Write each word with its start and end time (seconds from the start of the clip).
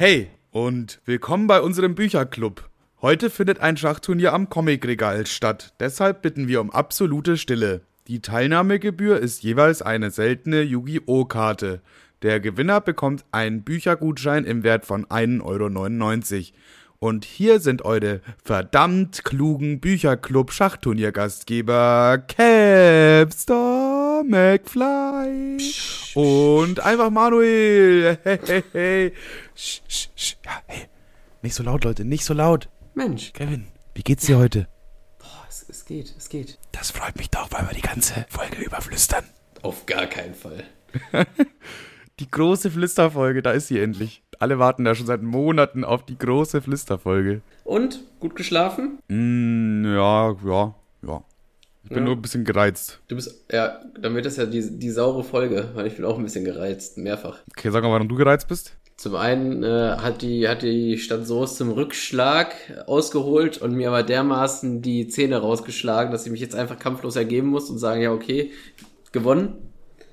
Hey 0.00 0.30
und 0.50 1.00
willkommen 1.04 1.46
bei 1.46 1.60
unserem 1.60 1.94
Bücherclub. 1.94 2.70
Heute 3.02 3.28
findet 3.28 3.60
ein 3.60 3.76
Schachturnier 3.76 4.32
am 4.32 4.48
Comicregal 4.48 5.26
statt. 5.26 5.74
Deshalb 5.78 6.22
bitten 6.22 6.48
wir 6.48 6.62
um 6.62 6.70
absolute 6.70 7.36
Stille. 7.36 7.82
Die 8.08 8.22
Teilnahmegebühr 8.22 9.18
ist 9.18 9.42
jeweils 9.42 9.82
eine 9.82 10.10
seltene 10.10 10.62
Yu-Gi-Oh! 10.62 11.28
Der 12.22 12.40
Gewinner 12.40 12.80
bekommt 12.80 13.26
einen 13.30 13.62
Büchergutschein 13.62 14.46
im 14.46 14.62
Wert 14.62 14.86
von 14.86 15.04
1,99 15.04 15.44
Euro. 15.44 15.76
Und 16.98 17.26
hier 17.26 17.60
sind 17.60 17.84
eure 17.84 18.22
verdammt 18.42 19.22
klugen 19.22 19.80
Bücherclub-Schachturnier-Gastgeber 19.80 22.24
Capstar 22.26 23.89
McFly 24.24 25.58
und 26.14 26.80
einfach 26.80 27.10
Manuel. 27.10 28.18
Hey, 28.24 28.38
hey, 28.46 28.64
hey. 28.72 29.12
Sch, 29.54 29.80
sch, 29.88 30.08
sch. 30.16 30.36
Ja, 30.44 30.52
hey. 30.66 30.86
Nicht 31.42 31.54
so 31.54 31.62
laut, 31.62 31.84
Leute, 31.84 32.04
nicht 32.04 32.24
so 32.24 32.34
laut. 32.34 32.68
Mensch, 32.94 33.32
Kevin, 33.32 33.66
wie 33.94 34.02
geht's 34.02 34.26
dir 34.26 34.38
heute? 34.38 34.68
boah, 35.18 35.44
es, 35.48 35.64
es 35.68 35.84
geht, 35.84 36.14
es 36.16 36.28
geht. 36.28 36.58
Das 36.72 36.90
freut 36.90 37.16
mich 37.16 37.30
doch, 37.30 37.50
weil 37.50 37.66
wir 37.66 37.74
die 37.74 37.80
ganze 37.80 38.26
Folge 38.28 38.62
überflüstern. 38.62 39.24
Auf 39.62 39.86
gar 39.86 40.06
keinen 40.06 40.34
Fall. 40.34 40.64
Die 42.20 42.30
große 42.30 42.70
Flüsterfolge, 42.70 43.40
da 43.40 43.52
ist 43.52 43.68
sie 43.68 43.78
endlich. 43.78 44.22
Alle 44.38 44.58
warten 44.58 44.84
da 44.84 44.94
schon 44.94 45.06
seit 45.06 45.22
Monaten 45.22 45.84
auf 45.84 46.04
die 46.04 46.18
große 46.18 46.60
Flüsterfolge. 46.60 47.40
Und, 47.64 48.00
gut 48.20 48.36
geschlafen? 48.36 48.98
Mm, 49.08 49.86
ja, 49.86 50.36
ja, 50.44 50.74
ja. 51.02 51.24
Ich 51.82 51.88
bin 51.88 51.98
Ja. 51.98 52.04
nur 52.04 52.14
ein 52.16 52.22
bisschen 52.22 52.44
gereizt. 52.44 53.00
Du 53.08 53.16
bist, 53.16 53.44
ja, 53.50 53.80
dann 54.00 54.14
wird 54.14 54.26
das 54.26 54.36
ja 54.36 54.46
die, 54.46 54.78
die 54.78 54.90
saure 54.90 55.24
Folge, 55.24 55.70
weil 55.74 55.86
ich 55.86 55.96
bin 55.96 56.04
auch 56.04 56.18
ein 56.18 56.24
bisschen 56.24 56.44
gereizt, 56.44 56.98
mehrfach. 56.98 57.38
Okay, 57.56 57.70
sag 57.70 57.82
mal, 57.82 57.90
warum 57.90 58.08
du 58.08 58.16
gereizt 58.16 58.48
bist. 58.48 58.76
Zum 58.96 59.16
einen 59.16 59.62
äh, 59.64 59.96
hat, 59.96 60.20
die, 60.20 60.46
hat 60.46 60.60
die 60.60 60.98
Stadt 60.98 61.26
Soest 61.26 61.56
zum 61.56 61.70
Rückschlag 61.70 62.54
ausgeholt 62.86 63.56
und 63.56 63.74
mir 63.74 63.88
aber 63.88 64.02
dermaßen 64.02 64.82
die 64.82 65.08
Zähne 65.08 65.38
rausgeschlagen, 65.38 66.12
dass 66.12 66.26
ich 66.26 66.32
mich 66.32 66.40
jetzt 66.42 66.54
einfach 66.54 66.78
kampflos 66.78 67.16
ergeben 67.16 67.48
muss 67.48 67.70
und 67.70 67.78
sagen, 67.78 68.02
ja, 68.02 68.12
okay, 68.12 68.50
gewonnen. 69.12 69.54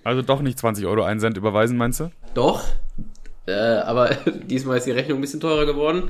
Also 0.06 0.22
doch 0.22 0.42
nicht 0.42 0.58
20 0.58 0.86
Euro 0.86 1.04
einen 1.04 1.20
Cent 1.20 1.36
überweisen, 1.36 1.76
meinst 1.78 2.00
du? 2.00 2.12
Doch. 2.34 2.64
Äh, 3.46 3.52
aber 3.52 4.10
diesmal 4.46 4.78
ist 4.78 4.88
die 4.88 4.92
Rechnung 4.92 5.18
ein 5.18 5.22
bisschen 5.22 5.42
teurer 5.42 5.66
geworden. 5.66 6.10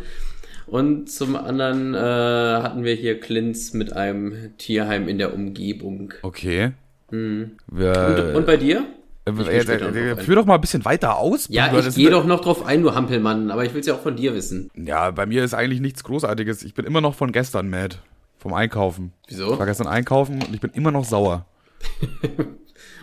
Und 0.68 1.10
zum 1.10 1.36
anderen 1.36 1.94
äh, 1.94 1.98
hatten 1.98 2.84
wir 2.84 2.94
hier 2.94 3.20
Klins 3.20 3.74
mit 3.74 3.94
einem 3.94 4.58
Tierheim 4.58 5.08
in 5.08 5.18
der 5.18 5.34
Umgebung. 5.34 6.14
Okay. 6.22 6.72
Mhm. 7.10 7.52
Wir, 7.72 8.28
Und, 8.30 8.36
und 8.36 8.46
bei 8.46 8.58
dir? 8.58 8.86
äh, 9.26 9.32
Ich 9.32 9.48
äh, 9.70 10.16
führ 10.18 10.36
doch 10.36 10.46
mal 10.46 10.56
ein 10.56 10.62
bisschen 10.62 10.84
weiter 10.84 11.18
aus. 11.18 11.48
Ja, 11.50 11.72
ich 11.78 11.96
gehe 11.96 12.10
doch 12.10 12.26
noch 12.26 12.42
drauf 12.42 12.66
ein, 12.66 12.82
du 12.84 12.94
Hampelmann, 12.94 13.50
aber 13.50 13.64
ich 13.66 13.74
will 13.74 13.80
es 13.82 13.88
ja 13.88 13.94
auch 13.94 14.02
von 14.02 14.16
dir 14.18 14.34
wissen. 14.34 14.70
Ja, 14.76 15.12
bei 15.12 15.26
mir 15.26 15.44
ist 15.44 15.54
eigentlich 15.54 15.80
nichts 15.80 16.04
Großartiges. 16.04 16.64
Ich 16.64 16.74
bin 16.74 16.86
immer 16.86 17.00
noch 17.02 17.16
von 17.16 17.32
gestern 17.32 17.70
mad. 17.70 17.98
Vom 18.40 18.54
Einkaufen. 18.54 19.14
Ich 19.28 19.40
war 19.40 19.52
Wieso? 19.52 19.66
gestern 19.66 19.88
einkaufen 19.88 20.44
und 20.44 20.54
ich 20.54 20.62
bin 20.62 20.72
immer 20.72 20.92
noch 20.92 21.06
sauer. 21.06 21.46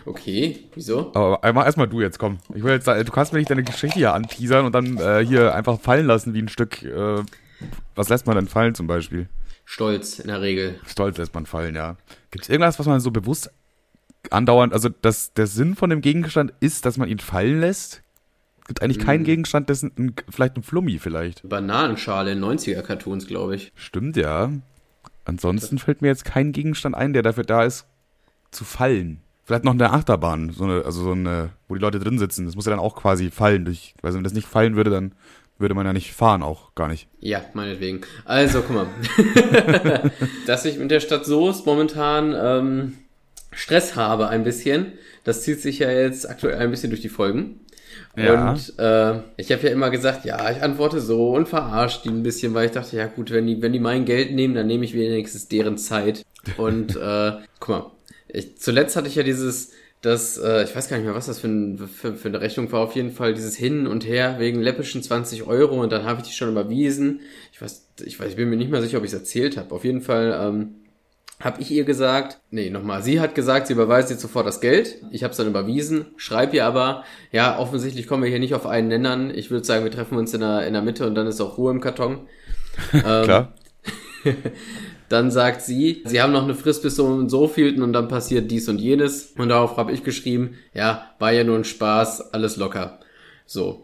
Okay, 0.07 0.59
wieso? 0.75 1.11
Aber 1.15 1.43
einmal 1.43 1.65
erstmal 1.65 1.87
du 1.87 1.99
jetzt, 1.99 2.19
komm. 2.19 2.37
Ich 2.53 2.63
will 2.63 2.73
jetzt, 2.73 2.85
du 2.87 3.03
kannst 3.11 3.33
mir 3.33 3.39
nicht 3.39 3.49
deine 3.49 3.63
Geschichte 3.63 3.97
hier 3.97 4.13
anteasern 4.13 4.65
und 4.65 4.75
dann 4.75 4.97
äh, 4.97 5.25
hier 5.25 5.55
einfach 5.55 5.79
fallen 5.79 6.05
lassen 6.05 6.35
wie 6.35 6.43
ein 6.43 6.47
Stück. 6.47 6.83
Äh, 6.83 7.23
was 7.95 8.09
lässt 8.09 8.27
man 8.27 8.35
denn 8.35 8.47
fallen 8.47 8.75
zum 8.75 8.87
Beispiel? 8.87 9.29
Stolz 9.65 10.19
in 10.19 10.27
der 10.27 10.41
Regel. 10.41 10.79
Stolz 10.85 11.17
lässt 11.17 11.33
man 11.33 11.45
fallen, 11.45 11.75
ja. 11.75 11.97
Gibt 12.31 12.45
es 12.45 12.49
irgendwas, 12.49 12.77
was 12.79 12.85
man 12.85 12.99
so 12.99 13.11
bewusst 13.11 13.51
andauernd, 14.31 14.73
also 14.73 14.89
das, 14.89 15.33
der 15.33 15.47
Sinn 15.47 15.75
von 15.75 15.89
dem 15.89 16.01
Gegenstand 16.01 16.53
ist, 16.59 16.85
dass 16.85 16.97
man 16.97 17.09
ihn 17.09 17.19
fallen 17.19 17.59
lässt? 17.59 18.01
Gibt 18.67 18.81
eigentlich 18.81 18.99
keinen 18.99 19.23
Gegenstand, 19.23 19.69
dessen, 19.69 19.91
ein, 19.97 20.15
vielleicht 20.29 20.57
ein 20.57 20.63
Flummi 20.63 20.97
vielleicht. 20.97 21.47
Bananenschale 21.47 22.31
in 22.31 22.43
90er-Cartoons, 22.43 23.27
glaube 23.27 23.55
ich. 23.55 23.71
Stimmt, 23.75 24.17
ja. 24.17 24.51
Ansonsten 25.23 25.77
fällt 25.77 26.01
mir 26.01 26.07
jetzt 26.07 26.25
kein 26.25 26.51
Gegenstand 26.51 26.95
ein, 26.95 27.13
der 27.13 27.21
dafür 27.21 27.43
da 27.43 27.63
ist, 27.63 27.85
zu 28.51 28.63
fallen. 28.63 29.21
Vielleicht 29.43 29.63
noch 29.63 29.73
eine 29.73 29.91
Achterbahn, 29.91 30.51
so 30.51 30.63
eine, 30.63 30.83
also 30.85 31.03
so 31.03 31.11
eine, 31.11 31.51
wo 31.67 31.75
die 31.75 31.81
Leute 31.81 31.99
drin 31.99 32.17
sitzen. 32.17 32.45
Das 32.45 32.55
muss 32.55 32.65
ja 32.65 32.71
dann 32.71 32.79
auch 32.79 32.95
quasi 32.95 33.29
fallen. 33.29 33.65
Durch, 33.65 33.93
also 34.01 34.17
wenn 34.17 34.23
das 34.23 34.33
nicht 34.33 34.47
fallen 34.47 34.75
würde, 34.75 34.89
dann 34.89 35.13
würde 35.57 35.73
man 35.73 35.85
ja 35.85 35.93
nicht 35.93 36.13
fahren, 36.13 36.43
auch 36.43 36.75
gar 36.75 36.87
nicht. 36.87 37.07
Ja, 37.19 37.41
meinetwegen. 37.53 38.01
Also, 38.25 38.61
guck 38.61 38.75
mal. 38.75 38.87
Dass 40.47 40.65
ich 40.65 40.77
mit 40.77 40.91
der 40.91 40.99
Stadt 40.99 41.25
Soest 41.25 41.65
momentan 41.65 42.35
ähm, 42.37 42.97
Stress 43.51 43.95
habe 43.95 44.27
ein 44.27 44.43
bisschen, 44.43 44.93
das 45.23 45.43
zieht 45.43 45.61
sich 45.61 45.79
ja 45.79 45.89
jetzt 45.89 46.29
aktuell 46.29 46.57
ein 46.57 46.71
bisschen 46.71 46.89
durch 46.89 47.01
die 47.01 47.09
Folgen. 47.09 47.61
Ja. 48.17 48.51
Und 48.51 48.77
äh, 48.77 49.21
ich 49.37 49.51
habe 49.51 49.63
ja 49.63 49.69
immer 49.69 49.89
gesagt, 49.89 50.25
ja, 50.25 50.49
ich 50.51 50.61
antworte 50.61 50.99
so 50.99 51.33
und 51.33 51.47
verarscht 51.47 52.05
die 52.05 52.09
ein 52.09 52.23
bisschen, 52.23 52.53
weil 52.53 52.67
ich 52.67 52.71
dachte, 52.71 52.97
ja 52.97 53.07
gut, 53.07 53.31
wenn 53.31 53.47
die, 53.47 53.61
wenn 53.61 53.73
die 53.73 53.79
mein 53.79 54.05
Geld 54.05 54.33
nehmen, 54.33 54.55
dann 54.55 54.67
nehme 54.67 54.85
ich 54.85 54.93
wenigstens 54.93 55.47
deren 55.47 55.77
Zeit. 55.77 56.23
Und 56.57 56.95
äh, 56.95 57.33
guck 57.59 57.69
mal, 57.69 57.91
ich, 58.27 58.57
zuletzt 58.57 58.95
hatte 58.95 59.07
ich 59.07 59.15
ja 59.15 59.23
dieses, 59.23 59.71
das, 60.01 60.37
äh, 60.37 60.63
ich 60.63 60.75
weiß 60.75 60.87
gar 60.87 60.97
nicht 60.97 61.05
mehr, 61.05 61.15
was 61.15 61.25
das 61.25 61.39
für, 61.39 61.47
ein, 61.47 61.77
für, 61.77 62.13
für 62.15 62.27
eine 62.27 62.41
Rechnung 62.41 62.71
war, 62.71 62.81
auf 62.81 62.95
jeden 62.95 63.11
Fall 63.11 63.33
dieses 63.33 63.55
Hin 63.55 63.87
und 63.87 64.05
Her 64.05 64.35
wegen 64.37 64.61
läppischen 64.61 65.01
20 65.01 65.43
Euro 65.47 65.81
und 65.81 65.91
dann 65.91 66.05
habe 66.05 66.21
ich 66.21 66.27
die 66.27 66.33
schon 66.33 66.49
überwiesen. 66.49 67.21
Ich 67.51 67.61
weiß, 67.61 67.87
ich 68.03 68.19
weiß, 68.19 68.29
ich 68.29 68.35
bin 68.35 68.49
mir 68.49 68.57
nicht 68.57 68.69
mehr 68.69 68.81
sicher, 68.81 68.99
ob 68.99 69.03
ich 69.03 69.11
es 69.11 69.17
erzählt 69.17 69.57
habe. 69.57 69.73
Auf 69.73 69.83
jeden 69.83 70.01
Fall 70.01 70.37
ähm, 70.39 70.75
habe 71.39 71.61
ich 71.61 71.71
ihr 71.71 71.83
gesagt, 71.83 72.39
nee, 72.49 72.69
nochmal, 72.69 73.03
sie 73.03 73.19
hat 73.19 73.35
gesagt, 73.35 73.67
sie 73.67 73.73
überweist 73.73 74.09
jetzt 74.09 74.21
sofort 74.21 74.45
das 74.45 74.61
Geld. 74.61 75.01
Ich 75.11 75.23
habe 75.23 75.31
es 75.31 75.37
dann 75.37 75.47
überwiesen, 75.47 76.07
schreib 76.17 76.53
ihr 76.53 76.65
aber, 76.65 77.03
ja, 77.31 77.59
offensichtlich 77.59 78.07
kommen 78.07 78.23
wir 78.23 78.29
hier 78.29 78.39
nicht 78.39 78.53
auf 78.53 78.65
einen 78.65 78.87
Nennern. 78.87 79.31
Ich 79.33 79.51
würde 79.51 79.65
sagen, 79.65 79.83
wir 79.83 79.91
treffen 79.91 80.17
uns 80.17 80.33
in 80.33 80.41
der, 80.41 80.65
in 80.67 80.73
der 80.73 80.81
Mitte 80.81 81.05
und 81.07 81.15
dann 81.15 81.27
ist 81.27 81.41
auch 81.41 81.57
Ruhe 81.57 81.71
im 81.71 81.81
Karton. 81.81 82.27
Ähm, 82.93 83.23
Klar. 83.23 83.53
Dann 85.09 85.29
sagt 85.31 85.61
sie, 85.61 86.01
sie 86.05 86.21
haben 86.21 86.33
noch 86.33 86.43
eine 86.43 86.55
Frist 86.55 86.81
bis 86.83 86.95
so 86.95 87.05
und 87.05 87.29
so 87.29 87.47
vielten 87.47 87.81
und 87.83 87.93
dann 87.93 88.07
passiert 88.07 88.49
dies 88.49 88.67
und 88.69 88.79
jenes. 88.79 89.33
Und 89.37 89.49
darauf 89.49 89.77
habe 89.77 89.91
ich 89.91 90.03
geschrieben, 90.03 90.55
ja, 90.73 91.11
war 91.19 91.31
ja 91.31 91.43
nur 91.43 91.57
ein 91.57 91.63
Spaß, 91.63 92.33
alles 92.33 92.57
locker. 92.57 92.99
So. 93.45 93.81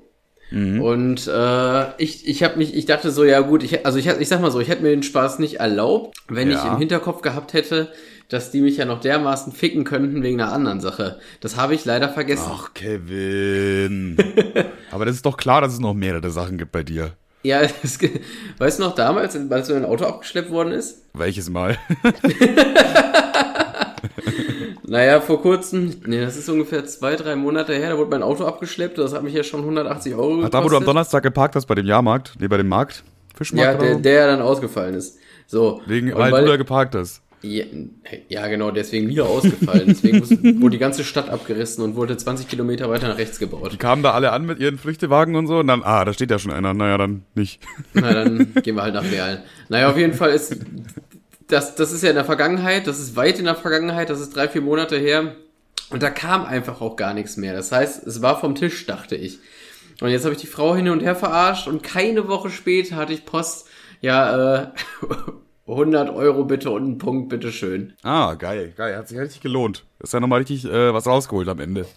Und 0.54 1.28
äh, 1.28 1.96
ich, 2.02 2.28
ich 2.28 2.44
habe 2.44 2.58
mich, 2.58 2.76
ich 2.76 2.86
dachte 2.86 3.10
so, 3.12 3.24
ja 3.24 3.40
gut, 3.40 3.64
ich, 3.64 3.86
also 3.86 3.98
ich, 3.98 4.08
ich 4.08 4.28
sag 4.28 4.42
mal 4.42 4.52
so, 4.52 4.60
ich 4.60 4.68
hätte 4.68 4.82
mir 4.84 4.90
den 4.90 5.02
Spaß 5.02 5.40
nicht 5.40 5.62
erlaubt, 5.62 6.18
wenn 6.28 6.50
ich 6.50 6.56
Ja. 6.58 6.74
im 6.74 6.78
Hinterkopf 6.78 7.22
gehabt 7.22 7.54
hätte, 7.54 7.94
dass 8.28 8.52
die 8.52 8.60
mich 8.60 8.76
ja 8.76 8.84
noch 8.84 9.00
dermaßen 9.00 9.54
ficken 9.54 9.86
könnten 9.86 10.22
wegen 10.24 10.42
einer 10.42 10.52
anderen 10.52 10.82
Sache. 10.82 11.20
Das 11.40 11.56
habe 11.56 11.74
ich 11.74 11.86
leider 11.86 12.10
vergessen. 12.10 12.50
Ach, 12.54 12.74
Kevin. 12.74 14.18
Aber 14.92 15.06
das 15.06 15.16
ist 15.16 15.26
doch 15.26 15.38
klar, 15.38 15.62
dass 15.62 15.72
es 15.72 15.80
noch 15.80 15.94
mehrere 15.94 16.32
Sachen 16.32 16.58
gibt 16.58 16.74
bei 16.74 16.84
dir. 16.84 17.14
Ja, 17.44 17.62
es, 17.84 18.00
weißt 18.58 18.80
du 18.80 18.84
noch 18.84 18.96
damals, 18.96 19.36
als 19.36 19.68
so 19.68 19.74
ein 19.74 19.86
Auto 19.86 20.06
abgeschleppt 20.06 20.52
worden 20.52 20.74
ist? 20.74 21.06
Welches 21.14 21.50
Mal? 21.50 21.78
Naja, 24.84 25.22
vor 25.22 25.42
kurzem, 25.42 26.02
nee, 26.06 26.20
das 26.20 26.36
ist 26.36 26.50
ungefähr 26.50 26.86
zwei, 26.86 27.16
drei 27.16 27.38
Monate 27.38 27.74
her, 27.74 27.92
da 27.92 27.98
wurde 27.98 28.10
mein 28.10 28.24
Auto 28.24 28.46
abgeschleppt, 28.46 28.98
das 28.98 29.14
hat 29.14 29.24
mich 29.24 29.34
ja 29.34 29.44
schon 29.44 29.62
180 29.62 30.16
Euro 30.16 30.24
Ach, 30.24 30.28
gekostet. 30.36 30.54
da, 30.54 30.64
wo 30.66 30.70
du 30.70 30.76
am 30.76 30.84
Donnerstag 30.84 31.24
geparkt 31.24 31.56
hast 31.56 31.66
bei 31.68 31.76
dem 31.76 31.86
Jahrmarkt, 31.86 32.34
nee, 32.40 32.48
bei 32.50 32.58
dem 32.58 32.68
Markt, 32.68 33.04
Fischmarkt 33.36 33.82
Ja, 33.82 33.88
der, 33.88 34.00
der 34.00 34.28
dann 34.28 34.42
ausgefallen 34.42 34.96
ist. 34.96 35.18
So. 35.48 35.82
Wegen, 35.86 36.14
weil, 36.16 36.32
weil- 36.34 36.44
du 36.44 36.50
da 36.50 36.58
geparkt 36.58 36.96
hast. 36.96 37.22
Ja, 37.42 37.66
ja, 38.30 38.48
genau, 38.48 38.72
deswegen 38.72 39.08
wieder 39.08 39.26
ausgefallen. 39.26 39.88
Deswegen 39.88 40.20
muss- 40.20 40.30
wurde 40.62 40.72
die 40.72 40.78
ganze 40.80 41.04
Stadt 41.04 41.30
abgerissen 41.30 41.84
und 41.84 41.96
wurde 41.96 42.16
20 42.18 42.48
Kilometer 42.48 42.90
weiter 42.90 43.08
nach 43.08 43.18
rechts 43.18 43.40
gebaut. 43.40 43.74
Die 43.74 43.78
kamen 43.78 44.04
da 44.04 44.12
alle 44.12 44.32
an 44.32 44.46
mit 44.46 44.60
ihren 44.60 44.78
Früchtewagen 44.78 45.36
und 45.36 45.48
so 45.48 45.60
und 45.60 45.68
dann, 45.68 45.84
ah, 45.84 46.06
da 46.06 46.14
steht 46.14 46.30
ja 46.32 46.40
schon 46.40 46.52
einer, 46.52 46.74
naja, 46.74 46.98
dann 46.98 47.24
nicht. 47.36 47.60
Na, 47.94 48.14
dann 48.14 48.54
gehen 48.62 48.76
wir 48.76 48.84
halt 48.84 48.94
nach 48.94 49.10
Werlen. 49.10 49.40
Naja, 49.70 49.90
auf 49.90 49.98
jeden 49.98 50.14
Fall 50.14 50.32
ist, 50.32 50.56
das, 51.48 51.76
das 51.76 51.92
ist 51.92 52.04
ja 52.04 52.10
in 52.10 52.16
der 52.16 52.26
Vergangenheit, 52.26 52.88
das 52.88 53.00
ist 53.00 53.16
weit 53.16 53.40
in 53.40 53.46
der 53.46 53.56
Vergangenheit, 53.56 54.10
das 54.10 54.20
ist 54.22 54.36
drei, 54.36 54.48
vier 54.48 54.62
Monate 54.62 54.98
her. 54.98 55.36
Und 55.90 56.04
da 56.04 56.10
kam 56.10 56.46
einfach 56.46 56.80
auch 56.80 56.96
gar 56.96 57.14
nichts 57.14 57.36
mehr. 57.36 57.54
Das 57.54 57.72
heißt, 57.72 58.08
es 58.08 58.22
war 58.22 58.40
vom 58.40 58.56
Tisch, 58.56 58.86
dachte 58.86 59.16
ich. 59.16 59.40
Und 60.00 60.10
jetzt 60.10 60.24
habe 60.24 60.34
ich 60.34 60.40
die 60.42 60.48
Frau 60.48 60.74
hin 60.76 60.88
und 60.90 61.02
her 61.02 61.16
verarscht 61.16 61.68
und 61.68 61.84
keine 61.84 62.28
Woche 62.28 62.50
später 62.50 62.96
hatte 62.96 63.14
ich 63.14 63.26
Post, 63.26 63.68
ja, 64.00 64.62
äh, 64.64 64.68
100 65.72 66.10
Euro 66.10 66.46
bitte 66.46 66.72
und 66.72 66.84
einen 66.84 66.98
Punkt, 66.98 67.30
bitteschön. 67.30 67.94
Ah, 68.04 68.34
geil, 68.36 68.74
geil, 68.76 68.96
hat 68.96 69.08
sich 69.08 69.20
richtig 69.20 69.42
gelohnt. 69.42 69.84
Ist 70.00 70.14
ja 70.14 70.20
nochmal 70.20 70.40
richtig 70.40 70.66
äh, 70.66 70.94
was 70.94 71.08
rausgeholt 71.08 71.48
am 71.48 71.60
Ende. 71.60 71.86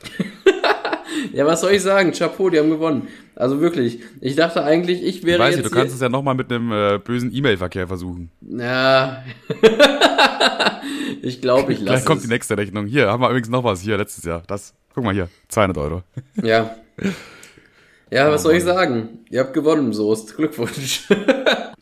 Ja, 1.32 1.46
was 1.46 1.62
soll 1.62 1.72
ich 1.72 1.82
sagen? 1.82 2.12
Chapeau, 2.12 2.50
die 2.50 2.58
haben 2.58 2.70
gewonnen. 2.70 3.08
Also 3.34 3.60
wirklich, 3.60 4.00
ich 4.20 4.36
dachte 4.36 4.62
eigentlich, 4.62 5.02
ich 5.02 5.18
Ich 5.18 5.24
wäre 5.24 5.38
weiß 5.38 5.56
jetzt 5.56 5.64
nicht, 5.64 5.74
du 5.74 5.78
kannst 5.78 5.94
es 5.94 6.00
ja 6.00 6.08
nochmal 6.08 6.34
mit 6.34 6.52
einem 6.52 6.70
äh, 6.70 6.98
bösen 6.98 7.34
E-Mail-Verkehr 7.34 7.88
versuchen. 7.88 8.30
Ja. 8.40 9.24
ich 11.22 11.40
glaube, 11.40 11.72
ich 11.72 11.80
lasse 11.82 12.04
kommt 12.04 12.18
es. 12.18 12.24
die 12.26 12.32
nächste 12.32 12.56
Rechnung. 12.56 12.86
Hier, 12.86 13.08
haben 13.10 13.20
wir 13.22 13.28
übrigens 13.30 13.48
noch 13.48 13.64
was. 13.64 13.80
Hier, 13.80 13.96
letztes 13.96 14.24
Jahr. 14.24 14.42
Das, 14.46 14.74
guck 14.94 15.04
mal 15.04 15.14
hier, 15.14 15.28
200 15.48 15.78
Euro. 15.78 16.02
Ja. 16.42 16.76
Ja, 18.10 18.30
was 18.30 18.42
soll 18.42 18.54
ich 18.54 18.62
sagen? 18.62 19.20
Ihr 19.30 19.40
habt 19.40 19.54
gewonnen, 19.54 19.92
Soest. 19.92 20.36
Glückwunsch. 20.36 21.08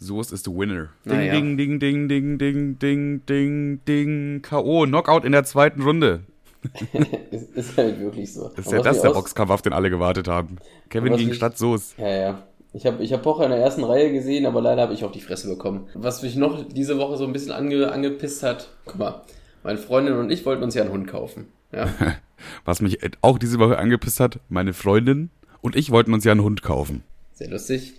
Soest 0.03 0.33
ist 0.33 0.45
the 0.45 0.51
winner. 0.51 0.91
Ding, 1.05 1.17
Naja. 1.17 1.33
ding, 1.33 1.57
ding, 1.57 1.79
ding, 1.79 2.09
ding, 2.09 2.39
ding, 2.39 2.79
ding, 2.79 3.27
ding, 3.27 3.81
ding. 3.87 4.43
K.O. 4.43 4.87
Knockout 4.87 5.25
in 5.25 5.33
der 5.33 5.45
zweiten 5.45 5.83
Runde. 5.83 6.25
ist, 7.31 7.51
ist 7.57 7.77
halt 7.77 7.99
wirklich 8.01 8.33
so. 8.33 8.49
Ist 8.57 8.71
ja 8.71 8.83
das 8.83 9.03
der 9.03 9.11
Boxkampf, 9.11 9.51
auf 9.51 9.63
den 9.63 9.73
alle 9.73 9.91
gewartet 9.91 10.29
haben. 10.29 10.57
Kevin 10.91 11.17
gegen 11.17 11.35
Stadt 11.35 11.59
Soest. 11.59 11.99
Ja, 11.99 12.09
ja. 12.09 12.43
Ich 12.75 12.87
habe 12.87 13.03
ich 13.03 13.13
hab 13.13 13.23
Pocher 13.23 13.45
in 13.45 13.51
der 13.51 13.61
ersten 13.61 13.85
Reihe 13.85 14.13
gesehen, 14.13 14.47
aber 14.47 14.63
leider 14.63 14.83
habe 14.83 14.95
ich 14.95 15.05
auch 15.05 15.13
die 15.13 15.21
Fresse 15.21 15.49
bekommen. 15.49 15.89
Was 15.95 16.23
mich 16.23 16.37
noch 16.37 16.67
diese 16.67 16.99
Woche 16.99 17.17
so 17.19 17.25
ein 17.25 17.33
bisschen 17.33 17.53
ange, 17.53 17.93
angepisst 17.93 18.43
hat, 18.43 18.71
guck 18.87 18.99
mal, 18.99 19.23
meine 19.63 19.79
Freundin 19.79 20.15
und 20.15 20.31
ich 20.31 20.47
wollten 20.47 20.63
uns 20.63 20.75
ja 20.75 20.83
einen 20.83 20.93
Hund 20.93 21.07
kaufen. 21.07 21.49
Ja. 21.73 21.89
Was 22.65 22.81
mich 22.81 22.99
auch 23.21 23.39
diese 23.39 23.59
Woche 23.59 23.79
angepisst 23.79 24.21
hat, 24.21 24.41
meine 24.49 24.73
Freundin 24.73 25.31
und 25.61 25.77
ich 25.77 25.91
wollten 25.91 26.13
uns 26.15 26.25
ja 26.25 26.33
einen 26.33 26.43
Hund 26.43 26.63
kaufen. 26.63 27.05
Sehr 27.43 27.50
lustig. 27.50 27.94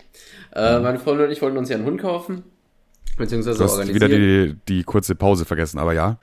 Äh, 0.56 0.80
meine 0.80 1.00
Freundin 1.00 1.26
und 1.26 1.32
ich 1.34 1.42
wollten 1.42 1.58
uns 1.58 1.68
ja 1.68 1.76
einen 1.76 1.86
Hund 1.86 2.00
kaufen. 2.00 2.44
Beziehungsweise 3.18 3.58
Du 3.58 3.66
hast 3.66 3.74
organisieren. 3.74 4.10
wieder 4.12 4.18
die, 4.18 4.56
die 4.70 4.84
kurze 4.84 5.16
Pause 5.16 5.44
vergessen, 5.44 5.80
aber 5.80 5.94
ja. 5.94 6.18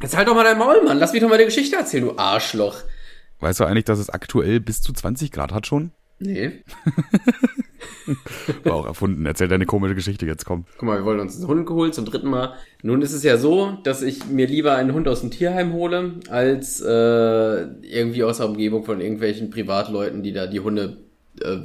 Jetzt 0.00 0.16
halt 0.16 0.26
doch 0.26 0.34
mal 0.34 0.42
dein 0.42 0.56
Maul, 0.58 0.82
Mann. 0.82 0.98
Lass 0.98 1.12
mich 1.12 1.20
doch 1.20 1.28
mal 1.28 1.36
die 1.38 1.44
Geschichte 1.44 1.76
erzählen, 1.76 2.04
du 2.06 2.16
Arschloch. 2.16 2.78
Weißt 3.40 3.60
du 3.60 3.64
eigentlich, 3.64 3.84
dass 3.84 3.98
es 3.98 4.08
aktuell 4.08 4.58
bis 4.58 4.80
zu 4.80 4.94
20 4.94 5.32
Grad 5.32 5.52
hat 5.52 5.66
schon? 5.66 5.90
Nee. 6.18 6.62
War 8.64 8.74
auch 8.74 8.86
erfunden. 8.86 9.26
Erzähl 9.26 9.48
deine 9.48 9.66
komische 9.66 9.94
Geschichte 9.94 10.24
jetzt, 10.24 10.46
komm. 10.46 10.64
Guck 10.78 10.84
mal, 10.88 10.98
wir 10.98 11.04
wollen 11.04 11.20
uns 11.20 11.36
einen 11.36 11.46
Hund 11.48 11.66
geholt 11.66 11.94
zum 11.94 12.06
dritten 12.06 12.30
Mal. 12.30 12.54
Nun 12.82 13.02
ist 13.02 13.12
es 13.12 13.22
ja 13.22 13.36
so, 13.36 13.78
dass 13.84 14.00
ich 14.00 14.24
mir 14.26 14.46
lieber 14.46 14.74
einen 14.76 14.94
Hund 14.94 15.08
aus 15.08 15.20
dem 15.20 15.30
Tierheim 15.30 15.74
hole, 15.74 16.14
als 16.30 16.80
äh, 16.80 16.86
irgendwie 17.82 18.24
aus 18.24 18.38
der 18.38 18.46
Umgebung 18.48 18.84
von 18.84 19.02
irgendwelchen 19.02 19.50
Privatleuten, 19.50 20.22
die 20.22 20.32
da 20.32 20.46
die 20.46 20.60
Hunde 20.60 20.96
äh, 21.42 21.58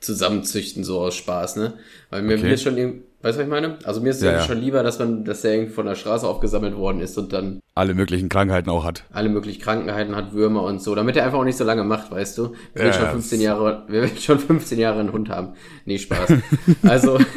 zusammenzüchten, 0.00 0.84
so 0.84 1.00
aus 1.00 1.14
Spaß, 1.16 1.56
ne? 1.56 1.74
Weil 2.10 2.22
mir, 2.22 2.34
Okay. 2.34 2.44
mir 2.44 2.54
ist 2.54 2.62
schon 2.62 2.76
weißt 2.76 3.38
du, 3.38 3.40
was 3.40 3.46
ich 3.46 3.48
meine? 3.50 3.78
Also 3.84 4.00
mir 4.00 4.10
ist 4.10 4.16
es 4.18 4.22
Ja, 4.22 4.32
ja. 4.32 4.42
schon 4.42 4.58
lieber, 4.60 4.82
dass 4.84 4.98
man, 5.00 5.24
dass 5.24 5.40
der 5.42 5.54
irgendwie 5.54 5.72
von 5.72 5.86
der 5.86 5.94
Straße 5.96 6.26
aufgesammelt 6.28 6.76
worden 6.76 7.00
ist 7.00 7.18
und 7.18 7.32
dann 7.32 7.60
Alle 7.74 7.94
möglichen 7.94 8.28
Krankheiten 8.28 8.70
auch 8.70 8.84
hat. 8.84 9.04
alle 9.10 9.28
möglichen 9.30 9.60
Krankheiten 9.60 10.14
hat, 10.14 10.32
Würmer 10.32 10.62
und 10.62 10.80
so, 10.80 10.94
damit 10.94 11.16
er 11.16 11.24
einfach 11.24 11.38
auch 11.38 11.44
nicht 11.44 11.56
so 11.56 11.64
lange 11.64 11.82
macht, 11.82 12.10
weißt 12.12 12.38
du? 12.38 12.52
Wir 12.74 12.82
will 12.82 12.86
Ja, 12.88 12.92
schon 12.92 13.04
ja, 13.04 13.10
15 13.10 13.38
das- 13.38 13.44
Jahre, 13.44 13.82
wir 13.88 14.02
will 14.02 14.10
schon 14.20 14.38
15 14.38 14.78
Jahre 14.78 15.00
einen 15.00 15.12
Hund 15.12 15.28
haben. 15.28 15.54
Nee, 15.86 15.98
Spaß. 15.98 16.34
Also, 16.82 17.18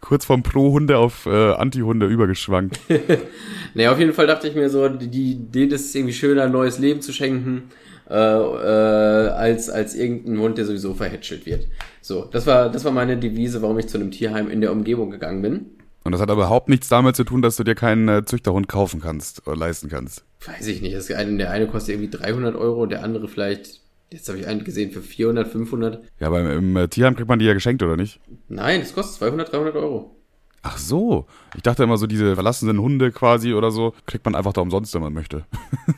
Kurz 0.00 0.24
vom 0.24 0.42
Pro-Hunde 0.42 0.98
auf 0.98 1.26
äh, 1.26 1.52
Anti-Hunde 1.52 2.06
übergeschwankt. 2.06 2.78
nee, 3.74 3.88
auf 3.88 3.98
jeden 3.98 4.12
Fall 4.12 4.26
dachte 4.26 4.48
ich 4.48 4.54
mir 4.54 4.70
so, 4.70 4.88
die, 4.88 5.32
Idee, 5.32 5.64
ist 5.64 5.94
irgendwie 5.94 6.14
schöner, 6.14 6.44
ein 6.44 6.52
neues 6.52 6.78
Leben 6.78 7.00
zu 7.00 7.12
schenken, 7.12 7.64
äh, 8.10 8.14
äh, 8.14 9.28
als, 9.30 9.68
als 9.68 9.94
irgendein 9.94 10.38
Hund, 10.38 10.58
der 10.58 10.64
sowieso 10.64 10.94
verhätschelt 10.94 11.44
wird. 11.46 11.68
So, 12.00 12.24
das 12.24 12.46
war, 12.46 12.70
das 12.70 12.84
war 12.84 12.92
meine 12.92 13.18
Devise, 13.18 13.60
warum 13.60 13.78
ich 13.78 13.88
zu 13.88 13.98
einem 13.98 14.10
Tierheim 14.10 14.50
in 14.50 14.60
der 14.60 14.72
Umgebung 14.72 15.10
gegangen 15.10 15.42
bin. 15.42 15.66
Und 16.04 16.12
das 16.12 16.20
hat 16.22 16.30
aber 16.30 16.44
überhaupt 16.44 16.70
nichts 16.70 16.88
damit 16.88 17.16
zu 17.16 17.24
tun, 17.24 17.42
dass 17.42 17.56
du 17.56 17.64
dir 17.64 17.74
keinen 17.74 18.08
äh, 18.08 18.24
Züchterhund 18.24 18.66
kaufen 18.66 19.00
kannst 19.00 19.46
oder 19.46 19.56
leisten 19.56 19.90
kannst. 19.90 20.24
Weiß 20.46 20.66
ich 20.68 20.80
nicht, 20.80 20.96
das 20.96 21.10
eine, 21.10 21.36
der 21.36 21.50
eine 21.50 21.66
kostet 21.66 21.96
irgendwie 21.96 22.16
300 22.16 22.56
Euro, 22.56 22.86
der 22.86 23.04
andere 23.04 23.28
vielleicht, 23.28 23.80
jetzt 24.10 24.26
habe 24.28 24.38
ich 24.38 24.46
einen 24.46 24.64
gesehen 24.64 24.90
für 24.90 25.02
400, 25.02 25.46
500. 25.46 26.02
Ja, 26.18 26.28
aber 26.28 26.50
im 26.50 26.76
äh, 26.76 26.88
Tierheim 26.88 27.14
kriegt 27.14 27.28
man 27.28 27.38
die 27.38 27.44
ja 27.44 27.52
geschenkt, 27.52 27.82
oder 27.82 27.96
nicht? 27.96 28.20
Nein, 28.48 28.80
das 28.80 28.94
kostet 28.94 29.18
200, 29.18 29.52
300 29.52 29.76
Euro. 29.76 30.16
Ach 30.62 30.78
so. 30.78 31.26
Ich 31.54 31.62
dachte 31.62 31.82
immer 31.82 31.98
so, 31.98 32.06
diese 32.06 32.34
verlassenen 32.34 32.80
Hunde 32.80 33.12
quasi 33.12 33.52
oder 33.52 33.70
so, 33.70 33.94
kriegt 34.06 34.24
man 34.24 34.34
einfach 34.34 34.52
da 34.52 34.60
umsonst, 34.60 34.94
wenn 34.94 35.02
man 35.02 35.12
möchte. 35.12 35.44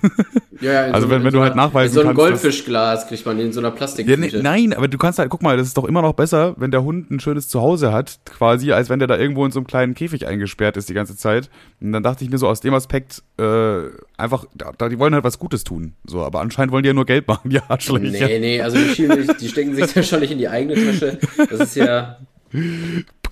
Ja, 0.60 0.72
ja, 0.86 0.92
Also 0.92 1.08
wenn- 1.08 1.18
in 1.20 1.24
wenn 1.24 1.32
du 1.32 1.40
halt 1.40 1.56
nachweisen 1.56 1.94
so 1.94 2.02
kannst, 2.02 2.18
dass- 2.18 2.26
Goldfischglas 2.28 3.08
kriegt 3.08 3.24
man 3.24 3.38
in 3.38 3.52
so 3.52 3.60
einer 3.60 3.68
Ja, 3.70 3.74
Plastiktüte. 3.74 4.20
ne, 4.36 4.42
nein, 4.42 4.74
aber 4.74 4.88
du 4.88 4.98
kannst 4.98 5.18
halt, 5.18 5.30
guck 5.30 5.42
mal, 5.42 5.56
das 5.56 5.66
ist 5.68 5.76
doch 5.76 5.84
immer 5.84 6.02
noch 6.02 6.12
besser, 6.12 6.54
wenn 6.58 6.70
der 6.70 6.82
Hund 6.82 7.10
ein 7.10 7.18
schönes 7.20 7.48
Zuhause 7.48 7.92
hat, 7.92 8.18
quasi, 8.26 8.72
als 8.72 8.90
wenn 8.90 8.98
der 8.98 9.08
da 9.08 9.16
irgendwo 9.16 9.44
in 9.46 9.52
so 9.52 9.58
einem 9.60 9.66
kleinen 9.66 9.94
Käfig 9.94 10.26
eingesperrt 10.26 10.76
ist 10.76 10.88
die 10.88 10.94
ganze 10.94 11.16
Zeit. 11.16 11.48
Und 11.80 11.92
dann 11.92 12.02
dachte 12.02 12.24
ich 12.24 12.30
mir 12.30 12.38
so 12.38 12.46
aus 12.48 12.60
dem 12.60 12.74
Aspekt, 12.74 13.22
äh, 13.38 13.78
einfach, 14.18 14.44
da, 14.54 14.88
die 14.88 14.98
wollen 14.98 15.14
halt 15.14 15.24
was 15.24 15.38
Gutes 15.38 15.64
tun. 15.64 15.94
So, 16.06 16.22
aber 16.22 16.40
anscheinend 16.40 16.72
wollen 16.72 16.82
die 16.82 16.88
ja 16.88 16.94
nur 16.94 17.06
Geld 17.06 17.26
machen, 17.26 17.48
die 17.50 17.60
Arschlöcher. 17.60 18.26
Nee, 18.26 18.38
nee, 18.38 18.60
also 18.60 18.76
die, 18.76 18.94
schieben 18.94 19.26
die 19.40 19.48
stecken 19.48 19.74
sich 19.74 19.92
da 19.92 20.02
schon 20.02 20.20
nicht 20.20 20.32
in 20.32 20.38
die 20.38 20.48
eigene 20.48 20.74
Tasche. 20.74 21.18
Das 21.48 21.60
ist 21.60 21.76
ja, 21.76 22.18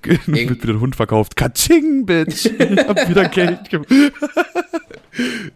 Wird 0.27 0.63
wieder 0.63 0.75
ein 0.75 0.81
Hund 0.81 0.97
verkauft. 0.97 1.37
Katsching, 1.37 2.07
Bitch. 2.07 2.47
Ich 2.47 2.79
hab 2.89 3.09
wieder 3.09 3.29
Geld 3.29 3.69
gemacht. 3.71 3.89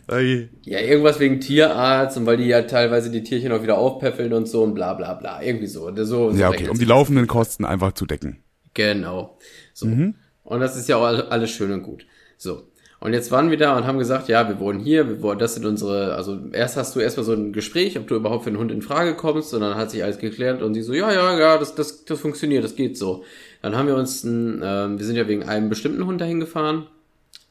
Ey. 0.09 0.49
ja 0.63 0.81
irgendwas 0.81 1.21
wegen 1.21 1.39
Tierarzt 1.41 2.17
und 2.17 2.27
weil 2.27 2.37
die 2.37 2.47
ja 2.47 2.63
teilweise 2.63 3.11
die 3.11 3.23
Tierchen 3.23 3.53
auch 3.53 3.63
wieder 3.63 3.79
aufpäffeln 3.79 4.33
und 4.33 4.49
so 4.49 4.63
und 4.65 4.75
bla 4.75 4.95
bla 4.95 5.15
bla. 5.15 5.41
Irgendwie 5.43 5.67
so. 5.69 5.95
so, 5.95 6.31
so 6.33 6.37
Ja, 6.39 6.49
okay, 6.49 6.69
um 6.69 6.79
die 6.79 6.85
laufenden 6.85 7.27
Kosten 7.29 7.65
einfach 7.65 7.93
zu 7.93 8.05
decken. 8.07 8.39
Genau. 8.75 9.39
So. 9.73 9.87
Und 9.87 10.61
das 10.61 10.77
ist 10.77 10.89
ja 10.89 10.97
auch 10.97 11.05
all- 11.05 11.29
alles 11.29 11.51
schön 11.51 11.71
und 11.73 11.83
gut. 11.83 12.07
So. 12.37 12.65
Und 12.99 13.15
jetzt 13.15 13.31
waren 13.33 13.51
wir 13.51 13.57
da 13.57 13.77
und 13.77 13.85
haben 13.85 13.99
gesagt, 13.99 14.29
ja, 14.29 14.49
wir 14.49 14.61
wohnen 14.61 14.79
hier, 14.79 15.09
wir 15.09 15.23
wollen, 15.23 15.39
das 15.39 15.55
sind 15.55 15.67
unsere, 15.67 16.15
also 16.15 16.39
erst 16.53 16.77
hast 16.77 16.95
du 16.95 17.01
erstmal 17.01 17.25
so 17.25 17.33
ein 17.33 17.53
Gespräch, 17.53 17.99
ob 17.99 18.07
du 18.07 18.15
überhaupt 18.15 18.45
für 18.45 18.51
einen 18.51 18.59
Hund 18.61 18.71
in 18.71 18.81
Frage 18.81 19.17
kommst, 19.17 19.53
und 19.55 19.61
dann 19.61 19.75
hat 19.75 19.91
sich 19.91 20.05
alles 20.05 20.19
geklärt 20.19 20.63
und 20.63 20.75
sie 20.75 20.83
so, 20.83 20.93
ja, 20.95 21.13
ja, 21.13 21.37
ja, 21.37 21.59
das, 21.59 21.75
das, 21.75 22.05
das 22.05 22.21
funktioniert, 22.21 22.63
das 22.63 22.77
geht 22.77 22.97
so. 22.97 23.25
Dann 23.63 23.77
haben 23.77 23.87
wir 23.87 23.97
uns, 23.97 24.25
ein, 24.25 24.61
ähm, 24.65 24.99
wir 24.99 25.07
sind 25.07 25.17
ja 25.17 25.29
wegen 25.29 25.45
einem 25.45 25.69
bestimmten 25.69 26.05
Hund 26.07 26.21
dahin 26.21 26.41
gefahren, 26.41 26.87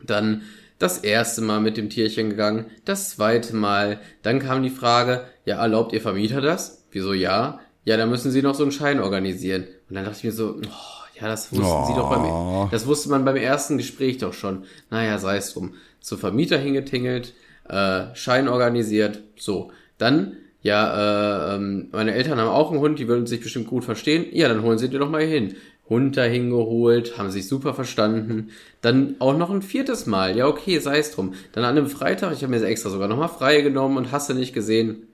dann 0.04 0.42
das 0.78 0.98
erste 1.00 1.42
Mal 1.42 1.60
mit 1.60 1.78
dem 1.78 1.90
Tierchen 1.90 2.30
gegangen, 2.30 2.66
das 2.86 3.12
zweite 3.12 3.56
Mal, 3.56 4.00
dann 4.24 4.40
kam 4.40 4.63
die 4.63 4.69
Frage, 4.69 5.24
ja, 5.46 5.58
erlaubt 5.58 5.94
ihr 5.94 6.02
Vermieter 6.02 6.42
das? 6.42 6.86
Wieso 6.92 7.13
ja? 7.13 7.60
Ja, 7.86 7.98
dann 7.98 8.10
müssen 8.10 8.31
sie 8.31 8.42
noch 8.42 8.56
so 8.56 8.63
einen 8.63 8.72
Schein 8.72 9.00
organisieren. 9.00 9.66
Und 9.90 9.96
dann 9.96 10.06
dachte 10.06 10.18
ich 10.18 10.24
mir 10.24 10.31
so, 10.31 10.56
oh, 10.56 11.19
ja, 11.19 11.28
das 11.28 11.52
wussten 11.52 11.86
sie 11.88 11.94
doch 11.94 12.12
Oh. 12.12 12.62
beim, 12.63 12.69
das 12.72 12.86
wusste 12.88 13.10
man 13.10 13.25
beim 13.25 13.36
ersten 13.36 13.78
Gespräch 13.78 14.18
doch 14.18 14.34
schon. 14.34 14.66
Naja, 14.90 15.18
sei 15.19 15.38
es 15.38 15.54
drum. 15.54 15.75
Zu 16.00 16.18
Vermieter 16.18 16.58
hingetingelt, 16.58 17.34
äh, 17.69 18.06
Schein 18.16 18.48
organisiert, 18.48 19.22
so. 19.38 19.72
Dann, 20.00 20.38
ja, 20.63 21.54
äh, 21.54 21.56
ähm, 21.56 21.90
meine 21.92 22.13
Eltern 22.13 22.40
haben 22.40 22.50
auch 22.50 22.72
einen 22.72 22.80
Hund, 22.81 22.98
die 23.00 23.08
würden 23.08 23.28
sich 23.28 23.42
bestimmt 23.42 23.68
gut 23.68 23.84
verstehen. 23.84 24.25
Ja, 24.31 24.48
dann 24.48 24.63
holen 24.63 24.78
sie 24.80 24.90
dir 24.90 25.00
doch 25.00 25.10
mal 25.10 25.22
hin. 25.24 25.56
Hund 25.89 26.16
dahin 26.16 26.50
geholt, 26.50 27.18
haben 27.18 27.31
sich 27.31 27.48
super 27.48 27.74
verstanden. 27.74 28.50
Dann 28.81 29.16
auch 29.19 29.38
noch 29.38 29.50
ein 29.50 29.62
viertes 29.62 30.06
Mal. 30.06 30.38
Ja, 30.38 30.48
okay, 30.48 30.80
sei 30.80 31.00
es 31.00 31.12
drum. 31.12 31.33
Dann 31.51 31.66
an 31.66 31.78
einem 31.78 31.88
Freitag, 31.88 32.33
ich 32.33 32.44
habe 32.44 32.51
mir 32.57 32.63
extra 32.66 32.89
sogar 32.89 33.07
nochmal 33.07 33.30
frei 33.30 33.62
genommen 33.62 33.98
und 33.98 34.12
hast 34.12 34.30
du 34.30 34.33
nicht 34.33 34.54
gesehen. 34.54 35.07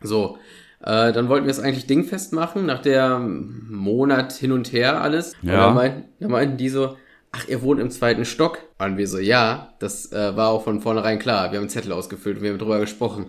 So, 0.00 0.38
äh, 0.80 1.12
dann 1.12 1.28
wollten 1.28 1.46
wir 1.46 1.50
es 1.52 1.60
eigentlich 1.60 1.86
dingfest 1.86 2.32
machen, 2.32 2.66
nach 2.66 2.82
der 2.82 3.18
Monat 3.20 4.32
hin 4.32 4.52
und 4.52 4.72
her 4.72 5.00
alles. 5.00 5.34
Und 5.42 5.50
Ja. 5.50 5.66
dann 5.66 5.74
meinten, 5.74 6.04
dann 6.20 6.30
meinten 6.30 6.56
die 6.56 6.68
so, 6.68 6.96
ach, 7.32 7.48
ihr 7.48 7.62
wohnt 7.62 7.80
im 7.80 7.90
zweiten 7.90 8.24
Stock? 8.24 8.58
Und 8.78 8.96
wir 8.96 9.08
so, 9.08 9.18
ja, 9.18 9.74
das 9.78 10.12
äh, 10.12 10.36
war 10.36 10.48
auch 10.50 10.64
von 10.64 10.80
vornherein 10.80 11.18
klar. 11.18 11.52
Wir 11.52 11.58
haben 11.58 11.64
einen 11.64 11.70
Zettel 11.70 11.92
ausgefüllt 11.92 12.38
und 12.38 12.42
wir 12.42 12.50
haben 12.50 12.58
drüber 12.58 12.80
gesprochen. 12.80 13.26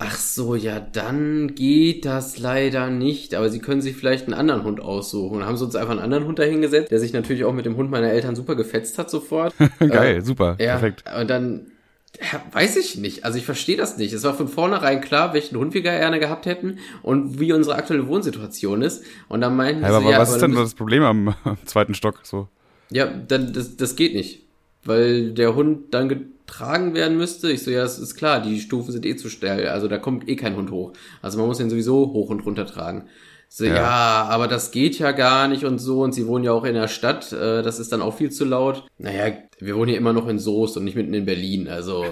Ach 0.00 0.14
so, 0.16 0.54
ja, 0.54 0.78
dann 0.78 1.56
geht 1.56 2.04
das 2.04 2.38
leider 2.38 2.88
nicht. 2.88 3.34
Aber 3.34 3.50
sie 3.50 3.58
können 3.58 3.80
sich 3.80 3.96
vielleicht 3.96 4.26
einen 4.26 4.34
anderen 4.34 4.62
Hund 4.62 4.80
aussuchen. 4.80 5.38
Und 5.38 5.44
haben 5.46 5.56
sie 5.56 5.64
uns 5.64 5.74
einfach 5.74 5.90
einen 5.90 5.98
anderen 6.00 6.24
Hund 6.24 6.38
dahingesetzt, 6.38 6.92
der 6.92 7.00
sich 7.00 7.12
natürlich 7.12 7.44
auch 7.44 7.52
mit 7.52 7.66
dem 7.66 7.76
Hund 7.76 7.90
meiner 7.90 8.10
Eltern 8.10 8.36
super 8.36 8.54
gefetzt 8.54 8.96
hat 8.98 9.10
sofort. 9.10 9.54
Geil, 9.80 10.24
super, 10.24 10.56
Ja, 10.60 10.78
perfekt. 10.78 11.02
und 11.20 11.28
dann 11.28 11.72
ja, 12.20 12.40
weiß 12.52 12.76
ich 12.76 12.96
nicht. 12.96 13.24
Also 13.24 13.38
ich 13.38 13.44
verstehe 13.44 13.76
das 13.76 13.98
nicht. 13.98 14.12
Es 14.12 14.22
war 14.22 14.34
von 14.34 14.48
vornherein 14.48 15.00
klar, 15.00 15.34
welchen 15.34 15.56
Hund 15.58 15.74
wir 15.74 15.82
gerne 15.82 16.18
gehabt 16.20 16.46
hätten 16.46 16.78
und 17.02 17.38
wie 17.40 17.52
unsere 17.52 17.74
aktuelle 17.76 18.06
Wohnsituation 18.06 18.82
ist. 18.82 19.04
Und 19.28 19.40
dann 19.40 19.56
meinten 19.56 19.82
Ja, 19.82 19.90
sie, 19.90 19.94
aber 19.96 20.10
ja, 20.12 20.18
was 20.18 20.30
ist 20.30 20.36
aber 20.36 20.46
denn 20.46 20.56
das 20.56 20.74
Problem 20.74 21.02
am, 21.02 21.34
am 21.44 21.58
zweiten 21.64 21.94
Stock? 21.94 22.20
So. 22.22 22.48
Ja, 22.90 23.06
dann 23.06 23.52
das, 23.52 23.76
das 23.76 23.94
geht 23.96 24.14
nicht. 24.14 24.42
Weil 24.84 25.32
der 25.32 25.54
Hund 25.54 25.92
dann 25.92 26.26
getragen 26.48 26.94
werden 26.94 27.16
müsste. 27.16 27.52
Ich 27.52 27.62
so, 27.62 27.70
ja, 27.70 27.82
das 27.82 27.98
ist 27.98 28.16
klar, 28.16 28.40
die 28.40 28.60
Stufen 28.60 28.90
sind 28.90 29.06
eh 29.06 29.16
zu 29.16 29.28
steil. 29.28 29.68
Also 29.68 29.86
da 29.86 29.98
kommt 29.98 30.28
eh 30.28 30.36
kein 30.36 30.56
Hund 30.56 30.70
hoch. 30.70 30.92
Also 31.22 31.38
man 31.38 31.46
muss 31.46 31.58
den 31.58 31.70
sowieso 31.70 32.12
hoch 32.12 32.30
und 32.30 32.44
runter 32.44 32.66
tragen. 32.66 33.04
So, 33.50 33.64
ja. 33.64 33.74
Ja. 33.74 34.26
aber 34.28 34.46
das 34.48 34.70
geht 34.72 34.98
ja 34.98 35.12
gar 35.12 35.48
nicht 35.48 35.64
und 35.64 35.78
so. 35.78 36.02
Und 36.02 36.12
sie 36.12 36.26
wohnen 36.26 36.44
ja 36.44 36.52
auch 36.52 36.64
in 36.64 36.74
der 36.74 36.88
Stadt. 36.88 37.32
Äh, 37.32 37.62
das 37.62 37.78
ist 37.78 37.92
dann 37.92 38.02
auch 38.02 38.16
viel 38.16 38.30
zu 38.30 38.44
laut. 38.44 38.84
Naja, 38.98 39.34
wir 39.58 39.76
wohnen 39.76 39.90
hier 39.90 39.98
immer 39.98 40.12
noch 40.12 40.26
in 40.26 40.38
Soest 40.38 40.76
und 40.76 40.84
nicht 40.84 40.96
mitten 40.96 41.14
in 41.14 41.26
Berlin. 41.26 41.68
Also 41.68 42.04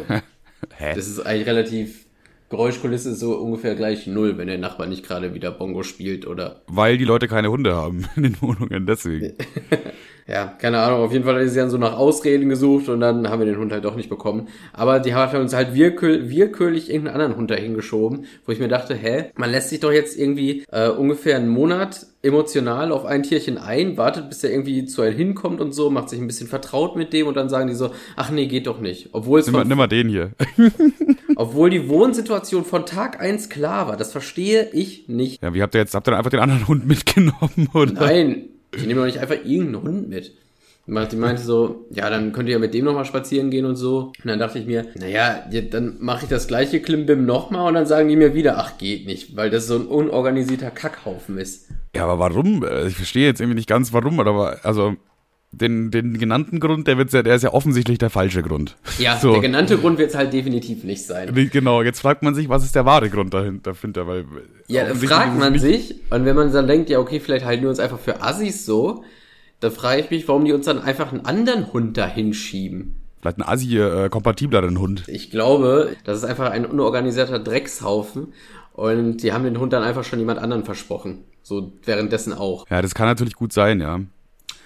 das 0.79 1.09
ist 1.09 1.21
eigentlich 1.21 1.47
relativ. 1.47 2.06
Geräuschkulisse 2.49 3.11
ist 3.11 3.21
so 3.21 3.37
ungefähr 3.37 3.75
gleich 3.75 4.07
null, 4.07 4.39
wenn 4.39 4.47
der 4.47 4.59
Nachbar 4.59 4.87
nicht 4.87 5.05
gerade 5.05 5.35
wieder 5.35 5.51
Bongo 5.51 5.83
spielt 5.83 6.27
oder 6.27 6.63
Weil 6.69 6.99
die 6.99 7.05
Leute 7.05 7.29
keine 7.29 7.51
Hunde 7.51 7.75
haben 7.75 8.07
in 8.17 8.23
den 8.23 8.41
Wohnungen, 8.41 8.87
deswegen. 8.87 9.35
Ja, 10.29 10.47
keine 10.59 10.81
Ahnung. 10.81 11.03
Auf 11.03 11.13
jeden 11.13 11.25
Fall 11.25 11.41
ist 11.41 11.53
sie 11.53 11.61
dann 11.61 11.71
so 11.71 11.79
nach 11.79 11.97
Ausreden 11.97 12.49
gesucht 12.49 12.89
und 12.89 12.99
dann 12.99 13.31
haben 13.31 13.39
wir 13.39 13.47
den 13.47 13.59
Hund 13.59 13.71
halt 13.71 13.85
doch 13.85 13.95
nicht 13.95 14.09
bekommen. 14.09 14.49
Aber 14.73 14.99
die 14.99 15.15
hat 15.15 15.35
uns 15.35 15.55
halt 15.55 15.75
willkür 15.75 16.29
willkürlich 16.29 16.91
irgendeinen 16.91 17.15
anderen 17.15 17.37
Hund 17.37 17.51
dahin 17.51 17.75
geschoben, 17.75 18.25
wo 18.45 18.51
ich 18.51 18.59
mir 18.59 18.67
dachte, 18.67 18.97
hä, 18.97 19.27
man 19.37 19.51
lässt 19.51 19.69
sich 19.69 19.79
doch 19.79 19.93
jetzt 19.93 20.19
irgendwie 20.19 20.65
äh, 20.73 20.89
ungefähr 20.89 21.37
einen 21.37 21.49
Monat 21.49 22.07
emotional 22.23 22.91
auf 22.91 23.05
ein 23.05 23.23
Tierchen 23.23 23.57
ein, 23.57 23.97
wartet, 23.97 24.29
bis 24.29 24.43
er 24.43 24.51
irgendwie 24.51 24.87
zu 24.87 25.03
einem 25.03 25.17
hinkommt 25.17 25.61
und 25.61 25.73
so, 25.73 25.91
macht 25.91 26.09
sich 26.09 26.21
ein 26.21 26.27
bisschen 26.27 26.49
vertraut 26.49 26.97
mit 26.97 27.13
dem 27.13 27.29
und 27.29 27.37
dann 27.37 27.49
sagen 27.49 27.69
die 27.69 27.75
so, 27.75 27.93
ach 28.17 28.31
nee, 28.31 28.47
geht 28.47 28.67
doch 28.67 28.81
nicht. 28.81 29.11
Obwohl 29.13 29.39
es 29.39 29.47
Nimm 29.47 29.69
nimm 29.69 29.79
mal 29.79 29.87
den 29.87 30.09
hier. 30.09 30.33
obwohl 31.37 31.71
die 31.71 31.89
Wohnsituation 31.89 32.65
von 32.65 32.87
Tag 32.87 33.21
eins 33.21 33.49
klar 33.49 33.87
war. 33.87 33.97
Das 33.97 34.11
verstehe 34.11 34.71
ich 34.73 35.09
nicht. 35.09 35.43
Ja, 35.43 35.55
wie 35.55 35.63
habt 35.63 35.75
ihr 35.75 35.81
jetzt, 35.81 35.95
habt 35.95 36.09
ihr 36.09 36.17
einfach 36.17 36.31
den 36.31 36.41
anderen 36.41 36.67
Hund 36.67 36.87
mitgenommen, 36.87 37.69
oder? 37.75 37.93
Nein, 37.93 38.49
ich 38.75 38.87
nehme 38.87 39.01
doch 39.01 39.07
nicht 39.07 39.21
einfach 39.21 39.37
irgendeinen 39.37 39.83
Hund 39.83 40.09
mit. 40.09 40.33
Die 40.89 41.17
meinte 41.17 41.43
so, 41.43 41.87
ja, 41.91 42.09
dann 42.09 42.31
könnt 42.33 42.49
ihr 42.49 42.53
ja 42.53 42.59
mit 42.61 42.73
dem 42.73 42.85
nochmal 42.85 43.05
spazieren 43.05 43.51
gehen 43.51 43.65
und 43.65 43.75
so. 43.75 44.13
Und 44.23 44.27
dann 44.27 44.39
dachte 44.39 44.61
ich 44.61 44.67
mir, 44.67 44.87
naja, 44.95 45.45
dann 45.71 45.97
mache 45.99 46.25
ich 46.25 46.29
das 46.31 46.47
gleiche 46.47 46.81
Klimbim 46.81 47.27
nochmal 47.27 47.67
und 47.67 47.75
dann 47.75 47.87
sagen 47.87 48.09
die 48.09 48.15
mir 48.15 48.35
wieder, 48.35 48.59
ach, 48.59 48.79
geht 48.79 49.05
nicht, 49.05 49.35
weil 49.35 49.51
das 49.51 49.67
so 49.67 49.75
ein 49.75 49.87
unorganisierter 49.87 50.71
Kackhaufen 50.71 51.39
ist. 51.39 51.69
Ja, 51.97 52.05
aber 52.05 52.21
warum? 52.21 52.63
Äh, 52.63 52.87
ich 52.87 52.95
verstehe 52.95 53.27
jetzt 53.27 53.41
irgendwie 53.41 53.57
nicht 53.57 53.69
ganz, 53.69 53.93
warum, 53.93 54.21
aber 54.21 54.59
also 54.63 54.95
den, 55.57 55.91
den 55.91 56.19
genannten 56.19 56.61
Grund, 56.61 56.87
der, 56.87 56.99
wird 56.99 57.13
ja, 57.13 57.23
der 57.23 57.35
ist 57.35 57.43
ja 57.43 57.53
offensichtlich 57.53 57.99
der 57.99 58.11
falsche 58.11 58.43
Grund. 58.43 58.77
Ja, 58.99 59.19
so. 59.19 59.33
der 59.33 59.41
genannte 59.41 59.79
Grund 59.79 59.99
wird 59.99 60.11
es 60.11 60.17
halt 60.17 60.33
definitiv 60.33 60.85
nicht 60.85 61.05
sein. 61.05 61.33
Genau, 61.53 61.83
jetzt 61.83 62.01
fragt 62.01 62.23
man 62.23 62.35
sich, 62.35 62.49
was 62.49 62.65
ist 62.65 62.75
der 62.75 62.85
wahre 62.85 63.11
Grund 63.11 63.35
dahinter, 63.35 63.73
dahinter 63.73 64.07
weil 64.07 64.25
Ja, 64.69 64.85
da 64.87 64.95
fragt 64.95 65.39
man 65.39 65.59
sich, 65.59 65.97
und 66.11 66.25
wenn 66.25 66.37
man 66.37 66.53
dann 66.53 66.67
denkt, 66.67 66.91
ja, 66.91 66.99
okay, 66.99 67.21
vielleicht 67.21 67.45
halten 67.45 67.63
wir 67.63 67.71
uns 67.71 67.81
einfach 67.81 67.99
für 67.99 68.23
Assis 68.23 68.67
so, 68.67 69.05
da 69.61 69.71
frage 69.71 70.03
ich 70.03 70.11
mich, 70.11 70.29
warum 70.29 70.45
die 70.45 70.53
uns 70.53 70.67
dann 70.67 70.79
einfach 70.79 71.13
einen 71.13 71.25
anderen 71.25 71.73
Hund 71.73 71.97
da 71.97 72.07
hinschieben. 72.07 72.97
Vielleicht 73.21 73.41
einen 73.41 73.49
Assi-kompatibleren 73.49 74.79
Hund. 74.79 75.05
Ich 75.09 75.31
glaube, 75.31 75.97
das 76.05 76.19
ist 76.19 76.25
einfach 76.25 76.51
ein 76.51 76.67
unorganisierter 76.67 77.39
Dreckshaufen 77.39 78.33
und 78.73 79.23
die 79.23 79.33
haben 79.33 79.45
den 79.45 79.59
Hund 79.59 79.73
dann 79.73 79.83
einfach 79.83 80.05
schon 80.05 80.19
jemand 80.19 80.39
anderen 80.39 80.65
versprochen. 80.65 81.25
So 81.43 81.73
währenddessen 81.85 82.33
auch. 82.33 82.69
Ja, 82.69 82.83
das 82.83 82.95
kann 82.95 83.07
natürlich 83.07 83.35
gut 83.35 83.53
sein, 83.53 83.81
ja. 83.81 84.01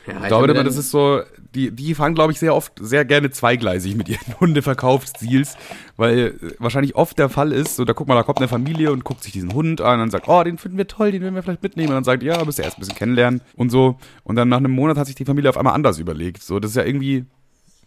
Ja, 0.07 0.15
ich 0.23 0.29
glaube 0.29 0.51
immer, 0.51 0.65
das 0.65 0.77
ist 0.77 0.91
so, 0.91 1.23
die, 1.55 1.71
die 1.71 1.95
fahren, 1.95 2.15
glaube 2.15 2.33
ich, 2.33 2.39
sehr 2.39 2.55
oft 2.55 2.73
sehr 2.81 3.05
gerne 3.05 3.31
zweigleisig 3.31 3.97
mit 3.97 4.09
ihren 4.09 4.35
Hundeverkaufsdeals, 4.41 5.57
weil 5.97 6.35
wahrscheinlich 6.59 6.95
oft 6.97 7.19
der 7.19 7.29
Fall 7.29 7.53
ist, 7.53 7.77
so 7.77 7.85
da 7.85 7.93
guck 7.93 8.09
mal, 8.09 8.15
da 8.15 8.23
kommt 8.23 8.39
eine 8.39 8.49
Familie 8.49 8.93
und 8.93 9.05
guckt 9.05 9.23
sich 9.23 9.33
diesen 9.33 9.53
Hund 9.53 9.81
an 9.81 10.01
und 10.01 10.11
sagt, 10.11 10.29
oh, 10.29 10.43
den 10.43 10.59
finden 10.59 10.79
wir 10.79 10.87
toll, 10.87 11.13
den 11.13 11.23
werden 11.23 11.35
wir 11.35 11.43
vielleicht 11.43 11.63
mitnehmen. 11.63 11.89
Und 11.89 11.97
dann 11.97 12.05
sagt, 12.05 12.23
ja, 12.23 12.45
müsst 12.45 12.59
ihr 12.59 12.65
erst 12.65 12.79
ein 12.79 12.81
bisschen 12.81 12.97
kennenlernen 12.97 13.41
und 13.57 13.71
so. 13.71 13.99
Und 14.25 14.37
dann 14.37 14.49
nach 14.49 14.59
einem 14.59 14.73
Monat 14.73 14.97
hat 14.97 15.07
sich 15.07 15.17
die 15.17 15.25
Familie 15.25 15.51
auf 15.51 15.59
einmal 15.59 15.75
anders 15.75 15.99
überlegt. 15.99 16.43
So, 16.43 16.61
das 16.61 16.73
ist 16.73 16.77
ja 16.77 16.85
irgendwie 16.85 17.27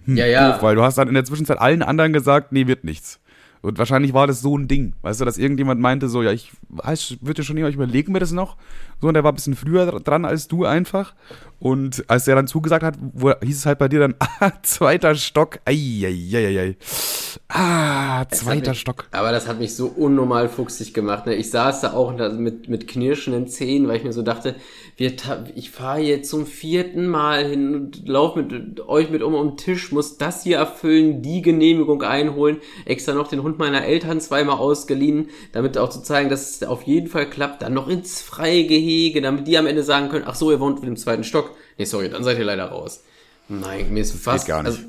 hm, 0.05 0.17
ja, 0.17 0.25
ja. 0.25 0.51
Doof, 0.51 0.63
weil 0.63 0.75
du 0.75 0.83
hast 0.83 0.97
dann 0.97 1.07
in 1.07 1.13
der 1.13 1.25
Zwischenzeit 1.25 1.59
allen 1.59 1.81
anderen 1.81 2.13
gesagt, 2.13 2.51
nee, 2.51 2.67
wird 2.67 2.83
nichts. 2.83 3.19
Und 3.61 3.77
wahrscheinlich 3.77 4.13
war 4.13 4.27
das 4.27 4.41
so 4.41 4.57
ein 4.57 4.67
Ding, 4.67 4.93
weißt 5.03 5.21
du, 5.21 5.25
dass 5.25 5.37
irgendjemand 5.37 5.79
meinte 5.79 6.09
so, 6.09 6.21
ja, 6.21 6.33
ich 6.33 6.51
weiß, 6.67 7.19
würde 7.21 7.45
schon 7.45 7.55
ich 7.55 7.75
überlegen 7.75 8.11
mir 8.11 8.19
das 8.19 8.33
noch. 8.33 8.57
So, 9.03 9.09
und 9.09 9.15
der 9.15 9.25
war 9.25 9.33
ein 9.33 9.35
bisschen 9.35 9.57
früher 9.57 9.99
dran 9.99 10.23
als 10.23 10.47
du 10.47 10.63
einfach. 10.63 11.13
Und 11.59 12.03
als 12.09 12.25
der 12.25 12.35
dann 12.35 12.47
zugesagt 12.47 12.83
hat, 12.83 12.95
wo, 13.13 13.31
hieß 13.41 13.57
es 13.57 13.65
halt 13.65 13.79
bei 13.79 13.87
dir 13.87 14.01
dann, 14.01 14.15
ah, 14.19 14.51
zweiter 14.63 15.15
Stock, 15.15 15.59
eieieiei. 15.65 16.75
Ah, 17.47 18.25
zweiter 18.29 18.71
mich, 18.71 18.81
Stock. 18.81 19.05
Aber 19.11 19.31
das 19.31 19.47
hat 19.47 19.59
mich 19.59 19.73
so 19.73 19.87
unnormal 19.87 20.49
fuchsig 20.49 20.93
gemacht. 20.93 21.25
Ne? 21.25 21.35
Ich 21.35 21.51
saß 21.51 21.79
da 21.79 21.93
auch 21.93 22.13
mit, 22.33 22.67
mit 22.67 22.87
knirschenden 22.89 23.47
Zähnen, 23.47 23.87
weil 23.87 23.95
ich 23.97 24.03
mir 24.03 24.11
so 24.11 24.23
dachte, 24.23 24.55
wir, 24.97 25.13
ich 25.55 25.71
fahre 25.71 26.01
jetzt 26.01 26.29
zum 26.29 26.45
vierten 26.45 27.07
Mal 27.07 27.45
hin 27.45 27.75
und 27.75 28.07
laufe 28.07 28.41
mit 28.41 28.81
euch 28.81 29.09
mit 29.09 29.23
um 29.23 29.33
um 29.33 29.51
den 29.51 29.57
Tisch, 29.57 29.91
muss 29.91 30.17
das 30.17 30.43
hier 30.43 30.57
erfüllen, 30.57 31.21
die 31.21 31.41
Genehmigung 31.41 32.03
einholen, 32.03 32.57
extra 32.85 33.13
noch 33.13 33.27
den 33.27 33.41
Hund 33.41 33.57
meiner 33.57 33.85
Eltern 33.85 34.19
zweimal 34.19 34.57
ausgeliehen, 34.57 35.29
damit 35.53 35.77
auch 35.77 35.89
zu 35.89 36.03
zeigen, 36.03 36.29
dass 36.29 36.61
es 36.61 36.63
auf 36.63 36.83
jeden 36.83 37.07
Fall 37.07 37.29
klappt, 37.29 37.61
dann 37.61 37.73
noch 37.73 37.87
ins 37.87 38.21
freie 38.21 38.65
Gehege, 38.93 39.21
damit 39.21 39.47
die 39.47 39.57
am 39.57 39.67
Ende 39.67 39.83
sagen 39.83 40.09
können, 40.09 40.25
ach 40.27 40.35
so, 40.35 40.51
ihr 40.51 40.59
wohnt 40.59 40.83
im 40.83 40.95
zweiten 40.95 41.23
Stock. 41.23 41.51
Nee, 41.77 41.85
sorry, 41.85 42.09
dann 42.09 42.23
seid 42.23 42.37
ihr 42.37 42.45
leider 42.45 42.65
raus. 42.65 43.03
Nein, 43.49 43.91
mir 43.91 44.01
ist 44.01 44.15
fast, 44.15 44.47
gar 44.47 44.63
nicht. 44.63 44.71
Also, 44.71 44.83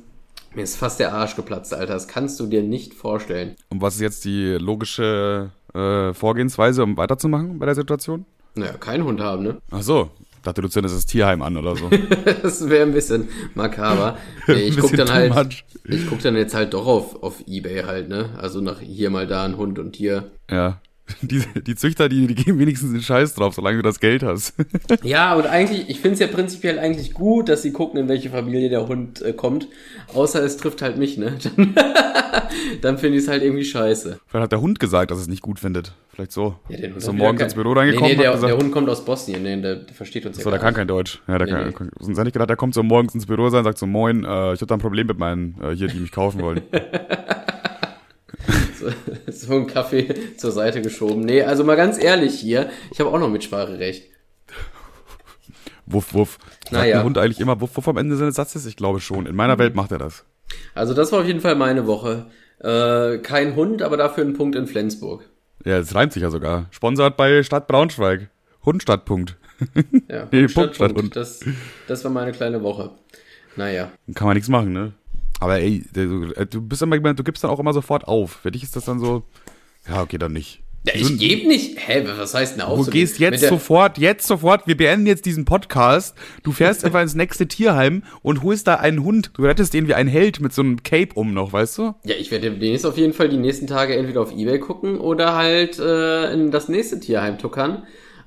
mir 0.55 0.63
ist 0.63 0.77
fast 0.77 1.01
der 1.01 1.13
Arsch 1.13 1.37
geplatzt, 1.37 1.75
Alter. 1.75 1.95
Das 1.95 2.07
kannst 2.07 2.39
du 2.39 2.47
dir 2.47 2.63
nicht 2.63 2.95
vorstellen. 2.95 3.57
Und 3.71 3.81
was 3.81 3.97
ist 3.97 4.01
jetzt 4.01 4.25
die 4.25 4.53
logische 4.53 5.51
äh, 5.75 6.13
Vorgehensweise, 6.13 6.83
um 6.83 6.97
weiterzumachen 6.97 7.59
bei 7.59 7.67
der 7.67 7.75
Situation? 7.75 8.27
Naja, 8.55 8.75
keinen 8.75 9.05
Hund 9.05 9.21
haben, 9.21 9.43
ne? 9.43 9.59
Ach 9.71 9.83
so. 9.83 10.11
Dachte, 10.45 10.61
du 10.61 10.69
zündest 10.69 10.95
das 10.95 11.07
Tierheim 11.07 11.41
an 11.41 11.57
oder 11.57 11.75
so. 11.75 11.89
das 12.43 12.69
wäre 12.69 12.83
ein 12.83 12.93
bisschen 12.93 13.29
makaber. 13.55 14.19
Nee, 14.47 14.65
ich 14.65 14.79
guck 14.79 14.93
dann 14.93 15.11
halt, 15.11 15.35
much. 15.35 15.65
ich 15.85 16.07
guck 16.07 16.21
dann 16.21 16.37
jetzt 16.37 16.55
halt 16.55 16.75
doch 16.75 16.87
auf, 16.87 17.23
auf 17.23 17.43
Ebay 17.47 17.85
halt, 17.85 18.11
ne? 18.11 18.29
Also 18.37 18.61
nach 18.61 18.81
hier 18.81 19.09
mal 19.09 19.27
da 19.27 19.47
ein 19.47 19.57
Hund 19.57 19.79
und 19.79 19.97
hier. 19.97 20.31
Ja. 20.51 20.83
Die, 21.21 21.43
die 21.63 21.75
Züchter, 21.75 22.09
die, 22.09 22.27
die 22.27 22.35
geben 22.35 22.59
wenigstens 22.59 22.93
den 22.93 23.03
Scheiß 23.03 23.35
drauf, 23.35 23.55
solange 23.55 23.77
du 23.77 23.83
das 23.83 24.01
Geld 24.01 24.23
hast. 24.23 24.55
ja, 25.03 25.35
und 25.35 25.47
eigentlich, 25.47 25.89
ich 25.89 26.01
finde 26.01 26.15
es 26.15 26.21
ja 26.21 26.27
prinzipiell 26.27 26.79
eigentlich 26.79 27.13
gut, 27.13 27.49
dass 27.49 27.63
sie 27.63 27.73
gucken, 27.73 28.01
in 28.01 28.09
welche 28.09 28.31
Familie 28.31 28.71
der 28.71 28.89
Hund 28.89 29.21
äh, 29.21 29.33
kommt. 29.35 29.69
Außer 30.15 30.43
es 30.43 30.57
trifft 30.57 30.81
halt 30.81 30.97
mich, 30.97 31.19
ne? 31.19 31.37
Dann, 31.57 31.75
dann 32.81 32.99
finde 32.99 33.19
ich 33.19 33.25
es 33.25 33.29
halt 33.29 33.43
irgendwie 33.43 33.65
scheiße. 33.65 34.19
Vielleicht 34.27 34.43
hat 34.43 34.53
der 34.53 34.61
Hund 34.61 34.81
gesagt, 34.81 35.11
dass 35.11 35.19
es 35.19 35.29
nicht 35.29 35.43
gut 35.43 35.61
findet. 35.61 35.93
Vielleicht 36.13 36.33
so. 36.33 36.57
Ja, 36.69 36.79
den 36.79 36.93
Hund 36.93 37.03
so 37.03 37.13
morgens 37.13 37.43
ins 37.43 37.55
Büro 37.55 37.73
reingekommen. 37.73 38.11
Nee, 38.11 38.17
nee 38.17 38.23
der, 38.23 38.33
gesagt, 38.33 38.53
der, 38.53 38.59
Hund 38.59 38.73
kommt 38.73 38.89
aus 38.89 39.05
Bosnien, 39.05 39.43
nee, 39.43 39.61
der, 39.61 39.77
der 39.77 39.95
versteht 39.95 40.27
uns 40.27 40.39
ja 40.39 40.45
So, 40.45 40.51
der 40.51 40.59
kann 40.59 40.75
kein 40.75 40.89
Deutsch. 40.89 41.21
Ja, 41.29 41.39
der 41.39 41.47
nee, 41.47 41.73
kann, 41.73 41.87
nee. 41.87 42.05
Sonst 42.05 42.19
hätte 42.19 42.29
ich 42.29 42.33
gedacht, 42.33 42.49
der 42.49 42.57
kommt 42.57 42.75
so 42.75 42.83
morgens 42.83 43.15
ins 43.15 43.27
Büro 43.27 43.49
sein, 43.51 43.65
sagt 43.65 43.79
so, 43.79 43.87
moin, 43.87 44.25
äh, 44.25 44.55
ich 44.55 44.61
habe 44.61 44.67
da 44.67 44.75
ein 44.75 44.81
Problem 44.81 45.07
mit 45.07 45.19
meinen 45.19 45.57
äh, 45.63 45.75
hier, 45.75 45.89
die 45.89 45.99
mich 45.99 46.13
kaufen 46.13 46.41
wollen. 46.41 46.63
so 49.27 49.55
ein 49.55 49.67
Kaffee 49.67 50.37
zur 50.37 50.53
Seite 50.53 50.83
geschoben. 50.83 51.21
Nee, 51.21 51.43
also 51.43 51.65
mal 51.65 51.77
ganz 51.77 52.03
ehrlich 52.03 52.35
hier, 52.35 52.71
ich 52.91 53.01
habe 53.01 53.11
auch 53.11 53.19
noch 53.19 53.29
Mitspracherecht. 53.29 54.11
Wuff, 55.87 56.15
wuff. 56.15 56.39
Sagt 56.65 56.73
naja. 56.73 56.97
der 56.97 57.05
Hund 57.05 57.19
eigentlich 57.19 57.41
immer 57.41 57.61
Wuff, 57.61 57.77
Wuff 57.77 57.89
am 57.89 57.99
Ende 57.99 58.17
seines 58.17 58.37
Satzes? 58.37 58.65
Ich 58.67 58.77
glaube 58.77 59.01
schon. 59.01 59.27
In 59.27 59.37
meiner 59.37 59.59
Welt 59.59 59.75
macht 59.75 59.93
er 59.93 59.99
das. 59.99 60.25
Also 60.75 60.95
das 60.95 61.13
war 61.13 61.21
auf 61.21 61.27
jeden 61.27 61.41
Fall 61.41 61.57
meine 61.57 61.87
Woche. 61.87 62.27
Äh, 62.61 63.19
kein 63.19 63.57
Hund, 63.57 63.83
aber 63.83 63.97
dafür 63.97 64.25
ein 64.25 64.35
Punkt 64.35 64.57
in 64.57 64.67
Flensburg. 64.67 65.29
Ja, 65.65 65.79
das 65.79 65.95
reimt 65.95 66.13
sich 66.13 66.23
ja 66.23 66.31
sogar. 66.31 66.67
Sponsert 66.71 67.17
bei 67.17 67.43
Stadt 67.43 67.69
Braunschweig. 67.69 68.31
Hundstadtpunkt. 68.65 69.37
Ja, 70.09 70.27
nee, 70.33 70.47
Punkt 70.47 70.77
statt 70.77 70.95
Hund. 70.95 71.15
Das, 71.17 71.41
das 71.87 72.05
war 72.05 72.11
meine 72.11 72.33
kleine 72.33 72.63
Woche. 72.63 72.93
Naja. 73.57 73.93
Kann 74.15 74.27
man 74.27 74.35
nichts 74.35 74.49
machen, 74.49 74.73
ne? 74.73 74.93
Aber 75.45 75.61
ey, 75.61 75.85
du, 75.93 76.33
du 76.47 76.63
bist 76.63 76.81
immer, 76.81 76.99
du 76.99 77.23
gibst 77.23 77.45
dann 77.45 77.51
auch 77.51 77.61
immer 77.61 77.75
sofort 77.75 78.09
auf. 78.09 78.39
Für 78.41 78.51
dich 78.51 78.63
ist 78.63 78.77
das 78.77 78.87
dann 78.87 78.99
so, 78.99 79.25
ja, 79.87 80.01
okay, 80.01 80.17
dann 80.17 80.33
nicht. 80.33 80.63
Ja, 80.87 80.95
ich 80.95 81.19
gebe 81.19 81.47
nicht. 81.47 81.77
Hä, 81.87 82.03
was 82.17 82.33
heißt 82.33 82.55
denn 82.55 82.63
auf? 82.63 82.83
Du 82.83 82.91
gehst 82.91 83.19
jetzt 83.19 83.47
sofort, 83.47 83.99
jetzt 83.99 84.27
sofort, 84.27 84.67
wir 84.67 84.75
beenden 84.75 85.07
jetzt 85.07 85.27
diesen 85.27 85.45
Podcast. 85.45 86.17
Du 86.45 86.53
fährst 86.53 86.83
einfach 86.83 87.03
ins 87.03 87.15
nächste 87.15 87.47
Tierheim 87.47 88.05
und 88.23 88.43
holst 88.43 88.67
da 88.67 88.77
einen 88.77 89.05
Hund. 89.05 89.33
Du 89.35 89.43
rettest 89.43 89.75
den 89.75 89.87
wie 89.87 89.93
ein 89.93 90.09
Held 90.09 90.41
mit 90.41 90.55
so 90.55 90.63
einem 90.63 90.83
Cape 90.83 91.11
um 91.13 91.35
noch, 91.35 91.53
weißt 91.53 91.77
du? 91.77 91.95
Ja, 92.05 92.15
ich 92.19 92.31
werde 92.31 92.51
demnächst 92.51 92.87
auf 92.87 92.97
jeden 92.97 93.13
Fall 93.13 93.29
die 93.29 93.37
nächsten 93.37 93.67
Tage 93.67 93.97
entweder 93.97 94.23
auf 94.23 94.33
Ebay 94.35 94.61
gucken 94.61 94.99
oder 94.99 95.35
halt 95.35 95.79
äh, 95.79 96.33
in 96.33 96.53
das 96.53 96.71
nächste 96.71 97.01
Tierheim 97.01 97.37
tuckern. 97.37 97.83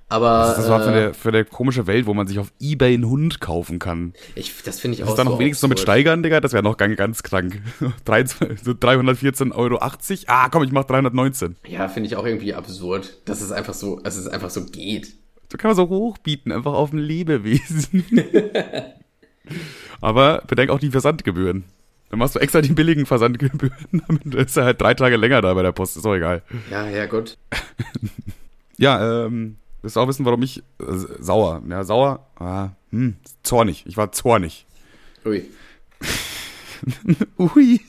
Aber. 0.10 0.40
Was 0.40 0.52
ist 0.52 0.58
das 0.60 0.70
war 0.70 0.82
für, 0.82 0.90
eine, 0.90 1.14
für 1.14 1.30
eine 1.30 1.44
komische 1.46 1.86
Welt, 1.88 2.06
wo 2.06 2.14
man 2.14 2.28
sich 2.28 2.40
auf 2.40 2.54
Ebay 2.60 2.94
einen 2.94 3.10
Hund 3.10 3.42
kaufen 3.42 3.78
kann. 3.80 4.14
Ich, 4.36 4.64
das 4.64 4.80
finde 4.80 4.96
ich 4.96 5.04
auch. 5.04 5.10
Ist 5.10 5.16
da 5.16 5.24
noch 5.26 5.34
so 5.34 5.40
wenigstens 5.40 5.64
noch 5.64 5.70
mit 5.70 5.80
Steigern, 5.80 6.24
Digga? 6.24 6.40
Das 6.40 6.54
wäre 6.54 6.64
noch 6.64 6.78
ganz, 6.78 6.96
ganz 6.96 7.24
krank. 7.24 7.62
314,80 8.06 9.54
Euro. 9.56 9.80
Ah, 10.28 10.50
komm, 10.50 10.64
ich 10.64 10.72
mach 10.72 10.86
319. 10.86 11.58
Ja, 11.68 11.90
finde 11.90 12.08
ich 12.08 12.16
auch 12.16 12.26
irgendwie 12.26 12.54
absurd, 12.54 13.18
dass 13.26 13.42
es 13.42 13.52
einfach 13.52 13.74
so, 13.74 14.00
dass 14.00 14.16
es 14.16 14.28
einfach 14.28 14.50
so 14.50 14.66
geht. 14.66 15.14
So 15.52 15.58
kann 15.58 15.70
man 15.70 15.76
so 15.76 15.90
hochbieten, 15.90 16.52
einfach 16.52 16.74
auf 16.74 16.92
ein 16.92 17.00
Lebewesen. 17.00 18.06
Aber 20.02 20.44
bedenk 20.48 20.70
auch 20.70 20.80
die 20.80 20.92
Versandgebühren. 20.92 21.64
Dann 22.10 22.20
machst 22.20 22.36
du 22.36 22.40
extra 22.40 22.62
die 22.62 22.72
billigen 22.72 23.06
Versandgebühren, 23.06 23.78
damit 24.08 24.36
ist 24.36 24.58
er 24.58 24.66
halt 24.66 24.82
drei 24.82 24.94
Tage 24.94 25.18
länger 25.18 25.42
da 25.42 25.54
bei 25.54 25.64
der 25.64 25.74
Post. 25.74 25.98
Ist 25.98 26.06
auch 26.06 26.16
egal. 26.16 26.42
Ja, 26.72 26.88
ja, 26.88 27.06
gut. 27.06 27.38
ja, 28.78 29.26
ähm, 29.26 29.58
Willst 29.88 29.96
du 29.96 30.02
auch 30.02 30.08
wissen, 30.10 30.26
warum 30.26 30.42
ich 30.42 30.58
äh, 30.58 30.64
sauer? 31.20 31.62
Ja, 31.70 31.86
sauer, 31.86 32.28
ah, 32.36 32.72
hm, 32.90 33.16
zornig. 33.42 33.86
Ich 33.88 33.96
war 33.96 34.12
zornig. 34.12 34.66
Ui. 35.26 35.46
Ui. 37.40 37.80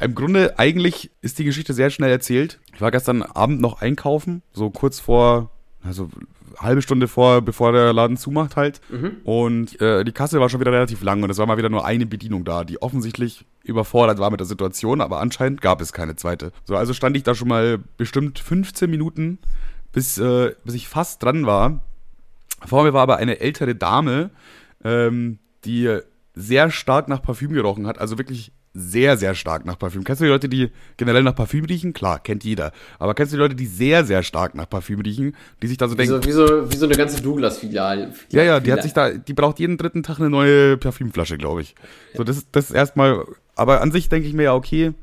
Im 0.00 0.14
Grunde, 0.14 0.60
eigentlich 0.60 1.10
ist 1.20 1.40
die 1.40 1.44
Geschichte 1.44 1.74
sehr 1.74 1.90
schnell 1.90 2.12
erzählt. 2.12 2.60
Ich 2.72 2.80
war 2.80 2.92
gestern 2.92 3.22
Abend 3.24 3.60
noch 3.60 3.82
einkaufen, 3.82 4.42
so 4.52 4.70
kurz 4.70 5.00
vor, 5.00 5.50
also 5.82 6.08
halbe 6.56 6.82
Stunde 6.82 7.08
vor, 7.08 7.42
bevor 7.42 7.72
der 7.72 7.92
Laden 7.92 8.16
zumacht 8.16 8.54
halt. 8.54 8.80
Mhm. 8.88 9.16
Und 9.24 9.80
äh, 9.80 10.04
die 10.04 10.12
Kasse 10.12 10.38
war 10.38 10.48
schon 10.50 10.60
wieder 10.60 10.70
relativ 10.70 11.02
lang 11.02 11.24
und 11.24 11.30
es 11.30 11.38
war 11.38 11.46
mal 11.46 11.58
wieder 11.58 11.68
nur 11.68 11.84
eine 11.84 12.06
Bedienung 12.06 12.44
da, 12.44 12.62
die 12.62 12.80
offensichtlich 12.80 13.44
überfordert 13.64 14.20
war 14.20 14.30
mit 14.30 14.38
der 14.38 14.46
Situation, 14.46 15.00
aber 15.00 15.20
anscheinend 15.20 15.62
gab 15.62 15.80
es 15.80 15.92
keine 15.92 16.14
zweite. 16.14 16.52
So, 16.62 16.76
also 16.76 16.94
stand 16.94 17.16
ich 17.16 17.24
da 17.24 17.34
schon 17.34 17.48
mal 17.48 17.80
bestimmt 17.96 18.38
15 18.38 18.88
Minuten 18.88 19.40
bis, 19.92 20.18
äh, 20.18 20.54
bis 20.64 20.74
ich 20.74 20.88
fast 20.88 21.22
dran 21.22 21.46
war. 21.46 21.82
Vor 22.66 22.84
mir 22.84 22.92
war 22.92 23.02
aber 23.02 23.16
eine 23.16 23.40
ältere 23.40 23.74
Dame, 23.74 24.30
ähm, 24.84 25.38
die 25.64 25.98
sehr 26.34 26.70
stark 26.70 27.08
nach 27.08 27.22
Parfüm 27.22 27.52
gerochen 27.52 27.86
hat, 27.86 27.98
also 27.98 28.18
wirklich 28.18 28.52
sehr, 28.74 29.18
sehr 29.18 29.34
stark 29.34 29.66
nach 29.66 29.78
Parfüm. 29.78 30.02
Kennst 30.02 30.22
du 30.22 30.24
die 30.24 30.30
Leute, 30.30 30.48
die 30.48 30.70
generell 30.96 31.22
nach 31.22 31.34
Parfüm 31.34 31.66
riechen? 31.66 31.92
Klar, 31.92 32.20
kennt 32.20 32.42
jeder. 32.42 32.72
Aber 32.98 33.14
kennst 33.14 33.32
du 33.32 33.36
die 33.36 33.42
Leute, 33.42 33.54
die 33.54 33.66
sehr, 33.66 34.04
sehr 34.04 34.22
stark 34.22 34.54
nach 34.54 34.68
Parfüm 34.68 35.00
riechen, 35.00 35.36
die 35.62 35.66
sich 35.66 35.76
da 35.76 35.88
so 35.88 35.94
wie 35.94 35.98
denken. 35.98 36.22
So, 36.22 36.24
wie, 36.26 36.32
so, 36.32 36.72
wie 36.72 36.76
so 36.76 36.86
eine 36.86 36.94
ganze 36.94 37.22
Douglas-Filiale. 37.22 38.14
Ja, 38.30 38.42
ja, 38.42 38.60
die 38.60 38.72
hat 38.72 38.82
sich 38.82 38.94
da, 38.94 39.10
die 39.10 39.34
braucht 39.34 39.58
jeden 39.58 39.76
dritten 39.76 40.02
Tag 40.02 40.20
eine 40.20 40.30
neue 40.30 40.78
Parfümflasche, 40.78 41.36
glaube 41.36 41.60
ich. 41.60 41.74
So, 42.16 42.24
das, 42.24 42.46
das 42.50 42.70
ist 42.70 42.74
erstmal, 42.74 43.24
aber 43.56 43.82
an 43.82 43.92
sich 43.92 44.08
denke 44.08 44.26
ich 44.26 44.32
mir 44.34 44.44
ja, 44.44 44.54
okay, 44.54 44.94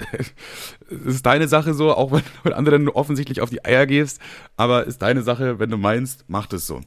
ja, 0.00 0.98
ist 1.06 1.26
deine 1.26 1.48
Sache 1.48 1.74
so, 1.74 1.94
auch 1.94 2.12
wenn 2.12 2.22
du 2.44 2.52
anderen 2.54 2.88
offensichtlich 2.88 3.40
auf 3.40 3.50
die 3.50 3.64
Eier 3.64 3.86
gehst, 3.86 4.20
aber 4.56 4.86
ist 4.86 5.02
deine 5.02 5.22
Sache, 5.22 5.58
wenn 5.58 5.70
du 5.70 5.76
meinst, 5.76 6.24
mach 6.28 6.46
das 6.46 6.66
so. 6.66 6.80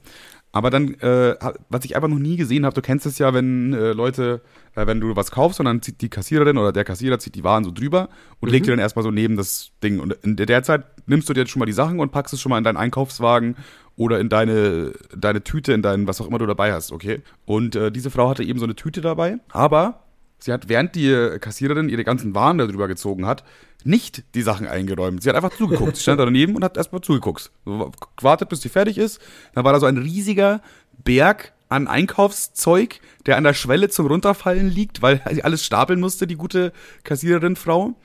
Aber 0.55 0.70
dann, 0.70 0.93
äh, 1.00 1.36
was 1.70 1.84
ich 1.84 1.96
einfach 1.96 2.08
noch 2.08 2.20
nie 2.20 2.38
gesehen 2.38 2.63
habe, 2.63 2.75
du 2.75 2.82
kennst 2.84 3.08
es 3.08 3.17
ja, 3.17 3.34
wenn 3.34 3.74
äh, 3.74 3.91
Leute, 3.91 4.41
äh, 4.75 4.86
wenn 4.86 5.00
du 5.00 5.15
was 5.15 5.32
kaufst 5.32 5.60
und 5.60 5.65
dann 5.65 5.82
zieht 5.82 6.00
die 6.01 6.10
Kassiererin 6.10 6.60
oder 6.60 6.72
der 6.72 6.84
Kassierer 6.84 7.17
zieht 7.17 7.34
die 7.34 7.43
Waren 7.43 7.63
so 7.63 7.72
drüber 7.72 8.08
und 8.39 8.51
legt 8.51 8.67
die 8.67 8.70
dann 8.70 8.77
erstmal 8.77 9.01
so 9.01 9.10
neben 9.10 9.36
das 9.36 9.72
Ding. 9.82 10.00
Und 10.00 10.13
in 10.22 10.36
der 10.36 10.62
Zeit 10.62 10.86
nimmst 11.08 11.27
du 11.27 11.34
dir 11.34 11.41
jetzt 11.41 11.50
schon 11.50 11.60
mal 11.60 11.65
die 11.65 11.74
Sachen 11.74 12.00
und 12.00 12.12
packst 12.12 12.36
es 12.36 12.39
schon 12.39 12.51
mal 12.51 12.60
in 12.60 12.63
deinen 12.63 12.77
Einkaufswagen 12.77 13.55
oder 13.96 14.20
in 14.20 14.29
deine, 14.29 14.93
deine 15.17 15.43
Tüte, 15.43 15.74
in 15.74 15.82
dein, 15.82 16.08
was 16.08 16.22
auch 16.22 16.27
immer 16.27 16.38
du 16.38 16.46
dabei 16.46 16.72
hast, 16.72 16.91
okay? 16.91 17.24
Und 17.46 17.75
äh, 17.75 17.91
diese 17.91 18.12
Frau 18.12 18.29
hatte 18.29 18.43
eben 18.43 18.60
so 18.60 18.65
eine 18.65 18.75
Tüte 18.75 19.01
dabei, 19.01 19.38
aber 19.50 20.03
sie 20.44 20.54
hat, 20.54 20.70
während 20.70 20.96
die 20.96 21.38
Kassiererin 21.40 21.90
ihre 21.90 22.04
ganzen 22.04 22.36
Waren 22.36 22.58
darüber 22.58 22.88
gezogen 22.88 23.26
hat, 23.26 23.44
nicht 23.84 24.24
die 24.36 24.42
Sachen 24.42 24.68
eingeräumt. 24.68 25.24
Sie 25.24 25.30
hat 25.30 25.36
einfach 25.36 25.56
zugeguckt. 25.56 25.96
Sie 25.96 26.02
stand 26.04 26.20
da 26.20 26.26
daneben 26.26 26.56
und 26.56 26.64
hat 26.64 26.78
erstmal 26.78 27.02
zugeguckt. 27.02 27.52
So, 27.66 27.92
gewartet, 28.16 28.50
bis 28.50 28.62
sie 28.62 28.70
fertig 28.70 28.98
ist. 28.98 29.20
Dann 29.54 29.64
war 29.64 29.74
da 29.74 29.80
so 29.80 29.86
ein 29.86 29.98
riesiger 29.98 30.62
Berg 31.04 31.54
an 31.70 31.88
Einkaufszeug, 31.88 33.00
der 33.26 33.38
an 33.38 33.44
der 33.44 33.54
Schwelle 33.54 33.90
zum 33.90 34.06
Runterfallen 34.08 34.70
liegt, 34.70 35.02
weil 35.02 35.22
sie 35.32 35.44
alles 35.44 35.66
stapeln 35.66 36.00
musste, 36.00 36.28
die 36.28 36.36
gute 36.36 36.72
Kassiererin 37.04 37.56
Frau. 37.56 37.96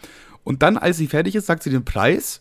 Und 0.42 0.62
dann, 0.62 0.78
als 0.78 0.96
sie 0.96 1.06
fertig 1.06 1.34
ist, 1.34 1.46
sagt 1.46 1.62
sie 1.62 1.70
den 1.70 1.84
Preis. 1.84 2.40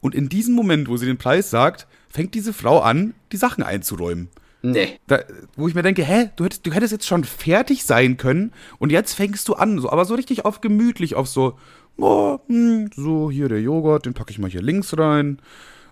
Und 0.00 0.14
in 0.14 0.28
diesem 0.28 0.54
Moment, 0.54 0.88
wo 0.88 0.96
sie 0.96 1.06
den 1.06 1.18
Preis 1.18 1.50
sagt, 1.50 1.86
fängt 2.08 2.34
diese 2.34 2.52
Frau 2.52 2.80
an, 2.80 3.14
die 3.30 3.36
Sachen 3.36 3.62
einzuräumen. 3.62 4.28
Nee. 4.62 5.00
Da, 5.08 5.20
wo 5.56 5.66
ich 5.66 5.74
mir 5.74 5.82
denke, 5.82 6.04
hä, 6.04 6.30
du 6.36 6.44
hättest, 6.44 6.64
du 6.66 6.72
hättest 6.72 6.92
jetzt 6.92 7.06
schon 7.06 7.24
fertig 7.24 7.84
sein 7.84 8.16
können 8.16 8.52
und 8.78 8.90
jetzt 8.90 9.14
fängst 9.14 9.48
du 9.48 9.54
an, 9.54 9.78
so, 9.78 9.90
aber 9.90 10.04
so 10.04 10.14
richtig 10.14 10.44
auf 10.44 10.60
gemütlich, 10.60 11.16
auf 11.16 11.28
so, 11.28 11.58
oh, 11.98 12.38
hm, 12.46 12.90
so, 12.94 13.30
hier 13.30 13.48
der 13.48 13.60
Joghurt, 13.60 14.06
den 14.06 14.14
packe 14.14 14.30
ich 14.30 14.38
mal 14.38 14.50
hier 14.50 14.62
links 14.62 14.96
rein. 14.96 15.40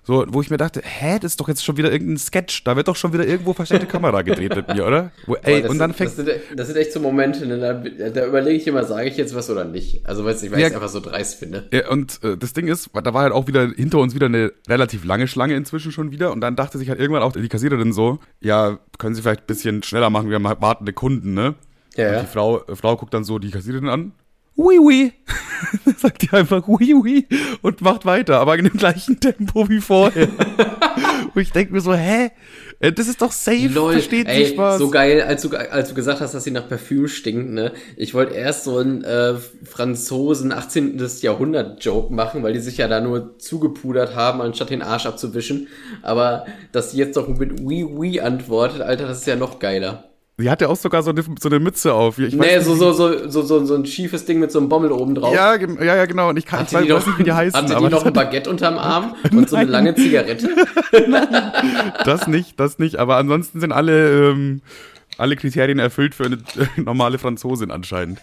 So, 0.03 0.25
wo 0.29 0.41
ich 0.41 0.51
mir 0.51 0.57
dachte, 0.57 0.81
hä, 0.83 1.19
das 1.21 1.33
ist 1.33 1.41
doch 1.41 1.49
jetzt 1.49 1.65
schon 1.65 1.77
wieder 1.77 1.93
irgendein 1.93 2.17
Sketch. 2.17 2.65
Da 2.65 2.75
wird 2.75 2.89
doch 2.89 2.97
schon 2.97 3.13
wieder 3.13 3.27
irgendwo 3.27 3.53
versteckte 3.53 3.87
Kamera 3.87 4.23
gedreht 4.23 4.57
mit 4.57 4.69
mir, 4.69 4.87
oder? 4.87 5.11
Wo, 5.27 5.35
ey, 5.37 5.67
und 5.67 5.79
dann 5.79 5.93
fängt. 5.93 6.11
das, 6.11 6.17
sind, 6.17 6.31
das 6.57 6.67
sind 6.69 6.77
echt 6.77 6.93
so 6.93 7.01
Momente, 7.01 7.47
ne, 7.47 7.59
da, 7.59 8.09
da 8.11 8.27
überlege 8.27 8.57
ich 8.57 8.67
immer, 8.67 8.85
sage 8.85 9.09
ich 9.09 9.17
jetzt 9.17 9.35
was 9.35 9.51
oder 9.51 9.65
nicht. 9.65 10.07
Also, 10.07 10.23
du, 10.23 10.31
ich 10.31 10.51
weiß 10.51 10.59
Ja. 10.59 10.69
es 10.69 10.75
einfach 10.75 10.89
so 10.89 11.01
dreist 11.01 11.35
finde. 11.37 11.69
Ja, 11.73 11.89
und 11.91 12.23
äh, 12.25 12.37
das 12.37 12.53
Ding 12.55 12.69
ist, 12.69 12.91
da 12.95 13.13
war 13.15 13.23
halt 13.23 13.33
auch 13.33 13.47
wieder 13.47 13.69
hinter 13.69 13.99
uns 13.99 14.15
wieder 14.15 14.27
eine 14.27 14.53
relativ 14.69 15.05
lange 15.05 15.29
Schlange 15.29 15.55
inzwischen 15.55 15.93
schon 15.93 16.11
wieder. 16.11 16.33
Und 16.33 16.41
dann 16.41 16.57
dachte 16.57 16.79
sich 16.79 16.89
halt 16.89 16.99
irgendwann 16.99 17.23
auch 17.23 17.33
die 17.33 17.49
Kassiererin 17.49 17.93
so, 17.93 18.19
ja, 18.41 18.79
können 18.99 19.15
Sie 19.15 19.23
vielleicht 19.23 19.43
ein 19.43 19.47
bisschen 19.47 19.83
schneller 19.83 20.11
machen, 20.11 20.29
wir 20.31 20.37
haben 20.37 20.49
halt 20.49 20.61
wartende 20.63 20.93
Kunden, 20.93 21.35
ne? 21.35 21.55
Ja, 21.97 22.15
Und 22.17 22.23
die 22.23 22.33
Frau, 22.33 22.65
äh, 22.65 22.77
Frau 22.77 22.97
guckt 22.97 23.13
dann 23.13 23.25
so 23.25 23.39
die 23.39 23.51
Kassiererin 23.51 23.89
an. 23.89 24.13
Oui, 24.63 24.79
oui. 24.79 25.13
Sagt 25.97 26.21
die 26.21 26.31
einfach 26.33 26.69
oui, 26.69 26.93
oui 26.93 27.27
und 27.63 27.81
macht 27.81 28.05
weiter, 28.05 28.41
aber 28.41 28.59
in 28.59 28.67
dem 28.67 28.77
gleichen 28.77 29.19
Tempo 29.19 29.67
wie 29.71 29.81
vorher. 29.81 30.29
und 31.35 31.41
ich 31.41 31.51
denke 31.51 31.73
mir 31.73 31.81
so, 31.81 31.95
hä? 31.95 32.31
Äh, 32.79 32.93
Das 32.93 33.09
ist 33.09 33.23
doch 33.23 33.33
safe, 33.33 33.69
Lol, 33.69 33.95
versteht 33.95 34.27
ey, 34.29 34.45
sie 34.45 34.53
Spaß. 34.53 34.79
so 34.79 34.91
geil, 34.91 35.23
als 35.23 35.41
du, 35.41 35.57
als 35.57 35.89
du 35.89 35.95
gesagt 35.95 36.21
hast, 36.21 36.35
dass 36.35 36.45
sie 36.45 36.51
nach 36.51 36.69
Parfüm 36.69 37.09
stinkt, 37.09 37.51
ne? 37.53 37.73
Ich 37.97 38.13
wollte 38.13 38.35
erst 38.35 38.65
so 38.65 38.77
einen 38.77 39.03
äh, 39.03 39.37
Franzosen 39.65 40.53
18. 40.53 41.03
Jahrhundert-Joke 41.23 42.13
machen, 42.13 42.43
weil 42.43 42.53
die 42.53 42.61
sich 42.61 42.77
ja 42.77 42.87
da 42.87 43.01
nur 43.01 43.39
zugepudert 43.39 44.15
haben, 44.15 44.43
anstatt 44.43 44.69
den 44.69 44.83
Arsch 44.83 45.07
abzuwischen. 45.07 45.69
Aber 46.03 46.45
dass 46.73 46.91
sie 46.91 46.99
jetzt 46.99 47.17
doch 47.17 47.29
mit 47.29 47.63
Oui 47.63 47.83
Oui 47.85 48.21
antwortet, 48.21 48.83
Alter, 48.83 49.07
das 49.07 49.21
ist 49.21 49.27
ja 49.27 49.37
noch 49.37 49.59
geiler. 49.59 50.10
Sie 50.41 50.51
hatte 50.51 50.69
auch 50.69 50.77
sogar 50.77 51.03
so 51.03 51.11
eine, 51.11 51.23
so 51.23 51.49
eine 51.49 51.61
Mütze 51.61 51.93
auf. 51.93 52.19
Ich 52.19 52.35
nee, 52.35 52.61
so, 52.61 52.75
so, 52.75 52.93
so, 52.93 53.29
so, 53.29 53.43
so, 53.43 53.65
so 53.65 53.75
ein 53.75 53.85
schiefes 53.85 54.25
Ding 54.25 54.41
mit 54.41 54.51
so 54.51 54.59
einem 54.59 54.69
Bommel 54.69 54.91
oben 54.91 55.15
drauf. 55.15 55.35
Ja, 55.35 55.57
ja, 55.57 55.97
ja, 55.97 56.07
genau. 56.07 56.31
Und 56.31 56.39
ich, 56.39 56.47
kann, 56.47 56.65
ich 56.65 56.73
weiß, 56.73 56.89
weiß 56.89 57.07
nicht, 57.07 57.19
wie 57.19 57.25
die 57.25 57.33
heißen. 57.35 57.61
Hatte 57.61 57.77
die 57.77 57.89
noch 57.89 58.07
ein 58.07 58.13
Baguette 58.13 58.49
unterm 58.49 58.79
Arm 58.79 59.15
und 59.33 59.49
so 59.49 59.57
eine 59.57 59.71
lange 59.71 59.95
Zigarette? 59.95 60.49
Das 62.05 62.27
nicht, 62.27 62.59
das 62.59 62.79
nicht. 62.79 62.97
Aber 62.97 63.17
ansonsten 63.17 63.61
sind 63.61 63.73
alle, 63.73 64.31
ähm, 64.31 64.63
alle 65.19 65.37
Kriterien 65.37 65.79
erfüllt 65.79 66.15
für 66.15 66.25
eine 66.25 66.39
normale 66.77 67.19
Franzosin 67.19 67.71
anscheinend. 67.71 68.21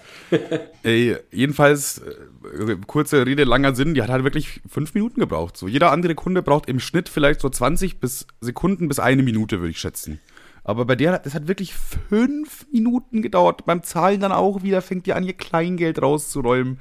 Ey, 0.83 1.17
jedenfalls, 1.31 1.99
äh, 1.99 2.75
kurze 2.87 3.25
Rede, 3.25 3.43
langer 3.43 3.75
Sinn, 3.75 3.93
die 3.93 4.01
hat 4.01 4.09
halt 4.09 4.23
wirklich 4.23 4.61
fünf 4.67 4.93
Minuten 4.93 5.19
gebraucht. 5.19 5.57
So, 5.57 5.67
jeder 5.67 5.91
andere 5.91 6.15
Kunde 6.15 6.41
braucht 6.41 6.67
im 6.67 6.79
Schnitt 6.79 7.09
vielleicht 7.09 7.41
so 7.41 7.49
20 7.49 7.99
bis 7.99 8.25
Sekunden 8.41 8.87
bis 8.87 8.99
eine 8.99 9.23
Minute, 9.23 9.59
würde 9.59 9.71
ich 9.71 9.79
schätzen. 9.79 10.19
Aber 10.67 10.85
bei 10.85 10.95
der, 10.95 11.17
das 11.19 11.33
hat 11.33 11.47
wirklich 11.47 11.73
fünf 11.73 12.67
Minuten 12.71 13.21
gedauert. 13.21 13.65
Beim 13.65 13.83
Zahlen 13.83 14.19
dann 14.19 14.31
auch 14.31 14.63
wieder 14.63 14.81
fängt 14.81 15.05
die 15.05 15.13
an, 15.13 15.23
ihr 15.23 15.33
Kleingeld 15.33 16.01
rauszuräumen. 16.01 16.79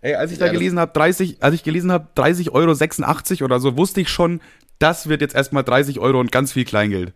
Ey, 0.00 0.14
als 0.14 0.30
ich 0.30 0.38
da 0.38 0.46
Ja, 0.46 0.52
das- 0.52 0.58
gelesen 0.60 0.78
habe, 0.78 0.92
30, 0.92 1.42
als 1.42 1.54
ich 1.54 1.64
gelesen 1.64 1.90
habe, 1.90 2.08
30 2.14 2.52
Euro 2.52 2.72
86 2.72 3.42
oder 3.42 3.58
so, 3.58 3.76
wusste 3.76 4.00
ich 4.00 4.08
schon, 4.08 4.40
das 4.78 5.08
wird 5.08 5.20
jetzt 5.20 5.34
erstmal 5.34 5.64
30 5.64 5.98
Euro 5.98 6.20
und 6.20 6.30
ganz 6.30 6.52
viel 6.52 6.64
Kleingeld. 6.64 7.12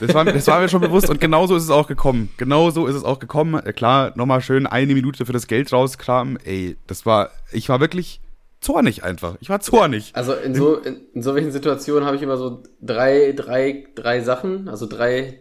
Das 0.00 0.14
war, 0.14 0.24
das 0.24 0.46
war 0.46 0.60
mir 0.60 0.70
schon 0.70 0.80
bewusst 0.80 1.10
und 1.10 1.20
genauso 1.20 1.54
ist 1.54 1.64
es 1.64 1.70
auch 1.70 1.86
gekommen. 1.86 2.30
Genauso 2.38 2.86
ist 2.86 2.94
es 2.94 3.04
auch 3.04 3.18
gekommen. 3.18 3.54
Äh, 3.62 3.74
Klar, 3.74 4.12
nochmal 4.16 4.40
schön 4.40 4.66
eine 4.66 4.94
Minute 4.94 5.26
für 5.26 5.34
das 5.34 5.46
Geld 5.46 5.70
rauskramen. 5.70 6.38
Ey, 6.42 6.78
das 6.86 7.04
war, 7.04 7.28
ich 7.52 7.68
war 7.68 7.78
wirklich 7.80 8.22
zornig 8.60 9.04
einfach. 9.04 9.36
Ich 9.40 9.48
war 9.48 9.60
zornig. 9.60 10.10
Also 10.14 10.34
in 10.34 10.54
so, 10.54 10.76
in, 10.76 11.00
in 11.14 11.22
so 11.22 11.34
welchen 11.34 11.52
Situationen 11.52 12.04
habe 12.04 12.16
ich 12.16 12.22
immer 12.22 12.36
so 12.36 12.62
drei, 12.80 13.32
drei, 13.32 13.86
drei 13.94 14.20
Sachen, 14.20 14.68
also 14.68 14.86
drei, 14.86 15.40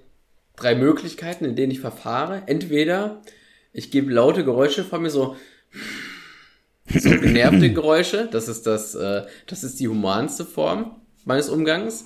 drei 0.55 0.75
Möglichkeiten, 0.75 1.45
in 1.45 1.55
denen 1.55 1.71
ich 1.71 1.79
verfahre. 1.79 2.43
Entweder 2.45 3.21
ich 3.73 3.91
gebe 3.91 4.11
laute 4.11 4.43
Geräusche 4.43 4.83
von 4.83 5.01
mir, 5.01 5.09
so, 5.09 5.35
so 6.87 7.09
genervte 7.09 7.71
Geräusche, 7.71 8.27
das 8.31 8.47
ist 8.47 8.65
das, 8.65 8.95
äh, 8.95 9.23
das 9.47 9.63
ist 9.63 9.79
die 9.79 9.87
humanste 9.87 10.45
Form 10.45 11.01
meines 11.25 11.49
Umgangs. 11.49 12.05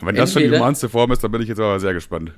Wenn 0.00 0.14
das 0.14 0.32
schon 0.32 0.40
die 0.40 0.46
entweder- 0.46 0.62
humanste 0.62 0.88
Form 0.88 1.10
ist, 1.12 1.22
dann 1.24 1.32
bin 1.32 1.42
ich 1.42 1.48
jetzt 1.48 1.60
aber 1.60 1.80
sehr 1.80 1.94
gespannt. 1.94 2.32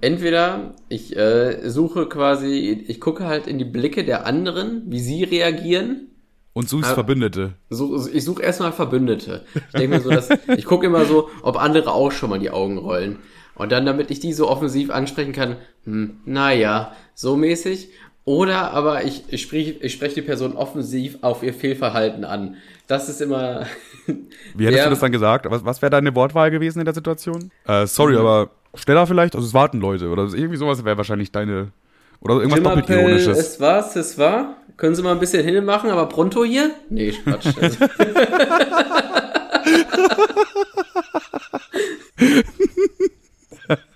Entweder 0.00 0.74
ich 0.88 1.16
äh, 1.16 1.70
suche 1.70 2.08
quasi, 2.08 2.84
ich 2.86 3.00
gucke 3.00 3.24
halt 3.24 3.46
in 3.46 3.58
die 3.58 3.64
Blicke 3.64 4.04
der 4.04 4.26
anderen, 4.26 4.82
wie 4.88 5.00
sie 5.00 5.24
reagieren 5.24 6.08
Und 6.54 6.68
suchst 6.68 6.90
Ah. 6.90 6.94
Verbündete. 6.94 7.54
So, 7.68 8.06
ich 8.08 8.24
suche 8.24 8.42
erstmal 8.42 8.72
Verbündete. 8.72 9.44
Ich 9.54 9.72
denke 9.72 9.96
mir 9.96 10.00
so, 10.00 10.08
dass 10.10 10.28
ich 10.56 10.64
gucke 10.64 10.86
immer 10.86 11.04
so, 11.04 11.28
ob 11.42 11.60
andere 11.60 11.92
auch 11.92 12.12
schon 12.12 12.30
mal 12.30 12.38
die 12.38 12.50
Augen 12.50 12.78
rollen. 12.78 13.18
Und 13.56 13.70
dann, 13.72 13.84
damit 13.86 14.10
ich 14.10 14.20
die 14.20 14.32
so 14.32 14.48
offensiv 14.48 14.90
ansprechen 14.90 15.32
kann, 15.32 15.56
hm, 15.84 16.18
naja, 16.24 16.92
so 17.14 17.36
mäßig. 17.36 17.88
Oder 18.24 18.70
aber 18.72 19.04
ich, 19.04 19.24
ich 19.28 19.42
spreche 19.42 19.72
ich 19.72 19.92
spreche 19.92 20.14
die 20.14 20.22
Person 20.22 20.56
offensiv 20.56 21.18
auf 21.20 21.42
ihr 21.42 21.52
Fehlverhalten 21.52 22.24
an. 22.24 22.56
Das 22.86 23.08
ist 23.10 23.20
immer. 23.20 23.66
Wie 24.54 24.66
hättest 24.66 24.86
du 24.86 24.90
das 24.90 25.00
dann 25.00 25.12
gesagt? 25.12 25.46
Was, 25.50 25.64
was 25.64 25.82
wäre 25.82 25.90
deine 25.90 26.14
Wortwahl 26.14 26.50
gewesen 26.50 26.78
in 26.78 26.84
der 26.86 26.94
Situation? 26.94 27.50
Äh, 27.68 27.82
Mhm. 27.82 27.86
sorry, 27.86 28.16
aber 28.16 28.50
schneller 28.74 29.06
vielleicht? 29.06 29.34
Also 29.34 29.46
es 29.46 29.52
warten 29.54 29.78
Leute. 29.80 30.08
Oder 30.08 30.22
irgendwie 30.32 30.56
sowas 30.56 30.84
wäre 30.84 30.96
wahrscheinlich 30.96 31.32
deine. 31.32 31.72
Oder 32.20 32.36
irgendwas 32.36 32.62
doppelt 32.62 32.88
Jimmapel, 32.88 33.10
ironisches. 33.10 33.38
es 33.38 33.60
war's, 33.60 33.94
es 33.96 34.16
war. 34.16 34.56
Können 34.76 34.94
Sie 34.94 35.02
mal 35.02 35.12
ein 35.12 35.20
bisschen 35.20 35.44
hinmachen, 35.44 35.90
aber 35.90 36.06
pronto 36.06 36.44
hier? 36.44 36.70
Nee, 36.90 37.12
Quatsch. 37.12 37.46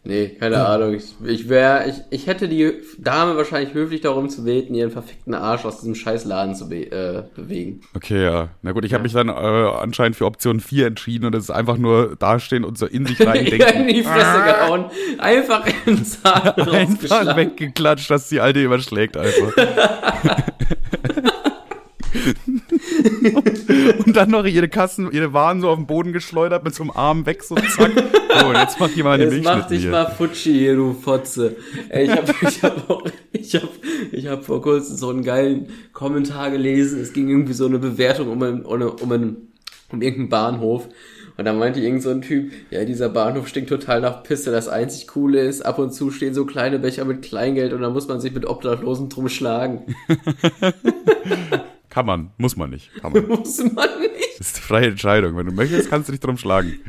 nee, 0.07 0.29
keine 0.29 0.65
Ahnung. 0.65 0.93
Ich, 0.93 1.15
ich 1.23 1.49
wäre, 1.49 1.89
ich, 1.89 1.95
ich 2.09 2.27
hätte 2.27 2.47
die 2.47 2.73
Dame 2.97 3.37
wahrscheinlich 3.37 3.73
höflich 3.73 4.01
darum 4.01 4.29
zu 4.29 4.45
beten, 4.45 4.73
ihren 4.73 4.91
verfickten 4.91 5.33
Arsch 5.33 5.65
aus 5.65 5.79
diesem 5.79 5.95
scheiß 5.95 6.25
Laden 6.25 6.55
zu 6.55 6.69
be 6.69 6.91
äh, 6.91 7.23
bewegen. 7.35 7.81
Okay, 7.95 8.23
ja. 8.23 8.49
Na 8.61 8.71
gut, 8.71 8.85
ich 8.85 8.93
habe 8.93 9.03
mich 9.03 9.13
dann 9.13 9.29
äh, 9.29 9.31
anscheinend 9.31 10.15
für 10.15 10.25
Option 10.25 10.59
4 10.59 10.87
entschieden 10.87 11.25
und 11.25 11.33
das 11.33 11.43
ist 11.43 11.51
einfach 11.51 11.77
nur 11.77 12.15
dastehen 12.17 12.63
und 12.63 12.77
so 12.77 12.85
in 12.85 13.05
sich 13.05 13.19
rein 13.25 13.45
in 13.45 13.57
denken. 13.57 13.87
die 13.87 14.03
Fresse 14.03 14.43
gehauen, 14.43 14.85
einfach 15.17 15.65
in 15.67 15.97
den 15.97 16.05
Zahn 16.05 16.53
Einfach 16.57 17.35
weggeklatscht, 17.35 18.09
dass 18.09 18.29
die 18.29 18.39
Alte 18.39 18.63
überschlägt 18.63 19.17
einfach. 19.17 19.53
und 24.05 24.15
dann 24.15 24.29
noch 24.31 24.45
ihre 24.45 24.67
Kassen, 24.69 25.11
ihre 25.11 25.33
Waren 25.33 25.61
so 25.61 25.69
auf 25.69 25.77
den 25.77 25.87
Boden 25.87 26.13
geschleudert 26.13 26.63
mit 26.63 26.73
so 26.75 26.83
einem 26.83 26.91
Arm 26.91 27.25
weg, 27.25 27.43
so 27.43 27.55
zack. 27.55 27.91
Und 28.45 28.55
jetzt 28.55 28.79
mach 28.79 28.89
ich 28.89 29.03
mal 29.03 29.19
eine 29.19 29.25
Jetzt 29.33 29.43
mach 29.43 29.67
dich 29.67 29.81
hier. 29.81 29.91
mal 29.91 30.05
Futschi 30.11 30.53
hier, 30.53 30.75
du 30.75 30.93
Fotze. 30.93 31.55
Ey, 31.89 32.05
ich 32.05 32.11
habe 32.11 32.33
ich 32.41 32.63
hab 32.63 32.89
auch, 32.89 33.03
ich 33.31 33.55
hab, 33.55 33.69
ich 34.11 34.27
hab 34.27 34.45
vor 34.45 34.61
kurzem 34.61 34.95
so 34.95 35.09
einen 35.09 35.23
geilen 35.23 35.67
Kommentar 35.93 36.51
gelesen. 36.51 36.99
Es 37.01 37.13
ging 37.13 37.27
irgendwie 37.29 37.53
so 37.53 37.65
eine 37.65 37.79
Bewertung 37.79 38.29
um, 38.29 38.41
einen, 38.43 38.61
um, 38.63 38.73
einen- 38.81 38.89
um, 38.89 39.11
einen, 39.11 39.51
um 39.91 40.01
irgendeinen 40.01 40.29
Bahnhof. 40.29 40.87
Und 41.39 41.45
da 41.45 41.53
meinte 41.53 41.79
irgend 41.79 42.01
so 42.01 42.09
ein 42.09 42.23
Typ, 42.23 42.51
ja, 42.71 42.83
dieser 42.83 43.09
Bahnhof 43.09 43.47
stinkt 43.47 43.69
total 43.69 44.01
nach 44.01 44.23
Pisse. 44.23 44.49
Das 44.49 44.67
einzig 44.67 45.05
Coole 45.07 45.41
ist, 45.41 45.63
ab 45.63 45.77
und 45.77 45.93
zu 45.93 46.09
stehen 46.09 46.33
so 46.33 46.45
kleine 46.47 46.79
Becher 46.79 47.05
mit 47.05 47.21
Kleingeld 47.21 47.73
und 47.73 47.81
da 47.81 47.91
muss 47.91 48.07
man 48.07 48.19
sich 48.19 48.33
mit 48.33 48.47
Obdachlosen 48.47 49.09
drum 49.09 49.29
schlagen. 49.29 49.95
Kann 51.89 52.05
man, 52.05 52.31
muss 52.37 52.55
man 52.55 52.69
nicht. 52.69 52.91
Kann 53.01 53.13
man. 53.13 53.27
muss 53.27 53.57
man 53.59 53.99
nicht. 54.01 54.39
Das 54.39 54.47
ist 54.47 54.57
eine 54.57 54.65
freie 54.65 54.87
Entscheidung. 54.87 55.37
Wenn 55.37 55.45
du 55.47 55.53
möchtest, 55.53 55.89
kannst 55.89 56.09
du 56.09 56.11
dich 56.11 56.21
drum 56.21 56.37
schlagen. 56.37 56.79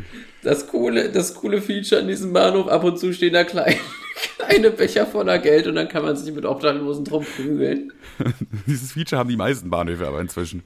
Das 0.42 0.66
coole, 0.68 1.10
das 1.10 1.34
coole 1.34 1.60
Feature 1.62 2.00
an 2.00 2.08
diesem 2.08 2.32
Bahnhof, 2.32 2.68
ab 2.68 2.84
und 2.84 2.98
zu 2.98 3.12
stehen 3.12 3.32
da 3.32 3.44
kleine, 3.44 3.76
kleine 4.38 4.70
Becher 4.70 5.06
voller 5.06 5.38
Geld 5.38 5.66
und 5.66 5.74
dann 5.74 5.88
kann 5.88 6.02
man 6.02 6.16
sich 6.16 6.32
mit 6.34 6.44
Obdachlosen 6.44 7.04
drum 7.04 7.24
prügeln. 7.24 7.92
Dieses 8.66 8.92
Feature 8.92 9.18
haben 9.18 9.28
die 9.28 9.36
meisten 9.36 9.70
Bahnhöfe 9.70 10.06
aber 10.06 10.20
inzwischen. 10.20 10.62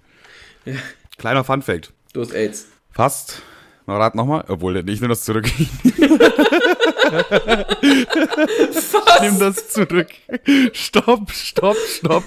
Kleiner 1.19 1.45
Fun 1.45 1.63
Fact. 1.63 1.93
Du 2.13 2.21
hast 2.21 2.35
AIDS. 2.35 2.69
Fast. 2.91 3.43
Rat 3.87 4.15
nochmal. 4.15 4.45
Obwohl, 4.49 4.77
ich 4.77 5.01
nehme 5.01 5.09
das 5.09 5.25
zurück. 5.25 5.51
Ich 7.83 9.21
nehme 9.21 9.39
das 9.39 9.69
zurück. 9.71 10.09
Stopp, 10.73 11.31
stopp, 11.31 11.77
stopp. 11.77 12.25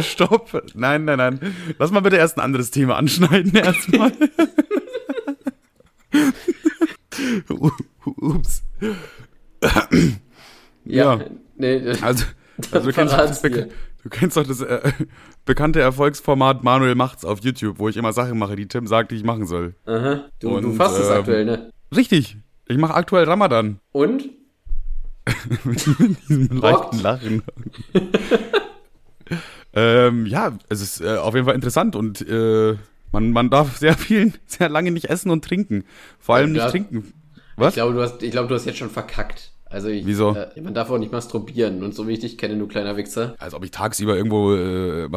stopp. 0.00 0.62
Nein, 0.74 1.04
nein, 1.04 1.18
nein. 1.18 1.54
Lass 1.78 1.90
mal 1.90 2.00
bitte 2.00 2.16
erst 2.16 2.36
ein 2.36 2.40
anderes 2.40 2.70
Thema 2.70 2.96
anschneiden 2.96 3.54
erstmal. 3.54 4.12
Ups. 8.04 8.62
Ja, 10.84 11.18
ja. 11.18 11.20
Nee, 11.56 11.90
also, 12.00 12.24
also 12.72 12.86
du, 12.86 12.92
kennst 12.92 13.14
das, 13.14 13.42
du, 13.42 13.68
kennst 14.08 14.36
doch 14.36 14.46
das 14.46 14.60
äh, 14.60 14.92
bekannte 15.44 15.80
Erfolgsformat 15.80 16.64
Manuel 16.64 16.94
macht's 16.94 17.24
auf 17.24 17.40
YouTube, 17.40 17.78
wo 17.78 17.88
ich 17.88 17.96
immer 17.96 18.12
Sachen 18.12 18.38
mache, 18.38 18.56
die 18.56 18.66
Tim 18.66 18.86
sagt, 18.86 19.10
die 19.10 19.16
ich 19.16 19.24
machen 19.24 19.46
soll. 19.46 19.74
Aha. 19.86 20.24
Du, 20.40 20.56
Und, 20.56 20.62
du 20.62 20.72
fastest 20.72 21.10
ähm, 21.10 21.18
aktuell, 21.18 21.44
ne? 21.44 21.72
Richtig. 21.94 22.38
Ich 22.70 22.78
mache 22.78 22.94
aktuell 22.94 23.24
Ramadan. 23.24 23.80
Und? 23.90 24.30
Mit 25.64 25.84
diesem 26.28 26.56
leichten 26.56 27.00
Lachen. 27.00 27.42
ähm, 29.74 30.26
ja, 30.26 30.56
es 30.68 30.80
ist 30.80 31.00
äh, 31.00 31.16
auf 31.16 31.34
jeden 31.34 31.46
Fall 31.46 31.56
interessant 31.56 31.96
und 31.96 32.20
äh, 32.28 32.76
man, 33.10 33.32
man 33.32 33.50
darf 33.50 33.78
sehr 33.78 33.94
viel, 33.94 34.34
sehr 34.46 34.68
lange 34.68 34.92
nicht 34.92 35.06
essen 35.06 35.30
und 35.30 35.44
trinken. 35.44 35.82
Vor 36.20 36.36
allem 36.36 36.54
ja, 36.54 36.62
nicht 36.62 36.70
trinken. 36.70 37.12
Was? 37.56 37.70
Ich 37.70 37.74
glaube, 37.74 37.94
du 37.94 38.02
hast, 38.02 38.22
ich 38.22 38.30
glaube, 38.30 38.46
du 38.46 38.54
hast 38.54 38.66
jetzt 38.66 38.78
schon 38.78 38.90
verkackt. 38.90 39.50
Also 39.64 39.88
ich, 39.88 40.06
Wieso? 40.06 40.36
Äh, 40.36 40.60
man 40.60 40.72
darf 40.72 40.90
auch 40.90 40.98
nicht 40.98 41.10
masturbieren 41.10 41.82
und 41.82 41.92
so 41.92 42.06
wie 42.06 42.12
ich 42.12 42.20
dich 42.20 42.38
kenne, 42.38 42.56
du 42.56 42.68
kleiner 42.68 42.96
Wichser. 42.96 43.34
Als 43.38 43.52
ob 43.52 43.64
ich 43.64 43.72
tagsüber 43.72 44.16
irgendwo 44.16 44.54
äh, 44.54 45.08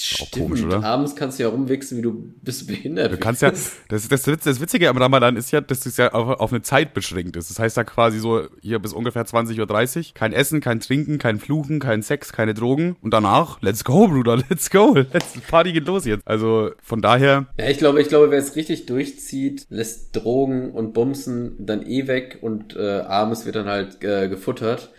masturbiere. 0.00 0.26
Auch 0.26 0.48
komisch, 0.48 0.64
oder? 0.64 0.84
Abends 0.84 1.16
kannst 1.16 1.38
du 1.38 1.42
ja 1.44 1.48
rumwichsen, 1.48 1.98
wie 1.98 2.02
du 2.02 2.32
bist 2.42 2.66
behindert. 2.66 3.12
Du 3.12 3.16
kannst 3.18 3.42
ja, 3.42 3.50
das, 3.50 4.08
das, 4.08 4.22
das 4.22 4.60
Witzige 4.60 4.88
am 4.88 4.96
Ramadan 4.96 5.36
ist 5.36 5.50
ja, 5.50 5.60
dass 5.60 5.86
es 5.86 5.96
ja 5.96 6.12
auf, 6.12 6.40
auf 6.40 6.52
eine 6.52 6.62
Zeit 6.62 6.94
beschränkt 6.94 7.36
ist. 7.36 7.50
Das 7.50 7.58
heißt 7.58 7.76
ja 7.76 7.84
quasi 7.84 8.18
so, 8.18 8.46
hier 8.60 8.78
bis 8.78 8.92
ungefähr 8.92 9.24
20.30 9.24 9.98
Uhr, 9.98 10.14
kein 10.14 10.32
Essen, 10.32 10.60
kein 10.60 10.80
Trinken, 10.80 11.18
kein 11.18 11.38
Fluchen, 11.38 11.80
kein 11.80 12.02
Sex, 12.02 12.32
keine 12.32 12.54
Drogen. 12.54 12.96
Und 13.02 13.12
danach, 13.12 13.60
let's 13.62 13.84
go, 13.84 14.08
Bruder, 14.08 14.36
let's 14.48 14.70
go. 14.70 14.94
Let's, 15.12 15.40
Party 15.48 15.72
geht 15.72 15.86
los 15.86 16.04
jetzt. 16.04 16.26
Also 16.26 16.70
von 16.82 17.00
daher. 17.00 17.46
Ja, 17.58 17.68
ich 17.68 17.78
glaube, 17.78 18.00
ich 18.00 18.08
glaube, 18.08 18.30
wer 18.30 18.38
es 18.38 18.56
richtig 18.56 18.86
durchzieht, 18.86 19.66
lässt 19.70 20.16
Drogen 20.16 20.72
und 20.72 20.92
Bumsen 20.92 21.54
dann 21.58 21.86
eh 21.86 22.06
weg 22.06 22.38
und 22.40 22.76
äh, 22.76 23.00
abends 23.00 23.46
wird 23.46 23.56
dann 23.56 23.66
halt 23.66 24.02
äh, 24.02 24.28
gefuttert. 24.28 24.90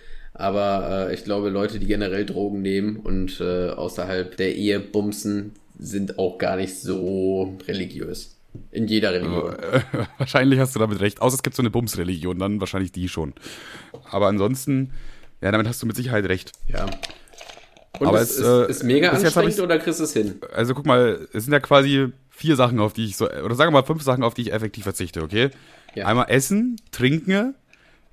Aber 0.41 1.07
äh, 1.09 1.13
ich 1.13 1.23
glaube, 1.23 1.49
Leute, 1.49 1.79
die 1.79 1.85
generell 1.85 2.25
Drogen 2.25 2.63
nehmen 2.63 2.97
und 2.97 3.39
äh, 3.39 3.69
außerhalb 3.69 4.35
der 4.37 4.55
Ehe 4.55 4.79
bumsen, 4.79 5.53
sind 5.77 6.17
auch 6.17 6.39
gar 6.39 6.57
nicht 6.57 6.79
so 6.79 7.55
religiös. 7.67 8.37
In 8.71 8.87
jeder 8.87 9.13
Religion. 9.13 9.53
Äh, 9.53 9.81
wahrscheinlich 10.17 10.59
hast 10.59 10.75
du 10.75 10.79
damit 10.79 10.99
recht. 10.99 11.21
Außer 11.21 11.35
es 11.35 11.43
gibt 11.43 11.55
so 11.55 11.61
eine 11.61 11.69
Bumsreligion, 11.69 12.39
dann 12.39 12.59
wahrscheinlich 12.59 12.91
die 12.91 13.07
schon. 13.07 13.33
Aber 14.09 14.27
ansonsten, 14.27 14.91
ja, 15.41 15.51
damit 15.51 15.67
hast 15.67 15.81
du 15.81 15.85
mit 15.85 15.95
Sicherheit 15.95 16.25
recht. 16.25 16.51
Ja. 16.67 16.87
Und 17.99 18.07
Aber 18.07 18.19
es, 18.19 18.31
es 18.31 18.39
ist, 18.39 18.77
ist 18.77 18.83
mega 18.83 19.09
anstrengend 19.09 19.59
oder 19.59 19.77
kriegst 19.77 19.99
du 19.99 20.05
es 20.05 20.13
hin? 20.13 20.39
Also 20.53 20.73
guck 20.73 20.87
mal, 20.87 21.27
es 21.33 21.43
sind 21.43 21.53
ja 21.53 21.59
quasi 21.59 22.07
vier 22.29 22.55
Sachen, 22.55 22.79
auf 22.79 22.93
die 22.93 23.05
ich 23.05 23.15
so, 23.15 23.29
oder 23.29 23.53
sagen 23.53 23.71
wir 23.71 23.81
mal 23.81 23.85
fünf 23.85 24.01
Sachen, 24.01 24.23
auf 24.23 24.33
die 24.33 24.41
ich 24.41 24.53
effektiv 24.53 24.83
verzichte, 24.83 25.21
okay? 25.21 25.51
Ja. 25.93 26.07
Einmal 26.07 26.25
Essen, 26.29 26.77
Trinken, 26.91 27.53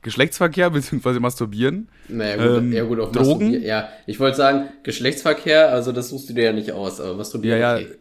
Geschlechtsverkehr 0.02 0.70
bzw. 0.70 1.18
Masturbieren. 1.20 1.88
Naja, 2.08 2.36
gut, 2.36 2.58
ähm, 2.58 2.72
ja, 2.72 2.84
gut 2.84 3.00
auf 3.00 3.12
Drogen. 3.12 3.62
Ja, 3.62 3.88
ich 4.06 4.20
wollte 4.20 4.36
sagen, 4.36 4.68
Geschlechtsverkehr, 4.82 5.70
also 5.70 5.92
das 5.92 6.08
suchst 6.08 6.28
du 6.30 6.34
dir 6.34 6.44
ja 6.44 6.52
nicht 6.52 6.72
aus, 6.72 7.00
aber 7.00 7.14
Masturbieren. 7.14 7.60
Ja, 7.60 7.78
ja. 7.78 7.86
Okay. 7.86 7.98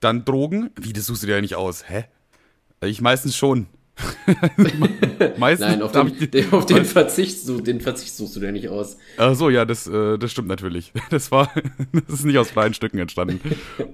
Dann 0.00 0.24
Drogen. 0.24 0.70
Wie, 0.80 0.92
das 0.92 1.06
suchst 1.06 1.22
du 1.22 1.26
dir 1.26 1.36
ja 1.36 1.40
nicht 1.40 1.56
aus? 1.56 1.88
Hä? 1.88 2.04
Ich 2.82 3.00
meistens 3.00 3.36
schon. 3.36 3.66
meistens 5.38 5.66
Nein, 5.66 5.82
auf 5.82 5.90
den, 5.90 6.30
den, 6.30 6.52
auf 6.52 6.66
den 6.66 6.84
Verzicht, 6.84 7.48
den 7.66 7.80
Verzicht 7.80 8.14
suchst 8.14 8.36
du 8.36 8.40
dir 8.40 8.52
nicht 8.52 8.68
aus. 8.68 8.96
Ach 9.16 9.34
so, 9.34 9.50
ja, 9.50 9.64
das, 9.64 9.88
äh, 9.88 10.18
das 10.18 10.30
stimmt 10.30 10.48
natürlich. 10.48 10.92
Das 11.10 11.32
war, 11.32 11.52
das 11.92 12.20
ist 12.20 12.24
nicht 12.24 12.38
aus 12.38 12.50
freien 12.50 12.74
Stücken 12.74 12.98
entstanden. 12.98 13.40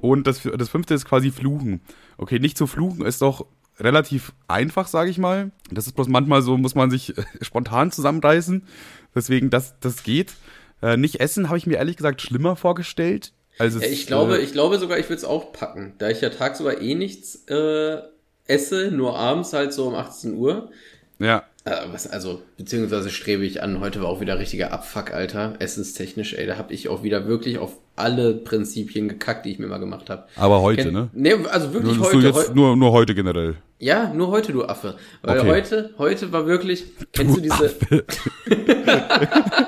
Und 0.03 0.27
das, 0.27 0.42
das 0.42 0.68
fünfte 0.68 0.92
ist 0.94 1.07
quasi 1.07 1.31
Fluchen. 1.31 1.81
Okay, 2.18 2.38
nicht 2.38 2.59
zu 2.59 2.66
fluchen 2.66 3.07
ist 3.07 3.23
doch 3.23 3.47
relativ 3.78 4.32
einfach, 4.48 4.87
sage 4.87 5.10
ich 5.10 5.18
mal. 5.18 5.50
Das 5.70 5.87
ist 5.87 5.94
bloß 5.94 6.08
manchmal 6.08 6.42
so, 6.42 6.56
muss 6.56 6.74
man 6.74 6.90
sich 6.90 7.16
äh, 7.16 7.24
spontan 7.42 7.90
zusammenreißen. 7.90 8.66
Deswegen, 9.14 9.50
das, 9.50 9.78
das 9.80 10.02
geht. 10.02 10.34
Äh, 10.82 10.96
nicht 10.96 11.20
essen 11.20 11.48
habe 11.48 11.58
ich 11.58 11.66
mir 11.66 11.76
ehrlich 11.78 11.96
gesagt 11.96 12.22
schlimmer 12.22 12.56
vorgestellt. 12.56 13.32
Also 13.58 13.80
ja, 13.80 13.87
ich 13.87 14.06
glaube, 14.06 14.38
äh, 14.38 14.42
ich 14.42 14.52
glaube 14.52 14.78
sogar, 14.78 14.98
ich 14.98 15.06
würde 15.06 15.16
es 15.16 15.24
auch 15.24 15.52
packen, 15.52 15.94
da 15.98 16.10
ich 16.10 16.20
ja 16.20 16.30
tagsüber 16.30 16.80
eh 16.80 16.94
nichts 16.94 17.44
äh, 17.48 17.98
esse, 18.46 18.90
nur 18.90 19.16
abends 19.16 19.52
halt 19.52 19.72
so 19.72 19.87
um 19.87 19.94
18 19.94 20.34
Uhr. 20.34 20.70
Ja. 21.18 21.44
Äh, 21.66 21.77
was, 21.90 22.07
also, 22.07 22.42
beziehungsweise 22.59 23.09
strebe 23.09 23.46
ich 23.46 23.62
an, 23.62 23.81
heute 23.81 24.03
war 24.03 24.11
auch 24.11 24.20
wieder 24.20 24.38
richtiger 24.38 24.70
Abfuck, 24.70 25.14
Alter. 25.14 25.55
Essenstechnisch, 25.61 26.35
ey, 26.35 26.46
da 26.46 26.59
habe 26.59 26.74
ich 26.74 26.90
auch 26.90 27.03
wieder 27.03 27.27
wirklich 27.27 27.57
auf 27.57 27.79
alle 27.96 28.35
Prinzipien 28.35 29.09
gekackt, 29.09 29.46
die 29.46 29.53
ich 29.53 29.59
mir 29.59 29.68
mal 29.68 29.79
gemacht 29.79 30.11
habe. 30.11 30.24
Aber 30.37 30.61
heute, 30.61 30.83
Ken 30.83 30.92
ne? 30.92 31.09
Nee, 31.14 31.37
also 31.50 31.72
wirklich 31.72 31.96
nur, 31.96 32.07
heute. 32.07 32.18
Jetzt, 32.18 32.50
heu 32.50 32.55
nur, 32.55 32.77
nur 32.77 32.92
heute 32.92 33.14
generell. 33.14 33.55
Ja, 33.79 34.12
nur 34.12 34.29
heute, 34.29 34.53
du 34.53 34.64
Affe. 34.64 34.96
Weil 35.22 35.40
okay. 35.40 35.48
heute, 35.48 35.94
heute 35.96 36.33
war 36.33 36.46
wirklich, 36.46 36.85
kennst 37.12 37.37
du, 37.37 37.40
du 37.40 37.48
diese. 37.48 37.64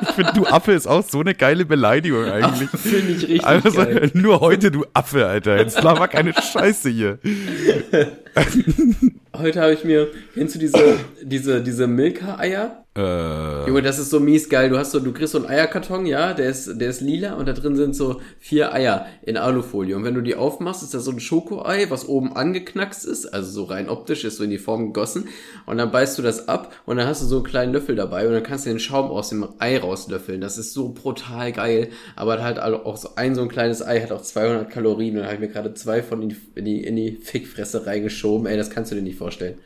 ich 0.02 0.08
finde, 0.10 0.32
du 0.34 0.46
Affe 0.46 0.72
ist 0.72 0.86
auch 0.86 1.02
so 1.02 1.20
eine 1.20 1.34
geile 1.34 1.64
Beleidigung 1.64 2.26
eigentlich. 2.26 2.68
Finde 2.70 3.12
ich 3.12 3.22
richtig. 3.22 3.46
Also, 3.46 3.70
geil. 3.70 4.10
Nur 4.12 4.40
heute, 4.40 4.70
du 4.70 4.84
Affe, 4.92 5.26
Alter. 5.26 5.56
Jetzt 5.56 5.82
laber 5.82 6.08
keine 6.08 6.34
Scheiße 6.34 6.90
hier. 6.90 7.18
heute 9.38 9.60
habe 9.60 9.72
ich 9.74 9.84
mir, 9.84 10.08
kennst 10.34 10.54
du 10.54 10.58
diese, 10.58 10.98
diese, 11.22 11.62
diese 11.62 11.86
Milka-Eier? 11.86 12.85
Äh. 12.96 13.66
Junge, 13.66 13.82
das 13.82 13.98
ist 13.98 14.10
so 14.10 14.20
mies 14.20 14.48
geil. 14.48 14.70
Du 14.70 14.78
hast 14.78 14.92
so, 14.92 15.00
du 15.00 15.12
kriegst 15.12 15.32
so 15.32 15.38
einen 15.38 15.46
Eierkarton, 15.46 16.06
ja, 16.06 16.32
der 16.32 16.48
ist, 16.48 16.80
der 16.80 16.88
ist 16.88 17.00
lila 17.00 17.34
und 17.34 17.46
da 17.46 17.52
drin 17.52 17.76
sind 17.76 17.94
so 17.94 18.20
vier 18.38 18.72
Eier 18.72 19.06
in 19.22 19.36
Alufolie. 19.36 19.94
Und 19.94 20.04
wenn 20.04 20.14
du 20.14 20.22
die 20.22 20.34
aufmachst, 20.34 20.82
ist 20.82 20.94
da 20.94 21.00
so 21.00 21.10
ein 21.10 21.20
Schokoei, 21.20 21.90
was 21.90 22.08
oben 22.08 22.34
angeknackst 22.34 23.04
ist, 23.04 23.26
also 23.26 23.50
so 23.50 23.64
rein 23.64 23.88
optisch, 23.88 24.24
ist 24.24 24.38
so 24.38 24.44
in 24.44 24.50
die 24.50 24.58
Form 24.58 24.92
gegossen. 24.92 25.28
Und 25.66 25.78
dann 25.78 25.90
beißt 25.90 26.16
du 26.18 26.22
das 26.22 26.48
ab 26.48 26.74
und 26.86 26.96
dann 26.96 27.06
hast 27.06 27.22
du 27.22 27.26
so 27.26 27.36
einen 27.36 27.44
kleinen 27.44 27.72
Löffel 27.72 27.96
dabei 27.96 28.26
und 28.26 28.32
dann 28.32 28.42
kannst 28.42 28.66
du 28.66 28.70
den 28.70 28.80
Schaum 28.80 29.10
aus 29.10 29.28
dem 29.28 29.46
Ei 29.58 29.78
rauslöffeln. 29.78 30.40
Das 30.40 30.56
ist 30.56 30.72
so 30.72 30.90
brutal 30.90 31.52
geil. 31.52 31.88
Aber 32.14 32.42
halt 32.42 32.58
auch 32.58 32.96
so 32.96 33.10
ein 33.16 33.34
so 33.34 33.42
ein 33.42 33.48
kleines 33.48 33.86
Ei 33.86 34.00
hat 34.00 34.12
auch 34.12 34.22
200 34.22 34.70
Kalorien 34.70 35.16
und 35.16 35.22
da 35.22 35.26
habe 35.26 35.34
ich 35.34 35.40
mir 35.40 35.48
gerade 35.48 35.74
zwei 35.74 36.02
von 36.02 36.22
in 36.22 36.28
die, 36.30 36.36
in 36.54 36.64
die, 36.64 36.84
in 36.84 36.96
die 36.96 37.12
Fickfresse 37.16 37.86
reingeschoben. 37.86 38.46
Ey, 38.46 38.56
das 38.56 38.70
kannst 38.70 38.90
du 38.90 38.96
dir 38.96 39.02
nicht 39.02 39.18
vorstellen. 39.18 39.58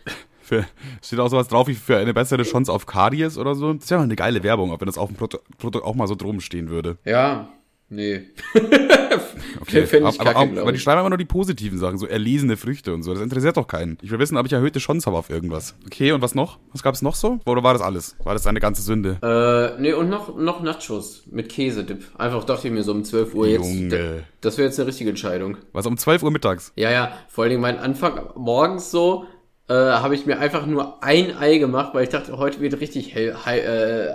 Für, 0.50 0.66
steht 1.00 1.20
auch 1.20 1.28
sowas 1.28 1.46
drauf 1.46 1.68
wie 1.68 1.76
für 1.76 1.96
eine 1.98 2.12
bessere 2.12 2.42
Chance 2.42 2.72
auf 2.72 2.84
Karies 2.84 3.38
oder 3.38 3.54
so. 3.54 3.72
Das 3.72 3.88
wäre 3.88 4.00
mal 4.00 4.04
eine 4.04 4.16
geile 4.16 4.42
Werbung, 4.42 4.72
ob 4.72 4.80
wenn 4.80 4.86
das 4.86 4.98
auf 4.98 5.08
dem 5.08 5.16
Produkt 5.16 5.84
auch 5.84 5.94
mal 5.94 6.08
so 6.08 6.16
drum 6.16 6.40
stehen 6.40 6.70
würde. 6.70 6.98
Ja, 7.04 7.50
nee. 7.88 8.22
okay, 9.60 9.84
ich 9.84 9.94
aber, 9.94 10.10
kacke, 10.10 10.36
aber, 10.36 10.60
aber, 10.62 10.72
die 10.72 10.80
schreiben 10.80 10.98
immer 10.98 11.10
nur 11.10 11.18
die 11.18 11.24
positiven 11.24 11.78
Sachen, 11.78 11.98
so 11.98 12.06
erlesene 12.08 12.56
Früchte 12.56 12.92
und 12.92 13.04
so. 13.04 13.12
Das 13.12 13.22
interessiert 13.22 13.58
doch 13.58 13.68
keinen. 13.68 13.96
Ich 14.02 14.10
will 14.10 14.18
wissen, 14.18 14.36
ob 14.36 14.46
ich 14.46 14.52
erhöhte 14.52 14.80
Chance 14.80 15.06
habe 15.06 15.18
auf 15.18 15.30
irgendwas. 15.30 15.76
Okay, 15.86 16.10
und 16.10 16.20
was 16.20 16.34
noch? 16.34 16.58
Was 16.72 16.82
gab 16.82 16.96
es 16.96 17.02
noch 17.02 17.14
so? 17.14 17.38
Oder 17.46 17.62
war 17.62 17.74
das 17.74 17.82
alles? 17.82 18.16
War 18.24 18.32
das 18.32 18.44
eine 18.48 18.58
ganze 18.58 18.82
Sünde? 18.82 19.18
Äh, 19.22 19.80
nee, 19.80 19.92
und 19.92 20.08
noch, 20.08 20.36
noch 20.36 20.62
Nachos 20.62 21.28
mit 21.30 21.48
Käsedip. 21.48 22.02
Einfach 22.18 22.42
dachte 22.42 22.66
ich 22.66 22.74
mir 22.74 22.82
so 22.82 22.90
um 22.90 23.04
12 23.04 23.34
Uhr 23.36 23.46
jetzt. 23.46 23.72
Junge. 23.72 24.24
Das 24.40 24.58
wäre 24.58 24.66
jetzt 24.66 24.80
eine 24.80 24.88
richtige 24.88 25.10
Entscheidung. 25.10 25.58
Was, 25.72 25.86
um 25.86 25.96
12 25.96 26.24
Uhr 26.24 26.32
mittags? 26.32 26.72
Ja, 26.74 26.90
ja. 26.90 27.12
Vor 27.28 27.44
allen 27.44 27.50
Dingen 27.50 27.62
mein 27.62 27.78
Anfang 27.78 28.30
morgens 28.34 28.90
so, 28.90 29.26
äh, 29.70 29.72
habe 29.72 30.16
ich 30.16 30.26
mir 30.26 30.40
einfach 30.40 30.66
nur 30.66 31.00
ein 31.00 31.36
Ei 31.38 31.58
gemacht, 31.58 31.94
weil 31.94 32.02
ich 32.02 32.08
dachte, 32.08 32.36
heute 32.36 32.60
wird 32.60 32.80
richtig 32.80 33.14
high, 33.14 33.46
high, 33.46 33.64
äh, 33.64 34.12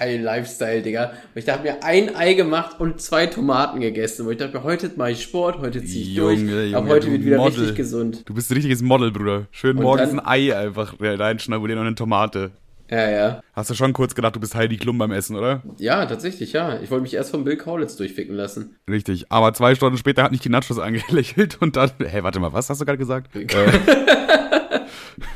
high 0.00 0.22
Lifestyle, 0.22 0.80
Digga. 0.80 1.10
Und 1.10 1.38
ich 1.38 1.44
dachte 1.44 1.62
mir 1.62 1.84
ein 1.84 2.16
Ei 2.16 2.32
gemacht 2.32 2.80
und 2.80 3.02
zwei 3.02 3.26
Tomaten 3.26 3.80
gegessen. 3.80 4.26
Und 4.26 4.32
ich 4.32 4.38
dachte 4.38 4.56
mir, 4.56 4.64
heute 4.64 4.90
mache 4.96 5.10
ich 5.10 5.22
Sport, 5.22 5.58
heute 5.58 5.84
ziehe 5.84 6.04
ich 6.04 6.14
Junge, 6.14 6.36
durch, 6.36 6.64
Junge, 6.70 6.76
aber 6.78 6.88
heute 6.88 7.12
wird 7.12 7.22
wieder 7.22 7.36
Model. 7.36 7.60
richtig 7.60 7.76
gesund. 7.76 8.22
Du 8.24 8.32
bist 8.32 8.50
ein 8.50 8.54
richtiges 8.54 8.80
Model, 8.80 9.12
Bruder. 9.12 9.46
Schön 9.50 9.76
und 9.76 9.82
morgens 9.82 10.08
dann, 10.08 10.20
ein 10.20 10.50
Ei 10.50 10.56
einfach 10.56 10.94
reinschnabulieren 10.98 11.82
und 11.82 11.86
eine 11.88 11.96
Tomate. 11.96 12.52
Ja, 12.90 13.10
ja. 13.10 13.40
Hast 13.52 13.68
du 13.68 13.74
schon 13.74 13.92
kurz 13.92 14.14
gedacht, 14.14 14.36
du 14.36 14.40
bist 14.40 14.54
Heidi 14.54 14.78
Klum 14.78 14.96
beim 14.96 15.12
Essen, 15.12 15.36
oder? 15.36 15.62
Ja, 15.78 16.06
tatsächlich, 16.06 16.52
ja. 16.54 16.80
Ich 16.80 16.90
wollte 16.90 17.02
mich 17.02 17.14
erst 17.14 17.30
von 17.30 17.44
Bill 17.44 17.56
Kaulitz 17.56 17.96
durchficken 17.96 18.36
lassen. 18.36 18.76
Richtig. 18.88 19.26
Aber 19.30 19.52
zwei 19.52 19.74
Stunden 19.74 19.98
später 19.98 20.22
hat 20.22 20.32
mich 20.32 20.40
die 20.40 20.48
Nachos 20.48 20.78
angelächelt 20.78 21.58
und 21.60 21.76
dann, 21.76 21.90
hey, 21.98 22.22
warte 22.22 22.40
mal, 22.40 22.54
was 22.54 22.70
hast 22.70 22.80
du 22.80 22.86
gerade 22.86 22.98
gesagt? 22.98 23.34
äh, 23.36 23.44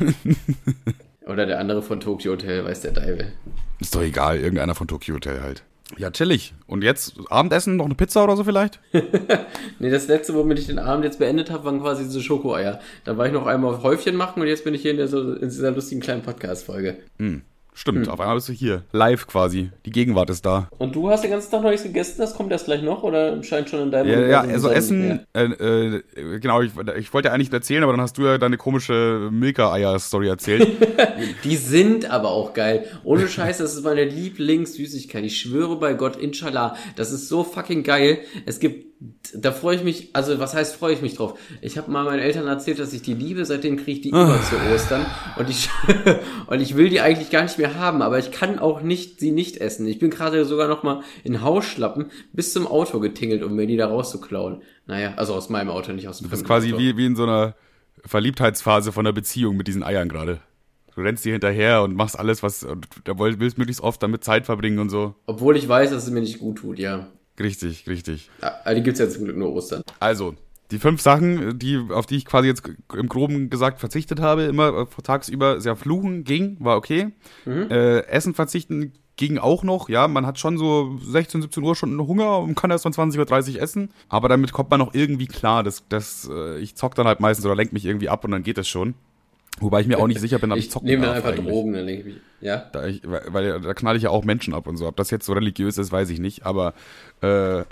Oder 1.26 1.46
der 1.46 1.58
andere 1.58 1.82
von 1.82 2.00
Tokyo 2.00 2.32
Hotel, 2.32 2.64
weiß 2.64 2.80
der 2.80 2.92
Deibel. 2.92 3.32
Ist 3.80 3.94
doch 3.94 4.02
egal, 4.02 4.38
irgendeiner 4.38 4.74
von 4.74 4.88
Tokyo 4.88 5.16
Hotel 5.16 5.42
halt. 5.42 5.62
Ja, 5.96 6.10
chillig. 6.10 6.54
Und 6.66 6.84
jetzt 6.84 7.14
Abendessen, 7.30 7.76
noch 7.76 7.86
eine 7.86 7.94
Pizza 7.94 8.22
oder 8.24 8.36
so 8.36 8.44
vielleicht? 8.44 8.78
nee, 9.78 9.90
das 9.90 10.06
letzte, 10.08 10.34
womit 10.34 10.58
ich 10.58 10.66
den 10.66 10.78
Abend 10.78 11.04
jetzt 11.04 11.18
beendet 11.18 11.50
habe, 11.50 11.64
waren 11.64 11.80
quasi 11.80 12.04
diese 12.04 12.20
Schokoeier. 12.20 12.80
Da 13.04 13.16
war 13.16 13.26
ich 13.26 13.32
noch 13.32 13.46
einmal 13.46 13.74
auf 13.74 13.82
Häufchen 13.82 14.14
machen 14.14 14.42
und 14.42 14.48
jetzt 14.48 14.64
bin 14.64 14.74
ich 14.74 14.82
hier 14.82 14.90
in, 14.90 14.98
der, 14.98 15.08
so, 15.08 15.32
in 15.32 15.48
dieser 15.48 15.70
lustigen 15.70 16.00
kleinen 16.00 16.22
Podcast-Folge. 16.22 16.98
Hm. 17.18 17.42
Stimmt, 17.78 18.06
hm. 18.06 18.12
auf 18.12 18.18
einmal 18.18 18.34
bist 18.34 18.48
du 18.48 18.52
hier. 18.52 18.82
Live 18.90 19.28
quasi. 19.28 19.70
Die 19.86 19.92
Gegenwart 19.92 20.30
ist 20.30 20.44
da. 20.44 20.68
Und 20.78 20.96
du 20.96 21.10
hast 21.10 21.22
den 21.22 21.30
ganzen 21.30 21.48
Tag 21.48 21.62
noch 21.62 21.70
nichts 21.70 21.84
gegessen? 21.84 22.16
Das 22.18 22.34
kommt 22.34 22.50
erst 22.50 22.64
gleich 22.64 22.82
noch 22.82 23.04
oder 23.04 23.40
scheint 23.44 23.70
schon 23.70 23.82
in 23.82 23.92
deinem 23.92 24.10
Ja, 24.10 24.26
ja 24.26 24.40
also 24.40 24.68
Essen, 24.68 25.24
äh, 25.32 25.44
äh, 25.44 26.02
genau, 26.40 26.60
ich, 26.60 26.72
ich 26.98 27.14
wollte 27.14 27.28
ja 27.28 27.34
eigentlich 27.34 27.52
erzählen, 27.52 27.84
aber 27.84 27.92
dann 27.92 28.00
hast 28.00 28.18
du 28.18 28.24
ja 28.24 28.36
deine 28.36 28.56
komische 28.56 29.28
Milka-Eier-Story 29.30 30.26
erzählt. 30.26 30.66
die 31.44 31.54
sind 31.54 32.10
aber 32.10 32.30
auch 32.30 32.52
geil. 32.52 32.84
Ohne 33.04 33.28
Scheiß, 33.28 33.58
das 33.58 33.74
ist 33.74 33.84
meine 33.84 34.04
Lieblingssüßigkeit. 34.04 35.22
Ich 35.22 35.38
schwöre 35.38 35.76
bei 35.76 35.94
Gott, 35.94 36.16
inshallah. 36.16 36.74
Das 36.96 37.12
ist 37.12 37.28
so 37.28 37.44
fucking 37.44 37.84
geil. 37.84 38.18
Es 38.44 38.58
gibt 38.58 38.88
da 39.34 39.52
freue 39.52 39.76
ich 39.76 39.84
mich, 39.84 40.10
also 40.12 40.40
was 40.40 40.54
heißt 40.54 40.74
freue 40.74 40.92
ich 40.92 41.02
mich 41.02 41.14
drauf? 41.14 41.38
Ich 41.60 41.78
habe 41.78 41.90
mal 41.90 42.04
meinen 42.04 42.18
Eltern 42.18 42.48
erzählt, 42.48 42.80
dass 42.80 42.92
ich 42.92 43.02
die 43.02 43.14
liebe, 43.14 43.44
seitdem 43.44 43.76
kriege 43.76 43.92
ich 43.92 44.00
die 44.00 44.08
immer 44.08 44.40
zu 44.42 44.56
Ostern 44.74 45.06
und 45.36 45.48
ich 45.48 45.68
und 46.46 46.60
ich 46.60 46.76
will 46.76 46.88
die 46.88 47.00
eigentlich 47.00 47.30
gar 47.30 47.42
nicht 47.42 47.58
mehr 47.58 47.67
haben, 47.76 48.02
aber 48.02 48.18
ich 48.18 48.30
kann 48.30 48.58
auch 48.58 48.82
nicht 48.82 49.20
sie 49.20 49.30
nicht 49.30 49.56
essen. 49.58 49.86
Ich 49.86 49.98
bin 49.98 50.10
gerade 50.10 50.44
sogar 50.44 50.68
noch 50.68 50.82
mal 50.82 51.02
in 51.24 51.42
Hausschlappen 51.42 52.10
bis 52.32 52.52
zum 52.52 52.66
Auto 52.66 53.00
getingelt, 53.00 53.42
um 53.42 53.54
mir 53.54 53.66
die 53.66 53.76
da 53.76 53.88
rauszuklauen. 53.88 54.62
Naja, 54.86 55.14
also 55.16 55.34
aus 55.34 55.48
meinem 55.48 55.70
Auto, 55.70 55.92
nicht 55.92 56.08
aus 56.08 56.18
dem 56.18 56.24
Du 56.24 56.30
bist 56.30 56.44
quasi 56.44 56.76
wie, 56.76 56.96
wie 56.96 57.06
in 57.06 57.16
so 57.16 57.24
einer 57.24 57.54
Verliebtheitsphase 58.04 58.92
von 58.92 59.06
einer 59.06 59.12
Beziehung 59.12 59.56
mit 59.56 59.68
diesen 59.68 59.82
Eiern 59.82 60.08
gerade. 60.08 60.40
Du 60.94 61.02
rennst 61.02 61.24
dir 61.24 61.32
hinterher 61.32 61.82
und 61.82 61.94
machst 61.94 62.18
alles, 62.18 62.42
was 62.42 62.60
du 62.60 63.18
willst 63.18 63.56
möglichst 63.56 63.82
oft 63.82 64.02
damit 64.02 64.24
Zeit 64.24 64.46
verbringen 64.46 64.80
und 64.80 64.90
so. 64.90 65.14
Obwohl 65.26 65.56
ich 65.56 65.68
weiß, 65.68 65.90
dass 65.90 66.04
es 66.04 66.10
mir 66.10 66.20
nicht 66.20 66.40
gut 66.40 66.58
tut, 66.58 66.78
ja. 66.78 67.06
Richtig, 67.38 67.88
richtig. 67.88 68.30
Ja, 68.42 68.74
die 68.74 68.82
gibt's 68.82 68.98
ja 68.98 69.08
zum 69.08 69.24
Glück 69.24 69.36
nur 69.36 69.52
Ostern. 69.52 69.82
Also, 70.00 70.34
die 70.70 70.78
fünf 70.78 71.00
Sachen, 71.00 71.58
die, 71.58 71.78
auf 71.90 72.06
die 72.06 72.16
ich 72.16 72.24
quasi 72.24 72.48
jetzt 72.48 72.62
im 72.94 73.08
Groben 73.08 73.50
gesagt 73.50 73.80
verzichtet 73.80 74.20
habe, 74.20 74.42
immer 74.42 74.82
äh, 74.82 75.02
tagsüber, 75.02 75.60
sehr 75.60 75.76
fluchen 75.76 76.24
ging, 76.24 76.56
war 76.60 76.76
okay. 76.76 77.12
Mhm. 77.44 77.70
Äh, 77.70 78.00
Essen 78.06 78.34
verzichten 78.34 78.92
ging 79.16 79.36
auch 79.36 79.64
noch, 79.64 79.88
ja, 79.88 80.08
man 80.08 80.26
hat 80.26 80.38
schon 80.38 80.58
so 80.58 80.96
16, 81.02 81.42
17 81.42 81.62
Uhr 81.62 81.74
schon 81.74 81.98
Hunger 81.98 82.38
und 82.38 82.54
kann 82.54 82.70
erst 82.70 82.86
um 82.86 82.92
20.30 82.92 83.56
Uhr 83.56 83.62
essen, 83.62 83.90
aber 84.08 84.28
damit 84.28 84.52
kommt 84.52 84.70
man 84.70 84.78
noch 84.78 84.94
irgendwie 84.94 85.26
klar, 85.26 85.64
dass, 85.64 85.86
dass 85.88 86.30
äh, 86.32 86.58
ich 86.58 86.76
zock 86.76 86.94
dann 86.94 87.06
halt 87.06 87.18
meistens 87.18 87.44
oder 87.44 87.56
lenk 87.56 87.72
mich 87.72 87.84
irgendwie 87.84 88.08
ab 88.08 88.24
und 88.24 88.30
dann 88.30 88.44
geht 88.44 88.58
es 88.58 88.68
schon. 88.68 88.94
Wobei 89.60 89.80
ich 89.80 89.86
mir 89.88 89.98
auch 89.98 90.06
nicht 90.06 90.20
sicher 90.20 90.38
bin, 90.38 90.52
ob 90.52 90.58
ich, 90.58 90.66
ich 90.66 90.70
zocken 90.70 90.88
nehme 90.88 91.06
dann 91.06 91.16
einfach 91.16 91.30
eigentlich. 91.30 91.52
Drogen, 91.52 91.72
dann 91.72 91.86
denke 91.86 92.00
ich 92.00 92.14
mich. 92.14 92.22
Ja. 92.40 92.68
Da 92.72 92.86
ich, 92.86 93.02
weil, 93.04 93.22
weil 93.28 93.60
da 93.60 93.74
knall 93.74 93.96
ich 93.96 94.04
ja 94.04 94.10
auch 94.10 94.24
Menschen 94.24 94.54
ab 94.54 94.66
und 94.66 94.76
so. 94.76 94.86
Ob 94.86 94.96
das 94.96 95.10
jetzt 95.10 95.26
so 95.26 95.32
religiös 95.32 95.78
ist, 95.78 95.90
weiß 95.90 96.10
ich 96.10 96.20
nicht. 96.20 96.46
Aber 96.46 96.74
äh, 97.22 97.64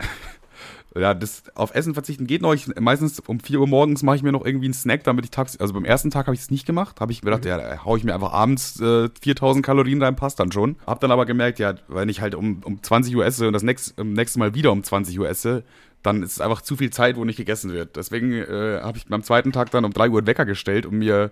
ja, 0.95 1.15
das 1.15 1.45
auf 1.55 1.75
Essen 1.75 1.95
verzichten 1.95 2.27
geht 2.27 2.43
noch. 2.43 2.55
Ich, 2.55 2.67
meistens 2.79 3.21
um 3.21 3.41
4 3.41 3.61
Uhr 3.61 3.67
morgens 3.67 4.03
mache 4.03 4.17
ich 4.17 4.23
mir 4.23 4.33
noch 4.33 4.45
irgendwie 4.45 4.67
einen 4.67 4.75
Snack, 4.75 5.05
damit 5.05 5.25
ich 5.25 5.31
tags, 5.31 5.59
also 5.59 5.75
beim 5.75 5.85
ersten 5.85 6.11
Tag 6.11 6.27
habe 6.27 6.35
ich 6.35 6.41
es 6.41 6.51
nicht 6.51 6.67
gemacht. 6.67 7.01
Habe 7.01 7.13
ich 7.13 7.21
gedacht, 7.21 7.45
mhm. 7.45 7.51
ja, 7.51 7.85
hau 7.85 7.97
ich 7.97 8.05
mir 8.05 8.15
einfach 8.15 8.33
abends 8.33 8.81
äh, 8.81 9.09
4000 9.21 9.65
Kalorien 9.65 10.03
rein, 10.03 10.17
passt 10.17 10.41
dann 10.41 10.53
schon. 10.53 10.77
Hab 10.87 11.01
dann 11.01 11.11
aber 11.11 11.27
gemerkt, 11.27 11.59
ja, 11.59 11.75
wenn 11.89 12.09
ich 12.09 12.21
halt 12.21 12.35
um, 12.35 12.63
um 12.65 12.83
20 12.83 13.15
Uhr 13.17 13.25
esse 13.25 13.47
und 13.47 13.53
das 13.53 13.63
nächste, 13.63 14.05
nächste 14.05 14.39
Mal 14.39 14.55
wieder 14.55 14.73
um 14.73 14.83
20 14.83 15.19
Uhr 15.19 15.29
esse, 15.29 15.65
dann 16.03 16.23
ist 16.23 16.33
es 16.33 16.41
einfach 16.41 16.63
zu 16.63 16.77
viel 16.77 16.91
Zeit, 16.91 17.17
wo 17.17 17.25
nicht 17.25 17.37
gegessen 17.37 17.73
wird. 17.73 17.97
Deswegen 17.97 18.33
äh, 18.33 18.81
habe 18.81 18.99
ich 18.99 19.05
am 19.11 19.23
zweiten 19.23 19.53
Tag 19.53 19.71
dann 19.71 19.85
um 19.85 19.93
3 19.93 20.11
Uhr 20.11 20.19
einen 20.19 20.27
Wecker 20.27 20.47
gestellt, 20.47 20.87
um 20.87 20.99
mir 20.99 21.31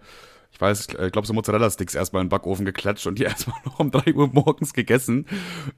ich 0.55 0.61
weiß, 0.61 0.87
ich 0.87 1.13
glaube, 1.13 1.27
so 1.27 1.33
Mozzarella-Sticks 1.33 1.97
erstmal 1.97 2.23
in 2.23 2.27
den 2.27 2.31
Backofen 2.31 2.65
geklatscht 2.65 3.09
und 3.09 3.19
die 3.19 3.23
erstmal 3.25 3.57
noch 3.65 3.81
um 3.81 3.91
drei 3.91 4.15
Uhr 4.15 4.29
morgens 4.29 4.73
gegessen 4.73 5.27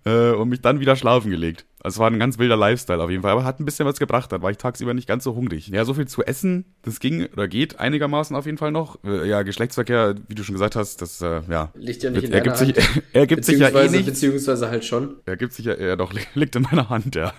äh, 0.04 0.32
und 0.32 0.50
mich 0.50 0.60
dann 0.60 0.80
wieder 0.80 0.96
schlafen 0.96 1.30
gelegt. 1.30 1.64
Also 1.80 1.96
es 1.96 1.98
war 1.98 2.10
ein 2.10 2.18
ganz 2.18 2.38
wilder 2.38 2.58
Lifestyle 2.58 3.02
auf 3.02 3.08
jeden 3.08 3.22
Fall, 3.22 3.32
aber 3.32 3.44
hat 3.44 3.58
ein 3.58 3.64
bisschen 3.64 3.86
was 3.86 3.98
gebracht. 3.98 4.32
Dann 4.32 4.42
war 4.42 4.50
ich 4.50 4.58
tagsüber 4.58 4.92
nicht 4.92 5.08
ganz 5.08 5.24
so 5.24 5.34
hungrig. 5.34 5.68
Ja, 5.68 5.86
so 5.86 5.94
viel 5.94 6.06
zu 6.06 6.22
essen, 6.24 6.66
das 6.82 7.00
ging 7.00 7.26
oder 7.32 7.48
geht 7.48 7.80
einigermaßen 7.80 8.36
auf 8.36 8.44
jeden 8.44 8.58
Fall 8.58 8.70
noch. 8.70 9.02
Äh, 9.02 9.26
ja, 9.26 9.42
Geschlechtsverkehr, 9.42 10.16
wie 10.28 10.34
du 10.34 10.42
schon 10.42 10.54
gesagt 10.54 10.76
hast, 10.76 11.00
das 11.00 11.22
äh, 11.22 11.40
ja, 11.48 11.72
liegt 11.74 12.02
ja 12.02 12.10
nicht 12.10 12.24
in 12.24 12.32
ergibt 12.34 12.58
sich, 12.58 12.76
Hand. 12.76 13.02
ergibt 13.14 13.44
sich 13.46 13.58
ja 13.58 13.68
eh 13.70 13.88
nicht. 13.88 14.04
Beziehungsweise 14.04 14.68
halt 14.68 14.84
schon. 14.84 15.16
Ergibt 15.24 15.54
sich 15.54 15.64
ja, 15.64 15.74
ja 15.74 15.96
doch, 15.96 16.12
liegt 16.34 16.54
in 16.54 16.62
meiner 16.62 16.90
Hand, 16.90 17.14
ja. 17.14 17.32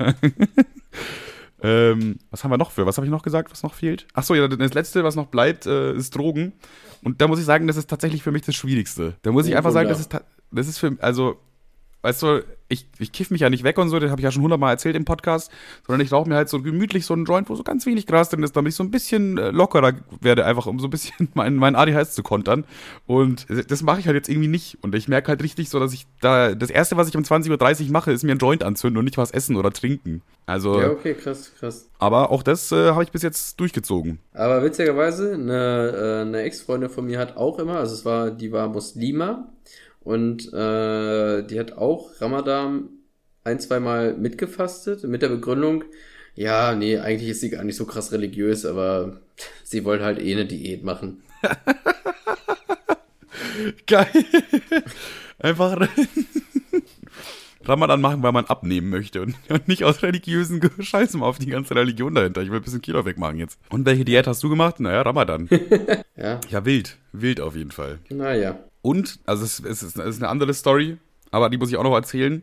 Ähm, 1.62 2.18
was 2.30 2.44
haben 2.44 2.52
wir 2.52 2.58
noch 2.58 2.72
für? 2.72 2.86
Was 2.86 2.98
habe 2.98 3.08
ich 3.08 3.12
noch 3.12 3.24
gesagt, 3.24 3.52
was 3.52 3.64
noch 3.64 3.74
fehlt? 3.74 4.08
Achso, 4.14 4.36
ja, 4.36 4.48
das 4.48 4.74
letzte, 4.74 5.04
was 5.04 5.16
noch 5.16 5.28
bleibt, 5.28 5.66
äh, 5.66 5.94
ist 5.94 6.16
Drogen. 6.16 6.54
Und 7.04 7.22
da 7.22 7.28
muss 7.28 7.40
ich 7.40 7.46
sagen, 7.46 7.68
das 7.68 7.78
ist 7.78 7.90
tatsächlich 7.90 8.24
für 8.24 8.32
mich 8.32 8.44
das 8.44 8.56
Schwierigste. 8.56 9.16
Da 9.22 9.32
muss 9.32 9.48
ich 9.48 9.56
einfach 9.56 9.72
sagen, 9.72 9.90
das 9.90 10.00
ist, 10.00 10.16
das 10.52 10.68
ist 10.68 10.78
für, 10.78 10.96
also, 11.00 11.40
weißt 12.08 12.24
du, 12.24 12.44
ich, 12.70 12.88
ich 13.00 13.12
kiff 13.12 13.32
mich 13.32 13.42
ja 13.42 13.50
nicht 13.50 13.66
weg 13.66 13.78
und 13.78 13.90
so, 13.90 14.00
das 14.00 14.10
habe 14.12 14.22
ich 14.22 14.24
ja 14.24 14.32
schon 14.32 14.42
hundertmal 14.42 14.72
erzählt 14.72 14.96
im 14.96 15.04
Podcast, 15.04 15.52
sondern 15.86 16.06
ich 16.06 16.12
rauche 16.14 16.30
mir 16.30 16.36
halt 16.36 16.48
so 16.48 16.62
gemütlich 16.62 17.06
so 17.06 17.14
einen 17.14 17.26
Joint, 17.26 17.50
wo 17.50 17.56
so 17.56 17.64
ganz 17.64 17.86
wenig 17.86 18.08
Gras 18.08 18.30
drin 18.30 18.44
ist, 18.44 18.56
damit 18.56 18.72
ich 18.72 18.76
so 18.76 18.84
ein 18.84 18.92
bisschen 18.92 19.38
äh, 19.38 19.52
lockerer 19.52 19.94
werde, 20.22 20.46
einfach 20.46 20.68
um 20.68 20.80
so 20.80 20.88
ein 20.88 20.90
bisschen 20.90 21.28
mein, 21.34 21.56
mein 21.56 21.76
ADHS 21.76 22.16
zu 22.16 22.24
kontern. 22.24 22.64
Und 23.06 23.46
das 23.70 23.84
mache 23.84 24.00
ich 24.00 24.08
halt 24.08 24.16
jetzt 24.16 24.30
irgendwie 24.30 24.48
nicht. 24.48 24.78
Und 24.82 24.96
ich 24.96 25.10
merke 25.10 25.28
halt 25.28 25.44
richtig 25.44 25.70
so, 25.70 25.80
dass 25.80 25.94
ich 25.94 26.08
da, 26.22 26.56
das 26.56 26.70
Erste, 26.70 26.96
was 26.96 27.10
ich 27.10 27.18
um 27.18 27.24
20.30 27.24 27.86
Uhr 27.86 27.92
mache, 27.92 28.14
ist 28.14 28.24
mir 28.24 28.32
einen 28.32 28.40
Joint 28.40 28.64
anzünden 28.64 28.98
und 28.98 29.06
nicht 29.06 29.18
was 29.18 29.32
essen 29.32 29.58
oder 29.58 29.72
trinken. 29.72 30.22
Also. 30.46 30.80
Ja, 30.80 30.92
okay, 30.92 31.14
krass, 31.14 31.52
krass. 31.60 31.90
Aber 32.00 32.32
auch 32.32 32.42
das 32.42 32.72
äh, 32.72 32.92
habe 32.92 33.04
ich 33.04 33.12
bis 33.12 33.22
jetzt 33.22 33.60
durchgezogen. 33.60 34.20
Aber 34.34 34.64
witzigerweise, 34.64 35.34
eine, 35.34 35.94
äh, 35.94 36.22
eine 36.22 36.42
Ex-Freundin 36.44 36.90
von 36.90 37.06
mir 37.06 37.20
hat 37.20 37.36
auch 37.36 37.60
immer, 37.60 37.78
also 37.78 37.94
es 37.94 38.06
war, 38.06 38.32
die 38.32 38.54
war 38.54 38.70
Muslima 38.70 39.50
und 40.08 40.54
äh, 40.54 41.44
die 41.44 41.60
hat 41.60 41.74
auch 41.74 42.22
Ramadan 42.22 42.88
ein, 43.44 43.60
zweimal 43.60 44.14
mitgefastet 44.14 45.04
mit 45.04 45.22
der 45.22 45.28
Begründung, 45.28 45.84
ja, 46.34 46.76
nee, 46.76 46.98
eigentlich 46.98 47.32
ist 47.32 47.42
sie 47.42 47.50
gar 47.50 47.66
nicht 47.66 47.76
so 47.76 47.86
krass 47.86 48.14
religiös, 48.14 48.66
aber 48.66 49.20
sie 49.66 49.84
wollte 49.84 50.06
halt 50.06 50.20
eh 50.20 50.32
eine 50.32 50.46
Diät 50.46 50.86
machen. 50.86 51.24
Geil. 53.86 54.08
Einfach 55.40 55.78
Ramadan 57.66 58.00
machen, 58.00 58.24
weil 58.24 58.32
man 58.32 58.46
abnehmen 58.46 58.90
möchte 58.90 59.22
und, 59.22 59.36
nicht 59.68 59.84
aus 59.84 60.04
religiösen 60.04 60.62
Scheißen 60.80 61.22
auf 61.22 61.38
die 61.38 61.48
ganze 61.48 61.76
Religion 61.76 62.16
dahinter. 62.16 62.44
Ich 62.44 62.50
will 62.50 62.60
ein 62.60 62.64
bisschen 62.64 62.82
Kilo 62.82 63.04
wegmachen 63.04 63.40
jetzt. 63.40 63.60
Und 63.70 63.86
welche 63.86 64.06
Diät 64.06 64.26
hast 64.26 64.42
du 64.42 64.48
gemacht? 64.48 64.80
Naja, 64.80 65.02
Ramadan. 65.02 65.50
ja. 66.16 66.40
Ja, 66.48 66.64
wild. 66.64 66.98
Wild 67.12 67.42
auf 67.42 67.58
jeden 67.58 67.72
Fall. 67.72 68.00
Naja. 68.10 68.58
Und, 68.88 69.20
also 69.26 69.44
es, 69.44 69.60
es, 69.60 69.84
ist, 69.84 69.98
es 69.98 70.16
ist 70.16 70.24
eine 70.24 70.30
andere 70.30 70.54
Story, 70.54 70.96
aber 71.30 71.50
die 71.50 71.58
muss 71.58 71.68
ich 71.68 71.76
auch 71.76 71.84
noch 71.84 71.94
erzählen. 71.94 72.42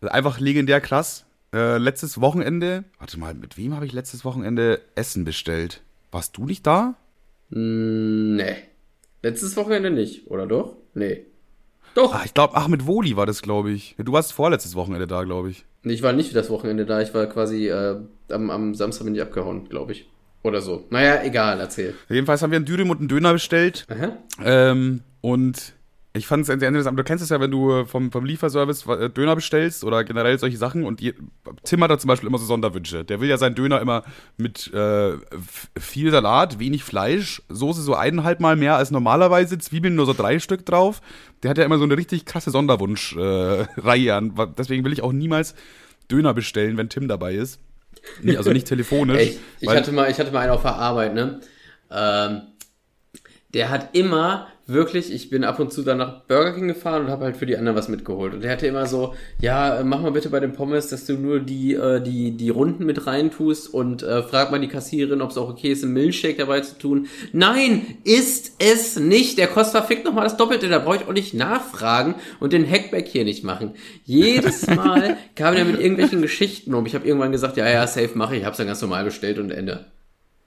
Einfach 0.00 0.40
legendär 0.40 0.80
krass. 0.80 1.26
Äh, 1.52 1.76
letztes 1.76 2.22
Wochenende, 2.22 2.84
warte 2.98 3.20
mal, 3.20 3.34
mit 3.34 3.58
wem 3.58 3.74
habe 3.74 3.84
ich 3.84 3.92
letztes 3.92 4.24
Wochenende 4.24 4.80
Essen 4.94 5.26
bestellt? 5.26 5.82
Warst 6.10 6.38
du 6.38 6.46
nicht 6.46 6.66
da? 6.66 6.94
Mm, 7.50 8.36
nee. 8.36 8.56
Letztes 9.22 9.58
Wochenende 9.58 9.90
nicht, 9.90 10.30
oder 10.30 10.46
doch? 10.46 10.74
Nee. 10.94 11.26
Doch. 11.94 12.14
Ach, 12.14 12.24
ich 12.24 12.32
glaube, 12.32 12.54
ach, 12.56 12.68
mit 12.68 12.86
Woli 12.86 13.18
war 13.18 13.26
das, 13.26 13.42
glaube 13.42 13.70
ich. 13.70 13.94
Du 13.98 14.12
warst 14.12 14.32
vorletztes 14.32 14.76
Wochenende 14.76 15.06
da, 15.06 15.24
glaube 15.24 15.50
ich. 15.50 15.66
Ich 15.82 16.00
war 16.00 16.14
nicht 16.14 16.28
für 16.28 16.34
das 16.34 16.48
Wochenende 16.48 16.86
da. 16.86 17.02
Ich 17.02 17.12
war 17.12 17.26
quasi, 17.26 17.68
äh, 17.68 18.00
am, 18.30 18.48
am 18.48 18.74
Samstag 18.74 19.04
bin 19.04 19.14
ich 19.16 19.20
abgehauen, 19.20 19.68
glaube 19.68 19.92
ich. 19.92 20.08
Oder 20.42 20.62
so. 20.62 20.86
Naja, 20.88 21.22
egal, 21.22 21.60
erzähl. 21.60 21.94
Jedenfalls 22.08 22.40
haben 22.40 22.52
wir 22.52 22.56
einen 22.56 22.64
Dürüm 22.64 22.88
und 22.88 23.00
einen 23.00 23.08
Döner 23.08 23.34
bestellt. 23.34 23.84
Aha. 23.90 24.16
Ähm, 24.42 25.02
und 25.20 25.73
ich 26.16 26.28
fand 26.28 26.42
es 26.42 26.46
sehr 26.46 26.68
interessant. 26.68 26.96
Du 26.96 27.02
kennst 27.02 27.24
es 27.24 27.30
ja, 27.30 27.40
wenn 27.40 27.50
du 27.50 27.84
vom, 27.86 28.12
vom 28.12 28.24
Lieferservice 28.24 28.86
äh, 28.86 29.10
Döner 29.10 29.34
bestellst 29.34 29.82
oder 29.82 30.04
generell 30.04 30.38
solche 30.38 30.56
Sachen. 30.56 30.84
Und 30.84 31.00
je, 31.00 31.12
Tim 31.64 31.82
hat 31.82 31.90
da 31.90 31.98
zum 31.98 32.06
Beispiel 32.06 32.28
immer 32.28 32.38
so 32.38 32.44
Sonderwünsche. 32.44 33.04
Der 33.04 33.20
will 33.20 33.28
ja 33.28 33.36
seinen 33.36 33.56
Döner 33.56 33.80
immer 33.80 34.04
mit 34.36 34.72
äh, 34.72 35.14
viel 35.76 36.12
Salat, 36.12 36.60
wenig 36.60 36.84
Fleisch, 36.84 37.42
Soße 37.48 37.82
so 37.82 37.96
eineinhalb 37.96 38.38
Mal 38.38 38.54
mehr 38.54 38.76
als 38.76 38.92
normalerweise, 38.92 39.58
Zwiebeln 39.58 39.96
nur 39.96 40.06
so 40.06 40.12
drei 40.12 40.38
Stück 40.38 40.64
drauf. 40.64 41.00
Der 41.42 41.50
hat 41.50 41.58
ja 41.58 41.64
immer 41.64 41.78
so 41.78 41.84
eine 41.84 41.96
richtig 41.96 42.26
krasse 42.26 42.52
Sonderwunsch-Reihe 42.52 44.06
äh, 44.06 44.10
an. 44.12 44.34
Deswegen 44.56 44.84
will 44.84 44.92
ich 44.92 45.02
auch 45.02 45.12
niemals 45.12 45.56
Döner 46.08 46.32
bestellen, 46.32 46.76
wenn 46.76 46.88
Tim 46.88 47.08
dabei 47.08 47.34
ist. 47.34 47.58
Nee, 48.22 48.36
also 48.36 48.52
nicht 48.52 48.66
telefonisch. 48.68 49.18
Echt? 49.18 49.40
Ich, 49.58 49.68
hatte 49.68 49.90
mal, 49.90 50.08
ich 50.08 50.20
hatte 50.20 50.30
mal 50.30 50.40
einen 50.40 50.52
auf 50.52 50.62
der 50.62 50.76
Arbeit, 50.76 51.12
ne? 51.12 51.40
Ähm, 51.90 52.42
der 53.54 53.70
hat 53.70 53.90
immer 53.92 54.48
wirklich, 54.66 55.12
ich 55.12 55.28
bin 55.28 55.44
ab 55.44 55.58
und 55.60 55.72
zu 55.72 55.82
dann 55.82 55.98
nach 55.98 56.22
Burger 56.22 56.52
King 56.52 56.68
gefahren 56.68 57.04
und 57.04 57.10
habe 57.10 57.24
halt 57.24 57.36
für 57.36 57.46
die 57.46 57.56
anderen 57.56 57.76
was 57.76 57.88
mitgeholt. 57.88 58.32
Und 58.34 58.42
der 58.42 58.52
hatte 58.52 58.66
immer 58.66 58.86
so, 58.86 59.14
ja, 59.40 59.82
mach 59.84 60.00
mal 60.00 60.12
bitte 60.12 60.30
bei 60.30 60.40
den 60.40 60.52
Pommes, 60.52 60.88
dass 60.88 61.04
du 61.04 61.14
nur 61.14 61.40
die, 61.40 61.74
äh, 61.74 62.00
die, 62.00 62.30
die 62.36 62.48
Runden 62.48 62.86
mit 62.86 63.06
rein 63.06 63.30
tust 63.30 63.72
und 63.72 64.02
äh, 64.02 64.22
frag 64.22 64.50
mal 64.50 64.60
die 64.60 64.68
Kassiererin, 64.68 65.20
ob 65.20 65.30
es 65.30 65.36
auch 65.36 65.50
okay 65.50 65.72
ist, 65.72 65.84
einen 65.84 65.92
Milchshake 65.92 66.38
dabei 66.38 66.60
zu 66.60 66.78
tun. 66.78 67.08
Nein, 67.32 67.98
ist 68.04 68.54
es 68.58 68.98
nicht. 68.98 69.36
Der 69.38 69.48
kostet 69.48 69.72
verfickt 69.80 70.04
nochmal 70.04 70.24
das 70.24 70.36
Doppelte, 70.36 70.68
da 70.68 70.78
brauche 70.78 70.96
ich 70.96 71.06
auch 71.06 71.12
nicht 71.12 71.34
nachfragen 71.34 72.14
und 72.40 72.52
den 72.52 72.68
Hackback 72.68 73.06
hier 73.06 73.24
nicht 73.24 73.44
machen. 73.44 73.74
Jedes 74.04 74.66
Mal 74.74 75.16
kam 75.36 75.54
er 75.54 75.64
mit 75.64 75.78
irgendwelchen 75.78 76.22
Geschichten 76.22 76.72
um. 76.74 76.86
Ich 76.86 76.94
habe 76.94 77.06
irgendwann 77.06 77.32
gesagt, 77.32 77.56
ja, 77.56 77.68
ja, 77.68 77.86
safe 77.86 78.10
mache 78.14 78.36
ich, 78.36 78.44
hab's 78.44 78.56
dann 78.56 78.66
ganz 78.66 78.80
normal 78.80 79.04
bestellt 79.04 79.38
und 79.38 79.50
Ende. 79.50 79.86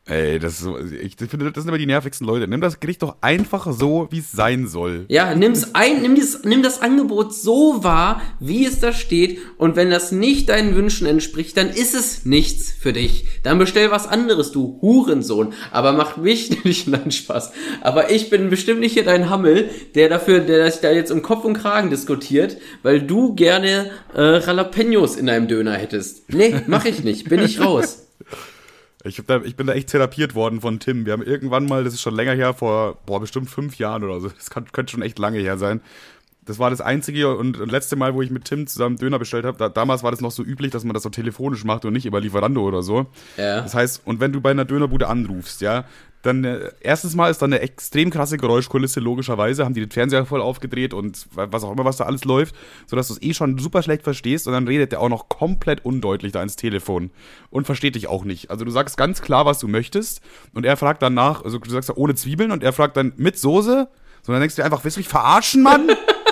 Ey, 0.08 0.40
das 0.40 0.62
ist 0.62 0.68
ich 0.94 1.16
finde, 1.18 1.52
das 1.52 1.64
sind 1.64 1.70
immer 1.70 1.78
die 1.78 1.86
nervigsten 1.86 2.26
Leute. 2.26 2.48
Nimm 2.48 2.62
das 2.62 2.80
Gericht 2.80 3.04
doch 3.04 3.18
einfach 3.20 3.70
so, 3.72 4.08
wie 4.10 4.20
es 4.20 4.32
sein 4.32 4.68
soll. 4.68 5.06
Ja, 5.10 5.36
nimm's 5.36 5.76
ein, 5.76 6.02
nimm, 6.02 6.16
dieses, 6.16 6.44
nimm 6.46 6.64
das 6.64 6.82
Angebot 6.82 7.34
so 7.34 7.84
wahr, 7.84 8.22
wie 8.40 8.66
es 8.66 8.80
da 8.80 8.94
steht. 8.94 9.40
Und 9.58 9.76
wenn 9.76 9.90
das 9.90 10.14
nicht 10.14 10.48
deinen 10.48 10.76
Wünschen 10.76 11.08
entspricht, 11.08 11.58
dann 11.58 11.70
ist 11.70 11.94
es 11.94 12.26
nichts 12.26 12.72
für 12.72 12.94
dich. 12.94 13.26
Dann 13.44 13.58
bestell 13.60 13.92
was 13.92 14.08
anderes, 14.08 14.54
du 14.54 14.80
Hurensohn. 14.82 15.54
Aber 15.72 15.92
mach 15.92 16.16
mich 16.16 16.64
nicht, 16.64 16.88
nein, 16.88 17.12
Spaß. 17.12 17.52
Aber 17.82 18.10
ich 18.10 18.30
bin 18.30 18.50
bestimmt 18.50 18.80
nicht 18.80 18.94
hier 18.94 19.04
dein 19.04 19.30
Hammel, 19.30 19.70
der 19.96 20.08
dafür, 20.08 20.40
der 20.40 20.72
sich 20.72 20.80
da 20.80 20.92
jetzt 20.92 21.12
um 21.12 21.22
Kopf 21.22 21.44
und 21.44 21.56
Kragen 21.56 21.90
diskutiert, 21.90 22.58
weil 22.82 23.02
du 23.02 23.36
gerne 23.36 23.92
äh, 24.16 24.40
Jalapenos 24.40 25.18
in 25.18 25.26
deinem 25.26 25.50
Döner 25.50 25.74
hättest. 25.74 26.34
Nee, 26.34 26.62
mach 26.68 26.86
ich 26.86 27.04
nicht. 27.04 27.28
Bin 27.28 27.42
ich 27.42 27.60
raus. 27.60 28.07
Ich, 29.08 29.22
da, 29.26 29.42
ich 29.44 29.56
bin 29.56 29.68
da 29.68 29.74
echt 29.74 29.90
therapiert 29.90 30.36
worden 30.36 30.62
von 30.62 30.80
Tim. 30.80 31.06
Wir 31.06 31.14
haben 31.14 31.24
irgendwann 31.24 31.66
mal, 31.66 31.84
das 31.84 31.94
ist 31.94 32.02
schon 32.02 32.16
länger 32.16 32.34
her, 32.34 32.54
vor, 32.54 32.98
boah, 33.06 33.20
bestimmt 33.20 33.50
fünf 33.50 33.78
Jahren 33.78 34.04
oder 34.04 34.20
so. 34.20 34.30
Das 34.38 34.50
kann, 34.50 34.72
könnte 34.72 34.92
schon 34.92 35.02
echt 35.02 35.20
lange 35.20 35.40
her 35.40 35.58
sein. 35.58 35.82
Das 36.48 36.60
war 36.60 36.70
das 36.70 36.80
einzige 36.80 37.36
und, 37.36 37.60
und 37.60 37.72
letzte 37.72 37.98
Mal, 37.98 38.14
wo 38.14 38.22
ich 38.22 38.32
mit 38.32 38.46
Tim 38.46 38.68
zusammen 38.68 38.96
Döner 38.96 39.20
bestellt 39.20 39.44
habe. 39.44 39.58
Da, 39.58 39.68
damals 39.68 40.02
war 40.02 40.12
das 40.12 40.22
noch 40.22 40.32
so 40.32 40.44
üblich, 40.44 40.72
dass 40.72 40.86
man 40.86 40.94
das 40.94 41.04
so 41.04 41.10
telefonisch 41.10 41.66
macht 41.66 41.84
und 41.84 41.92
nicht 41.92 42.06
über 42.06 42.22
Lieferando 42.22 42.66
oder 42.66 42.84
so. 42.84 43.08
Ja. 43.36 43.62
Das 43.62 43.76
heißt, 43.76 44.04
und 44.06 44.22
wenn 44.22 44.32
du 44.32 44.40
bei 44.40 44.52
einer 44.52 44.64
Dönerbude 44.64 45.10
anrufst, 45.10 45.60
ja, 45.60 45.84
dann 46.24 46.44
äh, 46.44 46.72
erstens 46.82 47.16
mal 47.16 47.30
ist 47.30 47.42
da 47.42 47.46
eine 47.46 47.60
extrem 47.60 48.10
krasse 48.10 48.38
Geräuschkulisse, 48.38 49.00
logischerweise, 49.00 49.64
haben 49.64 49.74
die 49.74 49.82
den 49.82 49.92
Fernseher 49.92 50.26
voll 50.26 50.42
aufgedreht 50.42 50.94
und 50.94 51.28
was 51.34 51.64
auch 51.64 51.72
immer, 51.72 51.86
was 51.86 51.98
da 51.98 52.06
alles 52.06 52.26
läuft, 52.26 52.56
sodass 52.88 53.08
du 53.08 53.14
es 53.14 53.22
eh 53.22 53.34
schon 53.34 53.58
super 53.58 53.84
schlecht 53.84 54.04
verstehst 54.04 54.48
und 54.48 54.54
dann 54.54 54.68
redet 54.68 54.92
der 54.92 55.02
auch 55.02 55.10
noch 55.10 55.30
komplett 55.30 55.86
undeutlich 55.86 56.32
da 56.32 56.42
ins 56.42 56.56
Telefon 56.56 57.12
und 57.50 57.66
versteht 57.66 57.96
dich 57.96 58.08
auch 58.08 58.24
nicht. 58.24 58.50
Also 58.50 58.66
du 58.66 58.72
sagst 58.72 58.98
ganz 58.98 59.22
klar, 59.22 59.46
was 59.46 59.60
du 59.60 59.68
möchtest 59.68 60.22
und 60.54 60.66
er 60.66 60.78
fragt 60.78 61.02
dann 61.02 61.14
nach, 61.14 61.44
also 61.44 61.60
du 61.60 61.70
sagst 61.70 61.90
ja 61.90 61.96
ohne 61.96 62.16
Zwiebeln 62.16 62.52
und 62.52 62.64
er 62.64 62.74
fragt 62.74 62.98
dann 62.98 63.14
mit 63.18 63.38
Soße, 63.38 63.88
so 64.24 64.32
dann 64.32 64.42
denkst 64.42 64.56
du 64.56 64.62
dir 64.62 64.66
einfach, 64.66 64.84
willst 64.84 64.98
du 64.98 65.00
mich 65.00 65.08
verarschen, 65.08 65.64
Mann? 65.64 65.90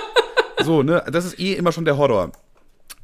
so, 0.63 0.83
ne, 0.83 1.03
das 1.11 1.25
ist 1.25 1.39
eh 1.39 1.53
immer 1.53 1.71
schon 1.71 1.85
der 1.85 1.97
Horror. 1.97 2.31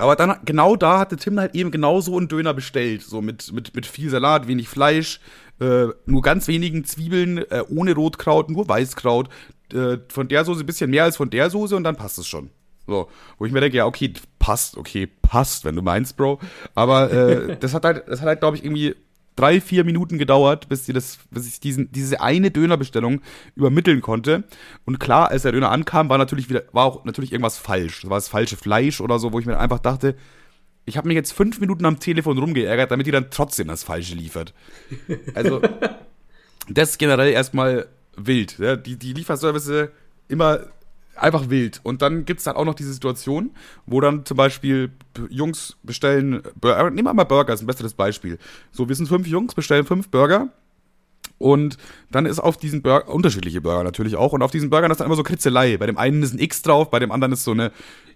Aber 0.01 0.15
dann, 0.15 0.39
genau 0.45 0.75
da 0.75 0.99
hatte 0.99 1.15
Tim 1.15 1.39
halt 1.39 1.55
eben 1.55 1.71
genauso 1.71 2.17
einen 2.17 2.27
Döner 2.27 2.53
bestellt. 2.53 3.03
So 3.03 3.21
mit, 3.21 3.51
mit, 3.53 3.75
mit 3.75 3.85
viel 3.85 4.09
Salat, 4.09 4.47
wenig 4.47 4.67
Fleisch, 4.67 5.19
äh, 5.59 5.87
nur 6.05 6.21
ganz 6.21 6.47
wenigen 6.47 6.83
Zwiebeln, 6.85 7.37
äh, 7.37 7.63
ohne 7.69 7.93
Rotkraut, 7.93 8.49
nur 8.49 8.67
Weißkraut. 8.67 9.29
Äh, 9.73 9.99
von 10.09 10.27
der 10.27 10.43
Soße 10.43 10.61
ein 10.61 10.65
bisschen 10.65 10.89
mehr 10.89 11.03
als 11.03 11.17
von 11.17 11.29
der 11.29 11.49
Soße 11.49 11.75
und 11.75 11.83
dann 11.83 11.95
passt 11.95 12.17
es 12.17 12.27
schon. 12.27 12.49
So, 12.87 13.09
wo 13.37 13.45
ich 13.45 13.51
mir 13.51 13.61
denke, 13.61 13.77
ja, 13.77 13.85
okay, 13.85 14.11
passt, 14.39 14.75
okay, 14.75 15.07
passt, 15.07 15.65
wenn 15.65 15.75
du 15.75 15.81
meinst, 15.81 16.17
Bro. 16.17 16.39
Aber 16.73 17.11
äh, 17.11 17.55
das 17.59 17.73
hat 17.73 17.85
halt, 17.85 18.03
das 18.07 18.21
hat 18.21 18.27
halt, 18.27 18.39
glaube 18.39 18.57
ich, 18.57 18.65
irgendwie 18.65 18.95
drei, 19.35 19.61
vier 19.61 19.83
Minuten 19.83 20.17
gedauert, 20.17 20.69
bis, 20.69 20.85
sie 20.85 20.93
das, 20.93 21.19
bis 21.29 21.47
ich 21.47 21.59
diesen, 21.59 21.91
diese 21.91 22.21
eine 22.21 22.51
Dönerbestellung 22.51 23.21
übermitteln 23.55 24.01
konnte. 24.01 24.43
Und 24.85 24.99
klar, 24.99 25.29
als 25.29 25.43
der 25.43 25.51
Döner 25.51 25.71
ankam, 25.71 26.09
war 26.09 26.17
natürlich 26.17 26.49
wieder, 26.49 26.63
war 26.71 26.85
auch 26.85 27.05
natürlich 27.05 27.31
irgendwas 27.31 27.57
falsch. 27.57 28.01
Das 28.01 28.09
war 28.09 28.17
das 28.17 28.27
falsche 28.27 28.57
Fleisch 28.57 29.01
oder 29.01 29.19
so, 29.19 29.33
wo 29.33 29.39
ich 29.39 29.45
mir 29.45 29.57
einfach 29.57 29.79
dachte, 29.79 30.15
ich 30.85 30.97
habe 30.97 31.07
mich 31.07 31.15
jetzt 31.15 31.31
fünf 31.31 31.59
Minuten 31.59 31.85
am 31.85 31.99
Telefon 31.99 32.37
rumgeärgert, 32.37 32.91
damit 32.91 33.07
die 33.07 33.11
dann 33.11 33.29
trotzdem 33.29 33.67
das 33.67 33.83
Falsche 33.83 34.15
liefert. 34.15 34.53
Also, 35.35 35.61
das 36.69 36.91
ist 36.91 36.97
generell 36.97 37.31
erstmal 37.31 37.87
wild. 38.15 38.57
Ja? 38.59 38.75
Die, 38.75 38.97
die 38.97 39.13
Lieferservice 39.13 39.89
immer 40.27 40.61
einfach 41.15 41.49
wild. 41.49 41.79
Und 41.83 42.01
dann 42.01 42.25
gibt 42.25 42.39
es 42.39 42.45
dann 42.45 42.55
auch 42.55 42.65
noch 42.65 42.75
diese 42.75 42.93
Situation, 42.93 43.51
wo 43.85 44.01
dann 44.01 44.25
zum 44.25 44.37
Beispiel 44.37 44.91
Jungs 45.29 45.77
bestellen, 45.83 46.41
Burger, 46.59 46.89
nehmen 46.89 47.07
wir 47.07 47.13
mal 47.13 47.23
Burger, 47.23 47.53
ist 47.53 47.61
ein 47.61 47.67
besseres 47.67 47.93
Beispiel. 47.93 48.37
So, 48.71 48.87
wir 48.87 48.95
sind 48.95 49.07
fünf 49.07 49.27
Jungs, 49.27 49.53
bestellen 49.53 49.85
fünf 49.85 50.09
Burger. 50.09 50.49
Und 51.37 51.77
dann 52.11 52.27
ist 52.27 52.39
auf 52.39 52.57
diesen 52.57 52.83
Burger, 52.83 53.11
unterschiedliche 53.11 53.61
Burger 53.61 53.83
natürlich 53.83 54.15
auch, 54.15 54.33
und 54.33 54.43
auf 54.43 54.51
diesen 54.51 54.69
Burgern 54.69 54.91
ist 54.91 54.99
dann 54.99 55.07
immer 55.07 55.15
so 55.15 55.23
Kritzelei. 55.23 55.77
Bei 55.77 55.87
dem 55.87 55.97
einen 55.97 56.21
ist 56.21 56.33
ein 56.33 56.39
X 56.39 56.61
drauf, 56.61 56.91
bei 56.91 56.99
dem 56.99 57.11
anderen 57.11 57.33
ist 57.33 57.43
so 57.43 57.51
eine 57.51 57.71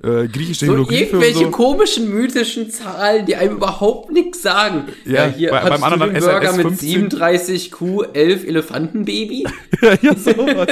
äh, 0.05 0.27
griechische 0.27 0.65
So 0.67 0.71
Hieroglyphe. 0.73 1.03
irgendwelche 1.05 1.39
so. 1.45 1.51
komischen, 1.51 2.09
mythischen 2.09 2.69
Zahlen, 2.69 3.25
die 3.25 3.35
einem 3.35 3.55
überhaupt 3.57 4.11
nichts 4.11 4.41
sagen. 4.41 4.83
Ja, 5.05 5.25
hier 5.27 5.49
bei- 5.51 5.67
beim 5.69 5.83
anderen 5.83 6.13
den 6.13 6.21
Burger 6.23 6.41
SRS 6.43 6.57
mit 6.57 6.67
15. 6.67 6.89
37 6.89 7.71
Q, 7.71 8.01
11 8.13 8.45
Elefantenbaby. 8.47 9.43
ja, 10.01 10.15
sowas. 10.15 10.67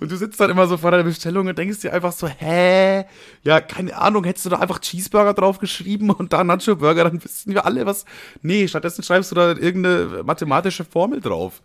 Und 0.00 0.10
du 0.10 0.16
sitzt 0.16 0.40
dann 0.40 0.50
immer 0.50 0.66
so 0.66 0.76
vor 0.76 0.90
deiner 0.90 1.04
Bestellung 1.04 1.46
und 1.46 1.56
denkst 1.56 1.80
dir 1.80 1.92
einfach 1.92 2.12
so, 2.12 2.26
hä? 2.28 3.04
Ja, 3.42 3.60
keine 3.60 3.96
Ahnung, 3.96 4.24
hättest 4.24 4.46
du 4.46 4.50
da 4.50 4.56
einfach 4.58 4.80
Cheeseburger 4.80 5.34
drauf 5.34 5.58
geschrieben 5.58 6.10
und 6.10 6.32
da 6.32 6.42
Nacho 6.42 6.76
Burger, 6.76 7.04
dann 7.04 7.22
wissen 7.22 7.54
wir 7.54 7.64
alle 7.66 7.86
was. 7.86 8.04
Nee, 8.42 8.66
stattdessen 8.68 9.02
schreibst 9.02 9.30
du 9.30 9.34
da 9.36 9.48
irgendeine 9.52 10.22
mathematische 10.24 10.84
Formel 10.84 11.20
drauf. 11.20 11.62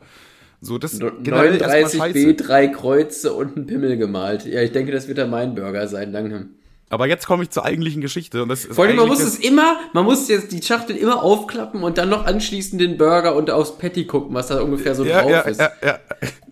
So, 0.62 0.78
das 0.78 1.00
generell 1.24 1.62
erstmal 1.62 2.10
39b, 2.12 2.34
drei 2.36 2.68
Kreuze 2.68 3.32
und 3.34 3.56
ein 3.56 3.66
Pimmel 3.66 3.96
gemalt. 3.96 4.46
Ja, 4.46 4.62
ich 4.62 4.74
denke, 4.74 4.92
das 4.92 5.08
wird 5.08 5.18
dann 5.18 5.30
mein 5.30 5.56
Burger 5.56 5.88
sein, 5.88 6.12
danke. 6.12 6.48
Aber 6.90 7.08
jetzt 7.08 7.28
komme 7.28 7.44
ich 7.44 7.52
zur 7.52 7.66
eigentlichen 7.66 8.02
Geschichte 8.02 8.42
und 8.42 8.50
das 8.50 8.66
ist 8.66 8.76
Vor 8.76 8.86
allem, 8.86 8.96
man 8.96 9.08
muss 9.08 9.22
es 9.22 9.38
immer, 9.38 9.78
man 9.94 10.06
muss 10.06 10.28
jetzt 10.28 10.52
die 10.52 10.62
Schachtel 10.62 10.96
immer 10.96 11.22
aufklappen 11.22 11.84
und 11.84 12.00
dann 12.00 12.10
noch 12.10 12.26
anschließend 12.26 12.82
den 12.82 12.98
Burger 12.98 13.36
und 13.36 13.52
aufs 13.52 13.78
Patty 13.78 14.06
gucken, 14.06 14.34
was 14.34 14.48
da 14.48 14.62
ungefähr 14.62 14.96
so 14.96 15.06
ja, 15.06 15.22
drauf 15.22 15.32
ja, 15.32 15.42
ist. 15.42 15.60
ja, 15.60 15.72
ja. 15.84 16.00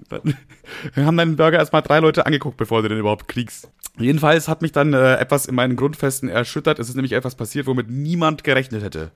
Dann- 0.09 0.37
Wir 0.93 1.05
haben 1.05 1.17
deinen 1.17 1.37
Burger 1.37 1.57
erstmal 1.57 1.81
drei 1.81 1.99
Leute 1.99 2.25
angeguckt, 2.25 2.57
bevor 2.57 2.81
du 2.81 2.89
den 2.89 2.99
überhaupt 2.99 3.27
kriegst. 3.27 3.69
Jedenfalls 3.97 4.47
hat 4.47 4.61
mich 4.61 4.73
dann 4.73 4.93
äh, 4.93 5.15
etwas 5.15 5.45
in 5.45 5.55
meinen 5.55 5.75
Grundfesten 5.75 6.29
erschüttert. 6.29 6.77
Es 6.77 6.89
ist 6.89 6.95
nämlich 6.95 7.13
etwas 7.13 7.35
passiert, 7.35 7.65
womit 7.67 7.89
niemand 7.89 8.43
gerechnet 8.43 8.83
hätte. 8.83 9.11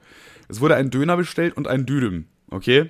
Es 0.47 0.59
wurde 0.59 0.75
ein 0.75 0.89
Döner 0.89 1.17
bestellt 1.17 1.55
und 1.55 1.67
ein 1.67 1.85
Dürüm, 1.85 2.25
okay? 2.49 2.89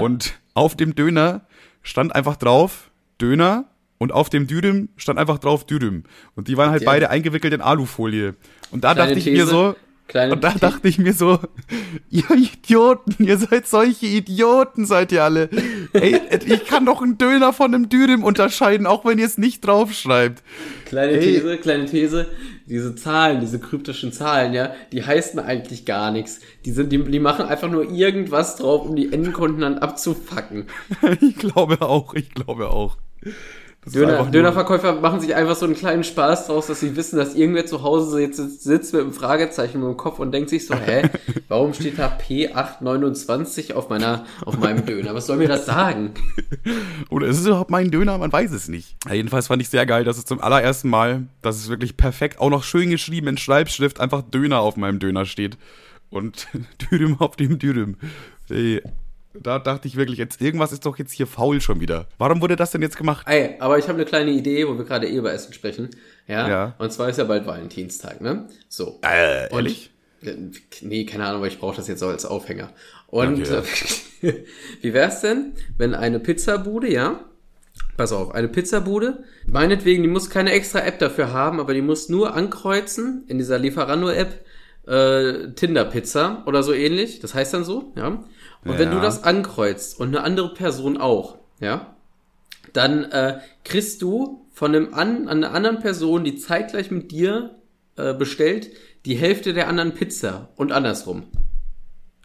Und 0.00 0.34
auf 0.54 0.74
dem 0.74 0.94
Döner 0.94 1.42
stand 1.82 2.14
einfach 2.14 2.36
drauf 2.36 2.90
Döner 3.20 3.66
und 3.98 4.12
auf 4.12 4.30
dem 4.30 4.46
Dürüm 4.46 4.88
stand 4.96 5.18
einfach 5.18 5.38
drauf 5.38 5.64
Dürüm. 5.66 6.04
Und 6.34 6.48
die 6.48 6.56
waren 6.56 6.70
halt 6.70 6.82
Die- 6.82 6.86
beide 6.86 7.10
eingewickelt 7.10 7.52
in 7.54 7.60
Alufolie. 7.60 8.34
Und 8.70 8.84
da 8.84 8.94
Kleine 8.94 9.14
dachte 9.14 9.18
ich 9.20 9.26
mir 9.26 9.32
These. 9.44 9.46
so, 9.50 9.76
Kleine 10.06 10.32
und 10.32 10.42
da 10.42 10.48
These. 10.52 10.60
dachte 10.60 10.88
ich 10.88 10.98
mir 10.98 11.12
so, 11.12 11.38
ihr 12.10 12.30
Idioten, 12.30 13.16
ihr 13.26 13.36
seid 13.36 13.66
solche 13.66 14.06
Idioten, 14.06 14.86
seid 14.86 15.12
ihr 15.12 15.22
alle. 15.24 15.50
Ey, 15.92 16.18
ich 16.46 16.64
kann 16.66 16.86
doch 16.86 17.02
einen 17.02 17.18
Döner 17.18 17.52
von 17.52 17.74
einem 17.74 17.88
Dürüm 17.90 18.24
unterscheiden, 18.24 18.86
auch 18.86 19.04
wenn 19.04 19.18
ihr 19.18 19.26
es 19.26 19.36
nicht 19.36 19.60
draufschreibt. 19.66 20.42
Kleine 20.86 21.12
Ey. 21.12 21.20
These, 21.20 21.58
kleine 21.58 21.84
These. 21.86 22.26
Diese 22.66 22.94
Zahlen, 22.94 23.40
diese 23.40 23.58
kryptischen 23.58 24.12
Zahlen, 24.12 24.52
ja, 24.52 24.74
die 24.92 25.02
heißen 25.02 25.40
eigentlich 25.40 25.86
gar 25.86 26.10
nichts. 26.10 26.40
Die 26.66 26.70
sind, 26.72 26.92
die, 26.92 27.02
die 27.02 27.18
machen 27.18 27.46
einfach 27.46 27.70
nur 27.70 27.90
irgendwas 27.90 28.56
drauf, 28.56 28.84
um 28.86 28.94
die 28.94 29.10
Endkunden 29.12 29.60
dann 29.62 29.78
abzufacken. 29.78 30.66
Ich 31.20 31.36
glaube 31.36 31.80
auch, 31.82 32.12
ich 32.14 32.30
glaube 32.34 32.68
auch. 32.70 32.98
Döner, 33.86 34.24
Dönerverkäufer 34.26 35.00
machen 35.00 35.20
sich 35.20 35.34
einfach 35.34 35.56
so 35.56 35.64
einen 35.64 35.74
kleinen 35.74 36.04
Spaß 36.04 36.46
draus, 36.46 36.66
dass 36.66 36.80
sie 36.80 36.96
wissen, 36.96 37.16
dass 37.16 37.34
irgendwer 37.34 37.64
zu 37.64 37.82
Hause 37.82 38.20
jetzt 38.20 38.36
sitzt 38.36 38.92
mit 38.92 39.02
einem 39.02 39.12
Fragezeichen 39.12 39.82
im 39.82 39.96
Kopf 39.96 40.18
und 40.18 40.32
denkt 40.32 40.50
sich 40.50 40.66
so, 40.66 40.74
hä, 40.74 41.08
warum 41.48 41.72
steht 41.72 41.98
da 41.98 42.08
P829 42.08 43.72
auf 43.72 43.88
meiner, 43.88 44.26
auf 44.44 44.58
meinem 44.58 44.84
Döner? 44.84 45.14
Was 45.14 45.26
soll 45.26 45.36
mir 45.36 45.48
das 45.48 45.64
sagen? 45.66 46.14
Oder 47.10 47.28
ist 47.28 47.38
es 47.38 47.46
überhaupt 47.46 47.70
mein 47.70 47.90
Döner? 47.90 48.18
Man 48.18 48.32
weiß 48.32 48.50
es 48.52 48.68
nicht. 48.68 48.96
Ja, 49.06 49.14
jedenfalls 49.14 49.46
fand 49.46 49.62
ich 49.62 49.68
sehr 49.68 49.86
geil, 49.86 50.04
dass 50.04 50.18
es 50.18 50.24
zum 50.24 50.40
allerersten 50.40 50.90
Mal, 50.90 51.28
dass 51.40 51.56
es 51.56 51.68
wirklich 51.68 51.96
perfekt, 51.96 52.40
auch 52.40 52.50
noch 52.50 52.64
schön 52.64 52.90
geschrieben 52.90 53.28
in 53.28 53.38
Schreibschrift, 53.38 54.00
einfach 54.00 54.22
Döner 54.22 54.60
auf 54.60 54.76
meinem 54.76 54.98
Döner 54.98 55.24
steht. 55.24 55.56
Und 56.10 56.48
Dürüm 56.90 57.20
auf 57.20 57.36
dem 57.36 57.58
Dürüm. 57.58 57.96
Ey, 58.50 58.82
da 59.34 59.58
dachte 59.58 59.86
ich 59.88 59.96
wirklich, 59.96 60.18
jetzt 60.18 60.40
irgendwas 60.40 60.72
ist 60.72 60.84
doch 60.86 60.98
jetzt 60.98 61.12
hier 61.12 61.26
faul 61.26 61.60
schon 61.60 61.80
wieder. 61.80 62.06
Warum 62.18 62.40
wurde 62.40 62.56
das 62.56 62.70
denn 62.70 62.82
jetzt 62.82 62.96
gemacht? 62.96 63.26
Ey, 63.28 63.56
aber 63.60 63.78
ich 63.78 63.84
habe 63.88 63.94
eine 63.96 64.04
kleine 64.04 64.30
Idee, 64.30 64.66
wo 64.66 64.76
wir 64.76 64.84
gerade 64.84 65.06
eh 65.08 65.16
über 65.16 65.32
Essen 65.32 65.52
sprechen. 65.52 65.90
Ja? 66.26 66.48
Ja. 66.48 66.74
Und 66.78 66.92
zwar 66.92 67.08
ist 67.08 67.18
ja 67.18 67.24
bald 67.24 67.46
Valentinstag, 67.46 68.20
ne? 68.20 68.48
So. 68.68 68.98
Äh, 69.02 69.44
Und- 69.50 69.56
ehrlich? 69.58 69.90
Äh, 70.22 70.34
Nee, 70.82 71.04
keine 71.04 71.24
Ahnung, 71.26 71.36
aber 71.38 71.46
ich 71.46 71.58
brauche 71.60 71.76
das 71.76 71.86
jetzt 71.88 72.00
so 72.00 72.08
als 72.08 72.24
Aufhänger. 72.24 72.70
Und 73.06 73.40
Okay. 73.48 73.62
äh, 74.22 74.34
wie 74.82 74.92
wär's 74.92 75.20
denn, 75.20 75.52
wenn 75.76 75.94
eine 75.94 76.18
Pizzabude, 76.20 76.92
ja? 76.92 77.20
Pass 77.96 78.12
auf, 78.12 78.34
eine 78.34 78.48
Pizzabude, 78.48 79.24
meinetwegen, 79.46 80.02
die 80.02 80.08
muss 80.08 80.30
keine 80.30 80.52
extra 80.52 80.80
App 80.80 80.98
dafür 80.98 81.32
haben, 81.32 81.60
aber 81.60 81.74
die 81.74 81.82
muss 81.82 82.08
nur 82.08 82.34
ankreuzen 82.34 83.24
in 83.28 83.38
dieser 83.38 83.58
Lieferando-App 83.58 84.44
äh, 84.88 85.52
Tinder-Pizza 85.54 86.42
oder 86.46 86.62
so 86.62 86.72
ähnlich. 86.72 87.20
Das 87.20 87.34
heißt 87.34 87.54
dann 87.54 87.64
so, 87.64 87.92
ja. 87.96 88.24
Und 88.68 88.78
wenn 88.78 88.88
Ja. 88.90 88.94
du 88.96 89.00
das 89.00 89.24
ankreuzt 89.24 89.98
und 89.98 90.08
eine 90.08 90.22
andere 90.24 90.52
Person 90.54 90.96
auch, 90.98 91.38
ja, 91.60 91.94
dann 92.72 93.04
äh, 93.04 93.40
kriegst 93.64 94.02
du 94.02 94.46
von 94.52 94.74
einem 94.74 94.94
an, 94.94 95.28
an 95.28 95.44
einer 95.44 95.54
anderen 95.54 95.78
Person, 95.80 96.24
die 96.24 96.36
zeitgleich 96.36 96.90
mit 96.90 97.10
dir 97.10 97.56
äh, 97.96 98.12
bestellt, 98.14 98.70
die 99.06 99.14
Hälfte 99.16 99.54
der 99.54 99.68
anderen 99.68 99.94
Pizza 99.94 100.48
und 100.56 100.72
andersrum. 100.72 101.24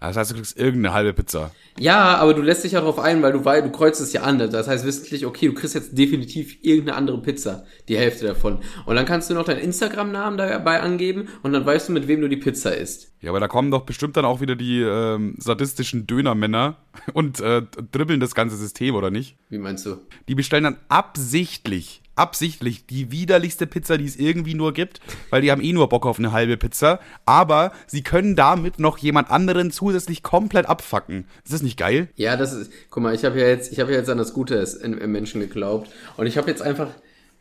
Das 0.08 0.18
heißt, 0.18 0.32
du 0.32 0.36
kriegst 0.36 0.58
irgendeine 0.58 0.94
halbe 0.94 1.14
Pizza. 1.14 1.52
Ja, 1.80 2.18
aber 2.18 2.34
du 2.34 2.42
lässt 2.42 2.64
dich 2.64 2.74
ja 2.74 2.82
darauf 2.82 3.00
ein, 3.00 3.22
weil 3.22 3.32
du, 3.32 3.46
weil 3.46 3.64
du 3.64 3.72
kreuzt 3.72 4.02
es 4.02 4.12
ja 4.12 4.22
an. 4.24 4.38
Das 4.38 4.68
heißt 4.68 4.86
wissentlich, 4.86 5.26
okay, 5.26 5.48
du 5.48 5.54
kriegst 5.54 5.76
jetzt 5.76 5.98
definitiv 5.98 6.58
irgendeine 6.62 6.98
andere 6.98 7.22
Pizza, 7.22 7.66
die 7.88 7.98
Hälfte 7.98 8.28
davon. 8.28 8.60
Und 8.86 8.96
dann 8.96 9.06
kannst 9.06 9.30
du 9.30 9.34
noch 9.34 9.46
deinen 9.46 9.62
Instagram-Namen 9.62 10.38
dabei 10.38 10.82
angeben 10.82 11.30
und 11.42 11.54
dann 11.54 11.66
weißt 11.66 11.90
du, 11.90 11.94
mit 11.94 12.08
wem 12.08 12.22
du 12.22 12.28
die 12.28 12.38
Pizza 12.38 12.76
isst. 12.76 13.14
Ja, 13.22 13.30
aber 13.30 13.40
da 13.40 13.48
kommen 13.48 13.72
doch 13.72 13.86
bestimmt 13.86 14.18
dann 14.18 14.26
auch 14.26 14.42
wieder 14.42 14.58
die 14.58 14.82
ähm, 14.82 15.36
sadistischen 15.38 16.06
Dönermänner 16.06 16.78
und 17.14 17.40
äh, 17.40 17.62
dribbeln 17.92 18.20
das 18.20 18.36
ganze 18.36 18.58
System, 18.58 18.96
oder 18.96 19.10
nicht? 19.10 19.38
Wie 19.50 19.58
meinst 19.58 19.86
du? 19.86 19.98
Die 20.28 20.36
bestellen 20.36 20.66
dann 20.66 20.78
absichtlich 20.90 22.03
absichtlich 22.16 22.86
die 22.86 23.12
widerlichste 23.12 23.68
Pizza, 23.68 23.98
die 23.98 24.06
es 24.06 24.16
irgendwie 24.16 24.54
nur 24.54 24.74
gibt, 24.74 25.02
weil 25.30 25.42
die 25.42 25.52
haben 25.52 25.62
eh 25.62 25.74
nur 25.74 25.90
Bock 25.90 26.06
auf 26.06 26.20
eine 26.20 26.32
halbe 26.32 26.58
Pizza, 26.58 27.00
aber 27.26 27.72
sie 27.88 28.04
können 28.04 28.36
damit 28.36 28.80
noch 28.80 28.98
jemand 28.98 29.32
anderen 29.32 29.72
zusätzlich 29.72 30.24
komplett 30.24 30.68
abfacken. 30.68 31.26
Ist 31.44 31.54
das 31.54 31.64
nicht 31.64 31.78
geil? 31.78 32.10
Ja, 32.16 32.38
das 32.38 32.54
ist, 32.54 32.72
guck 32.90 33.04
mal, 33.04 33.16
ich 33.16 33.26
habe 33.26 33.40
ja 33.40 33.48
jetzt, 33.48 33.72
ich 33.72 33.80
habe 33.80 33.92
ja 33.92 33.98
jetzt 33.98 34.10
an 34.10 34.18
das 34.18 34.34
Gute 34.34 34.56
im 34.84 35.12
Menschen 35.12 35.42
geglaubt 35.42 35.90
und 36.18 36.28
ich 36.28 36.38
habe 36.38 36.50
jetzt 36.50 36.62
einfach, 36.62 36.90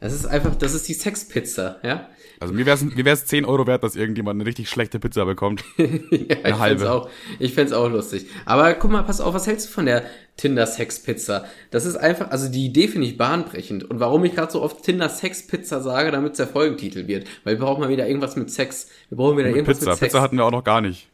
das 0.00 0.12
ist 0.12 0.26
einfach, 0.26 0.54
das 0.56 0.74
ist 0.74 0.88
die 0.88 0.94
Sexpizza, 0.94 1.76
ja? 1.82 2.08
Also 2.42 2.54
mir 2.54 2.66
wäre 2.66 2.74
es 2.74 2.82
mir 2.82 3.04
wär's 3.04 3.24
10 3.26 3.44
Euro 3.44 3.68
wert, 3.68 3.84
dass 3.84 3.94
irgendjemand 3.94 4.40
eine 4.40 4.48
richtig 4.48 4.68
schlechte 4.68 4.98
Pizza 4.98 5.24
bekommt. 5.24 5.62
ja, 5.76 6.36
eine 6.42 6.58
halbe. 6.58 6.90
Auch, 6.90 7.08
ich 7.38 7.54
fände 7.54 7.70
es 7.70 7.72
auch 7.72 7.88
lustig. 7.88 8.26
Aber 8.44 8.74
guck 8.74 8.90
mal, 8.90 9.02
pass 9.02 9.20
auf, 9.20 9.32
was 9.32 9.46
hältst 9.46 9.68
du 9.68 9.70
von 9.72 9.86
der 9.86 10.02
Tinder-Sex-Pizza? 10.38 11.44
Das 11.70 11.86
ist 11.86 11.94
einfach, 11.94 12.32
also 12.32 12.48
die 12.48 12.66
Idee 12.66 12.88
finde 12.88 13.06
ich 13.06 13.16
bahnbrechend. 13.16 13.84
Und 13.84 14.00
warum 14.00 14.24
ich 14.24 14.34
gerade 14.34 14.50
so 14.50 14.60
oft 14.60 14.82
Tinder-Sex-Pizza 14.82 15.80
sage, 15.82 16.10
damit 16.10 16.32
es 16.32 16.38
der 16.38 16.48
Folgentitel 16.48 17.06
wird. 17.06 17.28
Weil 17.44 17.60
wir 17.60 17.64
brauchen 17.64 17.80
mal 17.80 17.90
wieder 17.90 18.08
irgendwas 18.08 18.34
mit 18.34 18.50
Sex. 18.50 18.88
Wir 19.08 19.18
brauchen 19.18 19.38
wieder 19.38 19.46
mit 19.46 19.58
irgendwas 19.58 19.78
Pizza. 19.78 19.90
mit 19.90 19.98
Sex. 20.00 20.12
Pizza 20.12 20.20
hatten 20.20 20.36
wir 20.36 20.44
auch 20.44 20.50
noch 20.50 20.64
gar 20.64 20.80
nicht. 20.80 21.08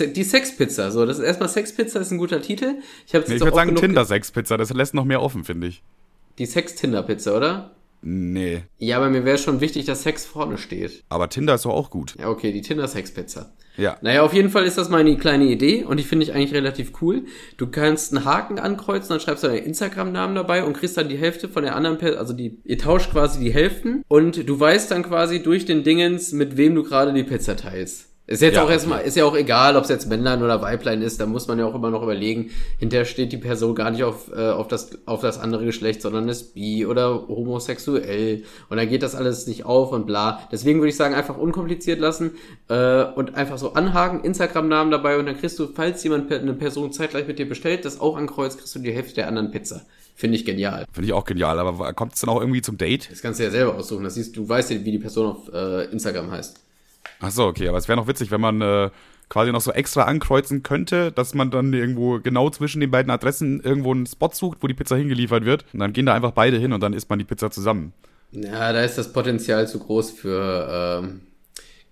Die 0.00 0.24
Sexpizza, 0.24 0.90
so, 0.90 1.04
das 1.04 1.18
ist 1.18 1.24
erstmal 1.24 1.50
Sexpizza 1.50 2.00
ist 2.00 2.10
ein 2.12 2.16
guter 2.16 2.40
Titel. 2.40 2.76
Ich, 3.06 3.12
nee, 3.12 3.18
ich 3.18 3.40
würde 3.40 3.54
sagen 3.54 3.76
Tinder-Sex-Pizza, 3.76 4.56
das 4.56 4.72
lässt 4.72 4.94
noch 4.94 5.04
mehr 5.04 5.20
offen, 5.20 5.44
finde 5.44 5.66
ich. 5.66 5.82
Die 6.38 6.46
Sex-Tinder-Pizza, 6.46 7.36
oder? 7.36 7.72
Nee. 8.02 8.64
Ja, 8.78 8.96
aber 8.96 9.08
mir 9.08 9.24
wäre 9.24 9.38
schon 9.38 9.60
wichtig, 9.60 9.86
dass 9.86 10.02
Sex 10.02 10.26
vorne 10.26 10.58
steht. 10.58 11.04
Aber 11.08 11.28
Tinder 11.28 11.54
ist 11.54 11.64
doch 11.64 11.72
auch 11.72 11.90
gut. 11.90 12.16
Ja, 12.18 12.28
okay, 12.28 12.52
die 12.52 12.60
Tinder-Sex-Pizza. 12.60 13.52
Ja. 13.76 13.96
Naja, 14.02 14.22
auf 14.22 14.34
jeden 14.34 14.50
Fall 14.50 14.64
ist 14.64 14.76
das 14.76 14.90
meine 14.90 15.16
kleine 15.16 15.44
Idee 15.46 15.84
und 15.84 15.98
die 15.98 16.02
finde 16.02 16.24
ich 16.24 16.34
eigentlich 16.34 16.52
relativ 16.52 16.92
cool. 17.00 17.24
Du 17.56 17.68
kannst 17.68 18.14
einen 18.14 18.24
Haken 18.24 18.58
ankreuzen, 18.58 19.10
dann 19.10 19.20
schreibst 19.20 19.44
du 19.44 19.48
deinen 19.48 19.64
Instagram-Namen 19.64 20.34
dabei 20.34 20.64
und 20.64 20.76
kriegst 20.76 20.96
dann 20.96 21.08
die 21.08 21.16
Hälfte 21.16 21.48
von 21.48 21.62
der 21.62 21.74
anderen 21.74 21.96
Person, 21.96 22.18
also 22.18 22.34
die, 22.34 22.60
ihr 22.64 22.76
tauscht 22.76 23.12
quasi 23.12 23.40
die 23.40 23.52
Hälften 23.52 24.04
und 24.08 24.48
du 24.48 24.60
weißt 24.60 24.90
dann 24.90 25.04
quasi 25.04 25.42
durch 25.42 25.64
den 25.64 25.84
Dingens, 25.84 26.32
mit 26.32 26.56
wem 26.56 26.74
du 26.74 26.82
gerade 26.82 27.14
die 27.14 27.24
Pizza 27.24 27.56
teilst. 27.56 28.11
Ist 28.32 28.40
jetzt 28.40 28.54
ja, 28.54 28.64
auch 28.64 28.70
erstmal, 28.70 29.02
ist 29.02 29.14
ja 29.14 29.26
auch 29.26 29.36
egal, 29.36 29.76
ob 29.76 29.84
es 29.84 29.90
jetzt 29.90 30.08
Männlein 30.08 30.42
oder 30.42 30.62
Weiblein 30.62 31.02
ist, 31.02 31.20
da 31.20 31.26
muss 31.26 31.48
man 31.48 31.58
ja 31.58 31.66
auch 31.66 31.74
immer 31.74 31.90
noch 31.90 32.02
überlegen, 32.02 32.50
hinterher 32.78 33.04
steht 33.04 33.30
die 33.30 33.36
Person 33.36 33.74
gar 33.74 33.90
nicht 33.90 34.04
auf, 34.04 34.32
äh, 34.34 34.48
auf, 34.48 34.68
das, 34.68 35.06
auf 35.06 35.20
das 35.20 35.38
andere 35.38 35.66
Geschlecht, 35.66 36.00
sondern 36.00 36.26
ist 36.30 36.54
bi 36.54 36.86
oder 36.86 37.28
homosexuell 37.28 38.44
und 38.70 38.78
dann 38.78 38.88
geht 38.88 39.02
das 39.02 39.14
alles 39.14 39.46
nicht 39.46 39.66
auf 39.66 39.92
und 39.92 40.06
bla. 40.06 40.48
Deswegen 40.50 40.80
würde 40.80 40.88
ich 40.88 40.96
sagen, 40.96 41.14
einfach 41.14 41.36
unkompliziert 41.36 42.00
lassen 42.00 42.30
äh, 42.68 43.04
und 43.04 43.34
einfach 43.34 43.58
so 43.58 43.74
anhaken, 43.74 44.24
Instagram-Namen 44.24 44.90
dabei 44.90 45.18
und 45.18 45.26
dann 45.26 45.36
kriegst 45.36 45.58
du, 45.58 45.66
falls 45.66 46.02
jemand 46.02 46.32
eine 46.32 46.54
Person 46.54 46.90
zeitgleich 46.90 47.26
mit 47.26 47.38
dir 47.38 47.46
bestellt, 47.46 47.84
das 47.84 48.00
auch 48.00 48.16
ankreuzt, 48.16 48.60
kriegst 48.60 48.74
du 48.74 48.78
die 48.78 48.92
Hälfte 48.92 49.16
der 49.16 49.28
anderen 49.28 49.50
Pizza. 49.50 49.82
Finde 50.14 50.36
ich 50.38 50.46
genial. 50.46 50.86
Finde 50.90 51.06
ich 51.06 51.12
auch 51.12 51.26
genial, 51.26 51.58
aber 51.58 51.92
kommt 51.92 52.14
es 52.14 52.20
dann 52.20 52.30
auch 52.30 52.40
irgendwie 52.40 52.62
zum 52.62 52.78
Date? 52.78 53.10
Das 53.10 53.20
kannst 53.20 53.40
du 53.40 53.44
ja 53.44 53.50
selber 53.50 53.74
aussuchen, 53.74 54.04
das 54.04 54.14
siehst 54.14 54.34
du, 54.38 54.48
weißt 54.48 54.70
ja, 54.70 54.82
wie 54.82 54.92
die 54.92 54.98
Person 54.98 55.26
auf 55.26 55.52
äh, 55.52 55.84
Instagram 55.90 56.30
heißt. 56.30 56.58
Ach 57.20 57.30
so, 57.30 57.46
okay, 57.46 57.68
aber 57.68 57.78
es 57.78 57.88
wäre 57.88 57.96
noch 57.96 58.08
witzig, 58.08 58.30
wenn 58.30 58.40
man 58.40 58.60
äh, 58.60 58.90
quasi 59.28 59.50
noch 59.50 59.60
so 59.60 59.72
extra 59.72 60.02
ankreuzen 60.02 60.62
könnte, 60.62 61.10
dass 61.10 61.34
man 61.34 61.50
dann 61.50 61.72
irgendwo 61.72 62.20
genau 62.20 62.50
zwischen 62.50 62.80
den 62.80 62.90
beiden 62.90 63.10
Adressen 63.10 63.60
irgendwo 63.60 63.92
einen 63.92 64.06
Spot 64.06 64.30
sucht, 64.32 64.58
wo 64.60 64.66
die 64.66 64.74
Pizza 64.74 64.96
hingeliefert 64.96 65.44
wird. 65.44 65.64
Und 65.72 65.80
dann 65.80 65.92
gehen 65.92 66.06
da 66.06 66.14
einfach 66.14 66.32
beide 66.32 66.58
hin 66.58 66.72
und 66.72 66.82
dann 66.82 66.92
isst 66.92 67.08
man 67.08 67.18
die 67.18 67.24
Pizza 67.24 67.50
zusammen. 67.50 67.92
Ja, 68.32 68.72
da 68.72 68.82
ist 68.82 68.98
das 68.98 69.12
Potenzial 69.12 69.68
zu 69.68 69.78
groß 69.78 70.10
für 70.10 71.00
ähm, 71.02 71.20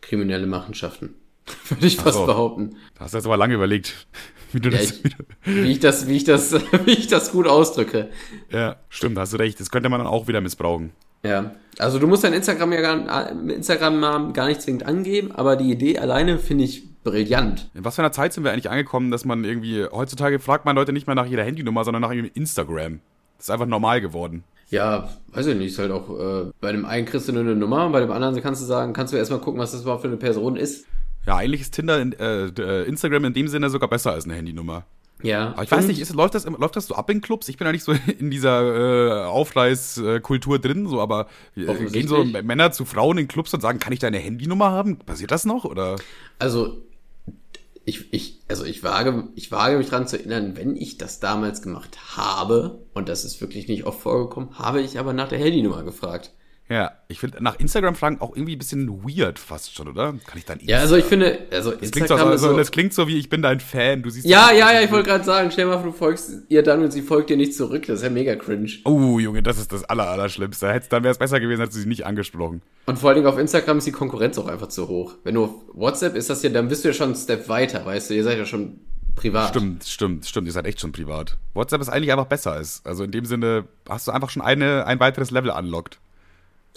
kriminelle 0.01 0.47
Machenschaften. 0.47 1.15
Würde 1.69 1.87
ich 1.87 1.97
fast 1.97 2.19
so. 2.19 2.27
behaupten. 2.27 2.77
Da 2.95 3.05
hast 3.05 3.15
du 3.15 3.19
jetzt 3.19 3.27
aber 3.27 3.37
lange 3.37 3.55
überlegt, 3.55 4.07
wie 4.53 4.61
du 4.61 4.71
ja, 4.71 4.79
das. 4.79 4.91
Ich, 4.93 5.03
wie 5.45 5.71
ich 5.71 5.81
das, 5.81 6.09
wie 6.09 6.17
ich 6.17 6.25
das, 6.25 6.53
wie 6.85 6.93
ich 6.93 7.07
das 7.07 7.33
gut 7.33 7.47
ausdrücke. 7.47 8.09
Ja, 8.51 8.77
stimmt, 8.89 9.19
hast 9.19 9.33
du 9.33 9.37
recht. 9.39 9.61
Das 9.61 9.71
könnte 9.71 9.89
man 9.89 10.01
dann 10.01 10.07
auch 10.07 10.29
wieder 10.29 10.41
missbrauchen. 10.41 10.93
Ja, 11.23 11.55
also 11.79 11.99
du 11.99 12.07
musst 12.07 12.25
dein 12.25 12.33
Instagram 12.33 12.73
ja 12.73 12.81
gar, 12.81 13.31
Instagram-Namen 13.31 14.33
gar 14.33 14.47
nicht 14.47 14.63
zwingend 14.63 14.87
angeben, 14.87 15.33
aber 15.33 15.57
die 15.57 15.71
Idee 15.71 15.99
alleine 15.99 16.39
finde 16.39 16.65
ich 16.65 16.83
brillant. 17.05 17.69
In 17.75 17.85
was 17.85 17.97
für 17.97 18.03
einer 18.03 18.13
Zeit 18.13 18.33
sind 18.33 18.45
wir 18.45 18.53
eigentlich 18.53 18.71
angekommen, 18.71 19.11
dass 19.11 19.25
man 19.25 19.45
irgendwie, 19.45 19.85
heutzutage 19.85 20.39
fragt 20.39 20.65
man 20.65 20.77
Leute 20.77 20.93
nicht 20.93 21.07
mehr 21.07 21.17
nach 21.17 21.29
ihrer 21.29 21.43
Handynummer, 21.43 21.85
sondern 21.85 22.03
nach 22.03 22.13
ihrem 22.13 22.31
Instagram. 22.33 23.01
Das 23.37 23.47
ist 23.47 23.51
einfach 23.51 23.67
normal 23.67 24.01
geworden. 24.01 24.45
Ja, 24.71 25.09
weiß 25.33 25.47
ich 25.49 25.57
nicht, 25.57 25.73
ist 25.73 25.79
halt 25.79 25.91
auch, 25.91 26.09
äh, 26.11 26.51
bei 26.61 26.73
dem 26.73 26.85
einen 26.85 27.07
kriegst 27.07 27.29
du 27.29 27.33
nur 27.33 27.43
eine 27.43 27.57
Nummer, 27.57 27.89
bei 27.91 28.01
dem 28.01 28.11
anderen 28.11 28.41
kannst 28.41 28.63
du 28.63 28.67
sagen, 28.67 28.93
kannst 28.93 29.13
du 29.13 29.17
erstmal 29.17 29.41
gucken, 29.41 29.61
was 29.61 29.73
das 29.73 29.83
überhaupt 29.83 30.03
für 30.03 30.09
eine 30.09 30.17
Person 30.17 30.57
ist. 30.57 30.87
Ja, 31.27 31.37
eigentlich 31.37 31.61
ist 31.61 31.75
Tinder, 31.75 32.01
in, 32.01 32.13
äh, 32.13 32.47
äh 32.47 32.85
Instagram 32.85 33.27
in 33.27 33.35
dem 33.35 33.49
Sinne 33.49 33.71
sogar 33.71 33.89
besser 33.89 34.13
als 34.13 34.25
eine 34.25 34.35
Handynummer. 34.35 34.87
Ja. 35.23 35.53
Aber 35.53 35.63
ich 35.63 35.71
weiß 35.71 35.87
nicht, 35.87 36.01
ist, 36.01 36.13
läuft, 36.15 36.35
das, 36.35 36.45
läuft 36.45 36.77
das 36.77 36.87
so 36.87 36.95
ab 36.95 37.11
in 37.11 37.21
Clubs? 37.21 37.49
Ich 37.49 37.57
bin 37.57 37.67
ja 37.67 37.73
nicht 37.73 37.85
so 37.85 37.93
in 38.19 38.31
dieser 38.31 39.25
äh, 39.25 39.25
Aufreißkultur 39.27 40.59
drin, 40.59 40.87
so, 40.87 41.01
aber 41.01 41.27
äh, 41.57 41.75
gehen 41.87 42.09
so 42.09 42.25
Männer 42.25 42.73
zu 42.73 42.85
Frauen 42.85 43.19
in 43.19 43.29
Clubs 43.29 43.53
und 43.55 43.61
sagen, 43.61 43.79
kann 43.79 43.93
ich 43.93 43.99
deine 43.99 44.19
Handynummer 44.19 44.71
haben? 44.71 44.99
Passiert 44.99 45.31
das 45.31 45.45
noch? 45.45 45.65
Oder? 45.65 45.97
Also, 46.39 46.83
ich, 47.85 48.13
ich, 48.13 48.41
also 48.49 48.65
ich 48.65 48.83
wage, 48.83 49.29
ich 49.35 49.51
wage 49.51 49.79
mich 49.79 49.91
daran 49.91 50.07
zu 50.07 50.19
erinnern, 50.19 50.57
wenn 50.57 50.77
ich 50.77 50.99
das 50.99 51.21
damals 51.21 51.63
gemacht 51.63 52.17
habe, 52.17 52.87
und 52.95 53.09
das 53.09 53.25
ist 53.25 53.41
wirklich 53.41 53.69
nicht 53.69 53.85
oft 53.85 54.01
vorgekommen, 54.01 54.59
habe 54.59 54.81
ich 54.81 54.99
aber 54.99 55.13
nach 55.13 55.29
der 55.29 55.39
Handynummer 55.39 55.83
gefragt. 55.83 56.33
Ja, 56.71 56.93
ich 57.09 57.19
finde 57.19 57.43
nach 57.43 57.59
Instagram 57.59 57.97
fragen 57.97 58.21
auch 58.21 58.37
irgendwie 58.37 58.55
ein 58.55 58.59
bisschen 58.59 59.03
weird 59.03 59.41
fast 59.41 59.75
schon, 59.75 59.89
oder? 59.89 60.15
Kann 60.25 60.39
ich 60.39 60.45
dann 60.45 60.61
Ja, 60.63 60.79
also 60.79 60.95
ich 60.95 61.05
finde, 61.05 61.41
also 61.51 61.73
das 61.73 61.91
klingt, 61.91 62.07
so, 62.07 62.15
also, 62.15 62.49
so, 62.49 62.57
das 62.57 62.71
klingt 62.71 62.95
so 62.95 63.09
wie 63.09 63.19
ich 63.19 63.29
bin 63.29 63.43
dein 63.43 63.59
Fan, 63.59 64.03
du 64.05 64.11
siehst 64.11 64.25
Ja, 64.25 64.53
ja, 64.53 64.73
ja, 64.73 64.81
ich 64.81 64.93
wollte 64.93 65.09
gerade 65.09 65.25
sagen, 65.25 65.51
stell 65.51 65.67
mal 65.67 65.79
vor, 65.79 65.91
du 65.91 65.93
folgst 65.93 66.31
ihr 66.49 66.63
dann 66.63 66.85
und 66.85 66.93
sie 66.93 67.03
folgt 67.03 67.29
dir 67.29 67.37
nicht 67.37 67.57
zurück, 67.57 67.87
das 67.87 67.99
ist 67.99 68.05
ja 68.05 68.11
mega 68.11 68.37
cringe. 68.37 68.71
Oh, 68.85 69.19
Junge, 69.19 69.43
das 69.43 69.59
ist 69.59 69.73
das 69.73 69.83
aller 69.83 70.09
allerschlimmste. 70.09 70.81
Dann 70.91 71.03
wäre 71.03 71.11
es 71.11 71.19
besser 71.19 71.41
gewesen, 71.41 71.59
hättest 71.61 71.79
du 71.79 71.83
sie 71.83 71.89
nicht 71.89 72.07
angesprochen. 72.07 72.63
Und 72.87 73.01
vor 73.01 73.09
allen 73.09 73.17
Dingen 73.17 73.27
auf 73.27 73.39
Instagram 73.39 73.79
ist 73.79 73.89
die 73.89 73.93
Konkurrenz 73.93 74.39
auch 74.39 74.47
einfach 74.47 74.69
zu 74.69 74.87
hoch. 74.87 75.15
Wenn 75.25 75.35
du 75.35 75.45
auf 75.45 75.55
WhatsApp 75.75 76.15
ist 76.15 76.31
das 76.31 76.41
ja, 76.45 76.51
dann 76.51 76.69
bist 76.69 76.85
du 76.85 76.89
ja 76.89 76.95
schon 76.95 77.07
einen 77.07 77.17
Step 77.17 77.49
weiter, 77.49 77.85
weißt 77.85 78.11
du, 78.11 78.15
ihr 78.15 78.23
seid 78.23 78.39
ja 78.39 78.47
schon 78.47 78.79
privat. 79.17 79.49
Stimmt, 79.49 79.85
stimmt, 79.85 80.27
stimmt, 80.27 80.47
ihr 80.47 80.53
seid 80.53 80.67
echt 80.67 80.81
schon 80.81 80.93
privat. 80.93 81.37
WhatsApp 81.55 81.81
ist 81.81 81.89
eigentlich 81.89 82.13
einfach 82.13 82.27
besser 82.27 82.61
ist. 82.61 82.87
Also 82.87 83.03
in 83.03 83.11
dem 83.11 83.25
Sinne 83.25 83.65
hast 83.89 84.07
du 84.07 84.13
einfach 84.13 84.31
schon 84.31 84.43
eine, 84.43 84.87
ein 84.87 85.01
weiteres 85.01 85.33
Level 85.33 85.51
unlocked. 85.51 85.99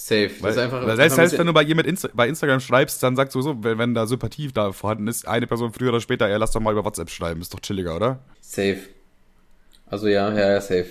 Safe. 0.03 0.31
Weil, 0.41 0.59
einfach, 0.59 0.85
weil 0.85 0.97
selbst, 0.97 1.15
selbst 1.15 1.37
wenn 1.37 1.47
du 1.47 1.53
bei 1.53 1.63
ihr 1.63 1.75
mit 1.75 1.87
Insta 1.87 2.09
bei 2.13 2.27
Instagram 2.27 2.59
schreibst, 2.59 3.01
dann 3.03 3.15
sagst 3.15 3.33
du 3.35 3.41
so, 3.41 3.63
wenn, 3.63 3.77
wenn 3.77 3.93
da 3.93 4.05
Sympathie 4.05 4.49
da 4.53 4.73
vorhanden 4.73 5.07
ist, 5.07 5.25
eine 5.25 5.47
Person 5.47 5.71
früher 5.71 5.89
oder 5.89 6.01
später, 6.01 6.27
ja, 6.27 6.35
lass 6.35 6.51
doch 6.51 6.59
mal 6.59 6.73
über 6.73 6.83
WhatsApp 6.83 7.09
schreiben, 7.09 7.39
ist 7.39 7.53
doch 7.53 7.61
chilliger, 7.61 7.95
oder? 7.95 8.19
Safe. 8.41 8.79
Also 9.85 10.09
ja, 10.09 10.29
ja, 10.33 10.51
ja, 10.51 10.59
safe. 10.59 10.87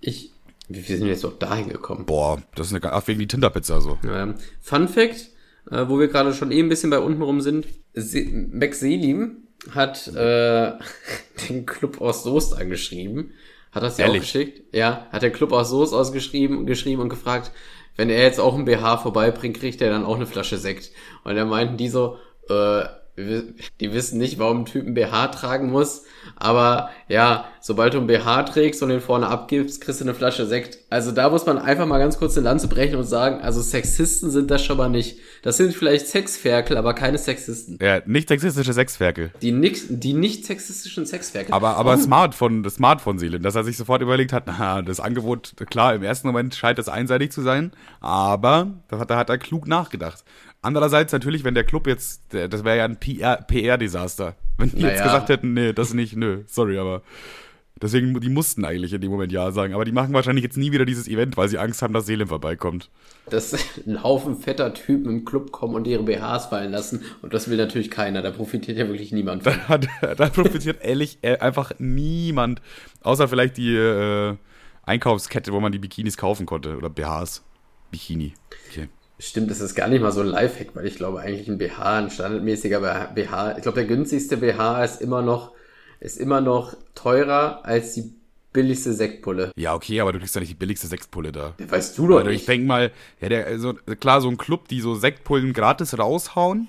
Ich, 0.00 0.30
wie 0.68 0.80
sind 0.82 1.00
wir 1.00 1.08
jetzt 1.08 1.24
auch 1.24 1.36
dahin 1.36 1.68
gekommen? 1.68 2.06
Boah, 2.06 2.40
das 2.54 2.68
ist 2.68 2.74
eine, 2.74 2.92
ach, 2.92 3.08
wegen 3.08 3.18
die 3.18 3.26
Tinderpizza 3.26 3.80
so. 3.80 3.98
Ja. 4.04 4.32
Fun 4.60 4.86
Fact, 4.86 5.30
äh, 5.72 5.88
wo 5.88 5.98
wir 5.98 6.06
gerade 6.06 6.32
schon 6.32 6.52
eh 6.52 6.60
ein 6.60 6.68
bisschen 6.68 6.90
bei 6.90 7.00
unten 7.00 7.22
rum 7.22 7.40
sind, 7.40 7.66
Se 7.94 8.24
Max 8.52 8.78
Selim 8.78 9.48
hat 9.74 10.06
äh, 10.14 10.74
den 11.48 11.66
Club 11.66 12.00
aus 12.00 12.22
Soest 12.22 12.56
angeschrieben. 12.56 13.32
Hat 13.72 13.82
das 13.82 13.98
ja 13.98 14.06
auch 14.06 14.14
geschickt? 14.14 14.62
Ja, 14.72 15.08
hat 15.10 15.22
der 15.22 15.32
Club 15.32 15.50
aus 15.50 15.70
Soest 15.70 15.92
ausgeschrieben 15.92 16.66
geschrieben 16.66 17.02
und 17.02 17.08
gefragt, 17.08 17.50
wenn 17.98 18.10
er 18.10 18.22
jetzt 18.22 18.40
auch 18.40 18.54
ein 18.54 18.64
BH 18.64 18.98
vorbeibringt, 18.98 19.58
kriegt 19.58 19.82
er 19.82 19.90
dann 19.90 20.06
auch 20.06 20.14
eine 20.14 20.26
Flasche 20.26 20.56
Sekt. 20.56 20.92
Und 21.24 21.34
da 21.34 21.44
meinten 21.44 21.76
die 21.76 21.88
so, 21.88 22.16
äh, 22.48 22.84
die 23.18 23.92
wissen 23.92 24.18
nicht, 24.18 24.38
warum 24.38 24.60
ein 24.60 24.66
Typ 24.66 24.86
ein 24.86 24.94
BH 24.94 25.28
tragen 25.28 25.70
muss, 25.70 26.04
aber 26.36 26.90
ja, 27.08 27.46
sobald 27.60 27.94
du 27.94 27.98
ein 27.98 28.06
BH 28.06 28.44
trägst 28.44 28.82
und 28.82 28.88
den 28.88 29.00
vorne 29.00 29.26
abgibst, 29.26 29.80
kriegst 29.80 30.00
du 30.00 30.04
eine 30.04 30.14
Flasche 30.14 30.46
Sekt. 30.46 30.78
Also 30.90 31.12
da 31.12 31.30
muss 31.30 31.46
man 31.46 31.58
einfach 31.58 31.86
mal 31.86 31.98
ganz 31.98 32.18
kurz 32.18 32.36
eine 32.36 32.44
Lanze 32.44 32.68
brechen 32.68 32.96
und 32.96 33.04
sagen, 33.04 33.40
also 33.40 33.60
Sexisten 33.60 34.30
sind 34.30 34.50
das 34.50 34.64
schon 34.64 34.76
mal 34.76 34.88
nicht. 34.88 35.18
Das 35.42 35.56
sind 35.56 35.74
vielleicht 35.74 36.06
Sexferkel, 36.06 36.76
aber 36.76 36.94
keine 36.94 37.18
Sexisten. 37.18 37.78
Ja, 37.80 38.00
nicht 38.06 38.28
sexistische 38.28 38.72
Sexferkel. 38.72 39.32
Die 39.42 39.52
nicht, 39.52 39.84
die 39.88 40.14
nicht 40.14 40.46
sexistischen 40.46 41.06
Sexferkel. 41.06 41.52
Aber, 41.52 41.76
aber 41.76 41.94
oh. 41.94 41.98
smart 41.98 42.34
von, 42.34 42.68
smart 42.68 43.00
von 43.00 43.18
Seelen, 43.18 43.42
dass 43.42 43.54
er 43.54 43.64
sich 43.64 43.76
sofort 43.76 44.02
überlegt 44.02 44.32
hat, 44.32 44.44
na, 44.46 44.82
das 44.82 45.00
Angebot, 45.00 45.54
klar, 45.70 45.94
im 45.94 46.02
ersten 46.02 46.26
Moment 46.26 46.54
scheint 46.54 46.78
es 46.78 46.88
einseitig 46.88 47.32
zu 47.32 47.42
sein, 47.42 47.72
aber 48.00 48.68
da 48.88 48.98
hat, 48.98 49.10
da 49.10 49.16
hat 49.16 49.30
er 49.30 49.38
klug 49.38 49.66
nachgedacht. 49.66 50.24
Andererseits 50.60 51.12
natürlich, 51.12 51.44
wenn 51.44 51.54
der 51.54 51.64
Club 51.64 51.86
jetzt, 51.86 52.22
das 52.30 52.64
wäre 52.64 52.78
ja 52.78 52.84
ein 52.84 52.98
PR-Desaster. 52.98 54.34
Wenn 54.58 54.70
die 54.70 54.82
naja. 54.82 54.94
jetzt 54.94 55.02
gesagt 55.04 55.28
hätten, 55.30 55.54
nee, 55.54 55.72
das 55.72 55.94
nicht, 55.94 56.16
nö, 56.16 56.42
sorry, 56.46 56.78
aber 56.78 57.02
Deswegen, 57.80 58.18
die 58.20 58.28
mussten 58.28 58.64
eigentlich 58.64 58.92
in 58.92 59.00
dem 59.00 59.10
Moment 59.10 59.30
Ja 59.30 59.52
sagen. 59.52 59.74
Aber 59.74 59.84
die 59.84 59.92
machen 59.92 60.12
wahrscheinlich 60.12 60.42
jetzt 60.42 60.56
nie 60.56 60.72
wieder 60.72 60.84
dieses 60.84 61.06
Event, 61.06 61.36
weil 61.36 61.48
sie 61.48 61.58
Angst 61.58 61.80
haben, 61.80 61.94
dass 61.94 62.06
Selim 62.06 62.28
vorbeikommt. 62.28 62.90
Dass 63.30 63.52
ein 63.86 64.02
Haufen 64.02 64.36
fetter 64.36 64.74
Typen 64.74 65.10
im 65.10 65.24
Club 65.24 65.52
kommen 65.52 65.74
und 65.74 65.86
ihre 65.86 66.02
BHs 66.02 66.46
fallen 66.46 66.72
lassen. 66.72 67.04
Und 67.22 67.34
das 67.34 67.48
will 67.48 67.56
natürlich 67.56 67.90
keiner. 67.90 68.22
Da 68.22 68.30
profitiert 68.30 68.78
ja 68.78 68.88
wirklich 68.88 69.12
niemand 69.12 69.44
von. 69.44 69.54
Da, 70.00 70.14
da 70.14 70.28
profitiert 70.28 70.82
ehrlich 70.82 71.18
äh, 71.22 71.38
einfach 71.38 71.72
niemand. 71.78 72.62
Außer 73.02 73.28
vielleicht 73.28 73.56
die 73.56 73.74
äh, 73.74 74.36
Einkaufskette, 74.82 75.52
wo 75.52 75.60
man 75.60 75.70
die 75.70 75.78
Bikinis 75.78 76.16
kaufen 76.16 76.46
konnte. 76.46 76.76
Oder 76.76 76.90
BHs. 76.90 77.44
Bikini. 77.90 78.34
Okay. 78.70 78.88
Stimmt, 79.20 79.50
das 79.50 79.60
ist 79.60 79.74
gar 79.74 79.88
nicht 79.88 80.00
mal 80.00 80.12
so 80.12 80.20
ein 80.20 80.28
Lifehack, 80.28 80.74
weil 80.74 80.86
ich 80.86 80.94
glaube 80.94 81.20
eigentlich 81.20 81.48
ein 81.48 81.58
BH, 81.58 81.98
ein 81.98 82.10
standardmäßiger 82.10 82.80
BH, 83.14 83.56
ich 83.56 83.62
glaube 83.62 83.80
der 83.80 83.86
günstigste 83.86 84.36
BH 84.36 84.84
ist 84.84 85.00
immer 85.00 85.22
noch, 85.22 85.52
ist 85.98 86.18
immer 86.18 86.40
noch 86.40 86.76
teurer 86.94 87.64
als 87.64 87.94
die 87.94 88.12
billigste 88.52 88.92
Sektpulle. 88.92 89.52
Ja, 89.56 89.74
okay, 89.74 90.00
aber 90.00 90.12
du 90.12 90.18
kriegst 90.18 90.34
ja 90.34 90.40
nicht 90.40 90.52
die 90.52 90.56
billigste 90.56 90.86
Sektpulle 90.86 91.32
da. 91.32 91.54
Ja, 91.58 91.70
weißt 91.70 91.98
du 91.98 92.06
doch 92.06 92.18
also, 92.18 92.30
nicht. 92.30 92.40
Ich 92.40 92.46
denk 92.46 92.64
mal, 92.64 92.92
ja, 93.20 93.28
der, 93.28 93.46
also, 93.46 93.74
klar, 94.00 94.20
so 94.20 94.28
ein 94.28 94.38
Club, 94.38 94.68
die 94.68 94.80
so 94.80 94.94
Sektpullen 94.94 95.52
gratis 95.52 95.98
raushauen, 95.98 96.68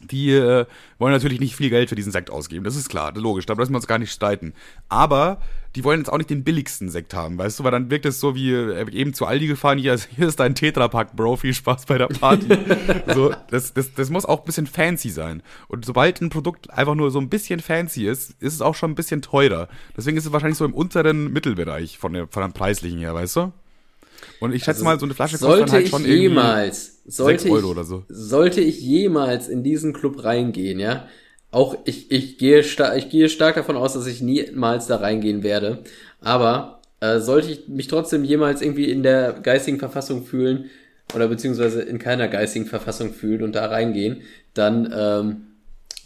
die 0.00 0.32
äh, 0.32 0.66
wollen 0.98 1.12
natürlich 1.12 1.40
nicht 1.40 1.56
viel 1.56 1.70
Geld 1.70 1.88
für 1.88 1.94
diesen 1.94 2.12
Sekt 2.12 2.30
ausgeben. 2.30 2.64
Das 2.64 2.76
ist 2.76 2.88
klar, 2.88 3.12
logisch, 3.14 3.46
da 3.46 3.54
müssen 3.54 3.72
wir 3.72 3.76
uns 3.76 3.86
gar 3.86 3.98
nicht 3.98 4.12
streiten. 4.12 4.52
Aber 4.88 5.40
die 5.76 5.84
wollen 5.84 6.00
jetzt 6.00 6.10
auch 6.10 6.16
nicht 6.16 6.30
den 6.30 6.42
billigsten 6.42 6.88
Sekt 6.88 7.12
haben, 7.12 7.36
weißt 7.36 7.60
du, 7.60 7.64
weil 7.64 7.70
dann 7.70 7.90
wirkt 7.90 8.06
es 8.06 8.18
so 8.18 8.34
wie 8.34 8.50
äh, 8.50 8.90
eben 8.92 9.12
zu 9.12 9.26
Aldi 9.26 9.46
gefahren, 9.46 9.76
hier, 9.78 9.96
hier 10.16 10.26
ist 10.26 10.40
dein 10.40 10.54
Tetrapack, 10.54 11.14
Bro, 11.14 11.36
viel 11.36 11.52
Spaß 11.52 11.84
bei 11.84 11.98
der 11.98 12.06
Party. 12.06 12.46
so, 13.14 13.32
das, 13.50 13.74
das, 13.74 13.92
das 13.94 14.08
muss 14.08 14.24
auch 14.24 14.40
ein 14.40 14.46
bisschen 14.46 14.66
fancy 14.66 15.10
sein. 15.10 15.42
Und 15.68 15.84
sobald 15.84 16.22
ein 16.22 16.30
Produkt 16.30 16.70
einfach 16.70 16.94
nur 16.94 17.10
so 17.10 17.20
ein 17.20 17.28
bisschen 17.28 17.60
fancy 17.60 18.06
ist, 18.06 18.30
ist 18.40 18.54
es 18.54 18.62
auch 18.62 18.74
schon 18.74 18.92
ein 18.92 18.94
bisschen 18.94 19.20
teurer. 19.20 19.68
Deswegen 19.94 20.16
ist 20.16 20.24
es 20.24 20.32
wahrscheinlich 20.32 20.58
so 20.58 20.64
im 20.64 20.72
unteren 20.72 21.30
Mittelbereich 21.32 21.98
von 21.98 22.14
der, 22.14 22.26
von 22.26 22.42
der 22.42 22.48
preislichen 22.48 22.98
her, 22.98 23.14
weißt 23.14 23.36
du? 23.36 23.52
Und 24.40 24.54
ich 24.54 24.64
schätze 24.64 24.78
also 24.78 24.84
mal, 24.84 24.98
so 24.98 25.04
eine 25.04 25.14
Flasche 25.14 25.38
kostet 25.38 25.68
dann 25.68 25.72
halt 25.72 25.88
schon 25.88 26.06
jemals, 26.06 27.02
sollte 27.04 27.42
6 27.42 27.52
Euro 27.54 27.70
oder 27.70 27.84
so. 27.84 28.04
Sollte 28.08 28.62
ich 28.62 28.80
jemals 28.80 29.48
in 29.48 29.62
diesen 29.62 29.92
Club 29.92 30.24
reingehen, 30.24 30.80
ja, 30.80 31.06
auch 31.56 31.78
ich, 31.86 32.10
ich, 32.10 32.36
gehe 32.36 32.60
ich 32.60 33.08
gehe 33.08 33.28
stark 33.30 33.54
davon 33.54 33.78
aus, 33.78 33.94
dass 33.94 34.06
ich 34.06 34.20
niemals 34.20 34.88
da 34.88 34.96
reingehen 34.96 35.42
werde. 35.42 35.78
Aber 36.20 36.82
äh, 37.00 37.18
sollte 37.18 37.50
ich 37.50 37.66
mich 37.66 37.88
trotzdem 37.88 38.24
jemals 38.24 38.60
irgendwie 38.60 38.90
in 38.90 39.02
der 39.02 39.32
geistigen 39.32 39.78
Verfassung 39.78 40.26
fühlen 40.26 40.68
oder 41.14 41.28
beziehungsweise 41.28 41.80
in 41.80 41.98
keiner 41.98 42.28
geistigen 42.28 42.66
Verfassung 42.66 43.14
fühlen 43.14 43.42
und 43.42 43.54
da 43.54 43.64
reingehen, 43.66 44.20
dann 44.52 44.92
ähm, 44.94 45.46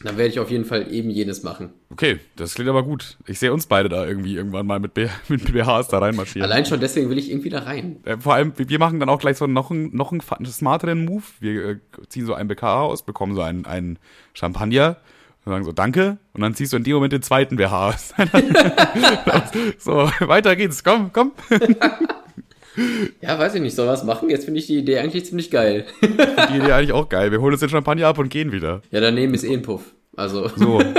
dann 0.03 0.17
werde 0.17 0.31
ich 0.31 0.39
auf 0.39 0.51
jeden 0.53 0.65
Fall 0.65 0.91
eben 0.93 1.11
jenes 1.11 1.43
machen. 1.43 1.75
Okay, 1.91 2.21
das 2.37 2.55
klingt 2.55 2.71
aber 2.71 2.85
gut. 2.85 3.19
Ich 3.27 3.39
sehe 3.39 3.53
uns 3.53 3.67
beide 3.67 3.89
da 3.89 4.07
irgendwie 4.07 4.37
irgendwann 4.37 4.67
mal 4.67 4.79
mit, 4.79 4.95
B 4.95 5.09
mit 5.29 5.53
BHs 5.53 5.89
da 5.89 5.99
reinmarschieren. 5.99 6.49
Allein 6.49 6.65
schon 6.65 6.79
deswegen 6.79 7.11
will 7.11 7.19
ich 7.19 7.29
irgendwie 7.29 7.51
da 7.51 7.59
rein. 7.61 7.97
Äh, 8.05 8.19
vor 8.19 8.35
allem, 8.35 8.53
wir 8.57 8.79
machen 8.79 9.01
dann 9.01 9.09
auch 9.09 9.19
gleich 9.19 9.37
so 9.37 9.49
noch 9.49 9.73
einen, 9.73 9.95
noch 9.95 10.13
einen 10.13 10.23
smarteren 10.47 11.05
Move. 11.05 11.25
Wir 11.41 11.65
äh, 11.71 11.77
ziehen 12.09 12.25
so 12.25 12.35
ein 12.35 12.47
BKA 12.47 12.83
aus, 12.83 13.03
bekommen 13.03 13.35
so 13.35 13.43
einen, 13.43 13.67
einen 13.67 13.99
Champagner 14.33 14.97
und 15.45 15.53
sagen 15.53 15.65
so 15.65 15.73
Danke 15.73 16.19
und 16.33 16.41
dann 16.41 16.55
ziehst 16.55 16.73
du 16.73 16.77
in 16.77 16.85
dem 16.85 16.95
Moment 16.95 17.13
den 17.13 17.23
zweiten 17.23 17.57
BH 17.57 17.93
so, 19.79 20.11
weiter 20.21 20.57
geht's, 20.57 20.85
komm, 20.85 21.13
komm. 21.13 21.33
Ja, 23.21 23.37
weiß 23.39 23.57
ich 23.57 23.61
nicht, 23.61 23.75
soll 23.75 23.89
was 23.89 24.05
machen? 24.05 24.31
Jetzt 24.31 24.45
finde 24.45 24.61
ich 24.61 24.67
die 24.67 24.79
Idee 24.79 24.99
eigentlich 24.99 25.27
ziemlich 25.27 25.51
geil. 25.51 25.87
die 26.03 26.57
Idee 26.57 26.73
eigentlich 26.73 26.93
auch 26.93 27.09
geil. 27.09 27.33
Wir 27.33 27.41
holen 27.41 27.53
uns 27.53 27.61
den 27.61 27.69
Champagner 27.69 28.07
ab 28.07 28.19
und 28.19 28.31
gehen 28.31 28.53
wieder. 28.53 28.81
Ja, 28.93 29.01
daneben 29.01 29.35
ist 29.35 29.43
eh 29.43 29.53
ein 29.53 29.63
Puff. 29.63 29.93
Also. 30.17 30.49
So. 30.57 30.81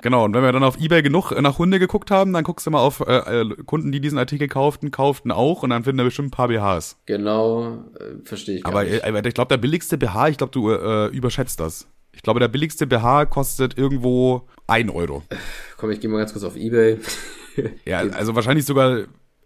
Genau, 0.00 0.24
und 0.24 0.32
wenn 0.32 0.44
wir 0.44 0.52
dann 0.52 0.62
auf 0.62 0.78
Ebay 0.78 1.02
genug 1.02 1.32
nach 1.40 1.58
Hunde 1.58 1.80
geguckt 1.80 2.12
haben, 2.12 2.32
dann 2.32 2.44
guckst 2.44 2.66
du 2.66 2.70
mal 2.70 2.78
auf 2.78 3.00
äh, 3.00 3.40
äh, 3.40 3.56
Kunden, 3.66 3.90
die 3.90 4.00
diesen 4.00 4.16
Artikel 4.16 4.46
kauften, 4.46 4.92
kauften 4.92 5.32
auch 5.32 5.64
und 5.64 5.70
dann 5.70 5.82
finden 5.82 5.98
wir 5.98 6.04
bestimmt 6.04 6.28
ein 6.28 6.30
paar 6.30 6.46
BHs. 6.46 6.98
Genau, 7.06 7.84
äh, 7.98 8.24
verstehe 8.24 8.58
ich. 8.58 8.66
Aber, 8.66 8.86
äh, 8.86 9.00
aber 9.02 9.24
ich 9.24 9.34
glaube, 9.34 9.48
der 9.48 9.56
billigste 9.56 9.98
BH, 9.98 10.28
ich 10.28 10.38
glaube, 10.38 10.52
du 10.52 10.70
äh, 10.70 11.06
überschätzt 11.08 11.58
das. 11.58 11.88
Ich 12.18 12.22
glaube, 12.22 12.40
der 12.40 12.48
billigste 12.48 12.88
BH 12.88 13.26
kostet 13.26 13.78
irgendwo 13.78 14.42
ein 14.66 14.90
Euro. 14.90 15.22
Komm, 15.76 15.92
ich 15.92 16.00
gehe 16.00 16.10
mal 16.10 16.18
ganz 16.18 16.32
kurz 16.32 16.44
auf 16.44 16.56
Ebay. 16.56 16.98
ja, 17.86 17.98
also 17.98 18.34
wahrscheinlich 18.34 18.66
sogar 18.66 19.04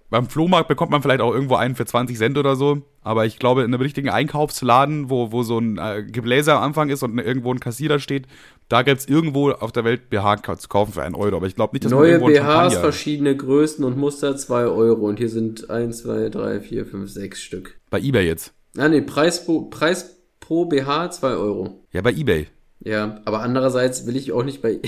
beim 0.09 0.27
Flohmarkt 0.27 0.69
bekommt 0.69 0.91
man 0.91 1.03
vielleicht 1.03 1.21
auch 1.21 1.35
irgendwo 1.35 1.57
einen 1.57 1.75
für 1.75 1.85
20 1.85 2.17
Cent 2.17 2.39
oder 2.39 2.57
so. 2.57 2.81
Aber 3.03 3.27
ich 3.27 3.39
glaube, 3.39 3.61
in 3.61 3.75
einem 3.75 3.83
richtigen 3.83 4.09
Einkaufsladen, 4.09 5.11
wo, 5.11 5.33
wo 5.33 5.43
so 5.43 5.59
ein 5.59 5.77
äh, 5.77 6.03
Gebläse 6.03 6.55
am 6.55 6.63
Anfang 6.63 6.89
ist 6.89 7.03
und 7.03 7.19
irgendwo 7.19 7.53
ein 7.53 7.61
Kassierer 7.61 7.99
steht, 7.99 8.27
da 8.71 8.81
gibt 8.83 9.01
es 9.01 9.07
irgendwo 9.07 9.51
auf 9.51 9.71
der 9.71 9.85
Welt 9.85 10.09
BH 10.09 10.57
zu 10.57 10.69
kaufen 10.69 10.95
für 10.95 11.03
einen 11.03 11.15
Euro. 11.15 11.37
Aber 11.37 11.47
ich 11.47 11.57
glaube 11.57 11.75
nicht, 11.75 11.85
dass 11.85 11.93
Neue 11.93 12.19
man 12.19 12.33
BHs, 12.33 12.77
verschiedene 12.77 13.37
Größen 13.37 13.85
und 13.85 13.99
Muster, 13.99 14.35
2 14.35 14.65
Euro. 14.65 15.07
Und 15.07 15.19
hier 15.19 15.29
sind 15.29 15.69
1, 15.69 16.03
2, 16.03 16.31
3, 16.31 16.61
4, 16.61 16.87
5, 16.87 17.11
6 17.11 17.43
Stück. 17.43 17.81
Bei 17.91 18.01
Ebay 18.01 18.27
jetzt? 18.27 18.55
Ah, 18.79 18.89
nee, 18.89 19.03
Preis 19.03 19.45
pro, 19.45 19.63
Preis 19.63 20.23
pro 20.41 20.65
BH 20.65 21.11
2 21.11 21.29
Euro. 21.37 21.85
Ja, 21.93 22.01
bei 22.01 22.13
Ebay. 22.13 22.49
Ja, 22.85 23.21
aber 23.25 23.41
andererseits 23.41 24.07
will 24.07 24.17
ich 24.17 24.33
auch 24.33 24.45
nicht 24.45 24.61
bei. 24.61 24.81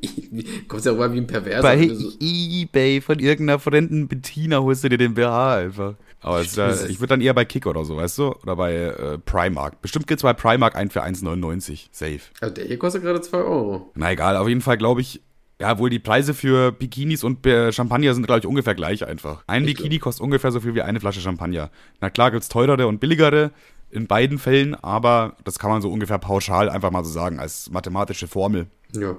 Kommt 0.68 0.84
ja 0.84 0.92
mal 0.92 1.12
wie 1.12 1.18
ein 1.18 1.26
Perverser. 1.26 1.62
Bei 1.62 1.88
so 1.88 2.12
eBay 2.20 3.00
von 3.00 3.18
irgendeiner 3.18 3.58
fremden 3.58 4.08
Bettina 4.08 4.60
holst 4.60 4.84
du 4.84 4.88
dir 4.88 4.98
den 4.98 5.14
BH 5.14 5.56
einfach. 5.56 5.94
Aber 6.20 6.40
ich, 6.40 6.54
da, 6.54 6.72
ich 6.72 7.00
würde 7.00 7.08
dann 7.08 7.20
eher 7.20 7.34
bei 7.34 7.44
Kick 7.44 7.66
oder 7.66 7.84
so, 7.84 7.96
weißt 7.96 8.18
du? 8.18 8.32
Oder 8.42 8.56
bei 8.56 8.74
äh, 8.74 9.18
Primark. 9.18 9.82
Bestimmt 9.82 10.06
gibt's 10.06 10.22
bei 10.22 10.32
Primark 10.32 10.76
einen 10.76 10.90
für 10.90 11.02
1,99. 11.02 11.88
Safe. 11.90 12.20
Also 12.40 12.54
der 12.54 12.64
hier 12.64 12.78
kostet 12.78 13.02
gerade 13.02 13.20
2 13.20 13.38
Euro. 13.38 13.90
Na 13.94 14.12
egal, 14.12 14.36
auf 14.36 14.48
jeden 14.48 14.60
Fall 14.60 14.78
glaube 14.78 15.00
ich, 15.00 15.20
ja, 15.60 15.78
wohl 15.78 15.90
die 15.90 15.98
Preise 15.98 16.34
für 16.34 16.72
Bikinis 16.72 17.22
und 17.22 17.46
Champagner 17.72 18.14
sind, 18.14 18.26
glaube 18.26 18.40
ich, 18.40 18.46
ungefähr 18.46 18.74
gleich 18.74 19.06
einfach. 19.06 19.44
Ein 19.46 19.62
ich 19.62 19.76
Bikini 19.76 19.98
glaub. 19.98 20.02
kostet 20.02 20.24
ungefähr 20.24 20.50
so 20.50 20.60
viel 20.60 20.74
wie 20.74 20.82
eine 20.82 21.00
Flasche 21.00 21.20
Champagner. 21.20 21.70
Na 22.00 22.10
klar 22.10 22.30
gibt's 22.30 22.48
teurere 22.48 22.86
und 22.86 22.98
billigere 23.00 23.50
in 23.92 24.06
beiden 24.06 24.38
Fällen, 24.38 24.74
aber 24.74 25.36
das 25.44 25.58
kann 25.58 25.70
man 25.70 25.82
so 25.82 25.90
ungefähr 25.90 26.18
pauschal 26.18 26.70
einfach 26.70 26.90
mal 26.90 27.04
so 27.04 27.10
sagen, 27.10 27.38
als 27.38 27.70
mathematische 27.70 28.26
Formel. 28.26 28.66
Ja. 28.94 29.16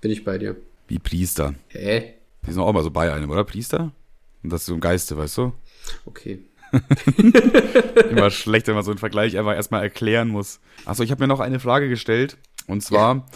Bin 0.00 0.10
ich 0.10 0.24
bei 0.24 0.38
dir. 0.38 0.56
Wie 0.88 0.98
Priester. 0.98 1.54
Hä? 1.68 2.14
Die 2.46 2.52
sind 2.52 2.60
auch 2.60 2.68
immer 2.68 2.82
so 2.82 2.90
bei 2.90 3.12
einem, 3.12 3.30
oder? 3.30 3.44
Priester? 3.44 3.92
Und 4.42 4.52
das 4.52 4.60
ist 4.60 4.66
so 4.66 4.74
ein 4.74 4.80
Geiste, 4.80 5.16
weißt 5.16 5.38
du? 5.38 5.52
Okay. 6.04 6.40
immer 8.10 8.30
schlecht, 8.30 8.66
wenn 8.66 8.74
man 8.74 8.84
so 8.84 8.90
einen 8.90 8.98
Vergleich 8.98 9.38
einfach 9.38 9.54
erstmal 9.54 9.82
erklären 9.82 10.28
muss. 10.28 10.60
Achso, 10.84 11.02
ich 11.02 11.10
habe 11.10 11.22
mir 11.22 11.28
noch 11.28 11.40
eine 11.40 11.58
Frage 11.58 11.88
gestellt. 11.88 12.36
Und 12.66 12.82
zwar 12.82 13.14
ja. 13.16 13.26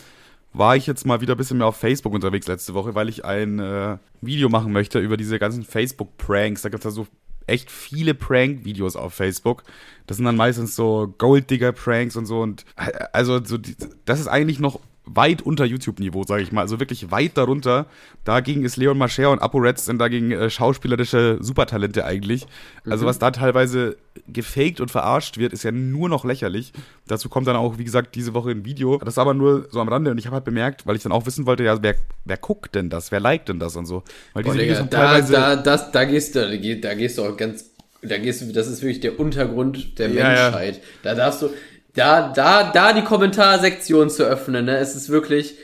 war 0.53 0.77
ich 0.77 0.87
jetzt 0.87 1.07
mal 1.07 1.21
wieder 1.23 1.35
ein 1.35 1.39
bisschen 1.39 1.59
mehr 1.59 1.67
auf 1.67 1.77
Facebook 1.77 2.13
unterwegs 2.13 2.47
letzte 2.47 2.75
Woche, 2.75 2.95
weil 2.95 3.09
ich 3.09 3.25
ein 3.25 3.59
äh, 3.59 3.97
Video 4.21 4.51
machen 4.51 4.73
möchte 4.73 4.99
über 4.99 5.17
diese 5.17 5.39
ganzen 5.39 5.65
Facebook-Pranks. 5.65 6.63
Da 6.63 6.69
gibt 6.69 6.85
es 6.85 6.85
ja 6.85 6.91
so 6.91 7.07
echt 7.51 7.71
viele 7.71 8.15
Prank-Videos 8.15 8.97
auf 8.97 9.15
Facebook. 9.15 9.65
Das 10.07 10.17
sind 10.17 10.27
dann 10.27 10.37
meistens 10.37 10.75
so 10.75 11.15
Gold-Digger-Pranks 11.19 12.17
und 12.17 12.27
so. 12.27 12.41
Und 12.41 12.65
also 13.13 13.45
so 13.45 13.59
die, 13.59 13.77
das 14.05 14.21
ist 14.21 14.29
eigentlich 14.29 14.61
noch 14.61 14.81
weit 15.15 15.43
unter 15.43 15.65
YouTube-Niveau, 15.65 16.25
sage 16.25 16.43
ich 16.43 16.53
mal. 16.53 16.63
Also 16.63 16.81
wirklich 16.81 17.11
weit 17.11 17.37
darunter. 17.37 17.87
Dagegen 18.25 18.65
ist 18.65 18.77
Leon 18.77 18.99
Mascher 18.99 19.31
und 19.31 19.41
ApoReds 19.41 19.87
sind 19.87 19.99
dagegen 19.99 20.31
äh, 20.31 20.51
schauspielerische 20.51 21.39
Supertalente 21.41 22.05
eigentlich. 22.05 22.47
Also 22.89 23.05
mhm. 23.05 23.09
was 23.09 23.19
da 23.19 23.31
teilweise 23.31 23.97
gefaked 24.29 24.81
und 24.81 24.91
verarscht 24.91 25.39
wird, 25.39 25.53
ist 25.53 25.65
ja 25.65 25.73
nur 25.73 26.09
noch 26.09 26.25
lächerlich. 26.25 26.73
Dazu 27.07 27.29
kommt 27.29 27.47
dann 27.47 27.57
auch, 27.57 27.79
wie 27.79 27.85
gesagt, 27.85 28.15
diese 28.15 28.35
Woche 28.35 28.51
ein 28.51 28.65
Video. 28.65 28.99
Das 28.99 29.15
ist 29.15 29.19
aber 29.19 29.35
nur 29.35 29.67
so 29.71 29.81
am 29.81 29.89
Rande 29.89 30.11
und 30.11 30.19
ich 30.19 30.27
habe 30.27 30.35
halt 30.35 30.45
bemerkt, 30.45 30.87
weil 30.87 30.97
ich 30.97 31.03
dann 31.03 31.13
auch 31.13 31.27
wissen 31.27 31.47
wollte, 31.47 31.65
ja, 31.65 31.83
wer, 31.83 31.97
wer 32.25 32.37
guckt 32.37 32.75
denn 32.75 32.91
das? 32.91 33.11
Wer 33.11 33.21
liked 33.21 33.49
denn 33.49 33.59
das 33.59 33.77
und 33.77 33.87
so? 33.87 34.03
Weil 34.33 34.45
diese 34.45 34.57
Boah, 34.57 34.63
Videos 34.63 34.79
Digga, 34.79 34.91
da, 34.91 35.07
teilweise 35.07 35.33
da, 35.33 35.57
das, 35.57 35.93
da 35.93 36.05
gehst 36.05 36.35
du, 36.35 36.79
da 36.81 36.95
gehst 36.95 37.19
du 37.19 37.25
auch 37.25 37.37
ganz 37.37 37.71
da 38.03 38.17
gehst 38.17 38.41
du, 38.41 38.53
das 38.53 38.67
ist 38.67 38.83
wirklich 38.83 39.01
der 39.01 39.21
Untergrund 39.21 39.99
der 39.99 40.09
ja, 40.09 40.25
Menschheit. 40.25 40.77
Ja. 40.77 40.83
Da 41.03 41.15
darfst 41.15 41.43
du, 41.43 41.51
da, 41.95 42.33
da, 42.33 42.71
da 42.71 42.93
die 42.93 43.03
Kommentarsektion 43.03 44.11
zu 44.11 44.25
öffnen, 44.25 44.65
ne? 44.67 44.79
Es 44.79 44.95
ist 44.95 45.09
wirklich 45.09 45.57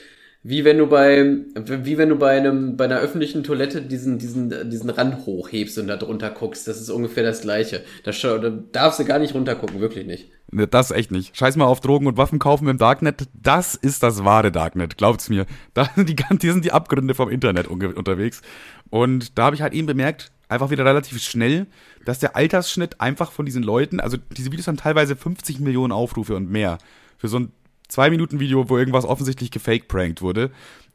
wie 0.49 0.65
wenn 0.65 0.79
du 0.79 0.87
bei, 0.87 1.39
wie 1.57 1.99
wenn 1.99 2.09
du 2.09 2.17
bei 2.17 2.37
einem, 2.37 2.77
bei 2.77 2.85
einer 2.85 3.01
öffentlichen 3.01 3.43
Toilette 3.43 3.83
diesen, 3.83 4.19
diesen, 4.19 4.71
diesen 4.71 4.91
Rand 4.91 5.27
hochhebst 5.27 5.77
und 5.79 5.89
da 5.89 5.97
drunter 5.97 6.31
guckst. 6.31 6.69
Das 6.69 6.81
ist 6.81 6.89
ungefähr 6.89 7.25
das 7.25 7.41
Gleiche. 7.41 7.83
Da, 8.05 8.13
da 8.13 8.51
darfst 8.71 9.01
du 9.01 9.05
gar 9.05 9.19
nicht 9.19 9.35
runtergucken, 9.35 9.81
wirklich 9.81 10.07
nicht. 10.07 10.31
Das 10.53 10.93
echt 10.93 11.11
nicht. 11.11 11.37
Scheiß 11.37 11.57
mal 11.57 11.65
auf 11.65 11.81
Drogen 11.81 12.07
und 12.07 12.17
Waffen 12.17 12.39
kaufen 12.39 12.69
im 12.69 12.79
Darknet. 12.79 13.25
Das 13.35 13.75
ist 13.75 14.05
das 14.05 14.25
wahre 14.25 14.53
Darknet, 14.53 14.97
glaubt's 14.97 15.29
mir. 15.29 15.47
Da 15.75 15.91
die, 15.97 16.15
die 16.15 16.51
sind 16.51 16.65
die 16.65 16.71
Abgründe 16.71 17.17
vom 17.17 17.29
Internet 17.29 17.67
unterwegs. 17.67 18.41
Und 18.89 19.37
da 19.37 19.47
habe 19.47 19.57
ich 19.57 19.63
halt 19.63 19.73
eben 19.73 19.89
bemerkt, 19.89 20.31
einfach 20.49 20.71
wieder 20.71 20.85
relativ 20.85 21.23
schnell, 21.23 21.67
dass 22.05 22.19
der 22.19 22.37
Altersschnitt 22.37 23.01
einfach 23.01 23.33
von 23.33 23.47
diesen 23.47 23.63
Leuten, 23.63 24.01
also 24.01 24.17
diese 24.37 24.53
Videos 24.53 24.69
haben 24.69 24.77
teilweise 24.77 25.17
50 25.17 25.61
Millionen 25.61 25.93
Aufrufe 25.93 26.37
und 26.37 26.51
mehr. 26.51 26.79
Für 27.19 27.29
so 27.29 27.41
ein 27.41 27.53
zwei 27.89 28.11
Minuten 28.11 28.41
Video, 28.41 28.69
wo 28.69 28.79
irgendwas 28.79 29.05
offensichtlich 29.05 29.51
gefake-prankt 29.51 30.23
wurde. 30.23 30.51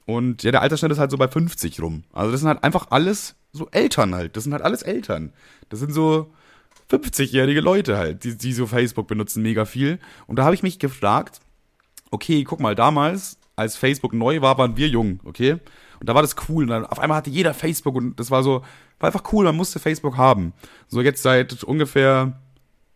Und 0.05 0.43
ja, 0.43 0.51
der 0.51 0.61
Altersschnitt 0.61 0.91
ist 0.91 0.99
halt 0.99 1.11
so 1.11 1.17
bei 1.17 1.27
50 1.27 1.81
rum. 1.81 2.03
Also 2.11 2.31
das 2.31 2.41
sind 2.41 2.49
halt 2.49 2.63
einfach 2.63 2.87
alles 2.89 3.35
so 3.53 3.67
Eltern 3.71 4.15
halt. 4.15 4.35
Das 4.35 4.43
sind 4.43 4.53
halt 4.53 4.63
alles 4.63 4.81
Eltern. 4.81 5.33
Das 5.69 5.79
sind 5.79 5.93
so 5.93 6.33
50-jährige 6.89 7.61
Leute 7.61 7.97
halt, 7.97 8.23
die, 8.23 8.37
die 8.37 8.53
so 8.53 8.67
Facebook 8.67 9.07
benutzen 9.07 9.41
mega 9.41 9.65
viel. 9.65 9.99
Und 10.27 10.37
da 10.37 10.43
habe 10.43 10.55
ich 10.55 10.63
mich 10.63 10.79
gefragt, 10.79 11.39
okay, 12.09 12.43
guck 12.43 12.59
mal, 12.59 12.75
damals 12.75 13.37
als 13.55 13.77
Facebook 13.77 14.13
neu 14.13 14.41
war, 14.41 14.57
waren 14.57 14.75
wir 14.75 14.87
jung, 14.87 15.19
okay? 15.23 15.57
Und 16.01 16.09
da 16.09 16.15
war 16.15 16.23
das 16.23 16.35
cool. 16.49 16.63
Und 16.63 16.69
dann 16.69 16.85
auf 16.85 16.99
einmal 16.99 17.17
hatte 17.17 17.29
jeder 17.29 17.53
Facebook 17.53 17.95
und 17.95 18.19
das 18.19 18.31
war 18.31 18.41
so, 18.41 18.63
war 18.99 19.07
einfach 19.07 19.31
cool, 19.31 19.45
man 19.45 19.55
musste 19.55 19.79
Facebook 19.79 20.17
haben. 20.17 20.53
So 20.87 20.99
jetzt 20.99 21.21
seit 21.21 21.63
ungefähr 21.63 22.41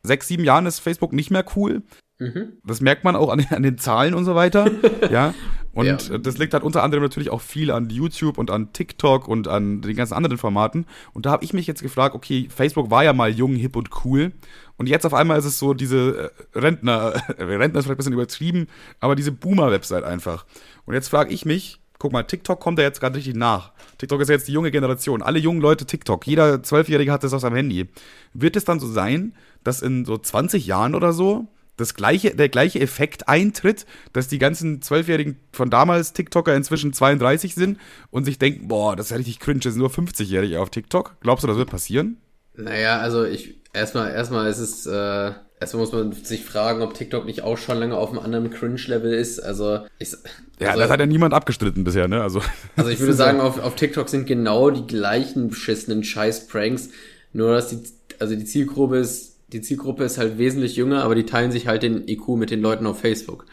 sechs, 0.01 0.27
sieben 0.27 0.43
Jahren 0.43 0.65
ist 0.65 0.79
Facebook 0.79 1.13
nicht 1.13 1.29
mehr 1.29 1.45
cool. 1.55 1.83
Mhm. 2.17 2.53
Das 2.65 2.81
merkt 2.81 3.03
man 3.03 3.15
auch 3.15 3.29
an 3.29 3.39
den, 3.39 3.49
an 3.49 3.61
den 3.61 3.77
Zahlen 3.77 4.15
und 4.15 4.25
so 4.25 4.33
weiter. 4.33 4.69
ja. 5.11 5.35
Und 5.73 6.09
ja. 6.09 6.17
das 6.17 6.37
liegt 6.39 6.53
halt 6.53 6.63
unter 6.63 6.81
anderem 6.81 7.03
natürlich 7.03 7.29
auch 7.29 7.41
viel 7.41 7.69
an 7.69 7.89
YouTube 7.89 8.39
und 8.39 8.49
an 8.49 8.73
TikTok 8.73 9.27
und 9.27 9.47
an 9.47 9.81
den 9.81 9.95
ganzen 9.95 10.13
anderen 10.15 10.37
Formaten. 10.37 10.85
Und 11.13 11.27
da 11.27 11.31
habe 11.31 11.43
ich 11.43 11.53
mich 11.53 11.67
jetzt 11.67 11.83
gefragt, 11.83 12.15
okay, 12.15 12.47
Facebook 12.49 12.89
war 12.89 13.03
ja 13.03 13.13
mal 13.13 13.29
jung, 13.29 13.55
hip 13.55 13.75
und 13.75 13.89
cool. 14.03 14.31
Und 14.77 14.89
jetzt 14.89 15.05
auf 15.05 15.13
einmal 15.13 15.37
ist 15.37 15.45
es 15.45 15.59
so 15.59 15.75
diese 15.75 16.31
äh, 16.53 16.57
Rentner, 16.59 17.13
Rentner 17.37 17.79
ist 17.79 17.85
vielleicht 17.85 17.89
ein 17.89 17.97
bisschen 17.97 18.13
übertrieben, 18.13 18.67
aber 18.99 19.15
diese 19.15 19.31
Boomer-Website 19.31 20.05
einfach. 20.05 20.45
Und 20.85 20.95
jetzt 20.95 21.09
frage 21.09 21.33
ich 21.33 21.45
mich, 21.45 21.81
guck 21.99 22.11
mal, 22.11 22.23
TikTok 22.23 22.59
kommt 22.59 22.79
ja 22.79 22.85
jetzt 22.85 22.99
gerade 22.99 23.17
richtig 23.17 23.35
nach. 23.35 23.71
TikTok 23.97 24.21
ist 24.21 24.29
jetzt 24.29 24.47
die 24.47 24.53
junge 24.53 24.71
Generation. 24.71 25.21
Alle 25.21 25.39
jungen 25.39 25.61
Leute 25.61 25.85
TikTok. 25.85 26.25
Jeder 26.27 26.63
Zwölfjährige 26.63 27.11
hat 27.11 27.23
das 27.23 27.33
auf 27.33 27.41
seinem 27.41 27.55
Handy. 27.55 27.89
Wird 28.33 28.55
es 28.55 28.65
dann 28.65 28.79
so 28.79 28.87
sein, 28.87 29.33
dass 29.63 29.81
in 29.81 30.05
so 30.05 30.17
20 30.17 30.65
Jahren 30.65 30.95
oder 30.95 31.13
so 31.13 31.47
das 31.77 31.93
gleiche, 31.93 32.35
der 32.35 32.49
gleiche 32.49 32.79
Effekt 32.79 33.27
eintritt, 33.27 33.85
dass 34.13 34.27
die 34.27 34.39
ganzen 34.39 34.81
Zwölfjährigen 34.81 35.37
von 35.51 35.69
damals 35.69 36.13
TikToker 36.13 36.55
inzwischen 36.55 36.93
32 36.93 37.55
sind 37.55 37.79
und 38.11 38.25
sich 38.25 38.39
denken, 38.39 38.67
boah, 38.67 38.95
das 38.95 39.07
ist 39.07 39.11
ja 39.11 39.17
richtig 39.17 39.39
cringe, 39.39 39.59
das 39.59 39.73
sind 39.73 39.81
nur 39.81 39.89
50-Jährige 39.89 40.61
auf 40.61 40.69
TikTok. 40.69 41.17
Glaubst 41.19 41.43
du, 41.43 41.47
das 41.47 41.57
wird 41.57 41.69
passieren? 41.69 42.17
Naja, 42.55 42.99
also 42.99 43.25
ich, 43.25 43.59
erstmal, 43.73 44.11
erstmal 44.11 44.49
ist 44.49 44.59
es, 44.59 44.85
äh, 44.85 45.33
erstmal 45.59 45.81
muss 45.81 45.91
man 45.91 46.11
sich 46.11 46.43
fragen, 46.43 46.81
ob 46.81 46.93
TikTok 46.93 47.25
nicht 47.25 47.41
auch 47.41 47.57
schon 47.57 47.79
lange 47.79 47.95
auf 47.97 48.09
einem 48.09 48.19
anderen 48.19 48.49
Cringe-Level 48.49 49.13
ist. 49.13 49.39
Also, 49.39 49.79
ich, 49.99 50.13
also, 50.13 50.17
Ja, 50.59 50.75
das 50.75 50.89
hat 50.89 50.99
ja 50.99 51.05
niemand 51.05 51.33
abgestritten 51.33 51.83
bisher, 51.83 52.07
ne? 52.07 52.21
Also, 52.21 52.41
also 52.75 52.89
ich 52.89 52.99
würde 52.99 53.13
sagen, 53.13 53.39
auf, 53.39 53.59
auf 53.59 53.75
TikTok 53.75 54.09
sind 54.09 54.27
genau 54.27 54.69
die 54.69 54.85
gleichen 54.85 55.49
beschissenen 55.49 56.03
Scheiß-Pranks, 56.03 56.89
nur 57.33 57.53
dass 57.53 57.69
die, 57.69 57.79
also 58.19 58.35
die 58.35 58.45
Zielgruppe 58.45 58.97
ist 58.97 59.35
die 59.55 59.61
Zielgruppe 59.61 60.03
ist 60.03 60.17
halt 60.17 60.37
wesentlich 60.37 60.75
jünger, 60.75 61.03
aber 61.03 61.15
die 61.15 61.25
teilen 61.25 61.51
sich 61.51 61.67
halt 61.67 61.83
den 61.83 62.07
IQ 62.07 62.29
mit 62.29 62.51
den 62.51 62.61
Leuten 62.61 62.85
auf 62.85 62.99
Facebook. 62.99 63.45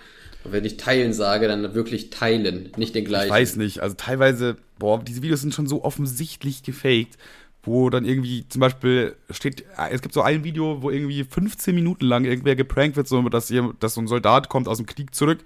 Und 0.44 0.52
wenn 0.52 0.64
ich 0.64 0.76
teilen 0.76 1.12
sage, 1.12 1.46
dann 1.46 1.74
wirklich 1.74 2.10
teilen, 2.10 2.70
nicht 2.76 2.94
den 2.94 3.04
gleichen. 3.04 3.26
Ich 3.26 3.32
weiß 3.32 3.56
nicht, 3.56 3.80
also 3.80 3.94
teilweise, 3.96 4.56
boah, 4.78 5.00
diese 5.00 5.22
Videos 5.22 5.40
sind 5.40 5.54
schon 5.54 5.68
so 5.68 5.84
offensichtlich 5.84 6.62
gefaked, 6.64 7.16
wo 7.64 7.90
dann 7.90 8.04
irgendwie 8.04 8.48
zum 8.48 8.60
Beispiel 8.60 9.16
steht, 9.30 9.64
es 9.90 10.02
gibt 10.02 10.14
so 10.14 10.22
ein 10.22 10.42
Video, 10.42 10.82
wo 10.82 10.90
irgendwie 10.90 11.24
15 11.24 11.74
Minuten 11.74 12.06
lang 12.06 12.24
irgendwer 12.24 12.56
geprankt 12.56 12.96
wird, 12.96 13.06
so 13.06 13.22
dass, 13.28 13.48
hier, 13.48 13.72
dass 13.78 13.94
so 13.94 14.00
ein 14.00 14.08
Soldat 14.08 14.48
kommt 14.48 14.66
aus 14.66 14.78
dem 14.78 14.86
Krieg 14.86 15.14
zurück 15.14 15.38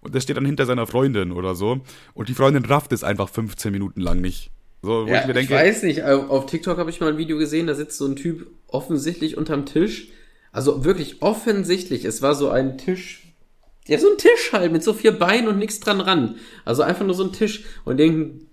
und 0.00 0.14
der 0.14 0.20
steht 0.20 0.36
dann 0.36 0.46
hinter 0.46 0.66
seiner 0.66 0.86
Freundin 0.86 1.32
oder 1.32 1.54
so 1.54 1.80
und 2.14 2.28
die 2.28 2.34
Freundin 2.34 2.64
rafft 2.64 2.92
es 2.92 3.02
einfach 3.02 3.28
15 3.28 3.72
Minuten 3.72 4.00
lang 4.00 4.20
nicht. 4.20 4.50
So, 4.82 5.06
wo 5.06 5.10
ja, 5.10 5.22
ich 5.22 5.26
mir 5.26 5.32
denke. 5.32 5.54
Ich 5.54 5.60
weiß 5.60 5.82
nicht, 5.82 6.04
auf 6.04 6.46
TikTok 6.46 6.78
habe 6.78 6.90
ich 6.90 7.00
mal 7.00 7.08
ein 7.08 7.18
Video 7.18 7.38
gesehen, 7.38 7.66
da 7.66 7.74
sitzt 7.74 7.98
so 7.98 8.06
ein 8.06 8.16
Typ 8.16 8.46
offensichtlich 8.68 9.36
unterm 9.36 9.66
Tisch. 9.66 10.08
Also 10.52 10.84
wirklich 10.84 11.22
offensichtlich, 11.22 12.04
es 12.04 12.22
war 12.22 12.34
so 12.34 12.50
ein 12.50 12.78
Tisch. 12.78 13.23
Ja, 13.86 13.98
so 13.98 14.10
ein 14.10 14.16
Tisch 14.16 14.52
halt 14.52 14.72
mit 14.72 14.82
so 14.82 14.94
vier 14.94 15.12
Beinen 15.12 15.46
und 15.46 15.58
nichts 15.58 15.78
dran 15.78 16.00
ran. 16.00 16.36
Also 16.64 16.82
einfach 16.82 17.04
nur 17.04 17.14
so 17.14 17.24
ein 17.24 17.32
Tisch. 17.32 17.64
Und 17.84 18.00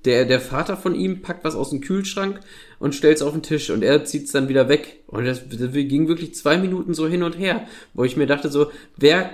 der, 0.05 0.25
der 0.25 0.39
Vater 0.41 0.75
von 0.75 0.93
ihm 0.93 1.21
packt 1.21 1.45
was 1.45 1.55
aus 1.55 1.69
dem 1.69 1.79
Kühlschrank 1.79 2.41
und 2.79 2.95
stellt 2.95 3.15
es 3.15 3.21
auf 3.21 3.31
den 3.31 3.41
Tisch 3.41 3.69
und 3.69 3.81
er 3.81 4.03
zieht 4.03 4.25
es 4.25 4.33
dann 4.33 4.49
wieder 4.49 4.67
weg. 4.67 5.03
Und 5.07 5.25
das, 5.25 5.41
das 5.47 5.71
ging 5.71 6.09
wirklich 6.09 6.35
zwei 6.35 6.57
Minuten 6.57 6.93
so 6.93 7.07
hin 7.07 7.23
und 7.23 7.39
her, 7.39 7.65
wo 7.93 8.03
ich 8.03 8.17
mir 8.17 8.27
dachte 8.27 8.49
so, 8.49 8.71
wer, 8.97 9.29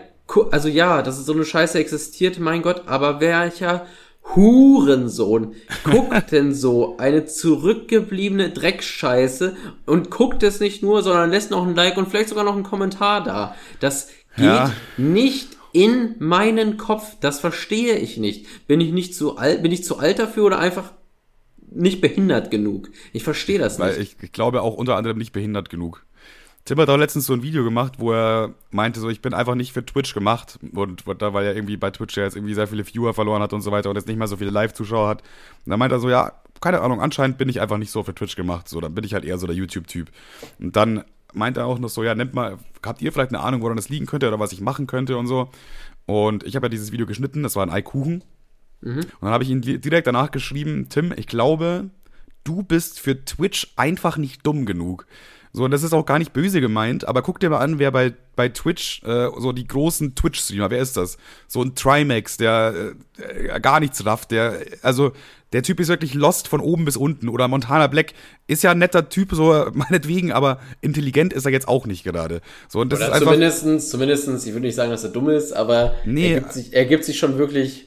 also 0.51 0.67
ja, 0.67 1.01
dass 1.01 1.25
so 1.25 1.33
eine 1.33 1.45
Scheiße 1.45 1.79
existiert, 1.79 2.37
mein 2.37 2.61
Gott, 2.61 2.83
aber 2.85 3.19
welcher 3.19 3.87
Hurensohn 4.35 5.55
guckt 5.83 6.31
denn 6.31 6.53
so 6.53 6.97
eine 6.97 7.25
zurückgebliebene 7.25 8.51
Dreckscheiße 8.51 9.55
und 9.87 10.11
guckt 10.11 10.43
es 10.43 10.59
nicht 10.59 10.83
nur, 10.83 11.01
sondern 11.01 11.31
lässt 11.31 11.49
noch 11.49 11.65
ein 11.65 11.75
Like 11.75 11.97
und 11.97 12.07
vielleicht 12.07 12.29
sogar 12.29 12.43
noch 12.43 12.53
einen 12.53 12.63
Kommentar 12.63 13.23
da. 13.23 13.55
Das 13.79 14.09
geht 14.35 14.45
ja. 14.45 14.73
nicht 14.97 15.56
in 15.74 16.15
meinen 16.20 16.78
Kopf. 16.78 17.18
Das 17.20 17.39
verstehe 17.39 17.95
ich 17.97 18.18
nicht. 18.18 18.68
Bin 18.68 18.82
ich 18.82 18.91
nicht 18.91 19.15
zu 19.15 19.38
alt, 19.38 19.63
bin 19.63 19.72
ich 19.72 19.84
zu 19.84 19.99
alt 19.99 20.20
dafür 20.20 20.45
oder 20.45 20.59
einfach 20.59 20.91
nicht 21.70 22.01
behindert 22.01 22.51
genug? 22.51 22.89
Ich 23.13 23.24
verstehe 23.24 23.59
das 23.59 23.78
nicht. 23.78 23.88
Weil 23.88 24.01
ich, 24.01 24.15
ich 24.22 24.32
glaube 24.32 24.61
auch 24.61 24.76
unter 24.76 24.95
anderem 24.95 25.18
nicht 25.18 25.34
behindert 25.34 25.70
genug. 25.70 26.05
Tim 26.68 26.80
hat 26.82 26.89
auch 26.89 26.97
letztens 26.97 27.26
so 27.26 27.34
ein 27.34 27.43
Video 27.43 27.63
gemacht, 27.63 27.93
wo 27.97 28.11
er 28.11 28.53
meinte, 28.72 28.99
so 28.99 29.07
ich 29.07 29.22
bin 29.22 29.34
einfach 29.34 29.55
nicht 29.55 29.72
für 29.72 29.86
Twitch 29.86 30.13
gemacht 30.13 30.59
und 30.74 31.05
da 31.20 31.34
weil 31.34 31.45
er 31.45 31.55
irgendwie 31.55 31.78
bei 31.78 31.91
Twitch 31.91 32.18
ja 32.18 32.24
jetzt 32.24 32.36
irgendwie 32.36 32.55
sehr 32.55 32.68
viele 32.68 32.86
Viewer 32.86 33.13
verloren 33.13 33.41
hat 33.41 33.53
und 33.53 33.61
so 33.61 33.72
weiter 33.72 33.89
und 33.89 33.95
jetzt 33.95 34.07
nicht 34.07 34.18
mehr 34.18 34.28
so 34.28 34.36
viele 34.36 34.51
Live-Zuschauer 34.51 35.07
hat. 35.07 35.22
Und 35.65 35.70
dann 35.70 35.80
meinte 35.80 35.95
er 35.95 35.99
so, 35.99 36.09
ja, 36.09 36.34
keine 36.59 36.82
Ahnung, 36.82 36.99
anscheinend 36.99 37.38
bin 37.38 37.47
ich 37.47 37.61
einfach 37.61 37.78
nicht 37.78 37.91
so 37.91 38.03
für 38.03 38.13
Twitch 38.13 38.36
gemacht, 38.36 38.68
so 38.68 38.82
dann 38.82 38.93
bin 38.93 39.05
ich 39.05 39.13
halt 39.13 39.24
eher 39.24 39.38
so 39.38 39.47
der 39.47 39.55
YouTube-Typ. 39.55 40.09
Und 40.59 40.76
dann 40.76 41.05
meinte 41.34 41.61
er 41.61 41.67
auch 41.67 41.80
noch 41.80 41.89
so, 41.89 42.03
ja, 42.03 42.15
nennt 42.15 42.34
mal, 42.34 42.57
habt 42.86 43.01
ihr 43.01 43.11
vielleicht 43.11 43.34
eine 43.34 43.43
Ahnung, 43.43 43.61
woran 43.61 43.78
das 43.78 43.89
liegen 43.89 44.05
könnte 44.05 44.28
oder 44.28 44.39
was 44.39 44.51
ich 44.51 44.61
machen 44.61 44.88
könnte 44.88 45.17
und 45.17 45.28
so. 45.28 45.49
Und 46.05 46.43
ich 46.43 46.55
habe 46.55 46.67
ja 46.67 46.69
dieses 46.69 46.91
Video 46.91 47.05
geschnitten, 47.05 47.43
das 47.43 47.55
war 47.55 47.65
ein 47.65 47.69
Eikuchen. 47.69 48.23
Mhm. 48.82 48.99
Und 48.99 49.21
dann 49.21 49.32
habe 49.32 49.43
ich 49.43 49.49
ihn 49.49 49.61
direkt 49.61 50.07
danach 50.07 50.32
geschrieben, 50.32 50.88
Tim, 50.89 51.13
ich 51.15 51.28
glaube, 51.28 51.89
du 52.43 52.63
bist 52.63 52.99
für 52.99 53.25
Twitch 53.25 53.73
einfach 53.75 54.17
nicht 54.17 54.45
dumm 54.45 54.65
genug. 54.65 55.05
So, 55.53 55.63
und 55.63 55.71
das 55.71 55.84
ist 55.84 55.93
auch 55.93 56.05
gar 56.05 56.19
nicht 56.19 56.34
böse 56.34 56.61
gemeint, 56.61 57.07
aber 57.07 57.21
guck 57.21 57.39
dir 57.39 57.49
mal 57.49 57.59
an, 57.59 57.80
wer 57.80 57.91
bei, 57.91 58.13
bei 58.36 58.49
Twitch, 58.49 59.01
äh, 59.03 59.30
so 59.38 59.51
die 59.51 59.65
großen 59.65 60.13
Twitch-Streamer, 60.13 60.69
wer 60.69 60.80
ist 60.80 60.97
das? 60.97 61.17
So 61.47 61.63
ein 61.63 61.73
Trimax, 61.73 62.38
der 62.38 62.93
äh, 63.17 63.59
gar 63.59 63.80
nichts 63.80 64.05
rafft, 64.05 64.32
der, 64.32 64.59
also, 64.82 65.13
der 65.53 65.63
Typ 65.63 65.79
ist 65.79 65.87
wirklich 65.87 66.13
lost 66.13 66.47
von 66.47 66.59
oben 66.59 66.85
bis 66.85 66.97
unten. 66.97 67.29
Oder 67.29 67.47
Montana 67.47 67.87
Black 67.87 68.13
ist 68.47 68.63
ja 68.63 68.71
ein 68.71 68.79
netter 68.79 69.09
Typ, 69.09 69.31
so 69.33 69.65
meinetwegen, 69.73 70.31
aber 70.31 70.59
intelligent 70.81 71.33
ist 71.33 71.45
er 71.45 71.51
jetzt 71.51 71.67
auch 71.67 71.85
nicht 71.85 72.03
gerade. 72.03 72.41
So, 72.67 72.79
und 72.79 72.91
das 72.91 72.99
Oder 72.99 73.07
ist 73.07 73.13
einfach, 73.13 73.25
zumindestens, 73.27 73.89
zumindestens, 73.89 74.45
ich 74.45 74.53
würde 74.53 74.65
nicht 74.65 74.75
sagen, 74.75 74.91
dass 74.91 75.03
er 75.03 75.11
dumm 75.11 75.29
ist, 75.29 75.53
aber 75.53 75.93
nee, 76.05 76.33
er, 76.33 76.39
gibt 76.41 76.53
sich, 76.53 76.73
er 76.73 76.85
gibt 76.85 77.05
sich 77.05 77.17
schon 77.17 77.37
wirklich 77.37 77.85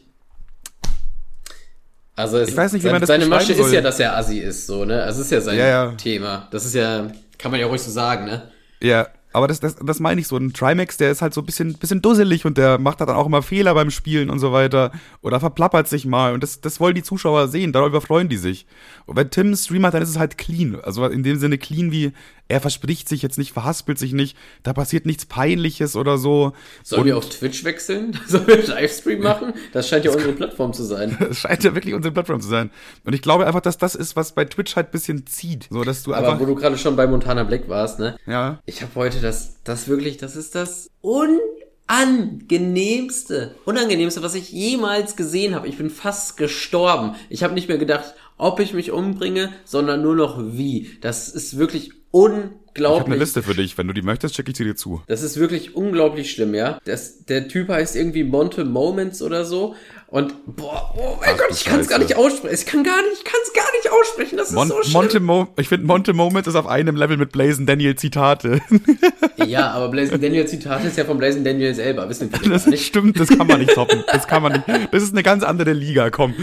also 2.17 2.37
es, 2.37 2.51
ich 2.51 2.57
weiß 2.57 2.75
nicht, 2.75 2.85
wie 2.85 2.91
man 2.91 3.01
das 3.01 3.09
Seine 3.09 3.25
Masche 3.25 3.55
soll. 3.55 3.67
ist 3.67 3.73
ja, 3.73 3.81
dass 3.81 3.99
er 3.99 4.15
Assi 4.15 4.41
ist, 4.41 4.67
so, 4.67 4.85
ne? 4.85 5.03
Also 5.03 5.21
es 5.21 5.27
ist 5.27 5.33
ja 5.33 5.41
sein 5.41 5.57
ja, 5.57 5.67
ja. 5.67 5.93
Thema. 5.93 6.49
Das 6.51 6.67
ist 6.67 6.75
ja 6.75 7.11
kann 7.41 7.51
man 7.51 7.61
ja 7.61 7.67
ruhig 7.67 7.81
so 7.81 7.91
sagen, 7.91 8.27
ne? 8.27 8.43
Ja, 8.83 9.09
aber 9.33 9.47
das, 9.47 9.61
das, 9.61 9.77
das 9.77 10.01
meine 10.01 10.21
ich 10.21 10.27
so. 10.27 10.37
Ein 10.37 10.53
Trimax, 10.53 10.97
der 10.97 11.11
ist 11.11 11.23
halt 11.23 11.35
so 11.35 11.41
ein 11.41 11.47
bisschen, 11.47 11.75
bisschen 11.75 12.03
dusselig 12.03 12.45
und 12.45 12.59
der 12.59 12.79
macht 12.79 12.99
halt 12.99 13.11
dann 13.11 13.17
auch 13.17 13.27
immer 13.27 13.43
Fehler 13.43 13.75
beim 13.75 13.91
Spielen 13.91 14.29
und 14.29 14.41
so 14.41 14.53
weiter. 14.53 14.91
Oder 15.23 15.39
verplappert 15.39 15.89
sich 15.89 16.05
mal. 16.05 16.35
Und 16.35 16.43
das, 16.43 16.61
das 16.61 16.81
wollen 16.81 16.95
die 16.95 17.03
Zuschauer 17.03 17.49
sehen. 17.49 17.73
Darüber 17.73 18.01
freuen 18.01 18.29
die 18.29 18.37
sich. 18.37 18.67
Und 19.07 19.17
wenn 19.17 19.31
Tim 19.31 19.55
streamt, 19.55 19.95
dann 19.95 20.03
ist 20.03 20.11
es 20.11 20.19
halt 20.19 20.37
clean. 20.37 20.81
Also 20.83 21.07
in 21.07 21.23
dem 21.23 21.39
Sinne 21.39 21.59
clean 21.59 21.93
wie, 21.93 22.13
er 22.51 22.61
verspricht 22.61 23.09
sich 23.09 23.23
jetzt 23.23 23.39
nicht, 23.39 23.53
verhaspelt 23.53 23.99
sich 23.99 24.13
nicht. 24.13 24.37
Da 24.65 24.73
passiert 24.73 25.07
nichts 25.07 25.25
Peinliches 25.25 25.95
oder 25.95 26.19
so. 26.19 26.53
Sollen 26.83 27.03
und 27.03 27.07
wir 27.07 27.17
auf 27.17 27.29
Twitch 27.29 27.63
wechseln? 27.63 28.19
Sollen 28.27 28.49
wir 28.49 28.67
Livestream 28.67 29.21
machen? 29.21 29.53
Das 29.73 29.89
scheint 29.89 30.05
ja 30.05 30.11
unsere 30.11 30.33
Plattform 30.33 30.73
zu 30.73 30.83
sein. 30.83 31.17
Das 31.31 31.39
scheint 31.39 31.63
ja 31.63 31.77
wirklich 31.77 31.95
unsere 31.95 32.13
Plattform 32.13 32.41
zu 32.41 32.49
sein. 32.49 32.73
Und 33.05 33.15
ich 33.15 33.23
glaube 33.23 33.47
einfach, 33.47 33.61
dass 33.61 33.79
das 33.79 33.95
ist, 33.95 34.17
was 34.17 34.33
bei 34.33 34.47
Twitch 34.47 34.75
halt 34.75 34.89
ein 34.89 34.91
bisschen 34.91 35.27
zieht. 35.27 35.69
So, 35.71 35.85
dass 35.85 36.03
du 36.03 36.13
Aber 36.13 36.41
wo 36.41 36.45
du 36.45 36.57
gerade 36.57 36.77
schon 36.77 36.97
bei 36.97 37.07
Montana 37.07 37.45
Black 37.45 37.69
warst, 37.69 38.01
ne? 38.01 38.17
Ja. 38.27 38.59
Ich 38.67 38.83
habe 38.83 38.93
heute 38.97 39.21
das, 39.21 39.63
das 39.63 39.87
wirklich, 39.87 40.17
das 40.17 40.35
ist 40.35 40.57
das 40.57 40.91
unangenehmste, 41.03 43.55
unangenehmste, 43.65 44.23
was 44.23 44.35
ich 44.35 44.51
jemals 44.51 45.15
gesehen 45.15 45.55
habe. 45.55 45.69
Ich 45.69 45.79
bin 45.79 45.89
fast 45.89 46.37
gestorben. 46.37 47.15
Ich 47.29 47.45
habe 47.45 47.55
nicht 47.55 47.69
mehr 47.69 47.79
gedacht, 47.79 48.15
ob 48.37 48.59
ich 48.59 48.73
mich 48.73 48.91
umbringe, 48.91 49.53
sondern 49.65 50.03
nur 50.03 50.17
noch 50.17 50.43
wie. 50.43 50.99
Das 51.01 51.29
ist 51.29 51.59
wirklich 51.59 51.93
unglaublich. 52.11 52.61
Ich 52.77 52.85
habe 52.85 53.07
eine 53.07 53.17
Liste 53.17 53.43
für 53.43 53.55
dich. 53.55 53.77
Wenn 53.79 53.87
du 53.87 53.93
die 53.93 54.03
möchtest, 54.03 54.35
schicke 54.35 54.51
ich 54.51 54.57
sie 54.57 54.65
dir 54.65 54.77
zu. 54.77 55.03
Das 55.07 55.23
ist 55.23 55.39
wirklich 55.39 55.75
unglaublich 55.75 56.31
schlimm, 56.31 56.55
ja. 56.55 56.79
Das, 56.85 57.25
der 57.25 57.49
Typ 57.49 57.69
heißt 57.69 57.97
irgendwie 57.97 58.25
Monte 58.25 58.65
Moments 58.65 59.23
oder 59.23 59.45
so. 59.45 59.75
Und 60.09 60.35
boah, 60.57 60.93
oh 60.97 61.17
mein 61.21 61.31
Ach, 61.35 61.39
Gott, 61.39 61.49
ich 61.53 61.65
kann 61.65 61.79
es 61.79 61.89
gar 61.89 62.01
nicht 62.01 62.17
aussprechen. 62.17 62.55
Ich 62.55 62.67
kann 62.67 62.83
gar 62.83 63.01
nicht, 63.03 63.19
ich 63.19 63.25
kann 63.25 63.41
es 63.45 63.53
gar 63.53 63.71
nicht 63.77 63.93
aussprechen. 63.93 64.37
Das 64.37 64.49
ist 64.49 64.55
Mon 64.55 64.69
so 64.69 64.83
schlimm. 64.83 64.93
Monte 64.93 65.21
Mo 65.21 65.49
ich 65.57 65.69
finde 65.69 65.87
Monte 65.87 66.13
Moments 66.13 66.49
ist 66.49 66.57
auf 66.57 66.67
einem 66.67 66.97
Level 66.97 67.17
mit 67.17 67.31
Blazen 67.31 67.65
Daniel 67.65 67.95
Zitate. 67.95 68.61
ja, 69.47 69.71
aber 69.71 69.89
Blazen 69.89 70.21
Daniel 70.21 70.47
Zitate 70.47 70.89
ist 70.89 70.99
ja 70.99 71.05
von 71.05 71.19
Blazen 71.19 71.45
Daniel 71.45 71.75
selber. 71.75 72.09
Wissen 72.09 72.33
wir 72.33 72.51
das 72.51 72.67
nicht? 72.67 72.85
Stimmt, 72.87 73.21
das 73.21 73.29
kann 73.29 73.47
man 73.47 73.61
nicht 73.61 73.75
toppen. 73.75 74.03
Das 74.13 74.27
kann 74.27 74.43
man 74.43 74.53
nicht. 74.53 74.65
Das 74.93 75.03
ist 75.05 75.13
eine 75.13 75.23
ganz 75.23 75.45
andere 75.45 75.73
Liga, 75.73 76.11
komm. 76.11 76.35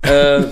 Äh, 0.00 0.42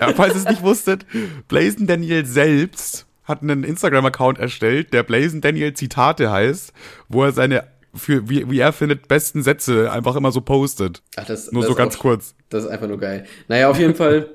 ja, 0.00 0.12
falls 0.14 0.34
ihr 0.34 0.40
es 0.40 0.48
nicht 0.48 0.62
wusstet, 0.62 1.06
Blazen 1.48 1.86
Daniel 1.86 2.24
selbst 2.26 3.06
hat 3.24 3.42
einen 3.42 3.64
Instagram-Account 3.64 4.38
erstellt, 4.38 4.92
der 4.92 5.02
Blazen 5.02 5.40
Daniel 5.40 5.72
Zitate 5.74 6.30
heißt, 6.30 6.72
wo 7.08 7.24
er 7.24 7.32
seine 7.32 7.64
für 7.94 8.28
wie, 8.28 8.50
wie 8.50 8.58
er 8.58 8.72
findet 8.72 9.08
besten 9.08 9.42
Sätze 9.42 9.90
einfach 9.90 10.16
immer 10.16 10.32
so 10.32 10.40
postet. 10.40 11.02
Ach, 11.16 11.24
das, 11.24 11.52
nur 11.52 11.62
das 11.62 11.70
so 11.70 11.76
ganz 11.76 11.96
auch, 11.96 12.00
kurz. 12.00 12.34
Das 12.50 12.64
ist 12.64 12.70
einfach 12.70 12.88
nur 12.88 12.98
geil. 12.98 13.24
Naja, 13.48 13.70
auf 13.70 13.78
jeden 13.78 13.94
Fall 13.94 14.30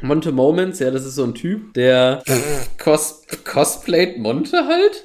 Monte 0.00 0.32
Moments, 0.32 0.78
ja, 0.78 0.90
das 0.90 1.04
ist 1.04 1.14
so 1.14 1.24
ein 1.24 1.34
Typ, 1.34 1.74
der 1.74 2.22
cos 2.78 3.22
cosplayt 3.44 4.18
Monte 4.18 4.66
halt. 4.66 5.04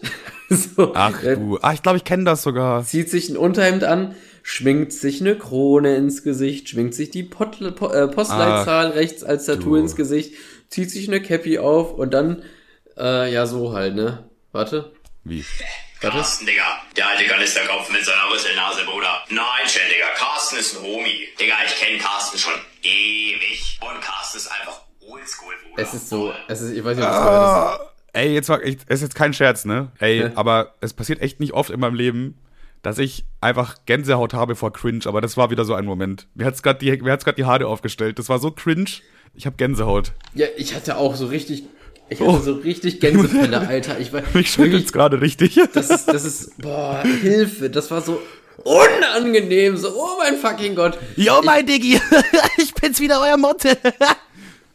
so, 0.49 0.93
Ach 0.95 1.21
du, 1.21 1.59
ah, 1.61 1.73
ich 1.73 1.83
glaube, 1.83 1.97
ich 1.97 2.03
kenne 2.03 2.23
das 2.23 2.41
sogar. 2.41 2.83
Zieht 2.83 3.09
sich 3.09 3.29
ein 3.29 3.37
Unterhemd 3.37 3.83
an 3.83 4.15
schminkt 4.43 4.93
sich 4.93 5.21
eine 5.21 5.37
Krone 5.37 5.95
ins 5.95 6.23
Gesicht, 6.23 6.69
schminkt 6.69 6.93
sich 6.93 7.09
die 7.09 7.23
Pot 7.23 7.57
po 7.75 7.89
äh, 7.89 8.07
Postleitzahl 8.07 8.89
rechts 8.89 9.23
als 9.23 9.45
Tattoo 9.45 9.71
du. 9.71 9.75
ins 9.77 9.95
Gesicht, 9.95 10.33
zieht 10.69 10.91
sich 10.91 11.07
eine 11.07 11.21
Cappy 11.21 11.59
auf 11.59 11.93
und 11.93 12.13
dann, 12.13 12.43
äh, 12.97 13.31
ja, 13.31 13.45
so 13.45 13.73
halt, 13.73 13.95
ne? 13.95 14.29
Warte. 14.51 14.91
Wie? 15.23 15.45
Warte. 16.01 16.17
Carsten, 16.17 16.45
Digga. 16.45 16.63
Der 16.95 17.09
alte 17.09 17.25
Kanisterkopf 17.25 17.91
mit 17.91 18.05
seiner 18.05 18.31
Rüsselnase, 18.31 18.85
Bruder. 18.85 19.23
Nein, 19.29 19.67
Chan, 19.67 19.81
Digga. 19.93 20.07
Carsten 20.15 20.57
ist 20.57 20.77
ein 20.77 20.83
Homie. 20.83 21.27
Digga, 21.39 21.55
ich 21.65 21.75
kenne 21.75 21.97
Carsten 21.97 22.37
schon 22.37 22.53
ewig. 22.83 23.79
Und 23.81 24.01
Carsten 24.01 24.37
ist 24.37 24.47
einfach 24.47 24.81
oldschool, 25.01 25.53
Bruder. 25.67 25.83
Es 25.83 25.93
ist 25.93 26.09
so, 26.09 26.33
es 26.47 26.61
ist, 26.61 26.71
ich 26.71 26.83
weiß 26.83 26.95
nicht, 26.97 27.05
ob 27.05 27.11
das 27.11 27.21
ah. 27.21 27.79
Ey, 28.13 28.33
jetzt 28.33 28.49
war, 28.49 28.63
ich, 28.63 28.77
es 28.87 28.95
ist 28.95 29.01
jetzt 29.01 29.15
kein 29.15 29.33
Scherz, 29.33 29.65
ne? 29.65 29.91
Ey, 29.99 30.31
aber 30.35 30.73
es 30.81 30.93
passiert 30.93 31.21
echt 31.21 31.39
nicht 31.39 31.53
oft 31.53 31.69
in 31.69 31.79
meinem 31.79 31.95
Leben, 31.95 32.37
dass 32.81 32.97
ich 32.97 33.25
einfach 33.41 33.75
Gänsehaut 33.85 34.33
habe 34.33 34.55
vor 34.55 34.71
Cringe, 34.71 35.01
aber 35.05 35.21
das 35.21 35.37
war 35.37 35.51
wieder 35.51 35.65
so 35.65 35.73
ein 35.73 35.85
Moment. 35.85 36.27
Mir 36.35 36.45
hat's 36.45 36.63
gerade 36.63 36.79
die, 36.79 37.01
mir 37.01 37.11
hat's 37.11 37.25
gerade 37.25 37.35
die 37.35 37.45
Haare 37.45 37.67
aufgestellt. 37.67 38.19
Das 38.19 38.29
war 38.29 38.39
so 38.39 38.51
cringe. 38.51 38.89
Ich 39.35 39.45
habe 39.45 39.57
Gänsehaut. 39.57 40.13
Ja, 40.33 40.47
ich 40.57 40.75
hatte 40.75 40.97
auch 40.97 41.15
so 41.15 41.27
richtig, 41.27 41.63
ich 42.09 42.19
hatte 42.19 42.29
oh. 42.29 42.39
so 42.39 42.53
richtig 42.53 42.99
Gänsefälle, 42.99 43.59
Alter. 43.67 43.99
Ich 43.99 44.11
war, 44.13 44.23
Mich 44.33 44.51
schüttelt's 44.51 44.93
gerade 44.93 45.21
richtig. 45.21 45.59
Das 45.73 45.89
ist, 45.89 46.07
das 46.07 46.25
ist, 46.25 46.57
boah, 46.61 47.03
Hilfe. 47.03 47.69
Das 47.69 47.91
war 47.91 48.01
so 48.01 48.21
unangenehm. 48.63 49.77
So, 49.77 49.89
oh 49.95 50.17
mein 50.19 50.37
fucking 50.37 50.75
Gott. 50.75 50.97
Yo, 51.15 51.41
mein 51.43 51.65
Diggi. 51.65 51.99
ich 52.57 52.73
bin's 52.73 52.99
wieder, 52.99 53.21
euer 53.21 53.37
Motte. 53.37 53.77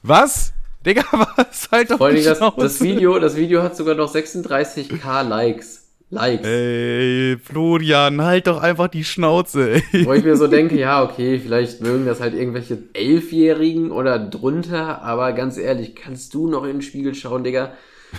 Was? 0.03 0.53
Digga, 0.85 1.05
was? 1.37 1.69
Halt 1.73 1.91
doch 1.91 1.99
Vor 1.99 2.09
allem 2.09 2.23
das, 2.23 2.39
das 2.39 2.81
Video, 2.83 3.19
das 3.19 3.37
Video 3.37 3.63
hat 3.63 3.77
sogar 3.77 3.95
noch 3.95 4.15
36k 4.15 5.23
Likes. 5.23 5.84
Likes. 6.15 6.47
Ey, 6.47 7.37
Florian, 7.43 8.23
halt 8.23 8.47
doch 8.47 8.63
einfach 8.63 8.89
die 8.89 9.05
Schnauze. 9.05 9.83
Ey. 9.93 10.07
Wo 10.07 10.13
ich 10.13 10.25
mir 10.25 10.37
so 10.37 10.47
denke, 10.47 10.79
ja, 10.79 11.03
okay, 11.03 11.39
vielleicht 11.39 11.81
mögen 11.81 12.07
das 12.07 12.21
halt 12.21 12.35
irgendwelche 12.35 12.79
Elfjährigen 12.93 13.91
oder 13.91 14.19
drunter, 14.19 15.03
aber 15.03 15.33
ganz 15.33 15.59
ehrlich, 15.59 15.95
kannst 15.95 16.33
du 16.35 16.49
noch 16.49 16.65
in 16.65 16.73
den 16.73 16.83
Spiegel 16.83 17.15
schauen, 17.15 17.45
Digga? 17.45 17.73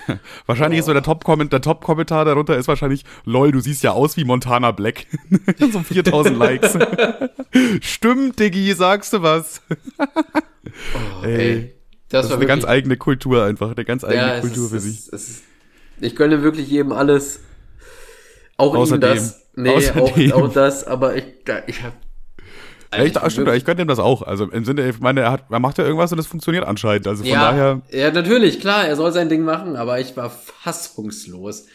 wahrscheinlich 0.45 0.79
oh. 0.79 0.81
ist 0.81 0.85
so 0.85 0.93
der 0.93 1.03
Top-Kommentar 1.03 1.59
der 1.59 1.61
Top 1.61 2.07
darunter 2.07 2.57
ist 2.57 2.67
wahrscheinlich, 2.67 3.03
lol, 3.23 3.51
du 3.51 3.59
siehst 3.59 3.83
ja 3.83 3.91
aus 3.91 4.17
wie 4.17 4.25
Montana 4.25 4.71
Black. 4.71 5.07
so 5.71 5.79
4000 5.79 6.37
Likes. 6.37 6.77
Stimmt, 7.81 8.39
Diggi, 8.39 8.73
sagst 8.73 9.13
du 9.13 9.21
was? 9.21 9.61
oh, 9.97 11.25
ey. 11.25 11.35
ey. 11.35 11.71
Das, 12.09 12.27
das 12.27 12.31
ist 12.31 12.37
eine 12.37 12.45
ganz 12.45 12.65
eigene 12.65 12.97
Kultur 12.97 13.43
einfach, 13.43 13.71
eine 13.71 13.83
ganz 13.83 14.03
eigene 14.03 14.35
ja, 14.35 14.39
Kultur 14.39 14.65
ist, 14.65 14.71
für 14.71 14.79
sich. 14.79 15.41
Ich 16.01 16.15
gönne 16.15 16.43
wirklich 16.43 16.69
jedem 16.69 16.91
alles, 16.91 17.41
auch 18.57 18.75
Außerdem. 18.75 19.09
ihm 19.09 19.15
das. 19.15 19.41
Nee, 19.55 19.69
auch, 19.71 20.43
auch, 20.43 20.53
das, 20.53 20.85
aber 20.85 21.15
ich, 21.15 21.25
ich 21.67 21.83
hab. 21.83 21.93
Ja, 22.93 23.03
ich, 23.03 23.17
ach, 23.17 23.29
stimmt, 23.29 23.49
ich 23.49 23.65
könnte 23.65 23.81
ihm 23.81 23.87
das 23.87 23.99
auch. 23.99 24.21
Also 24.21 24.45
im 24.49 24.63
Sinne, 24.65 24.89
ich 24.89 24.99
meine, 24.99 25.21
er, 25.21 25.31
hat, 25.31 25.45
er 25.49 25.59
macht 25.59 25.77
ja 25.77 25.83
irgendwas 25.83 26.11
und 26.11 26.19
es 26.19 26.27
funktioniert 26.27 26.65
anscheinend. 26.65 27.07
Also 27.07 27.23
von 27.23 27.31
ja, 27.31 27.51
daher. 27.51 27.81
Ja, 27.91 28.11
natürlich, 28.11 28.59
klar, 28.59 28.87
er 28.87 28.95
soll 28.95 29.11
sein 29.11 29.29
Ding 29.29 29.43
machen, 29.43 29.75
aber 29.75 29.99
ich 29.99 30.15
war 30.15 30.29
fassungslos. 30.29 31.65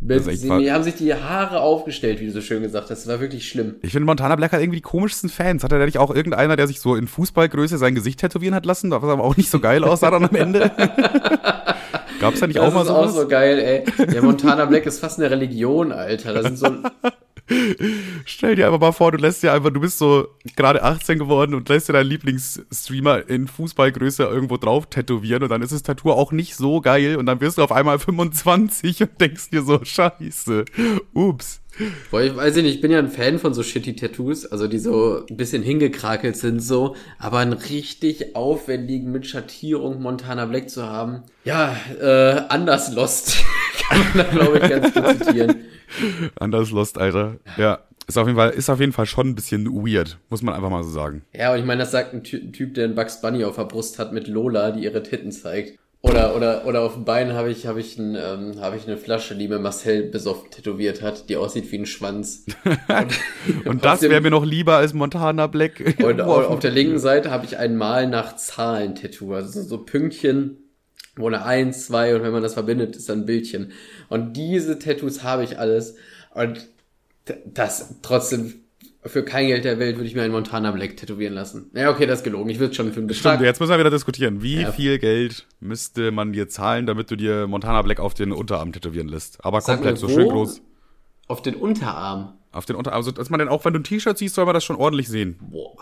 Sie, 0.00 0.50
mir 0.50 0.74
haben 0.74 0.84
sich 0.84 0.96
die 0.96 1.14
Haare 1.14 1.60
aufgestellt, 1.60 2.20
wie 2.20 2.26
du 2.26 2.32
so 2.32 2.42
schön 2.42 2.62
gesagt 2.62 2.90
hast. 2.90 3.06
Das 3.06 3.06
war 3.06 3.20
wirklich 3.20 3.48
schlimm. 3.48 3.76
Ich 3.80 3.92
finde, 3.92 4.04
Montana 4.04 4.36
Black 4.36 4.52
hat 4.52 4.60
irgendwie 4.60 4.78
die 4.78 4.82
komischsten 4.82 5.30
Fans. 5.30 5.64
Hat 5.64 5.72
er 5.72 5.82
nicht 5.86 5.98
auch 5.98 6.14
irgendeiner, 6.14 6.56
der 6.56 6.66
sich 6.66 6.80
so 6.80 6.94
in 6.94 7.06
Fußballgröße 7.06 7.78
sein 7.78 7.94
Gesicht 7.94 8.20
tätowieren 8.20 8.54
hat 8.54 8.66
lassen, 8.66 8.90
was 8.90 9.02
aber 9.02 9.24
auch 9.24 9.36
nicht 9.36 9.50
so 9.50 9.60
geil 9.60 9.82
aussah 9.82 10.10
dann 10.10 10.24
am 10.24 10.34
Ende? 10.34 10.70
Gab's 12.24 12.40
da 12.40 12.46
nicht 12.46 12.58
das 12.58 12.64
auch 12.64 12.72
mal 12.74 12.86
so? 12.86 12.94
Das 12.94 13.10
ist 13.10 13.16
auch 13.16 13.22
so 13.22 13.28
geil, 13.28 13.58
ey. 13.58 14.06
Der 14.06 14.22
Montana 14.22 14.64
Black 14.64 14.86
ist 14.86 14.98
fast 14.98 15.18
eine 15.18 15.30
Religion, 15.30 15.92
Alter. 15.92 16.32
Das 16.32 16.44
sind 16.44 16.58
so 16.58 16.66
Stell 18.24 18.56
dir 18.56 18.66
einfach 18.66 18.80
mal 18.80 18.92
vor, 18.92 19.12
du 19.12 19.18
lässt 19.18 19.42
dir 19.42 19.52
einfach, 19.52 19.70
du 19.70 19.80
bist 19.80 19.98
so 19.98 20.28
gerade 20.56 20.82
18 20.82 21.18
geworden 21.18 21.54
und 21.54 21.68
lässt 21.68 21.88
dir 21.88 21.92
deinen 21.92 22.06
Lieblingsstreamer 22.06 23.28
in 23.28 23.48
Fußballgröße 23.48 24.22
irgendwo 24.22 24.56
drauf 24.56 24.86
tätowieren 24.86 25.42
und 25.42 25.50
dann 25.50 25.60
ist 25.60 25.72
das 25.72 25.82
Tattoo 25.82 26.12
auch 26.12 26.32
nicht 26.32 26.56
so 26.56 26.80
geil 26.80 27.16
und 27.16 27.26
dann 27.26 27.42
wirst 27.42 27.58
du 27.58 27.62
auf 27.62 27.72
einmal 27.72 27.98
25 27.98 29.02
und 29.02 29.20
denkst 29.20 29.50
dir 29.50 29.62
so, 29.62 29.80
scheiße, 29.84 30.64
ups. 31.12 31.60
Boah, 32.10 32.22
ich 32.22 32.34
weiß 32.34 32.56
nicht, 32.56 32.66
ich 32.66 32.80
bin 32.80 32.90
ja 32.90 32.98
ein 32.98 33.08
Fan 33.08 33.38
von 33.38 33.54
so 33.54 33.62
shitty 33.62 33.96
Tattoos, 33.96 34.46
also 34.46 34.68
die 34.68 34.78
so 34.78 35.24
ein 35.28 35.36
bisschen 35.36 35.62
hingekrakelt 35.62 36.36
sind 36.36 36.60
so, 36.60 36.96
aber 37.18 37.38
einen 37.38 37.52
richtig 37.52 38.36
aufwendigen 38.36 39.10
mit 39.10 39.26
Schattierung 39.26 40.00
Montana 40.00 40.46
Black 40.46 40.70
zu 40.70 40.84
haben, 40.84 41.22
ja, 41.44 41.76
äh, 42.00 42.42
anders 42.48 42.92
Lost, 42.92 43.36
kann 43.78 43.98
man 43.98 44.12
da 44.14 44.22
glaube 44.24 44.58
ich 44.58 44.68
ganz 44.68 44.94
gut 44.94 45.24
zitieren. 45.24 45.56
Anders 46.36 46.70
Lost, 46.70 46.98
Alter. 46.98 47.36
Ja. 47.56 47.80
Ist 48.06 48.18
auf 48.18 48.26
jeden 48.26 48.36
Fall, 48.36 48.50
ist 48.50 48.68
auf 48.68 48.80
jeden 48.80 48.92
Fall 48.92 49.06
schon 49.06 49.28
ein 49.28 49.34
bisschen 49.34 49.64
weird, 49.66 50.18
muss 50.28 50.42
man 50.42 50.54
einfach 50.54 50.68
mal 50.68 50.84
so 50.84 50.90
sagen. 50.90 51.22
Ja, 51.32 51.54
und 51.54 51.58
ich 51.58 51.64
meine, 51.64 51.80
das 51.80 51.90
sagt 51.90 52.12
ein 52.12 52.22
Typ, 52.22 52.74
der 52.74 52.84
einen 52.84 52.94
Bugs 52.94 53.22
Bunny 53.22 53.44
auf 53.44 53.56
der 53.56 53.64
Brust 53.64 53.98
hat 53.98 54.12
mit 54.12 54.28
Lola, 54.28 54.72
die 54.72 54.84
ihre 54.84 55.02
Titten 55.02 55.32
zeigt. 55.32 55.78
Oder, 56.04 56.36
oder, 56.36 56.66
oder 56.66 56.82
auf 56.82 56.92
dem 56.94 57.06
Bein 57.06 57.32
habe 57.32 57.50
ich, 57.50 57.66
habe 57.66 57.80
ich, 57.80 57.96
ein, 57.98 58.14
ähm, 58.14 58.60
habe 58.60 58.76
ich 58.76 58.86
eine 58.86 58.98
Flasche, 58.98 59.34
die 59.36 59.48
mir 59.48 59.58
Marcel 59.58 60.02
besoffen 60.02 60.50
tätowiert 60.50 61.00
hat, 61.00 61.30
die 61.30 61.36
aussieht 61.36 61.72
wie 61.72 61.78
ein 61.78 61.86
Schwanz. 61.86 62.44
Und, 63.64 63.66
und 63.66 63.84
das 63.86 64.02
wäre 64.02 64.20
mir 64.20 64.30
noch 64.30 64.44
lieber 64.44 64.76
als 64.76 64.92
Montana 64.92 65.46
Black. 65.46 65.96
und 66.02 66.20
auf 66.20 66.58
der 66.58 66.72
linken 66.72 66.98
Seite 66.98 67.30
habe 67.30 67.46
ich 67.46 67.56
ein 67.56 67.76
Mal 67.76 68.06
nach 68.06 68.36
Zahlen 68.36 68.94
Tattoo, 68.94 69.32
also 69.32 69.62
so 69.62 69.78
Pünktchen, 69.78 70.58
wo 71.16 71.26
eine 71.26 71.46
Eins, 71.46 71.86
zwei 71.86 72.14
und 72.14 72.22
wenn 72.22 72.32
man 72.32 72.42
das 72.42 72.52
verbindet, 72.52 72.96
ist 72.96 73.08
dann 73.08 73.20
ein 73.20 73.26
Bildchen. 73.26 73.72
Und 74.10 74.34
diese 74.34 74.78
Tattoos 74.78 75.22
habe 75.22 75.42
ich 75.42 75.58
alles. 75.58 75.96
Und 76.34 76.68
das 77.46 77.96
trotzdem 78.02 78.63
für 79.06 79.24
kein 79.24 79.48
Geld 79.48 79.64
der 79.64 79.78
Welt 79.78 79.96
würde 79.96 80.06
ich 80.06 80.14
mir 80.14 80.22
einen 80.22 80.32
Montana 80.32 80.70
Black 80.70 80.96
tätowieren 80.96 81.34
lassen. 81.34 81.70
Ja, 81.74 81.90
okay, 81.90 82.06
das 82.06 82.20
ist 82.20 82.24
gelogen. 82.24 82.48
Ich 82.48 82.58
würde 82.58 82.74
schon 82.74 82.92
für 82.92 83.00
einen 83.00 83.06
Betrag. 83.06 83.34
Stimmt, 83.34 83.46
jetzt 83.46 83.60
müssen 83.60 83.72
wir 83.72 83.78
wieder 83.78 83.90
diskutieren. 83.90 84.42
Wie 84.42 84.62
ja. 84.62 84.72
viel 84.72 84.98
Geld 84.98 85.46
müsste 85.60 86.10
man 86.10 86.32
dir 86.32 86.48
zahlen, 86.48 86.86
damit 86.86 87.10
du 87.10 87.16
dir 87.16 87.46
Montana 87.46 87.82
Black 87.82 88.00
auf 88.00 88.14
den 88.14 88.32
Unterarm 88.32 88.72
tätowieren 88.72 89.08
lässt? 89.08 89.44
Aber 89.44 89.60
Sag 89.60 89.76
komplett 89.76 89.98
so 89.98 90.08
schön 90.08 90.28
groß. 90.28 90.62
Auf 91.26 91.42
den 91.42 91.54
Unterarm. 91.54 92.34
Auf 92.52 92.66
den 92.66 92.76
Unterarm. 92.76 92.96
Also, 92.96 93.10
dass 93.10 93.30
man 93.30 93.38
denn 93.38 93.48
auch, 93.48 93.64
wenn 93.64 93.72
du 93.72 93.80
ein 93.80 93.84
T-Shirt 93.84 94.16
siehst, 94.16 94.34
soll 94.34 94.46
man 94.46 94.54
das 94.54 94.64
schon 94.64 94.76
ordentlich 94.76 95.08
sehen. 95.08 95.38
Boah. 95.40 95.76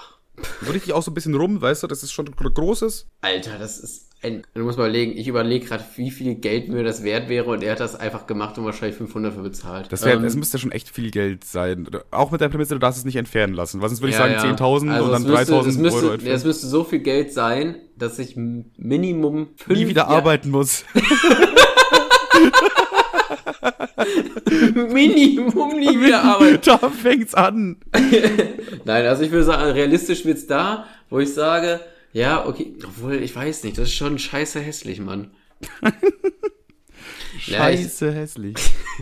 So 0.65 0.73
richtig 0.73 0.93
auch 0.93 1.03
so 1.03 1.11
ein 1.11 1.15
bisschen 1.15 1.35
rum, 1.35 1.61
weißt 1.61 1.83
du, 1.83 1.87
das 1.87 2.03
ist 2.03 2.13
schon 2.13 2.27
großes. 2.27 3.07
Alter, 3.21 3.59
das 3.59 3.79
ist 3.79 4.13
ein, 4.23 4.43
du 4.55 4.63
musst 4.63 4.79
mal 4.79 4.85
überlegen, 4.85 5.17
ich 5.17 5.27
überlege 5.27 5.67
gerade, 5.67 5.85
wie 5.97 6.11
viel 6.11 6.37
Geld 6.37 6.69
mir 6.69 6.85
das 6.85 7.03
wert 7.03 7.29
wäre 7.29 7.51
und 7.51 7.63
er 7.63 7.73
hat 7.73 7.81
das 7.81 7.97
einfach 7.97 8.27
gemacht 8.27 8.57
und 8.57 8.65
wahrscheinlich 8.65 8.97
500 8.97 9.35
für 9.35 9.43
bezahlt. 9.43 9.91
Das, 9.91 10.05
wär, 10.05 10.15
ähm, 10.15 10.23
das 10.23 10.37
müsste 10.37 10.59
schon 10.59 10.71
echt 10.71 10.89
viel 10.89 11.11
Geld 11.11 11.45
sein. 11.45 11.89
Auch 12.11 12.31
mit 12.31 12.41
der 12.41 12.49
Prämisse, 12.49 12.75
du 12.75 12.79
darfst 12.79 13.01
es 13.01 13.05
nicht 13.05 13.17
entfernen 13.17 13.55
lassen. 13.55 13.81
Was 13.83 13.91
sonst 13.91 14.01
würde 14.01 14.11
ich 14.11 14.19
ja, 14.19 14.41
sagen, 14.41 14.51
ja. 14.51 14.55
10.000 14.55 14.91
also 14.91 15.05
und 15.07 15.13
dann 15.13 15.25
3.000 15.25 15.53
Euro 15.53 16.13
entfernen. 16.13 16.35
Es 16.35 16.45
müsste 16.45 16.67
so 16.67 16.85
viel 16.85 17.01
Geld 17.01 17.33
sein, 17.33 17.77
dass 17.97 18.19
ich 18.19 18.37
Minimum 18.37 19.49
fünf 19.57 19.79
Nie 19.79 19.89
wieder 19.89 20.09
arbeiten 20.09 20.51
muss. 20.51 20.85
Minimum 24.75 25.79
nie 25.79 26.01
wieder 26.01 26.23
arbeiten. 26.23 26.61
Da 26.65 26.79
fängt's 26.79 27.35
an. 27.35 27.77
Nein, 28.85 29.07
also 29.07 29.23
ich 29.23 29.31
würde 29.31 29.45
sagen, 29.45 29.71
realistisch 29.73 30.25
wird's 30.25 30.47
da, 30.47 30.87
wo 31.11 31.21
ich 31.21 31.33
sage, 31.33 31.81
ja, 32.13 32.47
okay, 32.47 32.75
obwohl, 32.85 33.15
ich 33.23 33.35
weiß 33.35 33.65
nicht, 33.65 33.79
das 33.79 33.89
ist 33.89 33.95
schon 33.95 34.19
scheiße 34.19 34.61
hässlich, 34.61 35.01
Mann. 35.01 35.31
scheiße 37.39 38.05
ja, 38.07 38.11
ich, 38.11 38.17
hässlich. 38.17 38.55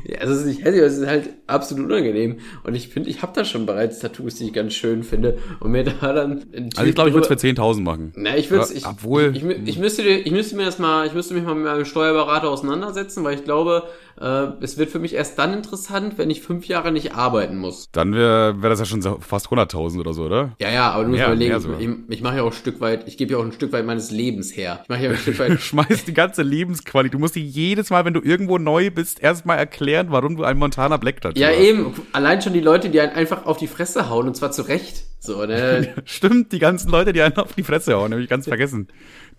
Ja, 0.06 0.18
also 0.18 0.34
es 0.34 0.40
ist 0.40 0.46
nicht 0.46 0.60
hässlich, 0.60 0.80
aber 0.80 0.86
es 0.86 0.98
ist 0.98 1.06
halt 1.06 1.30
absolut 1.48 1.86
unangenehm. 1.86 2.38
Und 2.62 2.76
ich 2.76 2.88
finde, 2.88 3.10
ich 3.10 3.22
habe 3.22 3.32
da 3.34 3.44
schon 3.44 3.66
bereits 3.66 3.98
Tattoos, 3.98 4.36
die 4.36 4.44
ich 4.44 4.52
ganz 4.52 4.74
schön 4.74 5.02
finde. 5.02 5.38
Und 5.58 5.72
mir 5.72 5.82
da 5.82 6.12
dann. 6.12 6.44
Also 6.76 6.88
ich 6.88 6.94
glaube, 6.94 7.10
ich 7.10 7.14
würde 7.14 7.26
es 7.26 7.40
für 7.40 7.48
10.000 7.48 7.80
machen. 7.80 8.12
Na, 8.14 8.36
ich 8.36 8.50
würde 8.50 8.72
ich, 8.72 8.86
obwohl, 8.86 9.32
ich, 9.34 9.42
ich, 9.42 9.68
ich, 9.68 9.78
müsste, 9.78 10.02
ich 10.02 10.30
müsste 10.30 10.54
mir 10.54 10.66
das 10.66 10.78
mal, 10.78 11.04
ich 11.06 11.14
müsste 11.14 11.34
mich 11.34 11.42
mal 11.42 11.56
mit 11.56 11.64
meinem 11.64 11.84
Steuerberater 11.84 12.48
auseinandersetzen, 12.48 13.24
weil 13.24 13.34
ich 13.34 13.44
glaube, 13.44 13.88
äh, 14.20 14.48
es 14.60 14.76
wird 14.78 14.90
für 14.90 14.98
mich 14.98 15.14
erst 15.14 15.38
dann 15.38 15.54
interessant, 15.54 16.18
wenn 16.18 16.28
ich 16.30 16.42
fünf 16.42 16.66
Jahre 16.66 16.92
nicht 16.92 17.14
arbeiten 17.14 17.56
muss. 17.56 17.88
Dann 17.92 18.14
wäre 18.14 18.60
wär 18.62 18.68
das 18.70 18.78
ja 18.78 18.84
schon 18.84 19.02
fast 19.20 19.46
100.000 19.48 19.98
oder 19.98 20.12
so, 20.12 20.24
oder? 20.24 20.52
Ja, 20.60 20.70
ja, 20.70 20.90
aber 20.90 21.04
du 21.04 21.10
musst 21.10 21.22
überlegen, 21.22 22.04
ich, 22.08 22.16
ich 22.16 22.22
mache 22.22 22.36
ja 22.36 22.42
auch 22.42 22.48
ein 22.48 22.52
Stück 22.52 22.80
weit, 22.80 23.08
ich 23.08 23.16
gebe 23.16 23.32
ja 23.32 23.38
auch 23.38 23.44
ein 23.44 23.52
Stück 23.52 23.72
weit 23.72 23.86
meines 23.86 24.10
Lebens 24.10 24.54
her. 24.56 24.80
Ich 24.82 24.88
mache 24.88 25.04
ja 25.04 25.10
ein 25.10 25.16
Stück 25.16 25.38
weit. 25.38 25.50
du 25.50 25.58
schmeißt 25.58 26.06
die 26.06 26.14
ganze 26.14 26.42
Lebensqualität. 26.42 27.14
Du 27.14 27.18
musst 27.18 27.34
dir 27.34 27.42
jedes 27.42 27.90
Mal, 27.90 28.04
wenn 28.04 28.14
du 28.14 28.20
irgendwo 28.20 28.58
neu 28.58 28.90
bist, 28.90 29.22
erstmal 29.22 29.58
erklären, 29.58 30.08
warum 30.10 30.36
du 30.36 30.44
ein 30.44 30.58
Montana 30.58 30.96
Black 30.98 31.20
Tattoo 31.20 31.40
Ja, 31.40 31.48
hast. 31.48 31.58
eben. 31.58 31.94
Allein 32.12 32.42
schon 32.42 32.52
die 32.52 32.60
Leute, 32.60 32.90
die 32.90 33.00
einen 33.00 33.12
einfach 33.12 33.46
auf 33.46 33.56
die 33.56 33.68
Fresse 33.68 34.10
hauen 34.10 34.26
und 34.28 34.36
zwar 34.36 34.52
zu 34.52 34.62
Recht. 34.62 35.04
So, 35.22 35.44
ne? 35.44 35.94
Stimmt, 36.06 36.52
die 36.52 36.58
ganzen 36.58 36.90
Leute, 36.90 37.12
die 37.12 37.20
einen 37.20 37.36
auf 37.36 37.52
die 37.54 37.62
Fresse 37.62 37.94
hauen, 37.94 38.10
habe 38.12 38.22
ich 38.22 38.28
ganz 38.28 38.48
vergessen. 38.48 38.88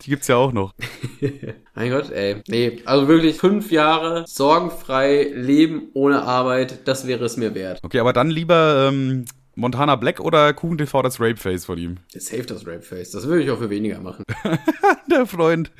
Die 0.01 0.09
gibt's 0.09 0.27
ja 0.27 0.35
auch 0.35 0.51
noch. 0.51 0.73
mein 1.75 1.91
Gott, 1.91 2.11
ey. 2.11 2.37
Nee, 2.47 2.81
also 2.85 3.07
wirklich 3.07 3.37
fünf 3.37 3.71
Jahre 3.71 4.25
sorgenfrei 4.27 5.31
leben 5.33 5.89
ohne 5.93 6.23
Arbeit, 6.23 6.87
das 6.87 7.05
wäre 7.07 7.25
es 7.25 7.37
mir 7.37 7.53
wert. 7.53 7.79
Okay, 7.83 7.99
aber 7.99 8.13
dann 8.13 8.29
lieber 8.29 8.89
ähm, 8.89 9.25
Montana 9.61 9.95
Black 9.95 10.19
oder 10.19 10.53
Kuchen 10.53 10.79
TV 10.79 11.01
das 11.03 11.19
Rapeface 11.21 11.65
von 11.65 11.77
ihm? 11.77 11.97
Safe 12.17 12.41
das 12.43 12.65
Rapeface. 12.65 13.11
Das 13.11 13.27
würde 13.27 13.43
ich 13.43 13.51
auch 13.51 13.59
für 13.59 13.69
weniger 13.69 13.99
machen. 14.01 14.23
Der 15.11 15.25
Freund. 15.27 15.71